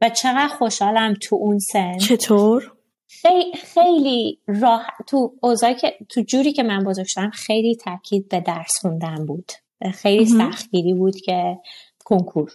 و 0.01 0.09
چقدر 0.09 0.49
خوشحالم 0.49 1.15
تو 1.23 1.37
اون 1.37 1.59
سن. 1.59 1.99
چطور؟ 1.99 2.73
خیلی, 3.09 3.53
خیلی 3.53 4.39
راه 4.47 4.87
تو 5.07 5.35
اوضاعی 5.43 5.75
که 5.75 5.99
تو 6.09 6.21
جوری 6.21 6.53
که 6.53 6.63
من 6.63 6.85
بزرگ 6.85 7.07
شدم 7.09 7.31
خیلی 7.31 7.77
تاکید 7.77 8.29
به 8.29 8.41
درس 8.41 8.73
خوندن 8.81 9.27
بود. 9.27 9.53
خیلی 9.95 10.27
سختگیری 10.27 10.95
بود 10.95 11.17
که 11.17 11.59
کنکور 12.05 12.51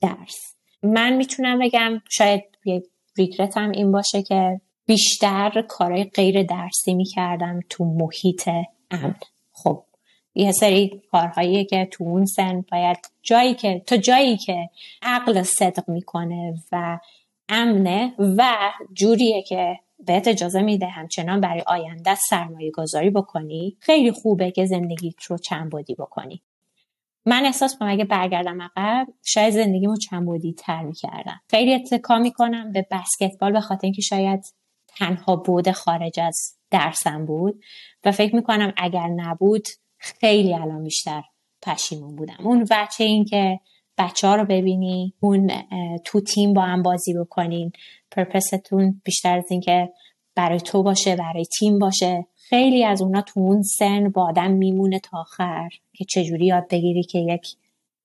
درس. 0.00 0.56
من 0.82 1.12
می‌تونم 1.12 1.58
بگم 1.58 2.02
شاید 2.10 2.42
یک 2.64 2.84
ریگرتم 3.18 3.70
این 3.70 3.92
باشه 3.92 4.22
که 4.22 4.60
بیشتر 4.86 5.64
کارهای 5.68 6.04
غیر 6.04 6.42
درسی 6.42 6.94
می‌کردم 6.94 7.60
تو 7.68 7.84
محیط 7.84 8.48
امن. 8.90 9.14
خب 9.52 9.84
یه 10.34 10.52
سری 10.52 11.02
کارهایی 11.10 11.64
که 11.64 11.88
تو 11.90 12.04
اون 12.04 12.24
سن 12.24 12.64
باید 12.72 12.98
جایی 13.22 13.54
که 13.54 13.82
تا 13.86 13.96
جایی 13.96 14.36
که 14.36 14.70
عقل 15.02 15.42
صدق 15.42 15.90
می‌کنه 15.90 16.54
و 16.72 16.98
امنه 17.48 18.14
و 18.18 18.54
جوریه 18.92 19.42
که 19.42 19.78
بهت 20.06 20.28
اجازه 20.28 20.62
میده 20.62 20.86
همچنان 20.86 21.40
برای 21.40 21.62
آینده 21.66 22.14
سرمایه 22.14 22.70
گذاری 22.70 23.10
بکنی 23.10 23.76
خیلی 23.80 24.12
خوبه 24.12 24.50
که 24.50 24.66
زندگیت 24.66 25.22
رو 25.22 25.38
چنبودی 25.38 25.94
بکنی. 25.94 26.42
من 27.26 27.44
احساس 27.44 27.78
کنم 27.78 27.88
اگه 27.88 28.04
برگردم 28.04 28.62
عقب 28.62 29.06
شاید 29.24 29.54
زندگیمو 29.54 29.96
چنبودی 29.96 30.52
تر 30.52 30.82
می‌کردم. 30.82 31.40
خیلی 31.48 31.74
اتکا 31.74 32.18
می‌کنم 32.18 32.72
به 32.72 32.86
بسکتبال 32.90 33.52
به 33.52 33.60
خاطر 33.60 33.80
اینکه 33.86 34.02
شاید 34.02 34.44
تنها 34.98 35.36
بود 35.36 35.70
خارج 35.70 36.20
از 36.20 36.56
درسم 36.70 37.26
بود 37.26 37.62
و 38.04 38.12
فکر 38.12 38.36
می‌کنم 38.36 38.72
اگر 38.76 39.06
نبود 39.06 39.68
خیلی 39.98 40.54
الان 40.54 40.84
بیشتر 40.84 41.22
پشیمون 41.62 42.16
بودم. 42.16 42.36
اون 42.44 42.66
وچه 42.70 43.04
این 43.04 43.24
که 43.24 43.60
بچه 43.98 44.26
ها 44.26 44.36
رو 44.36 44.44
ببینی 44.44 45.14
اون 45.20 45.50
تو 46.04 46.20
تیم 46.20 46.54
با 46.54 46.62
هم 46.62 46.82
بازی 46.82 47.14
بکنین 47.14 47.72
پرپستون 48.10 49.00
بیشتر 49.04 49.38
از 49.38 49.44
اینکه 49.50 49.92
برای 50.34 50.60
تو 50.60 50.82
باشه 50.82 51.16
برای 51.16 51.44
تیم 51.58 51.78
باشه. 51.78 52.26
خیلی 52.36 52.84
از 52.84 53.02
اونا 53.02 53.20
تو 53.20 53.40
اون 53.40 53.62
سن 53.62 54.08
با 54.08 54.28
آدم 54.28 54.50
میمونه 54.50 54.98
تا 54.98 55.18
آخر 55.18 55.68
که 55.92 56.04
چجوری 56.04 56.46
یاد 56.46 56.68
بگیری 56.68 57.02
که 57.02 57.18
یک 57.18 57.46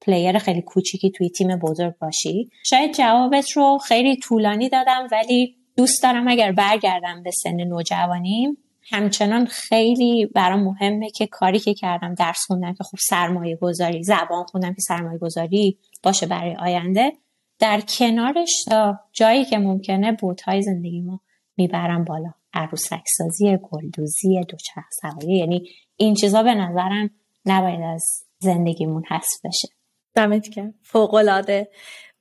پلیر 0.01 0.37
خیلی 0.37 0.61
کوچیکی 0.61 1.11
توی 1.11 1.29
تیم 1.29 1.55
بزرگ 1.55 1.97
باشی. 1.97 2.49
شاید 2.63 2.93
جوابت 2.93 3.51
رو 3.51 3.77
خیلی 3.77 4.17
طولانی 4.17 4.69
دادم 4.69 5.07
ولی 5.11 5.55
دوست 5.77 6.03
دارم 6.03 6.27
اگر 6.27 6.51
برگردم 6.51 7.23
به 7.23 7.31
سن 7.31 7.55
نوجوانیم 7.55 8.57
همچنان 8.89 9.45
خیلی 9.45 10.25
برام 10.25 10.63
مهمه 10.63 11.09
که 11.09 11.27
کاری 11.27 11.59
که 11.59 11.73
کردم 11.73 12.13
درس 12.13 12.39
خوندم 12.47 12.73
که 12.73 12.83
خب 12.83 12.97
سرمایه 13.09 13.55
گذاری 13.55 14.03
زبان 14.03 14.43
خوندم 14.43 14.73
که 14.73 14.81
سرمایه 14.81 15.17
گذاری 15.17 15.77
باشه 16.03 16.25
برای 16.25 16.55
آینده. 16.55 17.11
در 17.59 17.81
کنارش 17.81 18.63
تا 18.69 18.99
جایی 19.13 19.45
که 19.45 19.57
ممکنه 19.57 20.11
بوتهای 20.11 20.61
زندگی 20.61 21.01
ما 21.01 21.19
می‌برم 21.57 22.03
بالا. 22.03 22.31
عروسک 22.53 23.03
سازی 23.17 23.57
گلدوزی 23.71 24.39
دوچرخ 24.49 24.85
سواری 25.01 25.37
یعنی 25.37 25.69
این 25.95 26.13
چیزا 26.13 26.43
به 26.43 26.53
نظرم 26.53 27.09
نباید 27.45 27.81
از 27.81 28.05
زندگیمون 28.39 29.03
حذف 29.09 29.45
بشه. 29.45 29.76
دمت 30.17 30.47
گرم 30.49 30.73
فوق 30.83 31.13
العاده 31.13 31.67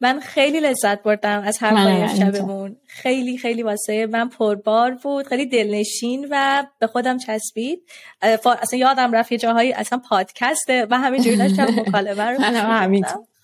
من 0.00 0.20
خیلی 0.20 0.60
لذت 0.60 1.02
بردم 1.02 1.42
از 1.46 1.62
حرفای 1.62 2.18
شبمون. 2.18 2.76
خیلی 2.86 3.38
خیلی 3.38 3.62
واسه 3.62 4.06
من 4.06 4.28
پربار 4.28 4.94
بود. 4.94 5.26
خیلی 5.26 5.46
دلنشین 5.46 6.28
و 6.30 6.66
به 6.78 6.86
خودم 6.86 7.18
چسبید. 7.18 7.82
اصلا 8.22 8.78
یادم 8.78 9.12
رفت 9.12 9.32
یه 9.32 9.38
جاهایی 9.38 9.72
اصلا 9.72 9.98
پادکسته 10.08 10.86
و 10.90 10.98
همینجوری 10.98 11.36
داشتم 11.36 11.66
مکالمه 11.80 12.24
رو 12.24 12.38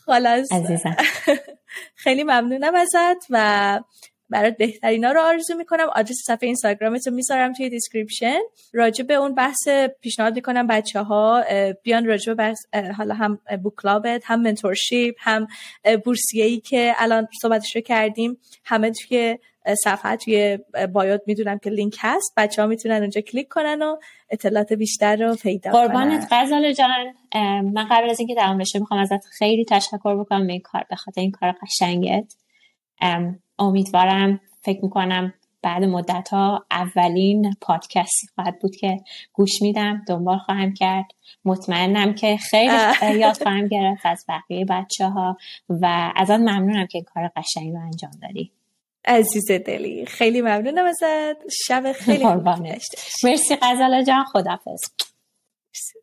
خلاص. 0.07 0.49
خیلی 2.05 2.25
ممنونم 2.25 2.75
ازت 2.75 3.27
و 3.31 3.81
برات 4.33 4.57
بهترینا 4.57 5.13
رو 5.13 5.21
آرزو 5.21 5.55
می‌کنم. 5.55 5.87
آدرس 5.95 6.17
صفحه 6.27 6.47
اینستاگرامت 6.47 7.07
رو 7.07 7.15
می‌ذارم 7.15 7.53
توی 7.53 7.69
description. 7.69 8.39
راجع 8.73 9.05
به 9.05 9.15
اون 9.15 9.35
بحث 9.35 9.69
پیشنهاد 10.01 10.35
می‌کنم 10.35 10.67
بچه 10.67 11.01
ها 11.01 11.45
بیان 11.83 12.07
راجع 12.07 12.35
به 12.35 12.55
حالا 12.97 13.15
هم 13.15 13.39
book 13.63 13.73
club 13.77 14.14
ت 14.14 14.23
هم 14.25 14.43
mentorship 14.43 15.15
هم 15.19 15.47
بورسیه 16.05 16.45
ای 16.45 16.61
که 16.61 16.95
الان 16.97 17.29
صحبتش 17.43 17.77
رو 17.77 17.83
کردیم. 17.83 18.39
همه 18.65 18.91
توی 18.91 19.39
صفحه 19.85 20.17
توی 20.17 20.59
bio 20.93 21.14
ت 21.14 21.21
می‌دونم 21.27 21.59
که 21.59 21.71
لینک 21.71 21.97
هست. 22.01 22.33
بچه 22.37 22.63
ها 22.63 22.69
می‌تونن 22.69 22.95
اونجا 23.01 23.21
کلیک 23.21 23.49
کنن 23.49 23.83
و 23.83 23.97
اطلاعات 24.31 24.73
بیشتر 24.73 25.17
رو 25.17 25.37
پیدا 25.37 25.73
کنن. 25.73 25.87
قربانت 25.87 26.29
غزال 26.31 26.73
جان. 26.73 27.15
من 27.75 27.87
قبل 27.91 28.11
از 28.11 28.21
اینکه 28.21 28.35
تمام 28.35 28.59
بشه 28.59 28.79
می‌خوام 28.79 29.01
ازت 29.01 29.25
خیلی 29.39 29.65
تشکر 29.65 30.21
بکنم 30.21 30.47
به 30.47 30.53
این 30.53 30.61
کار 30.61 30.85
به 30.91 30.97
خاطر 30.97 31.21
این 31.21 31.31
کار 31.31 31.55
قشنگت. 31.63 32.35
امیدوارم 33.63 34.41
فکر 34.63 34.85
می‌کنم 34.85 35.35
بعد 35.63 35.85
مدت 35.85 36.29
ها 36.29 36.67
اولین 36.71 37.55
پادکستی 37.61 38.27
خواهد 38.35 38.59
بود 38.59 38.77
که 38.77 38.97
گوش 39.33 39.63
میدم 39.63 40.03
دنبال 40.09 40.39
خواهم 40.39 40.75
کرد. 40.75 41.07
مطمئنم 41.45 42.15
که 42.15 42.37
خیلی 42.37 43.19
یاد 43.19 43.37
خواهم 43.43 43.69
گرفت 43.69 44.07
از 44.07 44.25
بقیه 44.29 44.65
بچه 44.65 45.09
ها 45.09 45.37
و 45.69 46.13
از 46.17 46.31
آن 46.31 46.41
ممنونم 46.41 46.87
که 46.87 46.99
این 46.99 47.05
کار 47.05 47.31
قشنگی 47.37 47.73
رو 47.73 47.81
انجام 47.81 48.13
داری 48.23 48.53
عزیز 49.05 49.51
دلی 49.51 50.07
خیلی 50.07 50.43
ممنونم 50.43 50.85
ازت. 50.85 51.37
شب 51.67 51.93
خیلی 51.93 52.25
مرسی 53.25 53.57
غزاله 53.63 54.05
جان 54.05 54.25
خدافز 54.25 54.81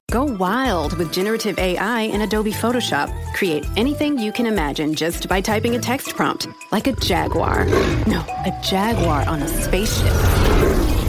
Go 0.10 0.24
wild 0.24 0.98
with 0.98 1.14
generative 1.14 1.60
AI 1.60 2.02
in 2.02 2.22
Adobe 2.22 2.52
Photoshop. 2.52 3.14
Create 3.34 3.66
anything 3.78 4.18
you 4.18 4.32
can 4.32 4.48
imagine 4.48 4.96
just 4.96 5.30
by 5.30 5.40
typing 5.40 5.76
a 5.76 5.80
text 5.80 6.16
prompt, 6.16 6.48
like 6.72 6.88
a 6.88 6.94
jaguar. 6.94 7.66
No, 8.08 8.22
a 8.46 8.60
jaguar 8.64 9.24
on 9.28 9.42
a 9.44 9.48
spaceship. 9.48 10.14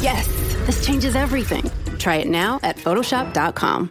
Yes, 0.03 0.29
this 0.67 0.85
changes 0.85 1.17
everything. 1.17 1.71
Try 1.99 2.17
it 2.17 2.29
now 2.29 2.61
at 2.63 2.77
Photoshop.com. 2.77 3.91